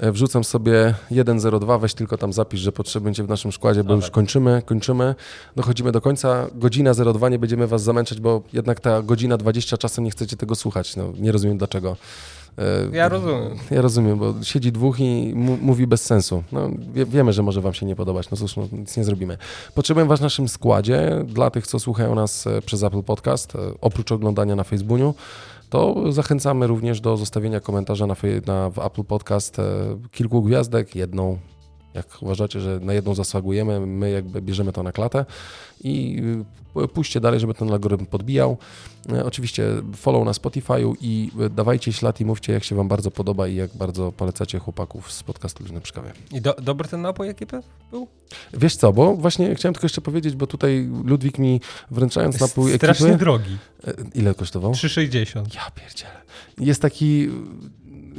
e, 0.00 0.12
wrzucam 0.12 0.44
sobie 0.44 0.94
1.02, 1.10 1.80
weź 1.80 1.94
tylko 1.94 2.18
tam 2.18 2.32
zapisz, 2.32 2.60
że 2.60 2.72
potrzebujecie 2.72 3.16
cię 3.16 3.24
w 3.26 3.28
naszym 3.28 3.52
składzie, 3.52 3.84
bo 3.84 3.88
No 3.88 3.94
już 3.96 4.04
tak. 4.04 4.14
kończymy, 4.14 4.62
kończymy, 4.66 5.14
dochodzimy 5.56 5.92
do 5.92 6.00
końca. 6.00 6.46
Godzina 6.54 6.94
02, 6.94 7.28
nie 7.28 7.38
będziemy 7.38 7.66
was 7.66 7.82
zamęczać, 7.82 8.20
bo 8.20 8.42
jednak 8.52 8.80
ta 8.80 9.02
godzina 9.02 9.36
20 9.36 9.78
czasem 9.78 10.04
nie 10.04 10.10
chcecie 10.10 10.36
tego 10.36 10.54
słuchać. 10.54 10.96
No, 10.96 11.12
nie 11.18 11.32
rozumiem 11.32 11.58
dlaczego. 11.58 11.96
E, 12.58 12.96
Ja 12.96 13.08
rozumiem. 13.08 13.58
Ja 13.70 13.82
rozumiem, 13.82 14.18
bo 14.18 14.34
siedzi 14.42 14.72
dwóch 14.72 15.00
i 15.00 15.32
mówi 15.62 15.86
bez 15.86 16.02
sensu. 16.02 16.42
No, 16.52 16.70
wie, 16.94 17.06
wiemy, 17.06 17.32
że 17.32 17.42
może 17.42 17.60
wam 17.60 17.74
się 17.74 17.86
nie 17.86 17.96
podobać, 17.96 18.30
no 18.30 18.36
cóż, 18.36 18.56
no, 18.56 18.68
nic 18.72 18.96
nie 18.96 19.04
zrobimy. 19.04 19.38
Potrzebuję 19.74 20.06
was 20.06 20.18
w 20.20 20.22
naszym 20.22 20.48
składzie, 20.48 21.24
dla 21.26 21.50
tych, 21.50 21.66
co 21.66 21.78
słuchają 21.78 22.14
nas 22.14 22.46
e, 22.46 22.62
przez 22.62 22.82
Apple 22.82 23.02
Podcast, 23.02 23.54
e, 23.54 23.58
oprócz 23.80 24.12
oglądania 24.12 24.56
na 24.56 24.64
Facebooku, 24.64 25.14
to 25.70 26.12
zachęcamy 26.12 26.66
również 26.66 27.00
do 27.00 27.16
zostawienia 27.16 27.60
komentarza 27.60 28.06
na, 28.06 28.16
na 28.46 28.70
w 28.70 28.78
Apple 28.78 29.04
Podcast 29.04 29.56
kilku 30.10 30.42
gwiazdek, 30.42 30.96
jedną. 30.96 31.38
Jak 31.94 32.06
uważacie, 32.22 32.60
że 32.60 32.80
na 32.82 32.92
jedną 32.92 33.14
zasługujemy, 33.14 33.86
my 33.86 34.10
jakby 34.10 34.42
bierzemy 34.42 34.72
to 34.72 34.82
na 34.82 34.92
klatę 34.92 35.24
i 35.84 36.22
y, 36.82 36.88
puśćcie 36.88 37.20
dalej, 37.20 37.40
żeby 37.40 37.54
ten 37.54 37.70
algorytm 37.72 38.06
podbijał. 38.06 38.56
E, 39.12 39.24
Oczywiście 39.24 39.64
follow 39.96 40.24
na 40.24 40.32
Spotify'u 40.32 40.94
i 41.00 41.30
e, 41.40 41.50
dawajcie 41.50 41.92
ślad 41.92 42.20
i 42.20 42.24
mówcie, 42.24 42.52
jak 42.52 42.64
się 42.64 42.76
Wam 42.76 42.88
bardzo 42.88 43.10
podoba 43.10 43.48
i 43.48 43.54
jak 43.54 43.70
bardzo 43.74 44.12
polecacie 44.12 44.58
chłopaków 44.58 45.12
z 45.12 45.22
podcastu 45.22 45.62
Luźne 45.62 45.80
przy 45.80 45.92
kawie. 45.92 46.12
I 46.32 46.40
do, 46.40 46.54
dobry 46.62 46.88
ten 46.88 47.02
napój 47.02 47.28
ekipy 47.28 47.62
był? 47.90 48.06
Wiesz 48.52 48.76
co, 48.76 48.92
bo 48.92 49.14
właśnie 49.16 49.54
chciałem 49.54 49.74
tylko 49.74 49.84
jeszcze 49.84 50.00
powiedzieć, 50.00 50.34
bo 50.36 50.46
tutaj 50.46 50.88
Ludwik 51.04 51.38
mi 51.38 51.60
wręczając 51.90 52.40
napój 52.40 52.76
Strasznie 52.76 53.06
ekipy... 53.06 53.18
drogi. 53.18 53.58
E, 53.86 53.92
Ile 54.14 54.34
kosztował? 54.34 54.72
3,60. 54.72 55.54
Ja 55.54 55.70
pierdzielę. 55.70 56.20
Jest 56.58 56.82
taki 56.82 57.28
y, 57.28 57.30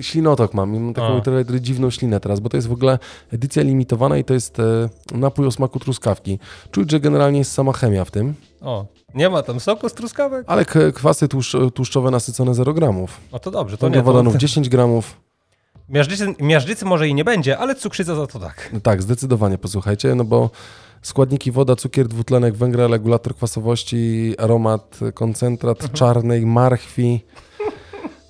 ślinotok 0.02 0.54
mam, 0.54 0.80
mam 0.84 0.94
taką 0.94 1.18
A. 1.18 1.22
trochę 1.22 1.62
dziwną 1.62 1.90
ślinę 1.90 2.20
teraz, 2.20 2.40
bo 2.40 2.50
to 2.50 2.58
jest 2.58 2.68
w 2.68 2.72
ogóle 2.72 3.00
edycja 3.34 3.64
limitowana 3.64 4.18
i 4.18 4.24
to 4.24 4.34
jest 4.34 4.60
e, 4.60 4.90
napój 5.14 5.48
o 5.48 5.52
smaku 5.52 5.80
truskawki. 5.80 6.40
Czuć, 6.72 6.92
że 6.92 7.00
generalnie 7.00 7.40
jest 7.40 7.52
sama 7.52 7.74
chemia 7.74 8.06
w 8.06 8.12
tym, 8.12 8.34
O, 8.62 8.86
nie 9.16 9.30
ma 9.30 9.44
tam 9.44 9.60
soku 9.60 9.90
z 9.90 9.94
truskawek? 9.94 10.44
ale 10.48 10.66
kwasy 10.94 11.28
tłuszcz, 11.28 11.56
tłuszczowe 11.74 12.12
nasycone 12.12 12.54
0 12.56 12.74
gramów. 12.74 13.18
No 13.32 13.40
to 13.40 13.52
dobrze, 13.52 13.78
to 13.78 13.88
nie. 13.90 13.94
Węglowodanów 13.96 14.34
To, 14.34 14.40
10 14.40 14.70
gramów. 14.70 15.18
miażdżycy, 15.90 16.36
miażdżycy 16.40 16.86
może 16.86 17.08
i 17.08 17.14
nie 17.16 17.24
będzie, 17.24 17.58
ale 17.58 17.76
cukrzyca 17.76 18.16
za 18.16 18.28
to 18.28 18.40
tak. 18.40 18.70
No 18.74 18.80
tak, 18.80 19.02
zdecydowanie, 19.02 19.58
posłuchajcie, 19.58 20.16
no 20.16 20.24
bo 20.24 20.50
składniki 21.02 21.52
woda, 21.52 21.76
cukier, 21.76 22.08
dwutlenek 22.08 22.56
węgla, 22.56 22.88
regulator 22.88 23.36
kwasowości, 23.36 24.34
aromat, 24.38 25.00
koncentrat 25.14 25.92
czarnej 25.94 26.46
marchwi. 26.46 27.22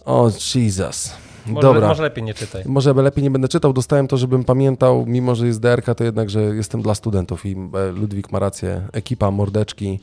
O, 0.06 0.32
Jesus. 0.56 1.14
Może, 1.46 1.68
Dobra. 1.68 1.88
może 1.88 2.04
lepiej 2.04 2.24
nie 2.24 2.34
czytaj. 2.34 2.64
Może 2.66 2.94
lepiej 2.94 3.24
nie 3.24 3.32
będę 3.32 3.48
czytał, 3.48 3.74
dostałem 3.74 4.08
to, 4.08 4.18
żebym 4.18 4.44
pamiętał, 4.44 5.06
mimo 5.06 5.36
że 5.36 5.48
jest 5.48 5.60
DRK, 5.60 5.96
to 5.96 6.04
jednak, 6.04 6.30
że 6.30 6.42
jestem 6.42 6.82
dla 6.82 6.96
studentów 6.96 7.46
i 7.46 7.56
e, 7.74 7.92
Ludwik 7.92 8.32
ma 8.32 8.40
rację, 8.40 8.88
ekipa 8.94 9.32
Mordeczki 9.32 10.00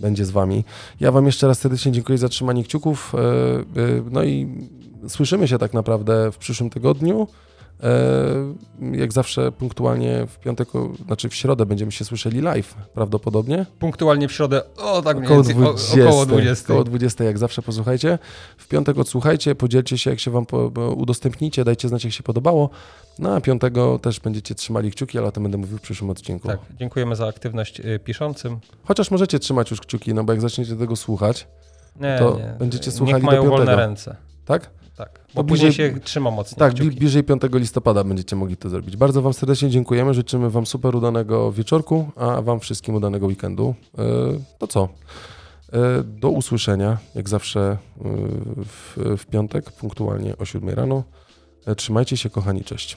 będzie 0.00 0.24
z 0.24 0.30
wami. 0.30 0.64
Ja 1.00 1.12
wam 1.12 1.26
jeszcze 1.26 1.46
raz 1.46 1.58
serdecznie 1.58 1.92
dziękuję 1.92 2.18
za 2.18 2.28
trzymanie 2.28 2.64
kciuków, 2.64 3.14
e, 3.14 3.18
e, 3.18 3.22
no 4.10 4.24
i 4.24 4.48
słyszymy 5.08 5.48
się 5.48 5.58
tak 5.58 5.74
naprawdę 5.74 6.32
w 6.32 6.38
przyszłym 6.38 6.70
tygodniu. 6.70 7.28
E, 7.82 8.96
Jak 8.98 9.12
zawsze 9.12 9.52
punktualnie 9.52 10.26
w 10.26 10.38
piątek, 10.38 10.68
znaczy 11.06 11.28
w 11.28 11.34
środę 11.34 11.66
będziemy 11.66 11.92
się 11.92 12.04
słyszeli 12.04 12.40
live 12.40 12.74
prawdopodobnie. 12.94 13.66
Punktualnie 13.78 14.28
w 14.28 14.32
środę, 14.32 14.62
o 14.76 15.02
tak 15.02 15.16
mniej 15.16 15.26
Około 15.26 15.42
więcej, 15.42 15.54
20, 15.62 16.04
o, 16.04 16.08
około 16.08 16.26
20. 16.26 16.64
Około 16.72 16.84
20, 16.84 17.24
jak 17.24 17.38
zawsze 17.38 17.62
posłuchajcie. 17.62 18.18
W 18.56 18.68
piątek 18.68 18.98
odsłuchajcie, 18.98 19.54
podzielcie 19.54 19.98
się, 19.98 20.10
jak 20.10 20.20
się 20.20 20.30
wam 20.30 20.46
po, 20.46 20.58
udostępnicie, 20.96 21.64
dajcie 21.64 21.88
znać, 21.88 22.04
jak 22.04 22.12
się 22.12 22.22
podobało. 22.22 22.70
No 23.18 23.34
a 23.34 23.40
piątego 23.40 23.98
też 23.98 24.20
będziecie 24.20 24.54
trzymali 24.54 24.90
kciuki, 24.90 25.18
ale 25.18 25.26
o 25.26 25.32
tym 25.32 25.42
będę 25.42 25.58
mówił 25.58 25.78
w 25.78 25.80
przyszłym 25.80 26.10
odcinku. 26.10 26.48
Tak, 26.48 26.58
dziękujemy 26.78 27.16
za 27.16 27.26
aktywność 27.28 27.80
y, 27.80 27.98
piszącym. 28.04 28.58
Chociaż 28.84 29.10
możecie 29.10 29.38
trzymać 29.38 29.70
już 29.70 29.80
kciuki, 29.80 30.14
no 30.14 30.24
bo 30.24 30.32
jak 30.32 30.40
zaczniecie 30.42 30.76
tego 30.76 30.96
słuchać, 30.96 31.46
Nie, 32.00 32.16
To 32.18 32.36
nie. 32.38 32.54
będziecie 32.58 32.86
Niech 32.90 32.96
słuchali 32.98 33.20
do 33.22 33.26
mają 33.26 33.40
wolne 33.42 33.56
piątego. 33.56 33.76
ręce. 33.76 34.16
tak? 34.44 34.70
Tak, 35.00 35.20
bo 35.34 35.44
później 35.44 35.70
bliżej- 35.70 35.94
się 35.94 36.00
trzyma 36.00 36.30
mocniej 36.30 36.58
Tak, 36.58 36.74
kciuki. 36.74 36.90
bliżej 36.96 37.24
5 37.24 37.42
listopada 37.52 38.04
będziecie 38.04 38.36
mogli 38.36 38.56
to 38.56 38.68
zrobić. 38.68 38.96
Bardzo 38.96 39.22
wam 39.22 39.32
serdecznie 39.34 39.70
dziękujemy, 39.70 40.14
życzymy 40.14 40.50
wam 40.50 40.66
super 40.66 40.96
udanego 40.96 41.52
wieczorku, 41.52 42.10
a 42.16 42.42
wam 42.42 42.60
wszystkim 42.60 42.94
udanego 42.94 43.26
weekendu. 43.26 43.74
E, 43.98 44.02
To 44.58 44.66
co? 44.66 44.88
E, 45.72 45.78
Do 46.04 46.28
usłyszenia, 46.30 46.98
jak 47.14 47.28
zawsze 47.28 47.60
e, 47.60 47.76
w, 48.64 48.96
w 49.18 49.26
piątek, 49.26 49.72
punktualnie 49.72 50.36
o 50.36 50.44
7 50.44 50.68
rano. 50.70 51.02
Trzymajcie 51.76 52.16
się, 52.16 52.30
kochani, 52.30 52.64
cześć. 52.64 52.96